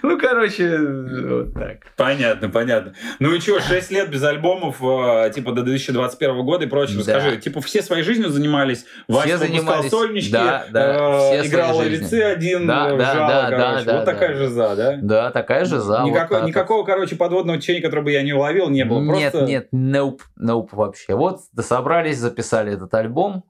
Ну, 0.03 0.19
короче, 0.19 0.79
вот 0.79 1.55
так. 1.55 1.79
Понятно, 1.97 2.49
понятно. 2.49 2.95
Ну 3.19 3.35
и 3.35 3.41
что, 3.41 3.61
6 3.61 3.91
лет 3.91 4.11
без 4.11 4.23
альбомов, 4.23 4.77
э, 4.81 5.31
типа 5.35 5.53
до 5.53 5.63
2021 5.63 6.45
года 6.45 6.65
и 6.65 6.69
прочее. 6.69 6.99
Расскажи, 6.99 7.39
типа 7.39 7.61
все 7.61 7.83
своей 7.83 8.03
жизнью 8.05 8.31
занимались? 8.31 8.85
Вася 9.09 9.39
занимались. 9.39 9.91
сольнички, 9.91 10.37
э, 10.37 11.47
играл 11.47 11.77
ловецы 11.77 12.23
один, 12.23 12.67
да, 12.67 12.95
да, 12.97 13.15
жало, 13.15 13.51
короче. 13.51 13.93
Вот 13.93 14.05
такая 14.05 14.35
же 14.37 14.49
за, 14.49 14.77
да? 14.77 14.99
Да, 15.03 15.31
такая 15.31 15.65
же 15.65 15.81
за. 15.81 16.03
Никакого, 16.05 16.85
короче, 16.85 17.17
подводного 17.17 17.59
течения, 17.59 17.83
которое 17.83 18.03
бы 18.03 18.13
я 18.13 18.23
не 18.23 18.33
уловил, 18.33 18.69
не 18.69 18.85
было. 18.85 19.01
Нет, 19.01 19.35
нет, 19.35 19.69
nope, 19.75 20.21
nope 20.41 20.69
вообще. 20.73 21.17
Вот 21.17 21.41
собрались, 21.61 22.19
записали 22.19 22.73
этот 22.73 22.95
альбом. 22.95 23.45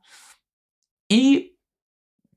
И 1.08 1.56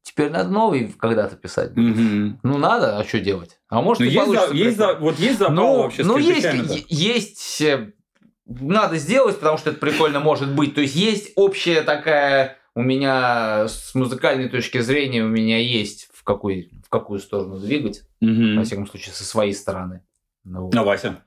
теперь 0.04 0.30
надо 0.30 0.50
новый 0.50 0.94
когда-то 0.98 1.36
писать. 1.36 1.72
Угу. 1.72 2.40
Ну, 2.44 2.58
надо, 2.58 2.98
а 2.98 3.04
что 3.04 3.20
делать? 3.20 3.60
А 3.70 3.82
может, 3.82 4.02
ну, 4.02 4.06
и 4.06 4.10
есть, 4.10 4.26
получится. 4.26 4.50
За, 4.50 4.56
есть 4.56 4.78
за, 4.78 4.94
вот 4.96 5.20
есть 5.20 5.40
запал 5.40 5.56
ну, 5.56 5.78
вообще 5.84 6.04
ну, 6.04 6.18
с 6.18 6.22
есть, 6.22 6.86
есть, 6.90 7.62
э, 7.62 7.94
надо 8.46 8.98
сделать, 8.98 9.38
потому 9.40 9.58
что 9.58 9.70
это 9.70 9.80
прикольно 9.80 10.20
может 10.20 10.54
быть. 10.56 10.76
То 10.76 10.82
есть 10.82 10.96
есть 10.96 11.32
общая 11.36 11.82
такая 11.82 12.58
у 12.74 12.82
меня 12.82 13.68
с 13.68 13.94
музыкальной 13.96 14.50
точки 14.50 14.80
зрения 14.80 15.24
у 15.24 15.28
меня 15.28 15.60
есть 15.60 16.10
в 16.14 16.24
какой 16.24 16.72
в 16.86 16.90
какую 16.90 17.20
сторону 17.20 17.60
двигать, 17.60 18.02
угу. 18.22 18.58
во 18.58 18.64
всяком 18.64 18.88
случае 18.88 19.14
со 19.14 19.24
своей 19.24 19.54
стороны. 19.54 20.04
Ну, 20.44 20.70
а 20.74 20.84
Вася? 20.84 21.24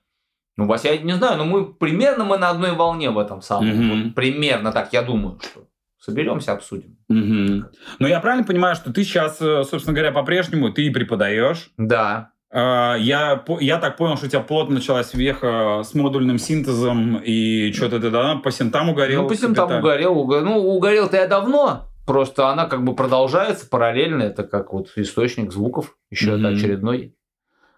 Ну, 0.56 0.66
Вася, 0.66 0.92
я 0.92 0.98
не 0.98 1.16
знаю, 1.16 1.38
но 1.38 1.44
мы 1.44 1.72
примерно 1.72 2.24
мы 2.24 2.38
на 2.38 2.50
одной 2.50 2.72
волне 2.72 3.10
в 3.10 3.18
этом 3.18 3.42
самом. 3.42 3.70
Угу. 3.70 4.04
Вот, 4.04 4.14
примерно 4.14 4.72
так, 4.72 4.92
я 4.92 5.02
думаю, 5.02 5.40
что 5.40 5.66
соберемся, 6.04 6.52
обсудим. 6.52 6.98
Угу. 7.08 7.64
Но 7.98 8.08
я 8.08 8.20
правильно 8.20 8.46
понимаю, 8.46 8.76
что 8.76 8.92
ты 8.92 9.04
сейчас, 9.04 9.38
собственно 9.38 9.94
говоря, 9.94 10.12
по-прежнему 10.12 10.70
ты 10.70 10.90
преподаешь? 10.90 11.70
Да. 11.78 12.30
Я, 12.52 13.44
я 13.60 13.78
так 13.78 13.96
понял, 13.96 14.16
что 14.16 14.26
у 14.26 14.28
тебя 14.28 14.40
плотно 14.40 14.76
началась 14.76 15.12
веха 15.12 15.82
с 15.82 15.92
модульным 15.94 16.38
синтезом, 16.38 17.16
и 17.16 17.72
что-то 17.72 17.98
ты 17.98 18.10
да, 18.10 18.36
по 18.36 18.52
синтам 18.52 18.90
угорел? 18.90 19.22
Ну, 19.22 19.28
по 19.28 19.34
синтам 19.34 19.78
угорел. 19.78 20.16
угорел. 20.16 20.44
Ну, 20.44 20.58
угорел-то 20.58 21.16
я 21.16 21.26
давно, 21.26 21.88
просто 22.06 22.50
она 22.50 22.66
как 22.66 22.84
бы 22.84 22.94
продолжается 22.94 23.68
параллельно. 23.68 24.22
Это 24.22 24.44
как 24.44 24.72
вот 24.72 24.88
источник 24.94 25.52
звуков, 25.52 25.96
еще 26.10 26.30
mm-hmm. 26.30 26.38
это 26.38 26.48
очередной. 26.48 27.16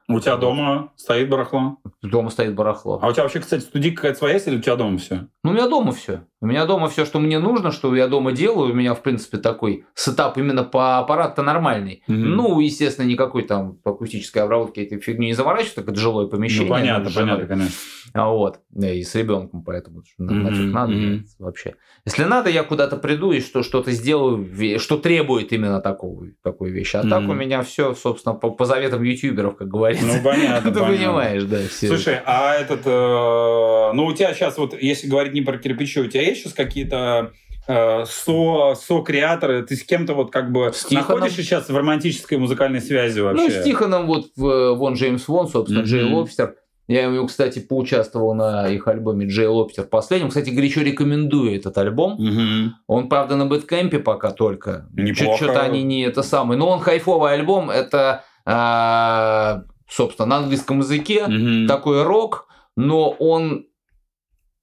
У 0.08 0.20
тебя 0.20 0.36
дома 0.36 0.92
стоит 0.94 1.28
барахло? 1.30 1.78
Дома 2.02 2.30
стоит 2.30 2.54
барахло. 2.54 3.00
А 3.02 3.08
у 3.08 3.12
тебя 3.12 3.22
вообще, 3.24 3.40
кстати, 3.40 3.62
студийка 3.62 3.96
какая-то 3.96 4.18
своя 4.18 4.34
есть 4.34 4.46
или 4.46 4.58
у 4.58 4.60
тебя 4.60 4.76
дома 4.76 4.98
все? 4.98 5.26
Ну, 5.42 5.50
у 5.50 5.54
меня 5.54 5.68
дома 5.68 5.92
все. 5.92 6.22
У 6.42 6.46
меня 6.46 6.66
дома 6.66 6.88
все, 6.88 7.06
что 7.06 7.18
мне 7.18 7.38
нужно, 7.38 7.72
что 7.72 7.94
я 7.96 8.08
дома 8.08 8.32
делаю. 8.32 8.72
У 8.72 8.74
меня, 8.74 8.94
в 8.94 9.02
принципе, 9.02 9.38
такой 9.38 9.86
сетап 9.94 10.36
именно 10.36 10.64
по 10.64 10.98
аппарату 10.98 11.42
нормальный. 11.42 12.02
Мгм. 12.06 12.36
Ну, 12.36 12.60
естественно, 12.60 13.06
никакой 13.06 13.44
там 13.44 13.76
по 13.76 13.92
акустической 13.92 14.42
обработке 14.42 14.84
этой 14.84 15.00
фигни 15.00 15.28
не 15.28 15.32
заморачиваться, 15.32 15.76
так 15.76 15.88
это 15.88 15.98
жилое 15.98 16.26
помещение. 16.26 16.68
Ну, 16.68 16.74
понятно, 16.74 17.10
понятно, 17.10 17.46
конечно. 17.46 17.74
А 18.12 18.30
вот, 18.30 18.60
да, 18.70 18.90
и 18.90 19.02
с 19.02 19.14
ребенком, 19.14 19.62
поэтому 19.62 20.02
нафиг 20.18 20.72
надо 20.72 20.92
нет, 20.92 21.26
вообще. 21.38 21.74
Если 22.06 22.24
надо, 22.24 22.48
я 22.48 22.62
куда-то 22.62 22.96
приду 22.96 23.32
и 23.32 23.40
что, 23.40 23.62
что-то 23.62 23.90
сделаю, 23.90 24.78
что 24.78 24.96
требует 24.96 25.52
именно 25.52 25.80
такого, 25.80 26.26
такой 26.42 26.70
вещи. 26.70 26.96
А 26.96 27.02
так 27.02 27.22
Мгм. 27.22 27.30
у 27.30 27.34
меня 27.34 27.62
все, 27.62 27.94
собственно, 27.94 28.34
по, 28.34 28.50
по 28.50 28.64
заветам 28.64 29.02
ютуберов, 29.02 29.56
как 29.56 29.68
говорится. 29.68 30.06
Ну, 30.06 30.22
понятно, 30.22 30.70
Ты 30.72 30.80
понятно. 30.80 30.96
понимаешь, 30.96 31.44
да, 31.44 31.58
все. 31.68 31.88
Слушай, 31.88 32.20
а 32.24 32.54
этот, 32.54 32.86
э, 32.86 33.92
ну 33.94 34.06
у 34.06 34.12
тебя 34.14 34.32
сейчас 34.34 34.56
вот, 34.56 34.80
если 34.80 35.08
говорить 35.08 35.34
не 35.34 35.42
про 35.42 35.58
кирпичи, 35.58 36.00
у 36.00 36.06
тебя 36.06 36.25
есть 36.26 36.42
сейчас 36.42 36.52
какие-то 36.52 37.32
э, 37.68 38.04
со, 38.06 38.74
со-креаторы, 38.74 39.62
ты 39.64 39.74
с 39.76 39.82
кем-то 39.84 40.14
вот 40.14 40.30
как 40.30 40.52
бы 40.52 40.72
С 40.72 40.90
находишься 40.90 41.42
сейчас 41.42 41.68
в 41.68 41.76
романтической 41.76 42.38
музыкальной 42.38 42.80
связи 42.80 43.20
вообще? 43.20 43.42
Ну, 43.44 43.50
с 43.50 43.64
Тихоном 43.64 44.06
вот 44.06 44.26
в- 44.36 44.74
вон 44.74 44.94
Джеймс 44.94 45.26
Вон, 45.28 45.48
собственно, 45.48 45.80
Мгм. 45.80 45.88
Джей 45.88 46.04
Лобстер. 46.04 46.54
Я 46.88 47.02
ему, 47.06 47.26
кстати, 47.26 47.58
поучаствовал 47.58 48.32
на 48.34 48.68
их 48.68 48.86
альбоме 48.86 49.26
Джей 49.26 49.48
Лобстер 49.48 49.84
последнем. 49.86 50.28
Кстати, 50.28 50.50
горячо 50.50 50.82
рекомендую 50.82 51.56
этот 51.56 51.76
альбом. 51.78 52.14
Мгм. 52.16 52.74
Он, 52.86 53.08
правда, 53.08 53.34
на 53.34 53.46
бэткэмпе 53.46 53.98
пока 53.98 54.30
только. 54.30 54.86
Неплохо. 54.92 55.36
Что-то 55.36 55.62
они 55.62 55.82
не 55.82 56.02
это 56.04 56.22
самое. 56.22 56.56
Но 56.56 56.68
он 56.68 56.78
хайфовый 56.78 57.32
альбом. 57.32 57.70
Это, 57.70 58.22
а, 58.44 59.62
собственно, 59.88 60.26
на 60.28 60.36
английском 60.36 60.78
языке. 60.78 61.26
Мгм. 61.26 61.66
Такой 61.66 62.04
рок, 62.04 62.46
но 62.76 63.10
он 63.10 63.66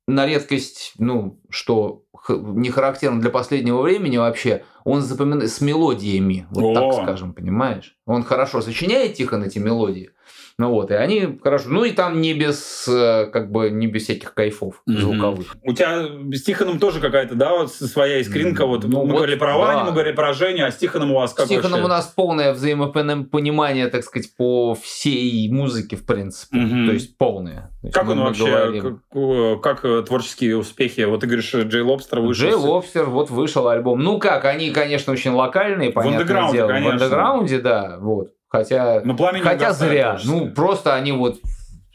на 0.07 0.25
редкость, 0.25 0.93
ну, 0.97 1.39
что 1.49 2.03
не 2.29 2.69
характерно 2.69 3.19
для 3.19 3.29
последнего 3.29 3.81
времени 3.81 4.17
вообще, 4.17 4.63
он 4.83 5.01
запоминает 5.01 5.51
с 5.51 5.61
мелодиями, 5.61 6.47
вот 6.51 6.63
О. 6.63 6.73
так 6.73 7.03
скажем, 7.03 7.33
понимаешь? 7.33 7.97
Он 8.05 8.23
хорошо 8.23 8.61
сочиняет 8.61 9.15
Тихон 9.15 9.43
эти 9.43 9.59
мелодии, 9.59 10.11
ну 10.57 10.69
вот, 10.69 10.91
и 10.91 10.93
они 10.93 11.39
хорошо, 11.43 11.69
ну 11.69 11.83
и 11.83 11.91
там 11.91 12.21
не 12.21 12.33
без, 12.33 12.87
э, 12.87 13.25
как 13.31 13.51
бы, 13.51 13.69
не 13.71 13.87
без 13.87 14.03
всяких 14.03 14.33
кайфов 14.33 14.81
Мгм. 14.85 14.97
звуковых. 14.99 15.55
У 15.63 15.73
тебя 15.73 16.05
с 16.31 16.43
Тихоном 16.43 16.79
тоже 16.79 16.99
какая-то, 16.99 17.35
да, 17.35 17.51
вот 17.57 17.71
своя 17.73 18.19
искринка. 18.21 18.65
Вот 18.65 18.83
Ну, 18.83 18.99
мы 19.01 19.05
вот, 19.11 19.15
говорили 19.17 19.35
про 19.37 19.57
Ваню, 19.57 19.79
да. 19.79 19.83
мы 19.85 19.91
говорили 19.91 20.13
про 20.15 20.33
Женю, 20.33 20.65
а 20.65 20.71
с 20.71 20.77
Тихоном 20.77 21.11
у 21.11 21.15
вас 21.15 21.33
как 21.33 21.45
С 21.45 21.49
Тихоном 21.49 21.71
вообще? 21.81 21.85
у 21.85 21.87
нас 21.87 22.05
полное 22.07 22.53
взаимопонимание, 22.53 23.87
так 23.87 24.03
сказать, 24.03 24.29
по 24.37 24.75
всей 24.75 25.49
музыке, 25.51 25.95
в 25.95 26.05
принципе. 26.05 26.57
Мгм. 26.57 26.87
То 26.87 26.93
есть 26.93 27.17
полное. 27.17 27.71
То 27.81 27.87
есть 27.87 27.93
Как 27.95 28.09
он 28.09 28.19
вообще, 28.19 28.81
как, 28.81 28.93
э, 29.15 29.55
как, 29.61 29.85
э, 29.85 30.03
творческие 30.03 30.57
успехи? 30.57 31.01
Вот 31.01 31.21
ты 31.21 31.27
говоришь, 31.27 31.53
Джей 31.53 31.81
Лобстер 31.81 32.19
вышел. 32.19 32.47
Джей 32.47 32.55
Лобстер, 32.55 33.05
вот 33.05 33.29
вышел 33.29 33.67
альбом. 33.67 33.99
Ну 33.99 34.19
как, 34.19 34.45
они, 34.45 34.71
конечно, 34.71 35.13
очень 35.13 35.31
локальные, 35.31 35.91
понятное 35.91 36.19
андеграунде, 36.21 36.57
дело. 36.57 36.67
конечно. 36.67 36.97
В 36.99 37.01
андеграунде, 37.03 37.59
да, 37.59 37.97
вот. 37.99 38.29
Хотя, 38.53 39.01
Но 39.03 39.13
не 39.31 39.39
хотя 39.39 39.73
зря. 39.73 40.11
творчество. 40.11 40.35
Ну, 40.35 40.51
просто 40.53 40.93
они 40.93 41.11
вот 41.11 41.39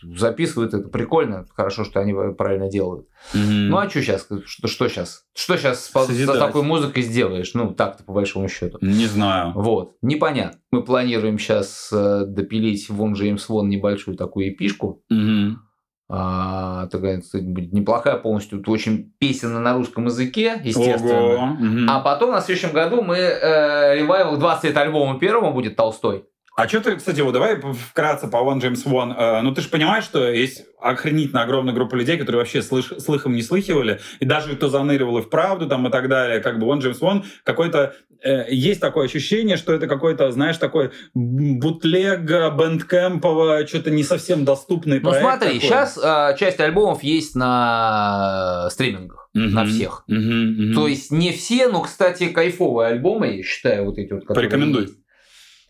записывают 0.03 0.75
это 0.75 0.89
прикольно, 0.89 1.47
хорошо, 1.55 1.85
что 1.85 2.01
они 2.01 2.13
правильно 2.33 2.69
делают. 2.69 3.07
Мгм. 3.33 3.69
Ну 3.69 3.79
а 3.79 3.89
что 3.89 4.03
сейчас? 4.03 4.27
Что, 4.45 4.67
что 4.67 4.89
сейчас? 4.89 5.23
Что 5.37 5.57
сейчас 5.57 5.85
с 5.85 6.39
такой 6.39 6.63
музыкой 6.63 7.05
сделаешь? 7.05 7.55
Ну, 7.55 7.73
так-то 7.75 8.03
по 8.03 8.13
большому 8.13 8.49
счету. 8.49 8.79
Не 8.81 9.07
знаю. 9.07 9.53
Вот, 9.55 9.93
непонятно. 10.03 10.59
Мы 10.73 10.83
планируем 10.83 11.39
сейчас 11.39 11.91
допилить 11.93 12.91
Вон 12.91 13.13
Джеймс 13.13 13.49
Вон 13.49 13.69
небольшую 13.69 14.17
такую 14.17 14.49
эпишку. 14.49 15.05
Мгм. 15.09 15.63
А, 16.11 16.87
такая, 16.87 17.21
кстати, 17.21 17.45
будет 17.45 17.73
неплохая 17.73 18.17
полностью, 18.17 18.59
тут 18.59 18.71
очень 18.71 19.13
песенная 19.19 19.61
на 19.61 19.75
русском 19.75 20.07
языке, 20.07 20.59
естественно. 20.65 21.21
Ого. 21.21 21.49
А 21.87 22.01
потом 22.01 22.31
на 22.33 22.41
следующем 22.41 22.73
году 22.73 23.03
мы 23.03 23.17
э, 23.19 23.95
ревайвал 23.99 24.39
20 24.39 24.65
лет 24.65 24.77
альбома 24.79 25.19
первого 25.19 25.53
будет 25.53 25.77
Толстой. 25.77 26.25
А 26.59 26.67
что 26.67 26.81
ты, 26.81 26.97
кстати, 26.97 27.21
вот 27.21 27.33
давай 27.35 27.55
вкратце 27.61 28.27
по 28.27 28.39
One 28.39 28.61
James 28.61 28.85
One. 28.85 29.15
Э, 29.17 29.43
ну, 29.43 29.55
ты 29.55 29.61
же 29.61 29.69
понимаешь, 29.69 30.03
что 30.03 30.29
есть 30.29 30.65
охренительно 30.81 31.43
огромная 31.43 31.73
группа 31.73 31.95
людей, 31.95 32.17
которые 32.19 32.41
вообще 32.41 32.63
слыш- 32.63 32.99
слыхом 32.99 33.35
не 33.35 33.43
слыхивали, 33.43 34.01
и 34.19 34.25
даже 34.25 34.57
кто 34.57 34.69
заныривал 34.69 35.19
и 35.19 35.23
в 35.23 35.31
правду 35.31 35.69
там 35.69 35.87
и 35.87 35.91
так 35.93 36.09
далее, 36.09 36.41
как 36.41 36.59
бы 36.59 36.67
One 36.67 36.81
James 36.81 36.99
One, 37.01 37.25
какой-то 37.45 37.95
э, 38.25 38.53
есть 38.53 38.81
такое 38.81 39.07
ощущение, 39.07 39.57
что 39.57 39.73
это 39.73 39.87
какой-то, 39.87 40.33
знаешь, 40.33 40.57
такой 40.57 40.91
бутлег 41.15 42.23
бэндкэмпово, 42.57 43.65
что-то 43.69 43.91
не 43.93 44.03
совсем 44.03 44.45
доступный 44.45 44.99
Ну 44.99 45.11
проект 45.11 45.21
смотри, 45.29 45.61
такой. 45.61 45.61
сейчас 45.61 46.39
часть 46.41 46.59
альбомов 46.59 47.05
есть 47.05 47.37
на 47.37 48.69
стримингах, 48.71 49.31
Мгм. 49.35 49.55
на 49.55 49.65
всех. 49.65 50.03
Мгм, 50.09 50.53
мгм. 50.53 50.75
То 50.75 50.89
есть 50.89 51.13
не 51.13 51.31
все, 51.33 51.69
но, 51.69 51.83
кстати, 51.83 52.29
кайфовые 52.29 52.89
альбомы, 52.89 53.37
я 53.37 53.43
считаю, 53.45 53.85
вот 53.85 53.99
эти 53.99 54.13
вот. 54.13 54.27
Порекомендуй. 54.27 54.83
есть. 54.83 54.95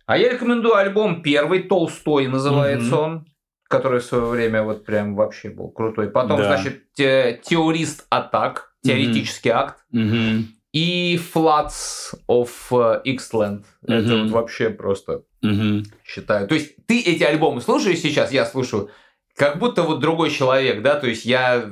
А 0.09 0.17
я 0.17 0.31
рекомендую 0.33 0.75
альбом 0.75 1.21
первый, 1.23 1.65
Толстой 1.65 2.29
называется 2.29 2.95
Мгм. 2.97 2.99
он, 3.05 3.27
который 3.69 4.01
в 4.01 4.05
свое 4.05 4.25
время 4.25 4.63
вот 4.63 4.87
прям 4.87 5.15
вообще 5.15 5.51
был 5.51 5.69
крутой. 5.71 6.09
Потом, 6.11 6.39
Да. 6.39 6.45
значит, 6.47 6.91
те- 6.95 7.39
Теорист 7.45 8.07
Атак, 8.09 8.73
теоретический 8.83 9.51
акт. 9.51 9.85
Мгм, 9.93 10.47
И 10.73 11.19
Floods 11.35 12.15
of 12.27 12.49
э, 12.71 13.03
Xland. 13.05 13.65
Это 13.87 14.17
вот 14.23 14.31
вообще 14.31 14.71
просто 14.71 15.25
мгм. 15.43 15.85
считаю. 16.07 16.49
То 16.49 16.55
есть 16.55 16.75
ты 16.87 17.01
эти 17.01 17.23
альбомы 17.23 17.61
слушаешь 17.61 17.99
сейчас, 17.99 18.33
я 18.33 18.47
слушаю, 18.47 18.89
как 19.37 19.59
будто 19.59 19.83
вот 19.83 20.01
другой 20.01 20.31
человек, 20.31 20.81
да, 20.83 20.99
то 20.99 21.07
есть 21.07 21.27
я 21.27 21.69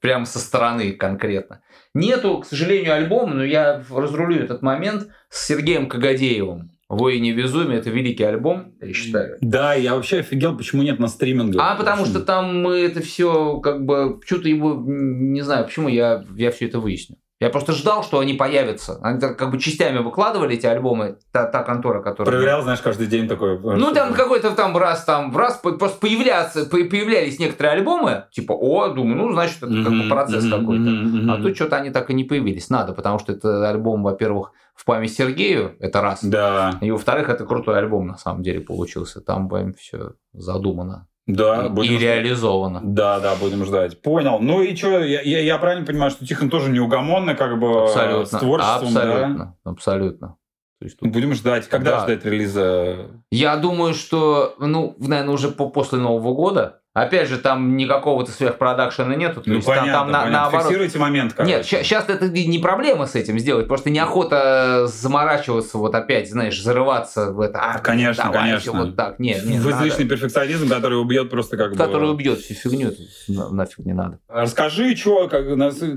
прямо 0.00 0.24
со 0.24 0.38
стороны 0.38 0.92
конкретно. 0.92 1.62
Нету, 1.94 2.38
к 2.38 2.46
сожалению, 2.46 2.94
альбома, 2.94 3.34
но 3.34 3.44
я 3.44 3.82
разрулю 3.90 4.42
этот 4.42 4.62
момент 4.62 5.08
с 5.28 5.46
Сергеем 5.46 5.86
Кагадеевым. 5.88 6.70
«Воине 6.88 7.32
безумия»— 7.32 7.76
это 7.78 7.90
великий 7.90 8.24
альбом, 8.24 8.74
я 8.80 8.92
считаю. 8.92 9.38
Да, 9.40 9.74
я 9.74 9.94
вообще 9.94 10.18
офигел, 10.18 10.56
почему 10.56 10.82
нет 10.82 10.98
на 10.98 11.08
стриминге. 11.08 11.58
А 11.60 11.76
потому 11.76 12.04
что 12.04 12.20
там 12.20 12.62
мы 12.62 12.78
это 12.80 13.00
все 13.00 13.58
как 13.60 13.84
бы... 13.84 14.20
Что-то 14.24 14.48
его... 14.48 14.74
Не 14.86 15.40
знаю, 15.40 15.64
почему 15.64 15.88
я, 15.88 16.24
я 16.36 16.50
все 16.50 16.66
это 16.66 16.80
выясню. 16.80 17.16
Я 17.44 17.50
просто 17.50 17.72
ждал, 17.72 18.02
что 18.02 18.20
они 18.20 18.32
появятся. 18.32 18.98
Они 19.02 19.20
как 19.20 19.50
бы 19.50 19.58
частями 19.58 19.98
выкладывали 19.98 20.54
эти 20.56 20.64
альбомы, 20.64 21.18
та, 21.30 21.44
та 21.44 21.62
контора, 21.62 22.00
которая... 22.00 22.34
Проверял, 22.34 22.62
знаешь, 22.62 22.80
каждый 22.80 23.06
день 23.06 23.28
такой... 23.28 23.56
Э, 23.56 23.76
ну, 23.76 23.92
там 23.92 24.14
какой-то 24.14 24.52
там 24.52 24.74
раз, 24.74 25.04
там, 25.04 25.36
раз 25.36 25.58
просто 25.58 25.98
появляться, 26.00 26.64
появлялись 26.64 27.38
некоторые 27.38 27.74
альбомы, 27.74 28.24
типа, 28.32 28.54
о, 28.54 28.88
думаю, 28.88 29.16
ну, 29.18 29.32
значит, 29.34 29.58
это 29.58 29.84
как 29.84 29.92
бы 29.92 30.08
процесс 30.08 30.48
какой-то. 30.48 30.90
А 31.32 31.42
тут 31.42 31.54
что-то 31.54 31.76
они 31.76 31.90
так 31.90 32.08
и 32.08 32.14
не 32.14 32.24
появились. 32.24 32.70
Надо, 32.70 32.94
потому 32.94 33.18
что 33.18 33.32
это 33.32 33.68
альбом, 33.68 34.02
во-первых, 34.02 34.52
в 34.74 34.86
память 34.86 35.14
Сергею, 35.14 35.76
это 35.80 36.00
раз. 36.00 36.24
Да. 36.24 36.78
И 36.80 36.90
во-вторых, 36.90 37.28
это 37.28 37.44
крутой 37.44 37.76
альбом, 37.76 38.06
на 38.06 38.16
самом 38.16 38.42
деле, 38.42 38.60
получился. 38.60 39.20
Там 39.20 39.50
прям 39.50 39.74
все 39.74 40.14
задумано. 40.32 41.08
Да, 41.26 41.66
и, 41.66 41.68
будем 41.70 41.94
и 41.94 41.98
реализовано. 41.98 42.80
Да, 42.82 43.18
да, 43.20 43.34
будем 43.36 43.64
ждать. 43.64 44.00
Понял. 44.02 44.40
Ну 44.40 44.62
и 44.62 44.76
что, 44.76 45.02
я, 45.02 45.22
я, 45.22 45.40
я 45.40 45.58
правильно 45.58 45.86
понимаю, 45.86 46.10
что 46.10 46.26
Тихон 46.26 46.50
тоже 46.50 46.70
неугомонный, 46.70 47.34
как 47.34 47.58
бы 47.58 47.84
абсолютно, 47.84 48.38
с 48.38 48.40
творчеством, 48.40 48.88
абсолютно, 48.88 49.56
да? 49.64 49.70
Абсолютно. 49.70 50.36
То 50.80 50.84
есть, 50.84 50.98
тут... 50.98 51.10
Будем 51.10 51.32
ждать. 51.32 51.66
Когда 51.68 51.92
да. 51.92 52.00
ждать 52.02 52.24
релиза? 52.26 53.06
Я 53.30 53.56
думаю, 53.56 53.94
что, 53.94 54.54
ну, 54.58 54.94
наверное, 54.98 55.32
уже 55.32 55.48
по 55.48 55.70
после 55.70 55.98
Нового 55.98 56.34
года. 56.34 56.82
Опять 56.94 57.28
же, 57.28 57.38
там 57.38 57.76
никакого-то 57.76 58.30
сверхпродакшена 58.30 59.16
нету. 59.16 59.40
То 59.40 59.50
ну, 59.50 59.56
есть, 59.56 59.66
понятно, 59.66 59.92
там, 59.92 60.12
там 60.12 60.22
понятно. 60.22 60.30
наоборот... 60.30 60.66
Фиксируйте 60.66 60.98
момент. 61.00 61.32
Короче. 61.32 61.56
Нет, 61.56 61.66
сейчас 61.66 62.08
это 62.08 62.28
не 62.28 62.58
проблема 62.60 63.06
с 63.06 63.16
этим 63.16 63.36
сделать. 63.40 63.66
Просто 63.66 63.90
неохота 63.90 64.86
заморачиваться, 64.86 65.76
вот 65.78 65.92
опять, 65.96 66.30
знаешь, 66.30 66.62
зарываться 66.62 67.32
в 67.32 67.40
это. 67.40 67.58
А, 67.58 67.78
конечно, 67.80 68.30
конечно. 68.30 68.72
Вот 68.72 68.94
так. 68.94 69.18
Нет, 69.18 69.44
нет, 69.44 69.60
в 69.60 69.70
излишний 69.72 70.04
перфекционизм, 70.04 70.68
который 70.68 70.94
убьет 70.94 71.30
просто 71.30 71.56
как 71.56 71.72
который 71.72 71.78
бы... 71.78 71.92
Который 71.92 72.10
убьет 72.12 72.38
всю 72.38 72.54
фигню. 72.54 72.92
На, 73.26 73.50
нафиг 73.50 73.78
не 73.84 73.92
надо. 73.92 74.20
Расскажи, 74.28 74.94
что, 74.94 75.26
как, 75.26 75.48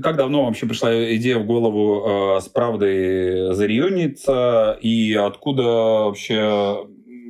как 0.02 0.16
давно 0.16 0.46
вообще 0.46 0.66
пришла 0.66 0.92
идея 1.14 1.38
в 1.38 1.46
голову 1.46 2.38
э, 2.38 2.40
с 2.40 2.48
правдой 2.48 3.54
зариониться 3.54 4.76
и 4.80 5.14
откуда 5.14 5.62
вообще 5.62 6.88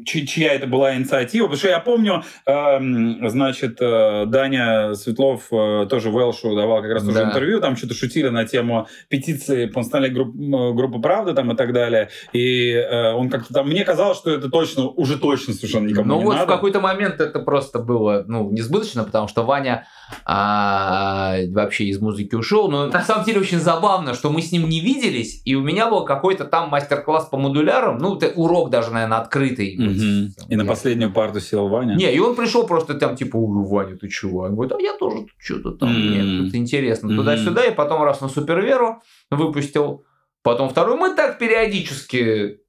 чья 0.08 0.54
это 0.54 0.66
была 0.66 0.96
инициатива, 0.96 1.44
потому 1.44 1.58
что 1.58 1.68
я 1.68 1.80
помню, 1.80 2.24
э, 2.46 3.28
значит, 3.28 3.78
э, 3.80 4.24
Даня 4.26 4.94
Светлов 4.94 5.44
э, 5.52 5.86
тоже 5.88 6.10
Велшу 6.10 6.54
давал 6.54 6.82
как 6.82 6.92
раз 6.92 7.04
да. 7.04 7.24
интервью, 7.24 7.60
там 7.60 7.76
что-то 7.76 7.94
шутили 7.94 8.28
на 8.28 8.44
тему 8.44 8.88
петиции 9.08 9.66
по 9.66 9.80
национальной 9.80 10.14
групп, 10.14 10.34
группы 10.34 11.00
«Правда» 11.00 11.34
там 11.34 11.52
и 11.52 11.56
так 11.56 11.72
далее, 11.72 12.10
и 12.32 12.72
э, 12.72 13.12
он 13.12 13.30
как-то 13.30 13.52
там, 13.52 13.68
мне 13.68 13.84
казалось, 13.84 14.18
что 14.18 14.30
это 14.30 14.48
точно, 14.48 14.88
уже 14.88 15.18
точно 15.18 15.54
совершенно 15.54 15.88
никому 15.88 16.08
ну, 16.08 16.18
не 16.18 16.24
вот 16.24 16.34
надо. 16.34 16.46
в 16.46 16.48
какой-то 16.54 16.80
момент 16.80 17.20
это 17.20 17.40
просто 17.40 17.78
было, 17.78 18.24
ну, 18.26 18.50
несбыточно, 18.50 19.04
потому 19.04 19.28
что 19.28 19.44
Ваня 19.44 19.86
а, 20.24 21.36
вообще 21.50 21.84
из 21.84 22.00
музыки 22.00 22.34
ушел, 22.34 22.70
но 22.70 22.86
на 22.86 23.02
самом 23.02 23.24
деле 23.24 23.40
очень 23.40 23.58
забавно, 23.58 24.14
что 24.14 24.30
мы 24.30 24.42
с 24.42 24.52
ним 24.52 24.68
не 24.68 24.80
виделись, 24.80 25.42
и 25.44 25.54
у 25.54 25.62
меня 25.62 25.88
был 25.88 26.04
какой-то 26.04 26.44
там 26.44 26.70
мастер-класс 26.70 27.26
по 27.26 27.36
модулярам, 27.36 27.98
ну, 27.98 28.16
это 28.16 28.32
урок 28.36 28.70
даже, 28.70 28.90
наверное, 28.90 29.18
открытый, 29.18 29.76
Угу. 29.78 30.48
И 30.48 30.56
на 30.56 30.64
последнюю 30.64 31.12
парту 31.12 31.40
сел 31.40 31.68
Ваня? 31.68 31.94
Не, 31.94 32.12
и 32.12 32.18
он 32.18 32.34
пришел 32.34 32.66
просто 32.66 32.94
там, 32.94 33.16
типа, 33.16 33.36
Ой, 33.36 33.66
Ваня, 33.66 33.96
ты 33.96 34.08
чего? 34.08 34.40
Он 34.40 34.54
говорит, 34.54 34.72
а 34.72 34.80
я 34.80 34.94
тоже 34.94 35.26
что-то 35.38 35.72
там, 35.72 35.88
mm-hmm. 35.90 36.42
нет, 36.42 36.54
интересно, 36.54 37.14
туда-сюда, 37.14 37.64
и 37.64 37.74
потом 37.74 38.02
раз 38.02 38.20
на 38.20 38.28
Суперверу 38.28 39.02
выпустил, 39.30 40.04
потом 40.42 40.68
второй. 40.68 40.96
Мы 40.96 41.14
так 41.14 41.38
периодически 41.38 42.60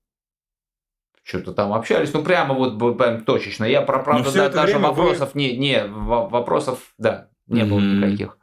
что-то 1.30 1.54
там 1.54 1.74
общались, 1.74 2.12
ну 2.12 2.24
прямо 2.24 2.56
вот 2.56 2.98
прям 2.98 3.24
точечно. 3.24 3.64
Я 3.64 3.82
про 3.84 4.00
правду 4.00 4.32
да, 4.34 4.50
даже 4.50 4.80
вопросов 4.80 5.32
вы... 5.36 5.42
не, 5.42 5.58
не 5.58 5.86
вопросов 5.86 6.80
да 6.98 7.28
не 7.48 7.62
mm-hmm. 7.62 7.66
было 7.66 7.80
никаких. 7.80 8.38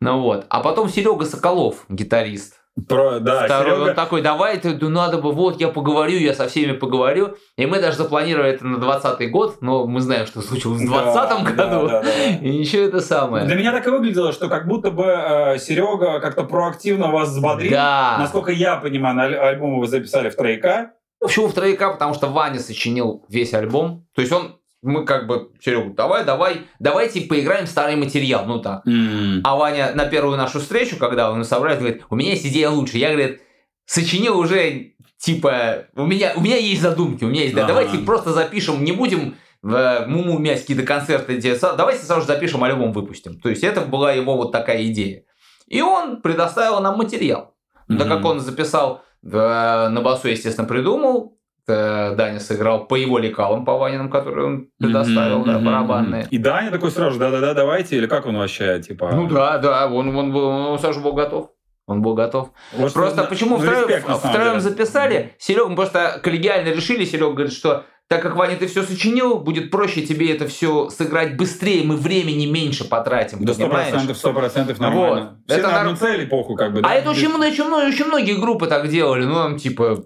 Ну 0.00 0.20
вот, 0.20 0.46
а 0.48 0.60
потом 0.60 0.88
Серега 0.88 1.24
Соколов, 1.24 1.84
гитарист, 1.88 2.62
про, 2.88 3.20
да, 3.20 3.44
Второй 3.44 3.74
Серега... 3.74 3.90
он 3.90 3.94
такой, 3.94 4.22
давай, 4.22 4.58
ты, 4.58 4.76
ну, 4.80 4.88
надо 4.88 5.18
бы, 5.18 5.30
вот, 5.30 5.60
я 5.60 5.68
поговорю, 5.68 6.18
я 6.18 6.32
со 6.32 6.48
всеми 6.48 6.72
поговорю. 6.72 7.36
И 7.56 7.66
мы 7.66 7.80
даже 7.80 7.98
запланировали 7.98 8.50
это 8.50 8.66
на 8.66 8.78
20 8.78 9.30
год, 9.30 9.58
но 9.60 9.86
мы 9.86 10.00
знаем, 10.00 10.26
что 10.26 10.40
случилось 10.40 10.80
в 10.80 10.86
20 10.86 11.14
да, 11.14 11.50
году. 11.50 11.86
Да, 11.86 12.00
да, 12.00 12.02
да. 12.02 12.28
И 12.40 12.58
ничего 12.58 12.82
это 12.82 13.00
самое. 13.00 13.44
Для 13.44 13.56
меня 13.56 13.72
так 13.72 13.86
и 13.86 13.90
выглядело, 13.90 14.32
что 14.32 14.48
как 14.48 14.66
будто 14.66 14.90
бы 14.90 15.04
э, 15.04 15.58
Серега 15.58 16.18
как-то 16.20 16.44
проактивно 16.44 17.08
вас 17.08 17.28
взбодрил. 17.28 17.72
Да. 17.72 18.16
Насколько 18.18 18.52
я 18.52 18.76
понимаю, 18.76 19.16
на 19.16 19.24
альбом 19.24 19.78
вы 19.78 19.86
записали 19.86 20.30
в 20.30 20.34
тройка. 20.34 20.92
Почему 21.22 21.48
в 21.48 21.54
тройка? 21.54 21.90
Потому 21.90 22.14
что 22.14 22.26
Ваня 22.28 22.58
сочинил 22.58 23.24
весь 23.28 23.54
альбом. 23.54 24.06
То 24.14 24.22
есть 24.22 24.32
он 24.32 24.58
мы 24.82 25.04
как 25.04 25.28
бы, 25.28 25.50
Серега, 25.60 25.94
давай, 25.94 26.24
давай, 26.24 26.62
давайте 26.80 27.20
поиграем 27.22 27.66
в 27.66 27.68
старый 27.68 27.94
материал, 27.94 28.44
ну 28.46 28.60
так. 28.60 28.84
Mm. 28.84 29.40
А 29.44 29.54
Ваня 29.54 29.92
на 29.94 30.06
первую 30.06 30.36
нашу 30.36 30.58
встречу, 30.58 30.96
когда 30.96 31.30
он 31.30 31.44
собрались, 31.44 31.78
говорит, 31.78 32.02
у 32.10 32.16
меня 32.16 32.30
есть 32.30 32.44
идея 32.46 32.68
лучше. 32.68 32.98
Я, 32.98 33.10
говорит, 33.10 33.40
сочинил 33.86 34.36
уже, 34.36 34.94
типа, 35.18 35.86
у 35.94 36.04
меня, 36.04 36.32
у 36.34 36.40
меня 36.40 36.56
есть 36.56 36.82
задумки, 36.82 37.22
у 37.22 37.28
меня 37.28 37.42
есть, 37.42 37.54
да, 37.54 37.64
давайте 37.64 37.98
просто 37.98 38.32
запишем, 38.32 38.82
не 38.82 38.90
будем 38.90 39.36
в 39.62 40.06
Муму 40.08 40.38
мять 40.38 40.62
какие-то 40.62 40.82
концерты, 40.82 41.36
где, 41.36 41.56
давайте 41.56 42.04
сразу 42.04 42.22
же 42.22 42.26
запишем, 42.26 42.64
альбом 42.64 42.92
выпустим. 42.92 43.38
То 43.38 43.48
есть 43.48 43.62
это 43.62 43.82
была 43.82 44.12
его 44.12 44.36
вот 44.36 44.50
такая 44.50 44.84
идея. 44.86 45.22
И 45.68 45.80
он 45.80 46.20
предоставил 46.20 46.80
нам 46.80 46.98
материал. 46.98 47.54
Mm-hmm. 47.88 47.98
Так 47.98 48.08
как 48.08 48.24
он 48.24 48.40
записал, 48.40 49.02
э, 49.24 49.88
на 49.88 50.00
басу, 50.00 50.28
естественно, 50.28 50.66
придумал, 50.66 51.36
Э, 51.68 52.14
Даня 52.16 52.40
сыграл 52.40 52.86
по 52.86 52.96
его 52.96 53.18
лекалам, 53.18 53.64
по 53.64 53.78
Ваниным, 53.78 54.10
которые 54.10 54.46
он 54.46 54.68
предоставил, 54.78 55.42
mm-hmm, 55.42 55.46
да, 55.46 55.58
барабанные. 55.60 56.26
И 56.30 56.38
Даня 56.38 56.72
такой 56.72 56.90
сразу, 56.90 57.20
да-да-да, 57.20 57.54
давайте, 57.54 57.96
или 57.96 58.06
как 58.06 58.26
он 58.26 58.36
вообще, 58.36 58.80
типа... 58.80 59.12
Ну 59.12 59.28
да, 59.28 59.58
да, 59.58 59.86
он, 59.86 60.14
он, 60.16 60.32
был, 60.32 60.44
он 60.44 60.78
сразу 60.80 61.00
был 61.00 61.12
готов. 61.12 61.50
Он 61.86 62.02
был 62.02 62.14
готов. 62.14 62.50
Вот 62.72 62.92
просто 62.92 63.24
почему 63.24 63.58
ну, 63.58 63.62
втроем, 63.62 63.88
респект, 63.88 64.08
втроем 64.08 64.60
записали, 64.60 65.34
Серега, 65.38 65.68
мы 65.68 65.76
просто 65.76 66.20
коллегиально 66.22 66.68
решили, 66.68 67.04
Серега 67.04 67.32
говорит, 67.32 67.52
что 67.52 67.84
так 68.12 68.20
как, 68.20 68.36
Ваня, 68.36 68.56
ты 68.56 68.66
все 68.66 68.82
сочинил, 68.82 69.38
будет 69.38 69.70
проще 69.70 70.02
тебе 70.02 70.34
это 70.34 70.46
все 70.46 70.90
сыграть 70.90 71.34
быстрее, 71.38 71.82
мы 71.82 71.96
времени 71.96 72.44
меньше 72.44 72.86
потратим. 72.86 73.42
Да, 73.42 73.54
сто 73.54 73.70
процентов, 73.70 74.18
сто 74.18 74.34
процентов 74.34 74.78
нормально. 74.78 75.30
Вот. 75.30 75.46
Все 75.46 75.56
это 75.56 75.68
на 75.68 75.80
одну 75.80 75.96
цель 75.96 76.24
эпоху, 76.26 76.54
как 76.54 76.74
бы. 76.74 76.80
А 76.80 76.82
да? 76.82 76.94
это 76.94 77.10
очень, 77.10 77.32
очень, 77.32 77.64
очень 77.64 78.04
многие 78.04 78.38
группы 78.38 78.66
так 78.66 78.88
делали, 78.88 79.24
ну, 79.24 79.34
там, 79.34 79.56
типа, 79.56 80.04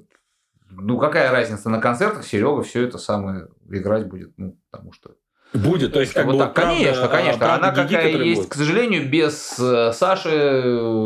ну, 0.70 0.98
какая 0.98 1.32
разница, 1.32 1.68
на 1.68 1.80
концертах 1.80 2.24
Серега 2.24 2.62
все 2.62 2.84
это 2.84 2.98
самое 2.98 3.48
играть 3.68 4.06
будет, 4.06 4.30
ну, 4.36 4.56
потому 4.70 4.92
что... 4.92 5.10
Будет, 5.52 5.92
то 5.92 6.00
есть 6.00 6.12
как 6.12 6.26
вот 6.26 6.34
бы 6.34 6.38
так, 6.38 6.54
правда, 6.54 6.74
конечно, 6.74 7.08
конечно. 7.08 7.38
Правда, 7.38 7.68
Она 7.68 7.74
какая 7.74 8.08
есть, 8.08 8.42
будет. 8.42 8.52
к 8.52 8.54
сожалению, 8.54 9.08
без 9.10 9.58
э, 9.58 9.92
Саши 9.92 10.30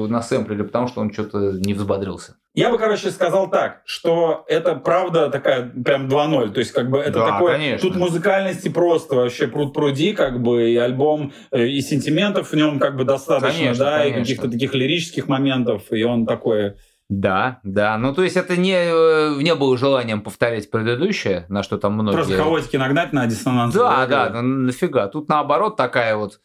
на 0.08 0.20
сэмплере, 0.20 0.64
потому 0.64 0.88
что 0.88 1.00
он 1.00 1.12
что-то 1.12 1.52
не 1.52 1.72
взбодрился. 1.72 2.36
Я 2.52 2.70
бы, 2.70 2.78
короче, 2.78 3.10
сказал 3.10 3.48
так, 3.48 3.82
что 3.84 4.44
это 4.48 4.74
правда 4.74 5.30
такая 5.30 5.70
прям 5.70 6.08
2-0. 6.08 6.50
То 6.50 6.58
есть, 6.58 6.72
как 6.72 6.90
бы 6.90 6.98
это 6.98 7.20
да, 7.20 7.26
такое. 7.26 7.52
Конечно. 7.52 7.88
Тут 7.88 7.96
музыкальности 7.96 8.68
просто 8.68 9.14
вообще 9.14 9.46
пруд 9.46 9.72
пруди, 9.72 10.12
как 10.12 10.42
бы, 10.42 10.70
и 10.70 10.76
альбом, 10.76 11.32
э, 11.52 11.66
и 11.66 11.80
сентиментов 11.80 12.50
в 12.50 12.56
нем 12.56 12.80
как 12.80 12.96
бы 12.96 13.04
достаточно, 13.04 13.56
конечно, 13.56 13.84
да, 13.84 13.98
конечно. 13.98 14.16
и 14.16 14.20
каких-то 14.20 14.50
таких 14.50 14.74
лирических 14.74 15.28
моментов, 15.28 15.84
и 15.92 16.02
он 16.02 16.26
такой 16.26 16.74
да, 17.10 17.58
да. 17.64 17.98
Ну, 17.98 18.14
то 18.14 18.22
есть 18.22 18.36
это 18.36 18.56
не, 18.56 18.72
э, 18.72 19.42
не 19.42 19.56
было 19.56 19.76
желанием 19.76 20.22
повторять 20.22 20.70
предыдущее, 20.70 21.44
на 21.48 21.64
что 21.64 21.76
там 21.76 21.94
многие... 21.94 22.14
Просто 22.14 22.36
хаотики 22.36 22.76
нагнать 22.76 23.12
на 23.12 23.26
диссонанс. 23.26 23.74
Да, 23.74 24.06
да, 24.06 24.28
да, 24.28 24.42
нафига. 24.42 25.08
Тут 25.08 25.28
наоборот 25.28 25.76
такая 25.76 26.14
вот, 26.14 26.40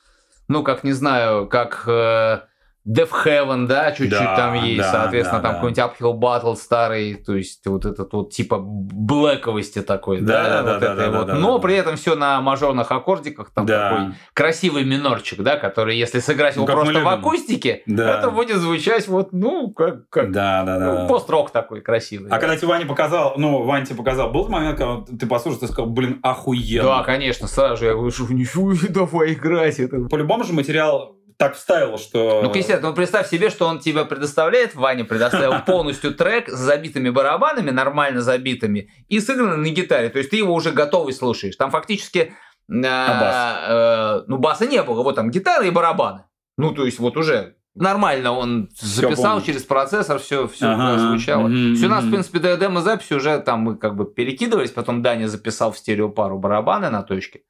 ну, 0.47 0.63
как 0.63 0.83
не 0.83 0.93
знаю, 0.93 1.47
как... 1.47 1.83
Э, 1.87 2.39
Death 2.87 3.09
Heaven, 3.25 3.65
да, 3.65 3.91
чуть-чуть 3.91 4.11
да, 4.11 4.35
там 4.35 4.53
есть, 4.63 4.77
да, 4.77 4.91
соответственно, 4.91 5.41
да, 5.41 5.47
там 5.49 5.53
да. 5.53 5.69
какой-нибудь 5.73 5.83
Uphill 5.99 6.19
Battle 6.19 6.55
старый, 6.55 7.15
то 7.15 7.35
есть 7.35 7.65
вот 7.65 7.83
этот 7.83 8.13
вот 8.13 8.31
типа 8.31 8.59
блэковости 8.59 9.81
такой, 9.81 10.21
да, 10.21 10.43
да, 10.43 10.63
да, 10.63 10.73
вот 10.73 10.81
да, 10.81 10.95
да, 10.95 11.11
вот. 11.11 11.27
Да, 11.27 11.35
но 11.35 11.57
да, 11.57 11.61
при 11.63 11.75
этом 11.75 11.95
все 11.95 12.15
на 12.15 12.39
мажорных 12.41 12.91
аккордиках, 12.91 13.49
там 13.49 13.65
да. 13.65 13.89
такой 13.89 14.13
красивый 14.33 14.83
минорчик, 14.83 15.41
да, 15.41 15.57
который, 15.57 15.97
если 15.97 16.19
сыграть 16.19 16.55
ну, 16.57 16.63
его 16.63 16.73
просто 16.73 16.99
в 16.99 17.07
акустике, 17.07 17.81
да. 17.87 18.19
это 18.19 18.29
будет 18.29 18.57
звучать 18.57 19.07
вот, 19.07 19.33
ну, 19.33 19.71
как, 19.71 20.07
как 20.09 20.31
да, 20.31 20.63
да, 20.63 20.77
да. 20.77 20.93
Ну, 20.93 21.07
пост-рок 21.07 21.49
такой 21.49 21.81
красивый. 21.81 22.27
А 22.27 22.35
да. 22.35 22.39
когда 22.39 22.55
тебе 22.55 22.67
Ваня 22.67 22.85
показал, 22.85 23.33
ну, 23.37 23.63
Ваня 23.63 23.87
тебе 23.87 23.97
показал, 23.97 24.31
был 24.31 24.47
момент, 24.47 24.77
когда 24.77 25.01
ты 25.17 25.25
послушал, 25.25 25.59
ты 25.59 25.67
сказал, 25.67 25.87
блин, 25.87 26.19
охуенно. 26.21 26.83
Да, 26.83 27.03
конечно, 27.03 27.47
сразу 27.47 27.77
же 27.77 27.85
я 27.85 27.93
говорю, 27.93 28.11
что 28.11 28.31
ничего, 28.31 28.73
давай 28.89 29.33
играть. 29.33 29.79
Это... 29.79 30.01
По-любому 30.01 30.43
же 30.43 30.53
материал 30.53 31.15
так 31.37 31.55
вставил, 31.55 31.97
что... 31.97 32.41
Ну, 32.43 32.49
естественно, 32.49 32.89
ну, 32.89 32.95
представь 32.95 33.29
себе, 33.29 33.49
что 33.49 33.67
он 33.67 33.79
тебе 33.79 34.05
предоставляет, 34.05 34.75
Ваня 34.75 35.03
предоставил 35.03 35.61
полностью 35.65 36.13
трек 36.13 36.49
с 36.49 36.57
забитыми 36.57 37.09
барабанами, 37.09 37.71
нормально 37.71 38.21
забитыми, 38.21 38.91
и 39.09 39.19
сыгранный 39.19 39.57
на 39.57 39.73
гитаре. 39.73 40.09
То 40.09 40.19
есть 40.19 40.29
ты 40.29 40.37
его 40.37 40.53
уже 40.53 40.71
готовый 40.71 41.13
слушаешь. 41.13 41.55
Там 41.55 41.71
фактически... 41.71 42.33
Э, 42.69 42.85
а 42.85 43.19
бас? 43.19 43.57
Э, 43.67 44.25
ну, 44.27 44.37
баса 44.37 44.65
не 44.65 44.81
было. 44.81 45.03
Вот 45.03 45.15
там 45.15 45.29
гитара 45.29 45.65
и 45.65 45.71
барабаны. 45.71 46.23
Ну, 46.57 46.71
то 46.71 46.85
есть 46.85 46.99
вот 46.99 47.17
уже 47.17 47.55
нормально 47.75 48.31
он 48.31 48.69
записал 48.79 49.41
через 49.41 49.63
процессор, 49.63 50.19
все, 50.19 50.47
все 50.47 50.67
ага, 50.67 50.97
звучало. 50.97 51.47
Mm-hmm. 51.47 51.75
Все 51.75 51.85
у 51.85 51.89
нас, 51.89 52.03
в 52.05 52.09
принципе, 52.09 52.39
до 52.39 52.55
демо-записи 52.57 53.13
уже 53.13 53.39
там 53.39 53.59
мы 53.59 53.75
как 53.75 53.95
бы 53.95 54.05
перекидывались, 54.05 54.71
потом 54.71 55.01
Даня 55.01 55.27
записал 55.27 55.73
в 55.73 55.77
стереопару 55.77 56.39
барабаны 56.39 56.89
на 56.89 57.03
точке. 57.03 57.41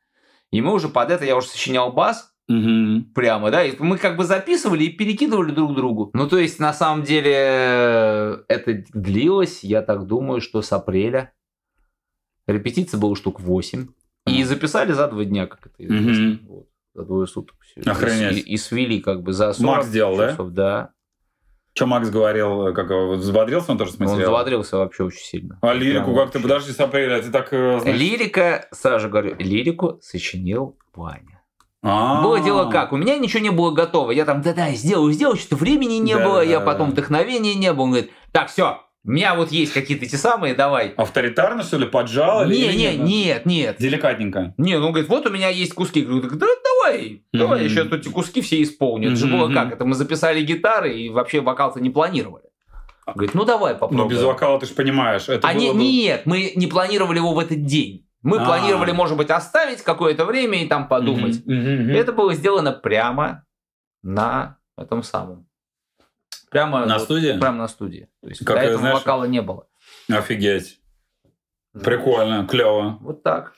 И 0.51 0.61
мы 0.61 0.73
уже 0.73 0.89
под 0.89 1.11
это, 1.11 1.25
я 1.25 1.35
уже 1.35 1.47
сочинял 1.47 1.91
бас, 1.93 2.34
Угу. 2.47 3.13
Прямо, 3.15 3.49
да, 3.49 3.63
и 3.63 3.75
мы 3.79 3.97
как 3.97 4.17
бы 4.17 4.23
записывали 4.23 4.83
и 4.83 4.89
перекидывали 4.89 5.51
друг 5.51 5.75
другу. 5.75 6.11
Ну, 6.13 6.27
то 6.29 6.37
есть, 6.37 6.59
на 6.59 6.73
самом 6.73 7.03
деле, 7.03 7.31
это 8.47 8.83
длилось, 8.93 9.63
я 9.63 9.81
так 9.81 10.05
думаю, 10.05 10.41
что 10.41 10.61
с 10.61 10.71
апреля. 10.71 11.33
Репетиция 12.47 12.99
было 12.99 13.15
штук 13.15 13.39
8. 13.39 13.87
И 14.27 14.43
записали 14.43 14.91
за 14.91 15.07
два 15.07 15.23
дня, 15.23 15.47
как 15.47 15.67
это 15.67 15.85
известно. 15.85 16.33
Угу. 16.33 16.55
Вот, 16.55 16.67
за 16.93 17.03
двое 17.03 17.27
суток. 17.27 17.55
Все. 17.61 17.81
Охренеть. 17.89 18.37
И, 18.37 18.53
и 18.53 18.57
свели 18.57 18.99
как 18.99 19.23
бы 19.23 19.33
за 19.33 19.53
40 19.53 19.75
Макс 19.75 19.87
сделал, 19.87 20.15
часов, 20.15 20.49
да? 20.51 20.81
да. 20.81 20.91
Что 21.73 21.87
Макс 21.87 22.09
говорил, 22.09 22.73
как 22.73 22.89
взбодрился 22.89 23.71
он 23.71 23.77
тоже 23.77 23.91
с 23.91 23.99
материалом? 23.99 24.23
Он 24.23 24.29
взбодрился 24.29 24.77
вообще 24.77 25.03
очень 25.03 25.25
сильно. 25.25 25.59
А 25.61 25.73
лирику 25.73 26.15
как 26.15 26.31
ты, 26.31 26.39
подожди, 26.39 26.71
с 26.71 26.79
апреля, 26.79 27.21
ты 27.21 27.31
так... 27.31 27.51
Э, 27.51 27.79
знаешь... 27.81 27.99
Лирика, 27.99 28.67
сразу 28.71 29.01
же 29.01 29.09
говорю, 29.09 29.35
лирику 29.39 29.99
сочинил 30.01 30.77
Ваня. 30.93 31.34
А-а-а. 31.85 32.23
Было 32.23 32.39
дело 32.39 32.69
как, 32.71 32.93
у 32.93 32.97
меня 32.97 33.17
ничего 33.17 33.43
не 33.43 33.51
было 33.51 33.69
готово, 33.69 34.09
я 34.09 34.25
там, 34.25 34.41
да-да, 34.41 34.71
сделаю, 34.71 35.13
сделаю, 35.13 35.37
что 35.37 35.55
времени 35.55 35.95
не 35.95 36.17
было, 36.17 36.43
я 36.43 36.59
потом 36.59 36.89
вдохновения 36.91 37.53
не 37.53 37.71
было, 37.73 37.83
он 37.83 37.91
говорит, 37.91 38.11
так, 38.31 38.49
все, 38.49 38.81
у 39.03 39.11
меня 39.11 39.35
вот 39.35 39.51
есть 39.51 39.71
какие-то 39.71 40.05
эти 40.05 40.15
самые, 40.15 40.55
давай. 40.55 40.95
Авторитарно, 40.97 41.61
что 41.61 41.77
ли, 41.77 41.85
поджал? 41.85 42.47
Не, 42.47 42.55
или 42.55 42.75
не, 42.75 42.83
нет, 42.85 42.97
нет, 43.05 43.45
нет. 43.45 43.75
Деликатненько. 43.77 44.55
Не, 44.57 44.79
ну, 44.79 44.87
он 44.87 44.93
говорит, 44.93 45.09
вот 45.09 45.27
у 45.27 45.29
меня 45.29 45.49
есть 45.49 45.75
куски. 45.75 45.99
Я 45.99 46.07
говорю, 46.07 46.39
да, 46.39 46.47
давай, 46.63 47.23
давай, 47.31 47.61
mm-hmm. 47.61 47.65
еще 47.65 47.87
эти 47.95 48.07
куски 48.09 48.41
все 48.41 48.63
исполню. 48.63 49.09
Это 49.09 49.17
же 49.17 49.27
было 49.27 49.53
как? 49.53 49.73
Это 49.73 49.85
мы 49.85 49.93
записали 49.93 50.41
гитары 50.41 50.97
и 50.97 51.09
вообще 51.09 51.41
вокал-то 51.41 51.79
не 51.79 51.91
планировали. 51.91 52.45
Говорит, 53.05 53.35
ну 53.35 53.45
давай 53.45 53.75
попробуем. 53.75 54.09
Ну 54.09 54.09
без 54.09 54.23
вокала 54.23 54.59
ты 54.59 54.65
же 54.65 54.73
понимаешь. 54.73 55.29
Это 55.29 55.47
а 55.47 55.53
не, 55.53 55.71
бы... 55.71 55.77
нет, 55.77 56.23
мы 56.25 56.53
не 56.55 56.65
планировали 56.65 57.17
его 57.17 57.35
в 57.35 57.39
этот 57.39 57.63
день. 57.63 58.04
Мы 58.25 58.39
А-а-а. 58.39 58.45
планировали, 58.45 58.91
может 58.91 59.15
быть, 59.17 59.29
оставить 59.29 59.83
какое-то 59.83 60.25
время 60.25 60.63
и 60.63 60.67
там 60.67 60.87
подумать. 60.87 61.45
Mm-hmm. 61.45 61.91
Mm-hmm. 61.91 61.93
Это 61.93 62.11
было 62.11 62.33
сделано 62.33 62.71
прямо 62.71 63.45
на 64.01 64.57
этом 64.77 65.03
самом 65.03 65.47
Прямо 66.49 66.87
на 66.87 66.95
вот, 66.95 67.03
студии? 67.03 67.37
Прямо 67.37 67.57
на 67.59 67.67
студии. 67.67 68.09
То 68.21 68.29
есть 68.29 68.43
как 68.43 68.55
до 68.55 68.61
этого 68.63 68.79
знаешь, 68.79 68.95
вокала 68.95 69.25
не 69.25 69.43
было. 69.43 69.67
Офигеть. 70.09 70.79
Прикольно, 71.83 72.47
клево. 72.47 72.97
Вот 73.01 73.21
так. 73.21 73.53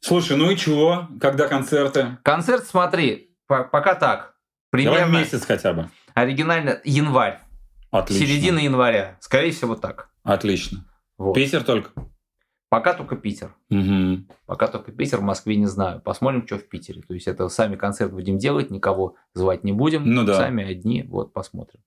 Слушай, 0.00 0.36
ну 0.36 0.50
и 0.50 0.56
чего? 0.56 1.06
Когда 1.20 1.46
концерты? 1.46 2.18
Концерт, 2.24 2.64
смотри, 2.64 3.36
пока 3.46 3.94
так. 3.94 4.34
Примерно 4.70 5.06
Давай 5.06 5.20
месяц 5.20 5.46
хотя 5.46 5.72
бы. 5.72 5.88
Оригинально 6.14 6.80
январь. 6.82 7.40
Отлично. 7.92 8.26
Середина 8.26 8.58
января. 8.58 9.18
Скорее 9.20 9.52
всего, 9.52 9.76
так. 9.76 10.08
Отлично. 10.24 10.84
Вот. 11.16 11.34
Питер 11.34 11.62
только? 11.62 11.90
Пока 12.72 12.94
только 12.94 13.16
Питер. 13.16 13.54
Угу. 13.68 14.24
Пока 14.46 14.66
только 14.66 14.92
Питер, 14.92 15.18
в 15.18 15.22
Москве 15.22 15.56
не 15.56 15.66
знаю. 15.66 16.00
Посмотрим, 16.00 16.46
что 16.46 16.56
в 16.56 16.66
Питере. 16.66 17.02
То 17.02 17.12
есть 17.12 17.28
это 17.28 17.50
сами 17.50 17.76
концерт 17.76 18.14
будем 18.14 18.38
делать, 18.38 18.70
никого 18.70 19.16
звать 19.34 19.62
не 19.62 19.72
будем. 19.72 20.06
Ну 20.06 20.24
да. 20.24 20.36
Сами 20.36 20.64
одни, 20.64 21.02
вот 21.02 21.34
посмотрим. 21.34 21.80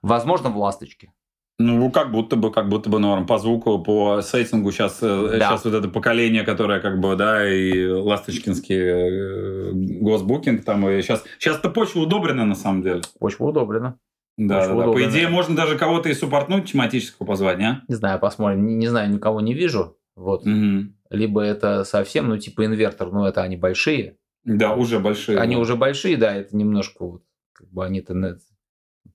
Возможно, 0.00 0.48
в 0.48 0.56
«Ласточке». 0.56 1.12
Ну, 1.58 1.90
как 1.90 2.12
будто 2.12 2.36
бы, 2.36 2.50
как 2.50 2.70
будто 2.70 2.88
бы 2.88 2.98
норм. 2.98 3.26
По 3.26 3.36
звуку, 3.36 3.78
по 3.80 4.22
сеттингу 4.22 4.72
сейчас, 4.72 5.00
э, 5.02 5.36
да. 5.38 5.50
сейчас 5.50 5.66
вот 5.66 5.74
это 5.74 5.88
поколение, 5.88 6.44
которое 6.44 6.80
как 6.80 6.98
бы, 6.98 7.14
да, 7.14 7.46
и 7.46 7.86
ласточкинский 7.86 8.74
э, 8.74 9.70
госбукинг 10.00 10.64
там, 10.64 10.88
и 10.88 11.02
сейчас, 11.02 11.24
сейчас-то 11.38 11.68
почва 11.68 12.00
удобрена 12.00 12.46
на 12.46 12.54
самом 12.54 12.80
деле. 12.80 13.02
Почва 13.20 13.48
удобрена. 13.48 13.98
Да, 14.38 14.66
да, 14.66 14.74
да. 14.74 14.92
По 14.92 15.04
идее, 15.04 15.28
можно 15.28 15.54
даже 15.54 15.76
кого-то 15.76 16.08
и 16.08 16.14
суппортнуть 16.14 16.72
тематического 16.72 17.26
позвать, 17.26 17.58
не? 17.58 17.82
Не 17.86 17.94
знаю, 17.96 18.18
посмотрим. 18.18 18.64
Не, 18.66 18.76
не 18.76 18.88
знаю, 18.88 19.10
никого 19.10 19.42
не 19.42 19.52
вижу. 19.52 19.98
Вот. 20.14 20.46
Угу. 20.46 20.92
Либо 21.10 21.42
это 21.42 21.84
совсем, 21.84 22.28
ну, 22.28 22.38
типа 22.38 22.66
инвертор, 22.66 23.10
ну, 23.12 23.24
это 23.24 23.42
они 23.42 23.56
большие. 23.56 24.18
Да, 24.44 24.74
уже 24.74 24.98
большие. 24.98 25.38
Они 25.38 25.54
да. 25.54 25.60
уже 25.60 25.76
большие, 25.76 26.16
да, 26.16 26.34
это 26.34 26.56
немножко 26.56 27.04
вот, 27.04 27.22
как 27.52 27.68
бы 27.70 27.84
они-то... 27.84 28.14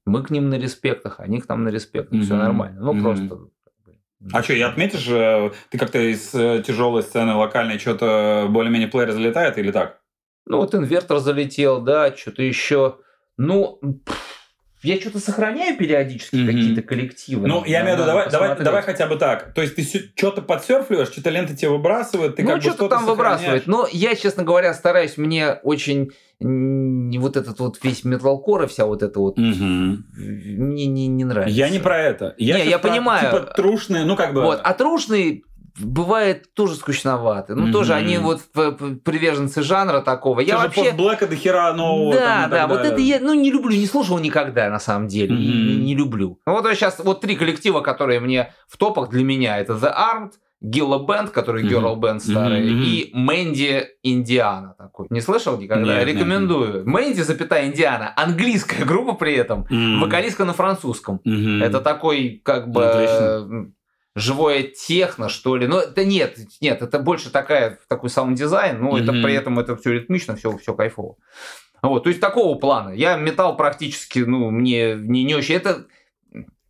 Мы 0.06 0.24
к 0.24 0.30
ним 0.30 0.50
на 0.50 0.56
респектах, 0.56 1.20
они 1.20 1.42
к 1.42 1.50
нам 1.50 1.64
на 1.64 1.70
респектах, 1.70 2.14
угу. 2.14 2.24
все 2.24 2.36
нормально. 2.36 2.80
Ну, 2.82 2.92
угу. 2.92 3.02
просто... 3.02 3.40
А 4.34 4.42
что, 4.42 4.54
я 4.54 4.70
отметишь, 4.70 5.06
ты 5.06 5.78
как-то 5.78 6.00
из 6.00 6.34
э, 6.34 6.64
тяжелой 6.66 7.04
сцены 7.04 7.36
локальной 7.36 7.78
что-то 7.78 8.48
более-менее 8.50 8.88
плеер 8.88 9.12
залетает 9.12 9.60
или 9.60 9.72
так? 9.72 10.02
Ну, 10.48 10.58
вот 10.58 10.74
инвертор 10.74 11.20
залетел, 11.20 11.82
да, 11.82 12.16
что-то 12.16 12.42
еще. 12.42 12.98
Ну, 13.38 13.80
я 14.84 15.00
что-то 15.00 15.20
сохраняю 15.20 15.78
периодически 15.78 16.36
mm-hmm. 16.36 16.46
какие-то 16.46 16.82
коллективы. 16.84 17.48
Ну, 17.48 17.66
я 17.66 17.82
имею 17.82 17.96
в 17.96 18.00
виду, 18.00 18.08
давай, 18.08 18.30
давай, 18.30 18.58
давай 18.58 18.82
хотя 18.84 19.08
бы 19.08 19.16
так. 19.16 19.54
То 19.54 19.62
есть 19.62 19.76
ты 19.76 19.84
что-то 20.16 20.42
подсерфливаешь, 20.42 21.10
что-то 21.10 21.30
лента 21.30 21.56
тебе 21.56 21.70
выбрасывает, 21.70 22.36
ты 22.36 22.44
ну, 22.44 22.52
как 22.52 22.62
что-то 22.62 22.74
бы 22.74 22.78
что-то 22.78 22.96
там 22.96 23.06
выбрасывает. 23.06 23.68
Но 23.68 23.88
я, 23.92 24.16
честно 24.16 24.44
говоря, 24.44 24.74
стараюсь, 24.74 25.18
мне 25.18 25.54
очень 25.64 26.12
вот 26.40 27.36
этот 27.36 27.60
вот 27.60 27.80
весь 27.84 28.04
металкор 28.04 28.64
и 28.64 28.68
вся 28.68 28.86
вот 28.86 29.02
эта 29.02 29.20
вот 29.20 29.40
угу. 29.40 29.46
мне 29.48 30.86
не, 30.86 31.08
не 31.08 31.26
нравится. 31.26 31.58
Я 31.58 31.70
не 31.70 31.80
про 31.80 32.00
это. 32.00 32.36
Я, 32.38 32.60
не, 32.60 32.70
я 32.70 32.78
про, 32.78 32.90
понимаю. 32.90 33.32
Типа 33.32 33.54
трушные, 33.56 34.06
ну 34.06 34.16
как 34.16 34.36
бы. 34.36 34.44
Вот, 34.44 34.62
а 34.64 34.74
трушный 34.76 35.44
бывает 35.80 36.54
тоже 36.54 36.76
скучноваты. 36.76 37.56
Ну, 37.56 37.68
mm-hmm. 37.68 37.72
тоже 37.72 37.94
они 37.94 38.18
вот 38.18 38.42
приверженцы 38.52 39.62
жанра 39.62 40.02
такого. 40.02 40.40
Я 40.40 40.58
вообще... 40.58 40.86
постблэка 40.86 41.28
до 41.28 41.36
хера 41.36 41.74
нового. 41.74 42.14
Да, 42.14 42.48
да, 42.48 42.68
вот 42.68 42.82
это 42.82 43.00
я 43.00 43.20
ну, 43.20 43.34
не 43.34 43.52
люблю, 43.52 43.76
не 43.76 43.86
слушал 43.86 44.20
никогда, 44.20 44.70
на 44.70 44.80
самом 44.80 45.08
деле. 45.08 45.36
Mm-hmm. 45.36 45.40
Не, 45.40 45.76
не 45.78 45.96
люблю. 45.96 46.40
Ну, 46.46 46.54
вот 46.54 46.66
сейчас 46.74 47.00
вот 47.00 47.22
три 47.22 47.36
коллектива, 47.36 47.82
которые 47.82 48.20
мне 48.20 48.54
в 48.68 48.78
топах 48.78 49.10
для 49.10 49.24
меня. 49.24 49.58
Это 49.58 49.74
The 49.74 49.94
Armed, 49.94 50.32
Gilla 50.64 51.06
Band, 51.06 51.30
который 51.30 51.64
mm-hmm. 51.64 51.70
Girl 51.70 52.00
Band 52.00 52.20
старый, 52.20 52.64
mm-hmm. 52.64 52.84
и 52.84 53.12
Мэнди 53.14 53.86
Индиана 54.04 54.76
такой. 54.78 55.08
Не 55.10 55.22
слышал 55.22 55.58
никогда? 55.58 56.00
Нет, 56.00 56.08
Рекомендую. 56.08 56.78
Нет. 56.78 56.86
Мэнди, 56.86 57.22
запятая 57.22 57.68
Индиана. 57.68 58.14
Английская 58.16 58.84
группа 58.84 59.14
при 59.14 59.36
этом. 59.36 59.68
Mm-hmm. 59.70 60.00
Вокалистка 60.00 60.46
на 60.46 60.54
французском. 60.54 61.22
Mm-hmm. 61.28 61.64
Это 61.64 61.82
такой, 61.82 62.42
как 62.44 62.70
бы... 62.70 62.86
Отлично 62.86 63.72
живое 64.18 64.64
техно, 64.64 65.30
что 65.30 65.56
ли. 65.56 65.68
Но 65.68 65.80
это 65.80 66.04
нет, 66.04 66.38
нет, 66.60 66.82
это 66.82 67.00
больше 67.00 67.30
такая, 67.30 67.80
такой 67.88 68.10
саунд-дизайн, 68.10 68.82
но 68.82 68.98
mm-hmm. 68.98 69.04
это 69.04 69.12
при 69.12 69.34
этом 69.34 69.60
это 69.60 69.76
все 69.78 69.94
ритмично, 69.94 70.36
все, 70.36 70.58
все 70.58 70.74
кайфово. 70.74 71.18
Вот, 71.84 72.04
то 72.04 72.10
есть 72.10 72.20
такого 72.20 72.58
плана. 72.58 72.90
Я 72.90 73.16
металл 73.16 73.56
практически, 73.56 74.20
ну, 74.20 74.50
мне 74.50 74.96
не, 74.96 75.24
не 75.24 75.36
очень. 75.36 75.56
Это 75.56 75.86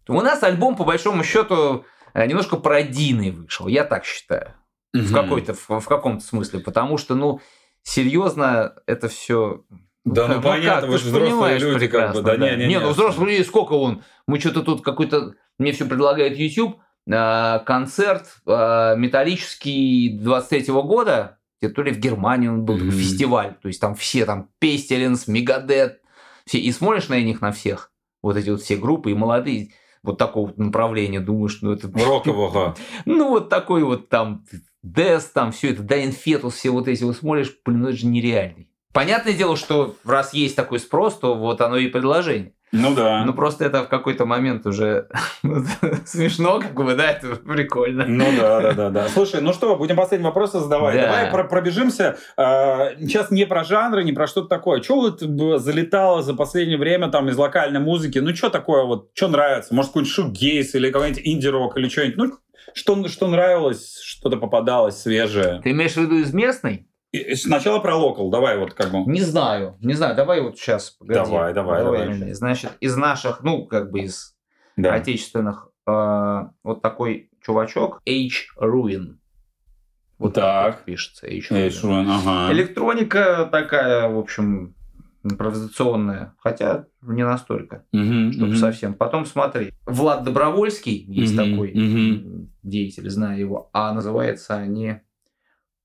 у 0.09 0.21
нас 0.21 0.43
альбом, 0.43 0.75
по 0.75 0.83
большому 0.83 1.23
счету, 1.23 1.85
э, 2.13 2.25
немножко 2.27 2.57
пародийный 2.57 3.31
вышел, 3.31 3.67
я 3.67 3.85
так 3.85 4.03
считаю. 4.03 4.53
Mm-hmm. 4.93 5.01
В 5.01 5.13
какой-то, 5.13 5.53
в, 5.53 5.69
в 5.79 5.85
каком-то 5.85 6.25
смысле. 6.25 6.59
Потому 6.59 6.97
что, 6.97 7.15
ну, 7.15 7.39
серьезно, 7.81 8.73
это 8.85 9.07
все 9.07 9.63
да, 10.03 10.27
ну, 10.27 10.35
ну 10.35 10.41
понятно, 10.41 10.81
как? 10.81 10.89
вы 10.89 10.97
же 10.97 11.05
взрослые 11.05 11.59
люди, 11.59 11.87
как 11.87 12.13
бы, 12.13 12.21
да, 12.21 12.35
да. 12.35 12.55
Не, 12.55 12.63
не, 12.63 12.67
не, 12.67 12.79
ну 12.79 12.89
взрослые 12.89 13.37
люди, 13.37 13.47
сколько 13.47 13.73
он? 13.73 14.03
Мы 14.25 14.39
что-то 14.39 14.63
тут 14.63 14.81
какой-то, 14.81 15.33
мне 15.57 15.71
все 15.71 15.85
предлагает 15.85 16.37
YouTube, 16.37 16.77
концерт 17.07 18.25
э, 18.45 18.95
металлический 18.97 20.19
23 20.21 20.73
-го 20.73 20.83
года, 20.83 21.39
то 21.61 21.81
ли 21.81 21.91
в 21.91 21.99
Германии 21.99 22.47
он 22.49 22.65
был, 22.65 22.77
mm-hmm. 22.77 22.91
фестиваль, 22.91 23.55
то 23.61 23.67
есть 23.67 23.79
там 23.79 23.95
все, 23.95 24.25
там 24.25 24.49
Пестеленс, 24.59 25.27
Мегадет, 25.27 26.01
все, 26.45 26.59
и 26.59 26.71
смотришь 26.71 27.09
на 27.09 27.21
них 27.21 27.41
на 27.41 27.51
всех, 27.51 27.91
вот 28.21 28.37
эти 28.37 28.49
вот 28.49 28.61
все 28.61 28.75
группы, 28.75 29.11
и 29.11 29.15
молодые, 29.15 29.71
вот 30.03 30.17
такого 30.17 30.53
направления, 30.57 31.19
думаешь, 31.19 31.59
ну 31.61 31.71
это... 31.71 31.87
Рокового. 31.87 32.75
Ну 33.05 33.29
вот 33.29 33.49
такой 33.49 33.83
вот 33.83 34.09
там 34.09 34.45
Дес, 34.83 35.25
там 35.25 35.51
все 35.51 35.71
это, 35.71 35.83
Дайн 35.83 36.11
Фетус, 36.11 36.55
все 36.55 36.69
вот 36.69 36.87
эти, 36.87 37.03
вот 37.03 37.17
смотришь, 37.17 37.57
блин, 37.65 37.81
ну 37.81 37.89
это 37.89 37.97
же 37.97 38.05
нереальный. 38.05 38.69
Понятное 38.93 39.33
дело, 39.33 39.55
что 39.57 39.95
раз 40.05 40.33
есть 40.33 40.55
такой 40.55 40.79
спрос, 40.79 41.19
то 41.19 41.35
вот 41.35 41.61
оно 41.61 41.77
и 41.77 41.87
предложение. 41.87 42.53
Ну 42.71 42.93
да. 42.93 43.23
Ну 43.25 43.33
просто 43.33 43.65
это 43.65 43.83
в 43.83 43.87
какой-то 43.87 44.25
момент 44.25 44.65
уже 44.65 45.07
смешно, 46.05 46.59
как 46.59 46.73
бы, 46.73 46.95
да, 46.95 47.11
это 47.11 47.35
прикольно. 47.35 48.05
Ну 48.05 48.25
да, 48.37 48.61
да, 48.61 48.73
да, 48.73 48.89
да. 48.89 49.07
Слушай, 49.09 49.41
ну 49.41 49.53
что, 49.53 49.75
будем 49.75 49.95
последний 49.95 50.25
вопрос 50.25 50.51
задавать. 50.51 50.95
Да. 50.95 51.03
Давай 51.03 51.31
про 51.31 51.43
пробежимся. 51.45 52.17
Сейчас 52.35 53.31
не 53.31 53.45
про 53.45 53.63
жанры, 53.63 54.03
не 54.03 54.11
про 54.11 54.27
что-то 54.27 54.47
такое. 54.47 54.81
Что 54.81 54.95
вот 54.95 55.21
залетало 55.61 56.21
за 56.21 56.33
последнее 56.33 56.77
время 56.77 57.09
там 57.09 57.29
из 57.29 57.37
локальной 57.37 57.79
музыки? 57.79 58.19
Ну 58.19 58.35
что 58.35 58.49
такое 58.49 58.83
вот, 58.83 59.11
что 59.13 59.27
нравится? 59.29 59.73
Может, 59.73 59.91
какой-нибудь 59.91 60.13
шугейс 60.13 60.75
или 60.75 60.91
какой-нибудь 60.91 61.21
инди-рок 61.25 61.77
или 61.77 61.87
что-нибудь? 61.87 62.17
Ну, 62.17 62.37
что, 62.73 63.07
что 63.07 63.27
нравилось, 63.27 63.99
что-то 64.01 64.37
попадалось 64.37 65.01
свежее? 65.01 65.61
Ты 65.63 65.71
имеешь 65.71 65.93
в 65.93 65.97
виду 65.97 66.17
из 66.17 66.33
местной? 66.33 66.87
Сначала 67.35 67.79
про 67.79 67.95
локал, 67.95 68.29
давай 68.29 68.57
вот 68.57 68.73
как 68.73 68.91
бы. 68.91 68.99
Не 69.11 69.21
знаю, 69.21 69.77
не 69.81 69.93
знаю, 69.93 70.15
давай 70.15 70.41
вот 70.41 70.57
сейчас. 70.57 70.91
Погоди. 70.91 71.19
Давай, 71.19 71.53
давай, 71.53 71.83
давай. 71.83 72.17
давай. 72.17 72.33
Значит, 72.33 72.71
из 72.79 72.95
наших, 72.95 73.43
ну, 73.43 73.65
как 73.65 73.91
бы 73.91 74.01
из 74.01 74.35
да. 74.75 74.93
отечественных, 74.93 75.69
э, 75.87 76.43
вот 76.63 76.81
такой 76.81 77.29
чувачок, 77.41 78.01
H. 78.07 78.53
Ruin. 78.59 79.17
Вот 80.17 80.33
так. 80.33 80.77
так 80.77 80.85
пишется, 80.85 81.27
H. 81.27 81.51
Ruin. 81.51 81.67
H. 81.67 81.83
Ruin 81.83 82.05
ага. 82.09 82.53
Электроника 82.53 83.47
такая, 83.51 84.09
в 84.09 84.17
общем, 84.17 84.75
импровизационная, 85.23 86.35
хотя 86.39 86.85
не 87.01 87.23
настолько, 87.25 87.85
Мгм, 87.91 88.31
чтобы 88.33 88.51
мгм. 88.51 88.57
совсем. 88.57 88.93
Потом 88.93 89.25
смотри, 89.25 89.73
Влад 89.85 90.23
Добровольский 90.23 91.05
есть 91.07 91.35
Мгм, 91.35 91.51
такой 91.51 91.73
мгм. 91.73 92.49
деятель, 92.63 93.09
знаю 93.09 93.39
его, 93.39 93.69
а 93.73 93.93
называется 93.93 94.55
они 94.55 95.01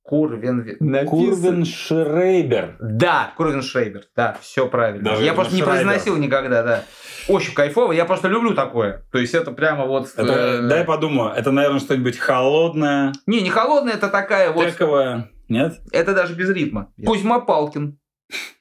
Курвен... 0.03 0.79
Курвен 1.07 1.65
Шрейбер. 1.65 2.77
Да, 2.81 3.33
Курвен 3.37 3.63
Шрейбер, 3.63 4.03
да, 4.17 4.37
все 4.41 4.67
правильно. 4.69 5.11
Даже 5.11 5.25
я 5.25 5.33
просто 5.33 5.55
не 5.55 5.63
Шрайбер. 5.63 5.85
произносил 5.85 6.17
никогда, 6.17 6.63
да. 6.63 6.85
Очень 7.29 7.55
кайфово, 7.55 7.93
я 7.93 8.05
просто 8.05 8.29
люблю 8.29 8.53
такое. 8.55 9.05
То 9.13 9.19
есть 9.19 9.35
это 9.35 9.53
прямо 9.53 9.87
вот... 9.87 10.09
Это, 10.17 10.33
э, 10.33 10.69
дай 10.69 10.85
подумаю, 10.85 11.33
это, 11.35 11.53
наверное, 11.53 11.81
что-нибудь 11.81 12.19
холодное, 12.19 13.13
Не, 13.27 13.41
не 13.43 13.51
холодная, 13.51 13.95
это 13.95 14.09
такая 14.09 14.51
вот... 14.51 14.69
техновое. 14.69 15.31
Нет? 15.49 15.81
Это 15.93 16.15
даже 16.15 16.35
без 16.35 16.51
ритма. 16.51 16.93
Кузьма 17.05 17.41
Палкин. 17.41 17.99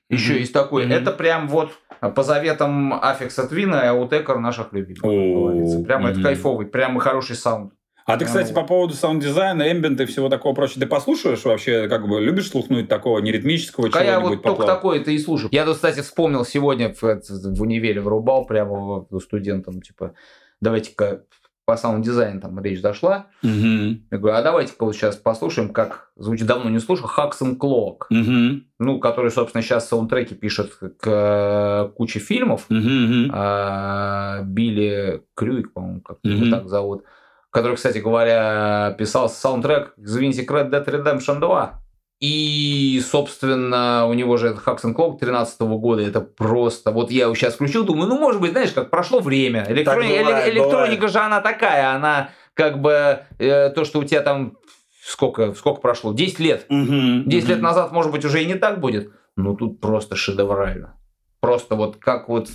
Еще 0.10 0.40
есть 0.40 0.54
такой. 0.54 0.90
Это 0.90 1.12
прям 1.12 1.48
вот 1.48 1.72
по 2.16 2.24
заветам 2.24 2.94
Aphex 2.94 3.48
Twin 3.48 3.77
а 3.77 3.84
и 3.84 3.88
Autechre 3.88 4.40
наших 4.40 4.74
любимых. 4.74 5.02
как 5.02 5.10
О, 5.10 5.36
говорится. 5.36 5.80
Прям 5.84 6.06
это 6.06 6.22
кайфовый, 6.22 6.66
прям 6.68 6.98
хороший 7.00 7.36
саунд. 7.36 7.74
А 8.06 8.18
ты, 8.18 8.26
кстати, 8.26 8.52
по 8.54 8.64
поводу 8.64 8.94
саунд-дизайна, 8.94 9.72
эмбиента 9.72 10.04
и 10.04 10.06
всего 10.06 10.28
такого 10.30 10.54
прочего, 10.54 10.82
ты 10.82 10.88
послушаешь 10.88 11.44
вообще, 11.46 11.88
как 11.88 12.08
бы, 12.08 12.20
любишь 12.20 12.50
слухнуть 12.50 12.88
такого 12.88 13.20
неритмического 13.20 13.90
А 13.94 14.04
я 14.04 14.14
чего-нибудь 14.16 14.38
вот 14.38 14.44
только 14.44 14.62
поплав- 14.64 14.76
такое 14.76 15.00
это 15.00 15.12
и 15.12 15.18
слушаю. 15.20 15.50
Я 15.52 15.66
тут, 15.66 15.76
кстати, 15.76 16.02
вспомнил 16.02 16.44
сегодня 16.46 16.94
в, 16.94 17.02
в 17.02 17.62
универе 17.62 18.02
врубал 18.02 18.46
прямо 18.46 19.06
студентам, 19.20 19.82
типа, 19.82 20.14
давайте-ка 20.62 21.24
по 21.64 21.78
саунд-дизайну 21.78 22.42
там 22.42 22.60
речь 22.62 22.82
зашла. 22.82 23.28
Мгм. 23.44 24.08
Я 24.12 24.18
говорю, 24.18 24.36
а 24.36 24.42
давайте-ка 24.42 24.84
вот 24.84 24.96
сейчас 24.96 25.16
послушаем, 25.16 25.70
как 25.70 26.10
звучит, 26.18 26.48
давно 26.48 26.70
не 26.72 26.80
слушал, 26.80 27.08
Хаксон 27.08 27.56
Клок. 27.56 28.08
Мгм. 28.10 28.66
Ну, 28.80 29.00
который, 29.00 29.30
собственно, 29.32 29.62
сейчас 29.62 29.88
саундтреки 29.88 30.34
пишет 30.34 30.74
к 30.74 31.06
э, 31.06 31.92
куче 31.96 32.20
фильмов. 32.20 32.66
Мгм. 32.70 33.04
Мгм. 33.26 33.32
а, 33.34 34.42
Билли 34.44 35.22
Крюик, 35.36 35.72
по-моему, 35.72 36.02
как 36.02 36.18
его 36.24 36.42
Мгм. 36.46 36.52
так 36.52 36.68
зовут, 36.68 37.04
который, 37.52 37.76
кстати 37.76 38.00
говоря, 38.00 38.96
писал 38.98 39.30
саундтрек 39.30 39.94
к 39.96 40.00
The 40.00 40.48
Red 40.48 40.70
Dead 40.72 40.86
Redemption 40.86 41.40
2. 41.40 41.78
И, 42.22 43.02
собственно, 43.04 44.06
у 44.08 44.14
него 44.14 44.38
же 44.38 44.50
этот 44.50 44.60
Хаксон 44.62 44.94
Клок 44.94 45.20
13 45.20 45.60
года, 45.62 46.04
это 46.04 46.22
просто... 46.22 46.92
Вот 46.92 47.10
я 47.10 47.24
его 47.24 47.34
сейчас 47.36 47.56
включил, 47.56 47.84
думаю, 47.84 48.08
ну, 48.10 48.20
может 48.20 48.40
быть, 48.40 48.52
знаешь, 48.52 48.72
как 48.72 48.92
прошло 48.92 49.20
время. 49.22 49.66
Электрони- 49.68 50.20
бывает, 50.20 50.46
эле- 50.48 50.52
электроника 50.52 50.96
бывает. 50.98 51.12
же 51.14 51.20
она 51.20 51.42
такая, 51.42 51.96
она 51.96 52.30
как 52.54 52.80
бы 52.80 53.22
э, 53.40 53.70
то, 53.72 53.86
что 53.86 54.00
у 54.00 54.04
тебя 54.04 54.22
там... 54.22 54.58
Сколько, 55.04 55.54
сколько 55.56 55.82
прошло? 55.82 56.14
10 56.14 56.40
лет. 56.40 56.66
Мгм. 56.70 57.28
10 57.28 57.48
лет 57.50 57.58
Мгм. 57.58 57.66
назад, 57.66 57.92
может 57.92 58.12
быть, 58.12 58.24
уже 58.24 58.44
и 58.44 58.46
не 58.46 58.54
так 58.56 58.80
будет. 58.80 59.12
Но 59.36 59.56
тут 59.56 59.82
просто 59.82 60.16
шедеврально. 60.16 60.94
Просто 61.40 61.74
вот 61.74 61.98
как 61.98 62.30
вот 62.30 62.50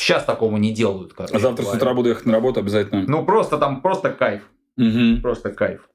сейчас 0.00 0.24
такого 0.24 0.56
не 0.56 0.72
делают. 0.72 1.12
короче 1.14 1.34
А 1.34 1.38
завтра 1.38 1.62
с 1.62 1.66
говоря. 1.66 1.82
утра 1.82 1.94
буду 1.94 2.08
ехать 2.10 2.26
на 2.26 2.32
работу 2.32 2.60
обязательно. 2.60 3.04
Ну 3.06 3.24
просто 3.24 3.58
там 3.58 3.80
просто 3.82 4.10
кайф. 4.10 4.42
Мгм. 4.76 5.20
Просто 5.22 5.50
кайф. 5.50 5.88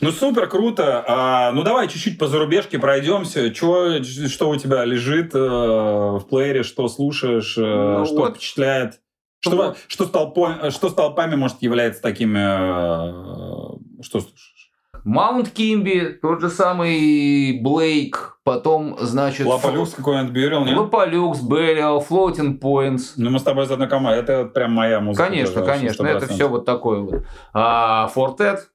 Ну, 0.00 0.10
супер, 0.12 0.48
круто. 0.48 1.04
А, 1.06 1.52
ну, 1.52 1.62
давай 1.62 1.86
чуть-чуть 1.86 2.18
по 2.18 2.26
зарубежке 2.26 2.78
пройдемся. 2.78 3.50
Чё, 3.50 4.02
что 4.02 4.48
у 4.48 4.56
тебя 4.56 4.84
лежит 4.86 5.34
э, 5.34 5.38
в 5.38 6.24
плеере, 6.30 6.62
что 6.62 6.88
слушаешь, 6.88 7.58
э, 7.58 7.98
Ну, 7.98 8.06
что 8.06 8.16
вот. 8.16 8.36
впечатляет? 8.36 9.00
Что, 9.40 9.56
Ну, 9.56 9.74
что, 9.88 10.04
с 10.06 10.10
толпой, 10.10 10.70
что 10.70 10.88
с 10.88 10.94
толпами, 10.94 11.34
может, 11.34 11.60
является 11.60 12.00
такими... 12.00 12.38
э, 12.38 14.02
что 14.02 14.20
слушаешь? 14.20 14.70
Маунт 15.04 15.50
Кимби, 15.50 16.18
тот 16.22 16.40
же 16.40 16.48
самый 16.48 17.60
Блейк, 17.60 18.31
потом, 18.44 18.96
значит... 19.00 19.46
Лапа 19.46 19.68
Люкс 19.68 19.94
какой-нибудь 19.94 20.32
Бьюрил, 20.32 20.64
нет? 20.64 20.76
Лапалюкс, 20.76 21.40
Бериал, 21.40 22.04
Floating 22.08 22.58
Points. 22.58 23.12
Ну, 23.16 23.30
мы 23.30 23.38
с 23.38 23.42
тобой 23.42 23.64
из 23.64 23.70
одной 23.70 23.88
команды. 23.88 24.20
Это 24.20 24.44
прям 24.46 24.72
моя 24.72 25.00
музыка. 25.00 25.28
Конечно, 25.28 25.60
вообще, 25.60 25.78
конечно, 25.78 26.06
это 26.06 26.26
100%. 26.26 26.28
все 26.32 26.48
вот 26.48 26.64
такое 26.64 27.00
вот. 27.00 27.22
А, 27.52 28.08
Фортет, 28.08 28.58
э, 28.58 28.71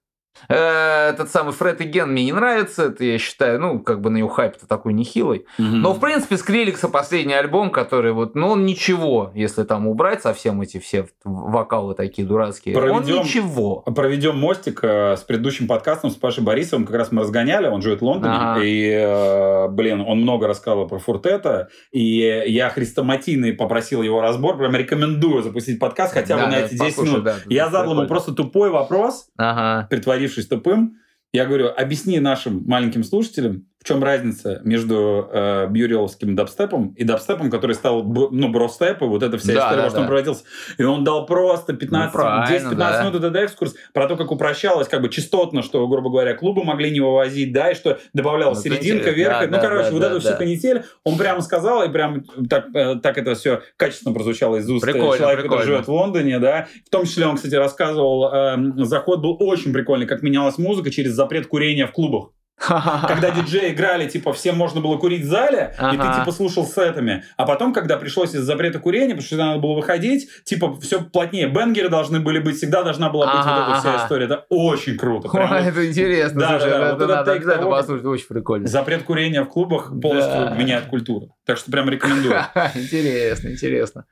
этот 0.47 1.29
самый 1.31 1.53
Фред 1.53 1.81
и 1.81 1.85
Ген 1.85 2.11
мне 2.11 2.25
не 2.25 2.33
нравится, 2.33 2.85
это 2.85 3.03
я 3.03 3.17
считаю, 3.17 3.59
ну, 3.59 3.79
как 3.79 4.01
бы 4.01 4.09
на 4.09 4.17
его 4.17 4.29
хайп-то 4.29 4.67
такой 4.67 4.93
нехилый. 4.93 5.45
Мгм. 5.57 5.81
Но, 5.81 5.93
в 5.93 5.99
принципе, 5.99 6.37
Скриликса 6.37 6.87
последний 6.89 7.33
альбом, 7.33 7.69
который 7.71 8.13
вот, 8.13 8.35
ну, 8.35 8.49
он 8.49 8.65
ничего, 8.65 9.31
если 9.35 9.63
там 9.63 9.87
убрать 9.87 10.21
совсем 10.21 10.61
эти 10.61 10.79
все 10.79 11.07
вокалы 11.23 11.95
такие 11.95 12.27
дурацкие, 12.27 12.75
Проведем- 12.75 13.17
он 13.19 13.23
ничего. 13.25 13.81
Проведем 13.81 14.37
мостик 14.37 14.79
э, 14.83 15.15
с 15.17 15.21
предыдущим 15.21 15.67
подкастом 15.67 16.09
с 16.11 16.15
Пашей 16.15 16.43
Борисовым. 16.43 16.85
Как 16.85 16.95
раз 16.95 17.11
мы 17.11 17.21
разгоняли, 17.21 17.67
он 17.67 17.81
живет 17.81 18.01
в 18.01 18.05
Лондоне. 18.05 18.33
Ага. 18.37 18.61
И, 18.63 18.89
э, 18.91 19.67
блин, 19.69 20.01
он 20.01 20.21
много 20.21 20.47
рассказывал 20.47 20.87
про 20.87 20.99
Фуртета. 20.99 21.69
И 21.91 22.43
я 22.47 22.69
хрестоматийный 22.69 23.53
попросил 23.53 24.01
его 24.01 24.21
разбор. 24.21 24.57
Прям 24.57 24.75
рекомендую 24.75 25.41
запустить 25.43 25.79
подкаст 25.79 26.13
хотя 26.13 26.35
бы 26.35 26.41
Да, 26.41 26.47
на 26.47 26.51
да, 26.53 26.59
эти 26.61 26.73
10 26.75 26.79
послушай, 26.95 27.09
минут. 27.11 27.23
да, 27.23 27.35
Я 27.47 27.69
задал 27.69 27.93
ему 27.97 28.07
просто 28.07 28.33
тупой 28.33 28.69
вопрос, 28.69 29.27
Ага. 29.37 29.87
Притворившись 30.27 30.47
тупым. 30.47 30.97
Я 31.33 31.45
говорю, 31.45 31.69
объясни 31.75 32.19
нашим 32.19 32.63
маленьким 32.65 33.03
слушателям, 33.03 33.67
в 33.79 33.87
чем 33.87 34.03
разница 34.03 34.59
между 34.63 35.29
э, 35.31 35.67
бьюриловским 35.69 36.35
дабстепом 36.35 36.89
и 36.97 37.03
дабстепом, 37.03 37.49
который 37.49 37.73
стал, 37.73 38.03
ну, 38.03 38.49
бростеп, 38.49 39.01
и 39.01 39.05
вот 39.05 39.23
эта 39.23 39.37
вся 39.37 39.53
Да, 39.53 39.59
история, 39.59 39.77
да, 39.77 39.83
во 39.83 39.89
что 39.89 39.97
он 39.99 40.03
да. 40.03 40.07
превратился. 40.07 40.43
И 40.77 40.83
он 40.83 41.03
дал 41.03 41.25
просто 41.25 41.73
15, 41.73 42.13
Ну, 42.13 42.19
правильно, 42.19 42.71
10-15 42.71 42.75
да. 42.75 43.01
минут 43.03 43.15
этот 43.15 43.35
экскурс 43.35 43.75
про 43.93 44.07
то, 44.07 44.17
как 44.17 44.31
упрощалось 44.31 44.87
как 44.87 45.01
бы 45.01 45.09
частотно, 45.09 45.61
что, 45.61 45.87
грубо 45.87 46.09
говоря, 46.09 46.33
клубы 46.35 46.63
могли 46.63 46.91
не 46.91 46.99
вывозить, 46.99 47.53
да, 47.53 47.71
и 47.71 47.75
что 47.75 47.99
добавлялась 48.13 48.57
Ну, 48.57 48.63
серединка, 48.63 49.11
верх. 49.11 49.39
Да, 49.41 49.45
ну, 49.45 49.51
да, 49.51 49.59
короче, 49.59 49.83
да, 49.85 49.91
вот 49.91 50.01
да, 50.01 50.07
эту 50.09 50.19
всю 50.19 50.29
да. 50.29 50.35
канитель 50.35 50.83
он 51.03 51.17
прямо 51.17 51.41
сказал, 51.41 51.83
и 51.83 51.89
прям 51.89 52.23
так, 52.49 52.67
э, 52.73 52.95
так 52.95 53.17
это 53.17 53.35
все 53.35 53.61
качественно 53.77 54.13
прозвучало 54.13 54.57
из 54.57 54.69
уст 54.69 54.83
э, 54.85 54.91
Прикольно, 54.91 55.17
человека, 55.17 55.41
прикольно. 55.43 55.61
который 55.61 55.73
живет 55.75 55.87
в 55.87 55.91
Лондоне, 55.91 56.39
да. 56.39 56.67
В 56.85 56.89
том 56.89 57.05
числе 57.05 57.27
он, 57.27 57.35
кстати, 57.35 57.55
рассказывал, 57.55 58.33
эм, 58.33 58.85
заход 58.85 59.21
был 59.21 59.37
очень 59.39 59.71
прикольный, 59.71 60.07
как 60.07 60.23
менялась 60.23 60.57
музыка 60.57 60.91
через 60.91 61.11
запрет 61.13 61.47
курения 61.47 61.85
в 61.87 61.91
клубах. 61.91 62.31
Когда 62.59 63.29
диджеи 63.29 63.71
играли, 63.71 64.09
типа, 64.09 64.33
всем 64.33 64.57
можно 64.57 64.81
было 64.81 64.97
курить 64.97 65.21
в 65.23 65.27
зале, 65.27 65.75
и 65.77 65.95
ты, 65.95 66.01
Ага. 66.01 66.19
типа, 66.19 66.31
слушал 66.31 66.65
сетами. 66.65 67.23
А 67.37 67.45
потом, 67.45 67.71
когда 67.71 67.97
пришлось 67.97 68.33
из 68.33 68.41
запрета 68.41 68.79
курения, 68.79 69.09
потому 69.13 69.21
что 69.27 69.35
надо 69.35 69.59
было 69.59 69.73
выходить, 69.75 70.27
типа, 70.43 70.75
все 70.81 71.01
плотнее. 71.01 71.47
Бенгеры 71.49 71.89
должны 71.89 72.19
были 72.19 72.39
быть, 72.39 72.57
всегда 72.57 72.81
должна 72.83 73.09
была 73.09 73.27
быть 73.27 73.35
Ага, 73.45 73.59
вот 73.59 73.69
эта 73.69 73.79
вся 73.79 73.93
ага. 73.93 74.03
история. 74.05 74.25
Это 74.25 74.45
очень 74.49 74.97
круто. 74.97 75.29
Прям 75.29 75.49
вот 75.49 75.57
это 75.61 75.87
интересно, 75.87 76.39
Да, 76.41 76.49
слушай, 76.59 76.71
да, 76.71 76.77
да, 76.79 76.85
это 76.87 76.95
вот 76.97 77.07
надо 77.09 77.31
обязательно 77.33 77.55
того, 77.63 77.71
послушать, 77.71 78.05
очень 78.05 78.27
прикольно. 78.27 78.67
Запрет 78.67 79.03
курения 79.03 79.43
в 79.43 79.49
клубах 79.49 79.91
полностью 80.01 80.33
Да. 80.33 80.55
меняет 80.55 80.85
культуру. 80.87 81.35
Так 81.45 81.57
что 81.59 81.71
прям 81.71 81.87
рекомендую. 81.89 82.33
Интересно, 82.75 83.49
интересно. 83.49 84.05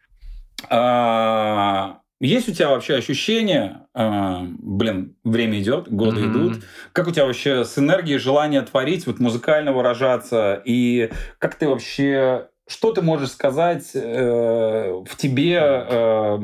Есть 2.22 2.48
у 2.48 2.54
тебя 2.54 2.70
вообще 2.70 2.96
ощущение, 2.96 3.88
а, 3.94 4.46
блин, 4.60 5.18
время 5.26 5.60
идет, 5.60 5.90
годы 5.92 6.22
Мгм. 6.22 6.32
идут, 6.32 6.64
как 6.94 7.08
у 7.08 7.12
тебя 7.12 7.26
вообще 7.26 7.66
с 7.66 7.78
энергией 7.78 8.20
желание 8.20 8.62
творить, 8.62 9.06
вот 9.06 9.20
музыкально 9.20 9.74
выражаться, 9.74 10.62
и 10.64 11.12
как 11.40 11.56
ты 11.56 11.68
вообще, 11.68 12.48
что 12.68 12.94
ты 12.94 13.02
можешь 13.02 13.32
сказать 13.32 13.92
э, 13.94 15.04
в 15.06 15.18
тебе 15.18 15.60
э, 15.60 16.40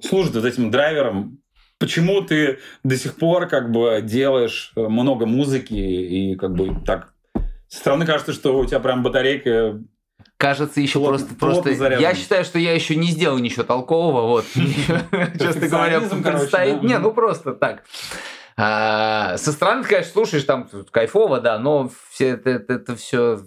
служит 0.00 0.34
вот 0.36 0.44
этим 0.44 0.70
драйвером? 0.70 1.40
Почему 1.78 2.22
ты 2.22 2.60
до 2.84 2.96
сих 2.96 3.16
пор 3.16 3.48
как 3.48 3.70
бы 3.70 4.00
делаешь 4.02 4.72
много 4.76 5.26
музыки 5.26 5.74
и 5.74 6.36
как 6.36 6.54
бы 6.54 6.74
так 6.86 7.12
со 7.68 7.80
стороны 7.80 8.06
кажется, 8.06 8.32
что 8.32 8.56
у 8.56 8.64
тебя 8.64 8.80
прям 8.80 9.02
батарейка 9.02 9.82
Кажется, 10.38 10.80
еще 10.80 10.98
Плотно- 10.98 11.18
просто, 11.18 11.34
просто 11.34 11.74
заряжен. 11.74 12.02
я 12.02 12.14
считаю, 12.14 12.44
что 12.44 12.58
я 12.58 12.74
еще 12.74 12.94
не 12.96 13.08
сделал 13.08 13.38
ничего 13.38 13.64
толкового, 13.64 14.22
вот. 14.26 14.44
Честно 14.54 15.68
говоря, 15.68 16.00
предстоит. 16.00 16.82
Не, 16.82 16.98
ну 16.98 17.12
просто 17.12 17.52
так. 17.54 17.84
А, 18.58 19.36
Со 19.38 19.52
стороны, 19.52 19.84
конечно, 19.84 20.12
слушаешь 20.12 20.44
там 20.44 20.68
кайфово, 20.90 21.40
да, 21.40 21.58
но 21.58 21.90
все 22.10 22.28
это, 22.30 22.50
это, 22.50 22.96
все 22.96 23.40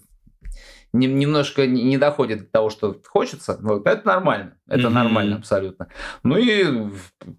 немножко 0.91 1.67
не 1.67 1.97
доходит 1.99 2.39
до 2.39 2.45
того, 2.45 2.69
что 2.71 2.95
хочется. 3.07 3.57
Вот, 3.61 3.85
это 3.85 4.07
нормально. 4.07 4.53
Это 4.67 4.85
Мгм. 4.89 4.93
нормально 4.93 5.35
абсолютно. 5.37 5.87
Ну 6.23 6.37
и, 6.37 6.89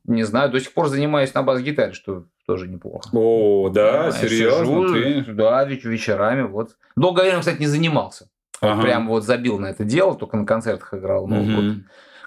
не 0.04 0.22
знаю, 0.22 0.50
до 0.50 0.60
сих 0.60 0.72
пор 0.72 0.86
занимаюсь 0.88 1.34
на 1.34 1.42
бас-гитаре, 1.42 1.92
что 1.92 2.24
тоже 2.46 2.68
неплохо. 2.68 3.08
О, 3.12 3.68
да, 3.70 3.92
Понимаешь, 4.04 4.14
серьезно, 4.16 4.64
сижу, 4.64 4.92
ты? 5.24 5.32
Да, 5.32 5.64
веч- 5.64 5.84
вечерами, 5.84 6.42
вот. 6.42 6.76
Долгое 6.96 7.22
время, 7.24 7.40
кстати, 7.40 7.58
не 7.60 7.66
занимался. 7.66 8.28
Ага. 8.60 8.82
Прям 8.82 9.08
вот 9.08 9.24
забил 9.24 9.58
на 9.58 9.66
это 9.68 9.84
дело, 9.84 10.14
только 10.14 10.36
на 10.36 10.44
концертах 10.46 10.92
играл. 10.94 11.26
Ну, 11.26 11.42
Мгм. 11.42 11.54
вот. 11.56 11.74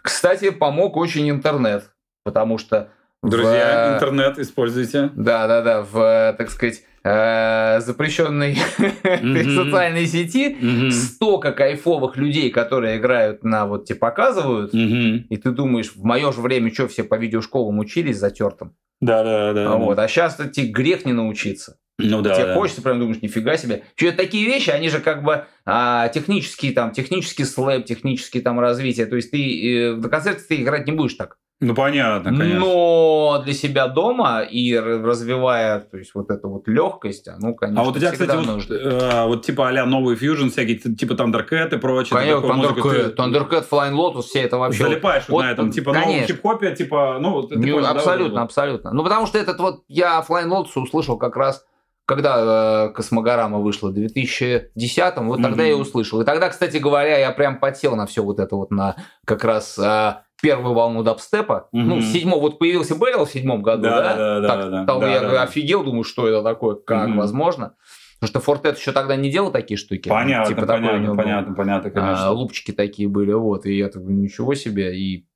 Кстати, 0.01 0.49
помог 0.49 0.97
очень 0.97 1.29
интернет, 1.29 1.91
потому 2.23 2.57
что... 2.57 2.89
в- 3.21 3.29
Друзья, 3.29 3.93
интернет 3.93 4.37
используйте. 4.39 5.11
Да, 5.15 5.47
да, 5.47 5.61
да, 5.61 5.81
в, 5.83 6.35
так 6.37 6.49
сказать, 6.49 6.83
э, 7.03 7.79
запрещенной 7.81 8.57
Мгм. 9.21 9.49
социальной 9.65 10.05
сети 10.07 10.57
Мгм. 10.59 10.91
столько 10.91 11.51
кайфовых 11.53 12.17
людей, 12.17 12.49
которые 12.49 12.97
играют 12.97 13.43
на 13.43 13.65
вот 13.65 13.85
тебе 13.85 13.99
показывают, 13.99 14.73
Мгм. 14.73 15.27
и 15.29 15.37
ты 15.37 15.51
думаешь, 15.51 15.93
в 15.95 16.03
мое 16.03 16.31
же 16.31 16.41
время 16.41 16.73
что, 16.73 16.87
все 16.87 17.03
по 17.03 17.15
видеошколам 17.15 17.79
учились 17.79 18.17
затертым? 18.17 18.75
Да, 18.99 19.23
да, 19.23 19.53
да. 19.53 19.75
Вот, 19.77 19.99
а 19.99 20.07
сейчас 20.07 20.35
тебе 20.53 20.67
грех 20.67 21.05
не 21.05 21.13
научиться. 21.13 21.77
Ну 21.99 22.21
да. 22.21 22.35
Тебе 22.35 22.47
да. 22.47 22.53
хочется, 22.55 22.81
прям 22.81 22.99
думаешь, 22.99 23.21
нифига 23.21 23.55
себе. 23.55 23.83
Что 23.95 24.11
такие 24.13 24.45
вещи, 24.45 24.71
они 24.71 24.89
же 24.89 24.99
как 24.99 25.23
бы 25.23 25.45
а, 25.65 26.07
технические, 26.09 26.73
там, 26.73 26.91
технический 26.91 27.45
слэп, 27.45 27.85
технические 27.85 28.41
там 28.41 28.59
развитие. 28.59 29.05
То 29.05 29.15
есть 29.15 29.29
ты 29.31 29.91
э, 29.91 29.95
на 29.95 30.09
концерте 30.09 30.43
ты 30.47 30.61
играть 30.61 30.87
не 30.87 30.93
будешь 30.93 31.13
так. 31.13 31.37
Ну 31.63 31.75
понятно, 31.75 32.31
конечно. 32.35 32.59
Но 32.59 33.41
для 33.45 33.53
себя 33.53 33.87
дома 33.87 34.41
и 34.41 34.75
развивая, 34.75 35.79
то 35.79 35.97
есть 35.97 36.13
вот 36.13 36.29
эту 36.29 36.49
вот 36.49 36.67
легкость, 36.67 37.29
ну, 37.39 37.55
конечно, 37.55 37.81
А 37.81 37.85
вот 37.85 37.95
у 37.95 37.99
тебя, 37.99 38.11
кстати, 38.11 38.35
вот, 38.35 38.69
э, 38.69 39.25
вот 39.25 39.45
типа 39.45 39.69
а-ля 39.69 39.85
новый 39.85 40.17
фьюжн, 40.17 40.49
всякие 40.49 40.77
типа 40.77 41.13
Thundercat 41.13 41.73
и 41.73 41.77
прочее. 41.77 42.19
Конечно, 42.19 42.45
Thundercat, 42.45 43.09
ты 43.09 43.21
Thundercat, 43.21 43.69
Flying 43.69 43.93
Lotus, 43.93 44.23
все 44.23 44.41
это 44.41 44.57
вообще... 44.57 44.83
залипаешь 44.83 45.23
вот 45.29 45.35
вот, 45.35 45.41
на 45.43 45.51
этом, 45.51 45.71
типа 45.71 45.93
новом 45.93 46.07
конечно. 46.07 46.35
хип-хопе, 46.35 46.75
типа, 46.75 47.19
ну, 47.21 47.43
ты 47.43 47.55
Не, 47.55 47.71
понял, 47.71 47.83
да, 47.83 47.91
абсолютно, 47.91 48.41
вот? 48.41 48.45
абсолютно. 48.45 48.91
Ну, 48.91 49.03
потому 49.03 49.25
что 49.25 49.37
этот 49.37 49.59
вот, 49.59 49.83
я 49.87 50.25
Flying 50.27 50.49
Lotus 50.49 50.71
услышал 50.75 51.17
как 51.17 51.37
раз, 51.37 51.65
когда 52.05 52.87
э, 52.89 52.93
Космогорама 52.93 53.59
вышла, 53.59 53.89
в 53.89 53.93
2010 53.93 55.17
вот 55.17 55.41
тогда 55.41 55.63
Мгм. 55.63 55.71
я 55.71 55.77
услышал. 55.77 56.21
И 56.21 56.25
тогда, 56.25 56.49
кстати 56.49 56.77
говоря, 56.77 57.17
я 57.17 57.31
прям 57.31 57.59
подсел 57.59 57.95
на 57.95 58.05
все 58.05 58.23
вот 58.23 58.39
это 58.39 58.55
вот, 58.55 58.71
на 58.71 58.95
как 59.25 59.43
раз 59.43 59.77
э, 59.79 60.15
первую 60.41 60.73
волну 60.73 61.03
дабстепа. 61.03 61.69
Мгм. 61.71 61.87
Ну, 61.89 62.01
седьмом, 62.01 62.39
вот 62.39 62.59
появился 62.59 62.95
Бэрил 62.95 63.25
в 63.25 63.31
седьмом 63.31 63.61
году, 63.61 63.83
Да, 63.83 64.01
да? 64.01 64.15
да, 64.17 64.39
да, 64.41 64.47
Так, 64.47 64.71
да, 64.71 64.85
там 64.85 64.99
да, 64.99 65.09
я 65.13 65.21
да, 65.21 65.31
да. 65.31 65.43
офигел, 65.43 65.83
думаю, 65.83 66.03
что 66.03 66.27
это 66.27 66.43
такое, 66.43 66.75
как 66.75 67.07
Мгм. 67.07 67.17
возможно. 67.17 67.75
Потому 68.19 68.27
что 68.29 68.39
Фортет 68.39 68.77
еще 68.77 68.91
тогда 68.93 69.15
не 69.17 69.29
делал 69.29 69.51
такие 69.51 69.77
штуки. 69.77 70.07
Понятно, 70.07 70.47
Типа 70.53 70.65
такой 70.65 70.87
понятно, 70.87 71.15
понятно, 71.15 71.53
понятно, 71.55 71.89
А, 71.89 71.93
конечно. 71.93 72.31
лупчики 72.31 72.71
такие 72.71 73.09
были, 73.09 73.33
вот, 73.33 73.65
и 73.65 73.77
я 73.77 73.89
так 73.89 74.01
думаю, 74.01 74.21
ничего 74.21 74.53
себе, 74.53 74.97
и 74.97 75.27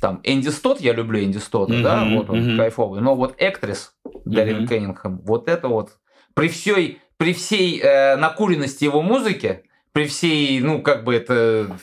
там 0.00 0.20
Энди 0.24 0.48
Стот, 0.48 0.80
я 0.80 0.92
люблю 0.92 1.22
Энди 1.22 1.38
Стота, 1.38 1.80
да, 1.80 2.04
Мгм, 2.04 2.16
вот 2.16 2.30
он 2.30 2.38
мгм. 2.40 2.56
кайфовый, 2.56 3.00
но 3.00 3.14
вот 3.14 3.34
Эктрис, 3.38 3.94
Даррен 4.24 4.58
Мгм. 4.58 4.66
Кеннингхэм, 4.66 5.20
вот 5.22 5.48
это 5.48 5.68
вот, 5.68 5.90
при 6.34 6.48
всей, 6.48 7.00
при 7.16 7.32
всей 7.32 7.80
э, 7.80 8.16
накуренности 8.16 8.84
его 8.84 9.02
музыки, 9.02 9.64
при 9.92 10.06
всей, 10.06 10.60
ну, 10.60 10.82
как 10.82 11.04
бы 11.04 11.14
это, 11.14 11.76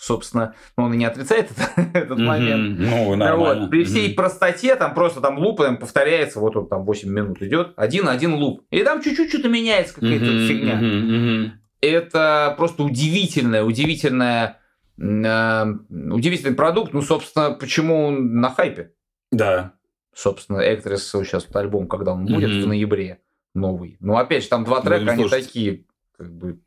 собственно, 0.00 0.54
ну, 0.76 0.84
он 0.84 0.94
и 0.94 0.96
не 0.96 1.04
отрицает 1.04 1.50
это- 1.50 1.90
этот 1.98 2.18
Мгм. 2.18 2.26
момент, 2.26 2.78
Ну, 2.80 3.14
нормально. 3.16 3.62
вот, 3.62 3.70
при 3.70 3.84
всей 3.84 4.08
Мгм. 4.08 4.16
простоте, 4.16 4.74
там 4.76 4.94
просто 4.94 5.20
там 5.20 5.38
луп 5.38 5.58
там 5.60 5.76
повторяется, 5.76 6.40
вот 6.40 6.56
он 6.56 6.68
там 6.68 6.84
8 6.84 7.10
минут 7.10 7.40
идет, 7.42 7.72
один-один 7.76 8.34
луп. 8.34 8.62
И 8.70 8.82
там 8.82 9.02
чуть-чуть 9.02 9.30
что-то 9.30 9.48
меняется, 9.48 9.94
какая-то 9.94 10.24
Мгм, 10.24 10.46
фигня. 10.46 10.76
мгм. 10.76 11.60
Это 11.80 12.54
просто 12.56 12.82
удивительная, 12.82 13.62
удивительная, 13.62 14.58
э, 14.98 15.64
удивительный 16.10 16.54
продукт. 16.54 16.92
Ну, 16.94 17.02
собственно, 17.02 17.50
почему 17.52 18.06
он 18.06 18.40
на 18.40 18.50
хайпе? 18.50 18.92
Да. 19.30 19.72
Собственно, 20.14 20.58
Эктрис 20.60 21.10
сейчас 21.10 21.46
альбом, 21.54 21.88
когда 21.88 22.12
он 22.12 22.26
будет 22.26 22.50
Мгм. 22.50 22.62
в 22.62 22.66
ноябре, 22.68 23.18
новый. 23.54 23.96
Ну, 24.00 24.16
опять 24.16 24.42
же, 24.42 24.48
там 24.48 24.64
два 24.64 24.80
трека, 24.80 25.04
Будем 25.04 25.08
они 25.20 25.28
такие, 25.28 25.84
как 26.16 26.32
бы, 26.34 26.60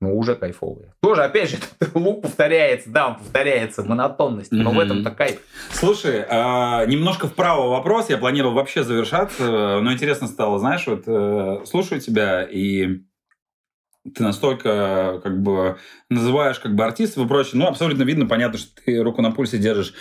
ну, 0.00 0.18
уже 0.18 0.34
кайфовые. 0.34 0.94
Тоже, 1.00 1.22
опять 1.22 1.50
же, 1.50 1.58
лук 1.94 2.22
повторяется, 2.22 2.90
да, 2.90 3.08
он 3.08 3.16
повторяется, 3.16 3.82
монотонность, 3.84 4.50
но 4.52 4.70
в 4.70 4.74
Мгм. 4.74 4.80
этом-то 4.82 5.10
кайф. 5.12 5.40
Слушай, 5.70 6.24
а, 6.28 6.84
немножко 6.86 7.28
вправо 7.28 7.68
вопрос. 7.68 8.10
Я 8.10 8.18
планировал 8.18 8.54
вообще 8.54 8.82
завершаться, 8.82 9.80
но 9.80 9.92
интересно 9.92 10.26
стало, 10.26 10.58
знаешь, 10.58 10.86
вот 10.86 11.04
э, 11.06 11.64
слушаю 11.66 12.00
тебя, 12.00 12.42
и 12.42 13.00
ты 14.14 14.24
настолько 14.24 15.20
как 15.22 15.40
бы 15.42 15.78
называешь 16.08 16.58
как 16.58 16.74
бы 16.74 16.84
артистов 16.84 17.24
и 17.24 17.28
прочее, 17.28 17.60
ну, 17.60 17.68
абсолютно 17.68 18.02
видно, 18.02 18.26
понятно, 18.26 18.58
что 18.58 18.82
ты 18.84 19.00
руку 19.00 19.22
на 19.22 19.30
пульсе 19.30 19.58
держишь. 19.58 19.94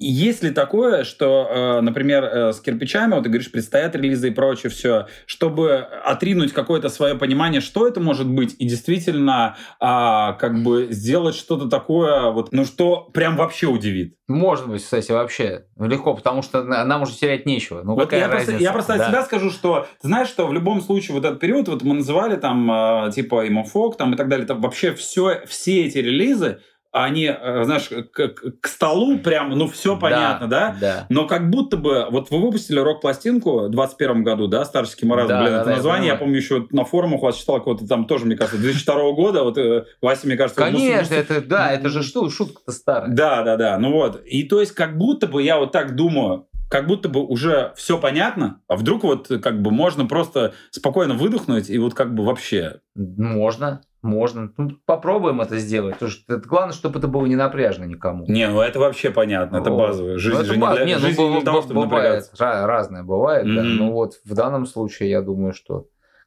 Есть 0.00 0.44
ли 0.44 0.50
такое, 0.50 1.02
что, 1.02 1.48
э, 1.50 1.80
например, 1.80 2.22
э, 2.24 2.52
с 2.52 2.60
кирпичами, 2.60 3.14
вот 3.14 3.24
ты 3.24 3.30
говоришь, 3.30 3.50
предстоят 3.50 3.96
релизы 3.96 4.28
и 4.28 4.30
прочее, 4.30 4.70
все, 4.70 5.06
чтобы 5.26 5.74
отринуть 5.74 6.52
какое-то 6.52 6.88
свое 6.88 7.16
понимание, 7.16 7.60
что 7.60 7.86
это 7.88 7.98
может 8.00 8.28
быть, 8.28 8.54
и 8.60 8.68
действительно 8.68 9.56
а, 9.80 10.34
как 10.34 10.62
бы 10.62 10.86
сделать 10.90 11.34
что-то 11.34 11.68
такое, 11.68 12.30
вот, 12.30 12.52
ну, 12.52 12.64
что 12.64 13.10
прям 13.12 13.36
вообще 13.36 13.66
удивит? 13.66 14.14
Может 14.28 14.68
быть, 14.68 14.84
кстати, 14.84 15.10
вообще 15.10 15.64
легко, 15.80 16.14
потому 16.14 16.42
что 16.42 16.62
на- 16.62 16.84
нам 16.84 17.02
уже 17.02 17.14
терять 17.16 17.44
нечего. 17.44 17.82
Ну, 17.82 17.94
Вот 17.94 18.04
какая 18.04 18.20
я, 18.20 18.28
просто, 18.28 18.52
разница? 18.52 18.62
я 18.62 18.72
просто 18.72 18.92
от 18.92 18.98
Да. 19.00 19.08
себя 19.08 19.22
скажу, 19.24 19.50
что 19.50 19.88
ты 20.00 20.06
знаешь, 20.06 20.28
что 20.28 20.46
в 20.46 20.52
любом 20.52 20.80
случае 20.80 21.16
вот 21.16 21.24
этот 21.24 21.40
период, 21.40 21.66
вот 21.66 21.82
мы 21.82 21.94
называли 21.96 22.36
там 22.36 22.70
э, 22.70 23.10
типа 23.12 23.48
Имофок 23.48 23.96
там 23.96 24.14
и 24.14 24.16
так 24.16 24.28
далее, 24.28 24.46
там 24.46 24.60
вообще 24.60 24.94
все, 24.94 25.42
все 25.46 25.86
эти 25.86 25.98
релизы, 25.98 26.60
они, 26.90 27.26
э, 27.26 27.64
знаешь, 27.64 27.88
к, 28.12 28.28
к- 28.28 28.66
столу 28.68 29.18
прям, 29.18 29.50
ну 29.50 29.68
все 29.68 29.98
понятно, 29.98 30.46
да? 30.48 30.76
Да. 30.80 31.06
Но 31.08 31.26
как 31.26 31.50
будто 31.50 31.76
бы, 31.76 32.06
вот 32.10 32.30
вы 32.30 32.40
выпустили 32.40 32.78
рок-пластинку 32.80 33.66
в 33.66 33.70
21 33.70 34.24
году, 34.24 34.46
да, 34.48 34.64
«Старческий 34.64 35.06
маразм», 35.06 35.28
Да, 35.28 35.40
блин, 35.40 35.52
да, 35.52 35.56
это 35.56 35.64
да, 35.66 35.70
я 35.70 35.76
название, 35.76 36.06
я, 36.06 36.14
понимаю. 36.14 36.18
помню, 36.20 36.36
еще 36.36 36.66
на 36.70 36.84
форумах 36.84 37.22
вас 37.22 37.36
читал 37.36 37.56
какого-то 37.58 37.86
там 37.86 38.06
тоже, 38.06 38.24
мне 38.24 38.36
кажется, 38.36 38.58
2002 38.60 39.12
года, 39.12 39.42
вот 39.44 39.58
э, 39.58 39.84
Вася, 40.00 40.26
мне 40.26 40.36
кажется... 40.36 40.60
Конечно, 40.60 41.14
это, 41.14 41.40
да, 41.42 41.72
это 41.72 41.88
же 41.90 42.02
что, 42.02 42.28
шутка-то 42.30 42.72
старая. 42.72 43.10
да, 43.10 43.42
да, 43.42 43.56
да. 43.56 43.78
Ну 43.78 43.92
вот. 43.92 44.22
И 44.24 44.44
то 44.44 44.60
есть, 44.60 44.72
как 44.72 44.96
будто 44.96 45.26
бы 45.26 45.42
я 45.42 45.58
вот 45.58 45.72
так 45.72 45.94
думаю, 45.94 46.46
как 46.70 46.86
будто 46.86 47.08
бы 47.08 47.24
уже 47.24 47.72
все 47.76 47.98
понятно, 47.98 48.60
а 48.68 48.76
вдруг 48.76 49.02
вот 49.02 49.28
как 49.42 49.62
бы 49.62 49.70
можно 49.70 50.04
просто 50.06 50.52
спокойно 50.70 51.14
выдохнуть 51.14 51.70
и 51.70 51.78
вот 51.78 51.94
как 51.94 52.14
бы 52.14 52.24
вообще. 52.24 52.80
Можно, 52.94 53.80
можно. 54.02 54.52
Ну, 54.56 54.70
попробуем 54.86 55.40
это 55.40 55.58
сделать. 55.58 55.94
Потому 55.94 56.10
что 56.10 56.34
это 56.34 56.48
главное, 56.48 56.72
чтобы 56.72 56.98
это 56.98 57.08
было 57.08 57.26
не 57.26 57.36
напряжно 57.36 57.84
никому. 57.84 58.24
Не, 58.26 58.48
ну 58.48 58.60
это 58.60 58.78
вообще 58.78 59.10
понятно, 59.10 59.56
это 59.58 59.70
Вот. 59.70 59.78
базовое. 59.78 60.18
Жизнь 60.18 60.34
Ну, 60.36 60.40
это 60.42 60.48
же 60.52 60.56
не 60.56 60.62
баз- 60.62 60.76
для, 60.76 60.84
не, 60.86 60.94
ну, 60.94 61.00
жизнь 61.00 61.20
не 61.22 61.32
для 61.36 61.40
того, 61.42 61.62
чтобы 61.62 61.84
бывает, 61.84 62.24
напрягаться. 62.26 62.44
ра- 62.44 62.66
разное 62.66 63.02
бывает, 63.02 63.44
да. 63.46 63.62
Мгм. 63.62 63.76
Ну 63.76 63.92
вот 63.92 64.14
в 64.24 64.34
данном 64.34 64.66
случае 64.66 65.10
я 65.10 65.22
думаю, 65.22 65.52
что 65.52 65.86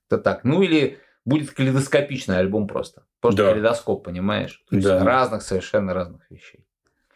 это 0.09 0.17
так. 0.21 0.43
Ну 0.43 0.61
или 0.61 0.97
будет 1.25 1.51
калейдоскопичный 1.51 2.37
альбом 2.37 2.67
просто. 2.67 3.03
Просто 3.21 3.43
Да. 3.43 3.49
калейдоскоп, 3.49 4.03
понимаешь? 4.03 4.63
То 4.69 4.75
есть 4.75 4.87
Да. 4.87 5.03
разных, 5.03 5.41
совершенно 5.43 5.93
разных 5.93 6.29
вещей. 6.29 6.65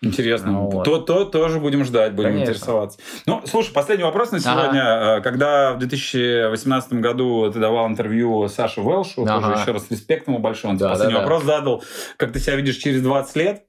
Интересно. 0.06 0.52
Ну 0.52 0.70
вот. 0.70 0.84
То, 0.86 1.00
то 1.00 1.26
тоже 1.26 1.60
будем 1.60 1.84
ждать, 1.84 2.14
будем 2.14 2.30
Конечно. 2.32 2.52
интересоваться. 2.52 3.00
Ну, 3.26 3.42
слушай, 3.46 3.74
последний 3.74 4.04
вопрос 4.04 4.32
на 4.32 4.38
Ага. 4.38 4.62
сегодня. 4.62 4.82
Э, 5.18 5.22
Когда 5.22 5.74
в 5.74 5.80
2018 5.80 6.94
году 6.94 7.52
ты 7.52 7.60
давал 7.60 7.88
интервью 7.88 8.48
Саше 8.48 8.82
Велшу, 8.82 9.26
тоже 9.26 9.48
Ага. 9.48 9.62
еще 9.62 9.72
раз 9.72 9.88
респект 9.90 10.28
ему 10.28 10.40
большой, 10.40 10.72
он 10.72 10.78
тебе 10.78 10.86
Да, 10.88 10.92
последний 10.92 11.14
да, 11.16 11.20
да. 11.22 11.26
вопрос 11.26 11.44
задал, 11.44 11.84
как 12.18 12.32
ты 12.32 12.40
себя 12.40 12.56
видишь 12.56 12.76
через 12.78 13.02
20 13.02 13.36
лет. 13.36 13.64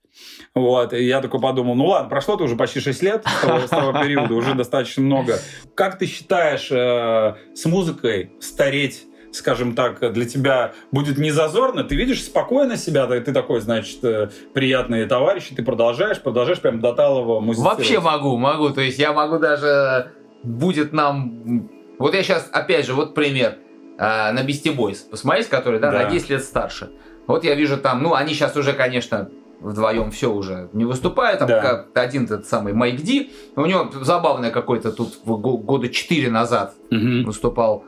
Вот, 0.54 0.94
и 0.94 1.04
я 1.04 1.20
такой 1.20 1.40
подумал, 1.40 1.74
ну 1.74 1.86
ладно, 1.86 2.08
прошло-то 2.08 2.44
уже 2.44 2.56
почти 2.56 2.80
6 2.80 3.02
лет 3.02 3.24
с 3.26 3.40
того, 3.42 3.58
с 3.66 3.68
того 3.68 3.92
периода, 3.92 4.32
уже 4.34 4.54
достаточно 4.54 5.02
много. 5.02 5.38
Как 5.74 5.98
ты 5.98 6.06
считаешь, 6.06 6.68
э, 6.70 7.34
с 7.54 7.64
музыкой 7.66 8.30
стареть 8.40 9.04
скажем 9.36 9.74
так, 9.74 10.12
для 10.12 10.24
тебя 10.24 10.72
будет 10.92 11.18
не 11.18 11.30
зазорно, 11.30 11.84
ты 11.84 11.94
видишь 11.96 12.22
спокойно 12.24 12.76
себя, 12.76 13.06
ты, 13.06 13.20
ты 13.20 13.32
такой, 13.32 13.60
значит, 13.60 14.02
э, 14.04 14.28
приятный 14.54 15.04
товарищ, 15.06 15.50
и 15.50 15.54
ты 15.54 15.62
продолжаешь, 15.62 16.20
продолжаешь 16.20 16.60
прям 16.60 16.80
до 16.80 16.92
талого 16.92 17.40
музицировать. 17.40 17.78
Вообще 17.78 18.00
могу, 18.00 18.36
могу. 18.36 18.70
То 18.70 18.80
есть 18.80 18.98
я 18.98 19.12
могу 19.12 19.38
даже... 19.38 20.12
Будет 20.42 20.92
нам... 20.92 21.68
Вот 21.98 22.14
я 22.14 22.22
сейчас, 22.22 22.48
опять 22.52 22.86
же, 22.86 22.94
вот 22.94 23.14
пример. 23.14 23.56
А, 23.98 24.30
на 24.32 24.40
Beastie 24.44 24.76
Boys. 24.76 24.98
Посмотрите, 25.10 25.48
который, 25.48 25.80
да, 25.80 25.90
Да. 25.90 26.02
на 26.04 26.10
10 26.10 26.30
лет 26.30 26.44
старше. 26.44 26.90
Вот 27.26 27.44
я 27.44 27.54
вижу 27.54 27.78
там... 27.78 28.02
Ну, 28.02 28.14
они 28.14 28.34
сейчас 28.34 28.56
уже, 28.56 28.72
конечно, 28.74 29.30
вдвоем 29.60 30.10
все 30.10 30.30
уже 30.30 30.68
не 30.74 30.84
выступают. 30.84 31.38
Там 31.40 31.48
Да. 31.48 31.60
как 31.62 31.88
один 31.94 32.24
этот 32.26 32.46
самый 32.46 32.74
Майк 32.74 33.00
Ди. 33.00 33.32
У 33.56 33.64
него 33.64 33.90
забавное 34.02 34.50
какой-то 34.50 34.92
тут 34.92 35.18
года 35.24 35.88
4 35.88 36.30
назад 36.30 36.74
Мгм. 36.90 37.24
выступал. 37.24 37.84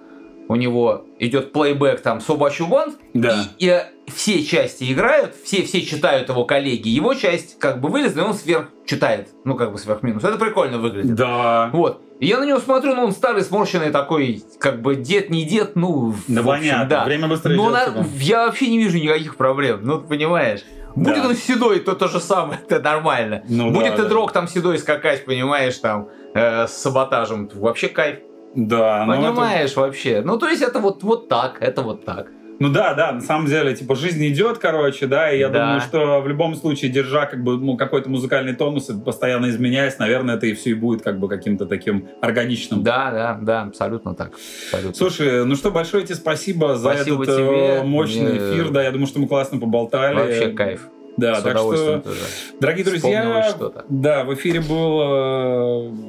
У 0.48 0.56
него 0.56 1.04
идет 1.18 1.52
плейбэк 1.52 2.00
там 2.00 2.18
You 2.18 2.68
Want, 2.68 2.94
Да. 3.14 3.44
и, 3.58 3.66
и, 3.66 3.68
э, 3.68 3.82
все 4.06 4.42
части 4.42 4.90
играют, 4.90 5.34
все, 5.44 5.62
все 5.62 5.82
читают 5.82 6.30
его 6.30 6.44
коллеги. 6.46 6.88
Его 6.88 7.12
часть 7.14 7.58
как 7.58 7.80
бы 7.80 7.88
вылезла, 7.90 8.20
и 8.20 8.24
он 8.24 8.34
сверх 8.34 8.68
читает. 8.86 9.28
Ну, 9.44 9.54
как 9.56 9.72
бы 9.72 9.78
сверх 9.78 10.02
минус. 10.02 10.24
Это 10.24 10.38
прикольно 10.38 10.78
выглядит. 10.78 11.14
Да. 11.14 11.68
Вот. 11.74 12.00
И 12.18 12.26
я 12.26 12.38
на 12.38 12.44
него 12.46 12.58
смотрю, 12.58 12.94
ну, 12.94 13.04
он 13.04 13.12
старый, 13.12 13.42
сморщенный 13.42 13.90
такой, 13.90 14.42
как 14.58 14.80
бы 14.80 14.96
дед, 14.96 15.28
не 15.30 15.44
дед, 15.44 15.76
ну, 15.76 16.14
Да, 16.26 16.40
общем, 16.40 16.44
понятно. 16.50 16.86
да. 16.88 17.04
Время 17.04 17.28
быстро 17.28 17.50
Но 17.50 17.70
идет. 17.70 17.94
на- 17.94 18.06
я 18.18 18.46
вообще 18.46 18.68
не 18.68 18.78
вижу 18.78 18.96
никаких 18.98 19.36
проблем, 19.36 19.80
ну, 19.82 20.00
ты 20.00 20.08
понимаешь. 20.08 20.60
Будет 20.96 21.22
Да. 21.22 21.28
он 21.28 21.34
седой, 21.36 21.78
то 21.80 21.94
то 21.94 22.08
же 22.08 22.18
самое, 22.18 22.58
это 22.68 22.80
нормально. 22.80 23.44
Ну 23.48 23.70
Будет 23.70 23.90
да, 23.90 23.94
и 23.94 23.96
да. 23.98 24.08
дрог 24.08 24.32
там 24.32 24.48
седой 24.48 24.78
скакать, 24.78 25.26
понимаешь, 25.26 25.76
там, 25.76 26.08
э, 26.34 26.66
с 26.66 26.72
саботажем. 26.72 27.48
Вообще 27.54 27.88
кайф. 27.88 28.18
Да, 28.66 29.05
ну 29.06 29.12
это- 29.12 29.22
Понимаешь 29.22 29.76
вообще? 29.76 30.20
Ну, 30.24 30.36
то 30.39 30.48
есть 30.48 30.62
это 30.62 30.80
вот, 30.80 31.02
вот 31.05 31.28
так, 31.28 31.59
это 31.60 31.82
вот 31.82 32.05
так. 32.05 32.26
Ну 32.60 32.70
да, 32.70 32.94
да, 32.94 33.12
на 33.12 33.20
самом 33.20 33.47
деле, 33.47 33.72
типа, 33.76 33.94
жизнь 33.94 34.26
идет, 34.26 34.59
короче, 34.59 35.06
да, 35.06 35.30
и 35.30 35.39
я 35.39 35.48
Да. 35.48 35.60
думаю, 35.60 35.80
что 35.80 36.20
в 36.20 36.26
любом 36.26 36.56
случае, 36.56 36.90
держа 36.90 37.26
как 37.26 37.44
бы 37.44 37.56
ну, 37.56 37.76
какой-то 37.76 38.10
музыкальный 38.10 38.52
тонус 38.52 38.90
и 38.90 39.01
постоянно 39.01 39.48
изменяясь, 39.48 40.01
наверное, 40.01 40.35
это 40.35 40.47
и 40.47 40.55
все 40.55 40.70
и 40.70 40.74
будет 40.74 41.02
как 41.02 41.20
бы 41.20 41.28
каким-то 41.28 41.66
таким 41.66 42.09
органичным. 42.20 42.82
Да, 42.82 43.12
да, 43.12 43.39
да, 43.40 43.62
абсолютно 43.62 44.16
так. 44.16 44.32
Абсолютно. 44.72 44.94
Слушай, 44.94 45.44
ну 45.44 45.55
что, 45.55 45.70
большое 45.70 46.02
тебе 46.05 46.16
спасибо 46.16 46.74
за 46.74 46.94
Спасибо 46.94 47.22
этот 47.22 47.39
э, 47.39 47.39
тебе. 47.39 47.82
мощный 47.85 48.36
Э, 48.39 48.52
эфир, 48.55 48.70
да, 48.70 48.82
я 48.82 48.90
думаю, 48.90 49.06
что 49.06 49.20
мы 49.20 49.28
классно 49.28 49.60
поболтали. 49.60 50.16
Вообще 50.16 50.48
кайф. 50.51 50.89
Да, 51.19 51.40
так 51.40 51.59
что, 51.59 52.01
тоже 52.01 52.20
дорогие 52.61 52.85
друзья, 52.85 53.55
да, 53.89 54.24
в 54.24 54.32
эфире 54.35 54.61
был 54.61 55.01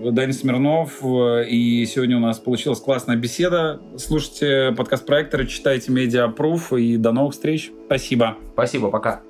э, 0.07 0.11
Даня 0.11 0.33
Смирнов, 0.33 1.03
э, 1.03 1.47
и 1.47 1.85
сегодня 1.87 2.17
у 2.17 2.19
нас 2.19 2.37
получилась 2.37 2.79
классная 2.79 3.15
беседа. 3.15 3.81
Слушайте 3.97 4.71
подкаст 4.77 5.05
проектора, 5.05 5.45
читайте 5.45 5.91
медиапруф, 5.91 6.73
и 6.73 6.97
до 6.97 7.11
новых 7.11 7.33
встреч. 7.33 7.71
Спасибо. 7.87 8.37
Спасибо, 8.53 8.91
пока. 8.91 9.28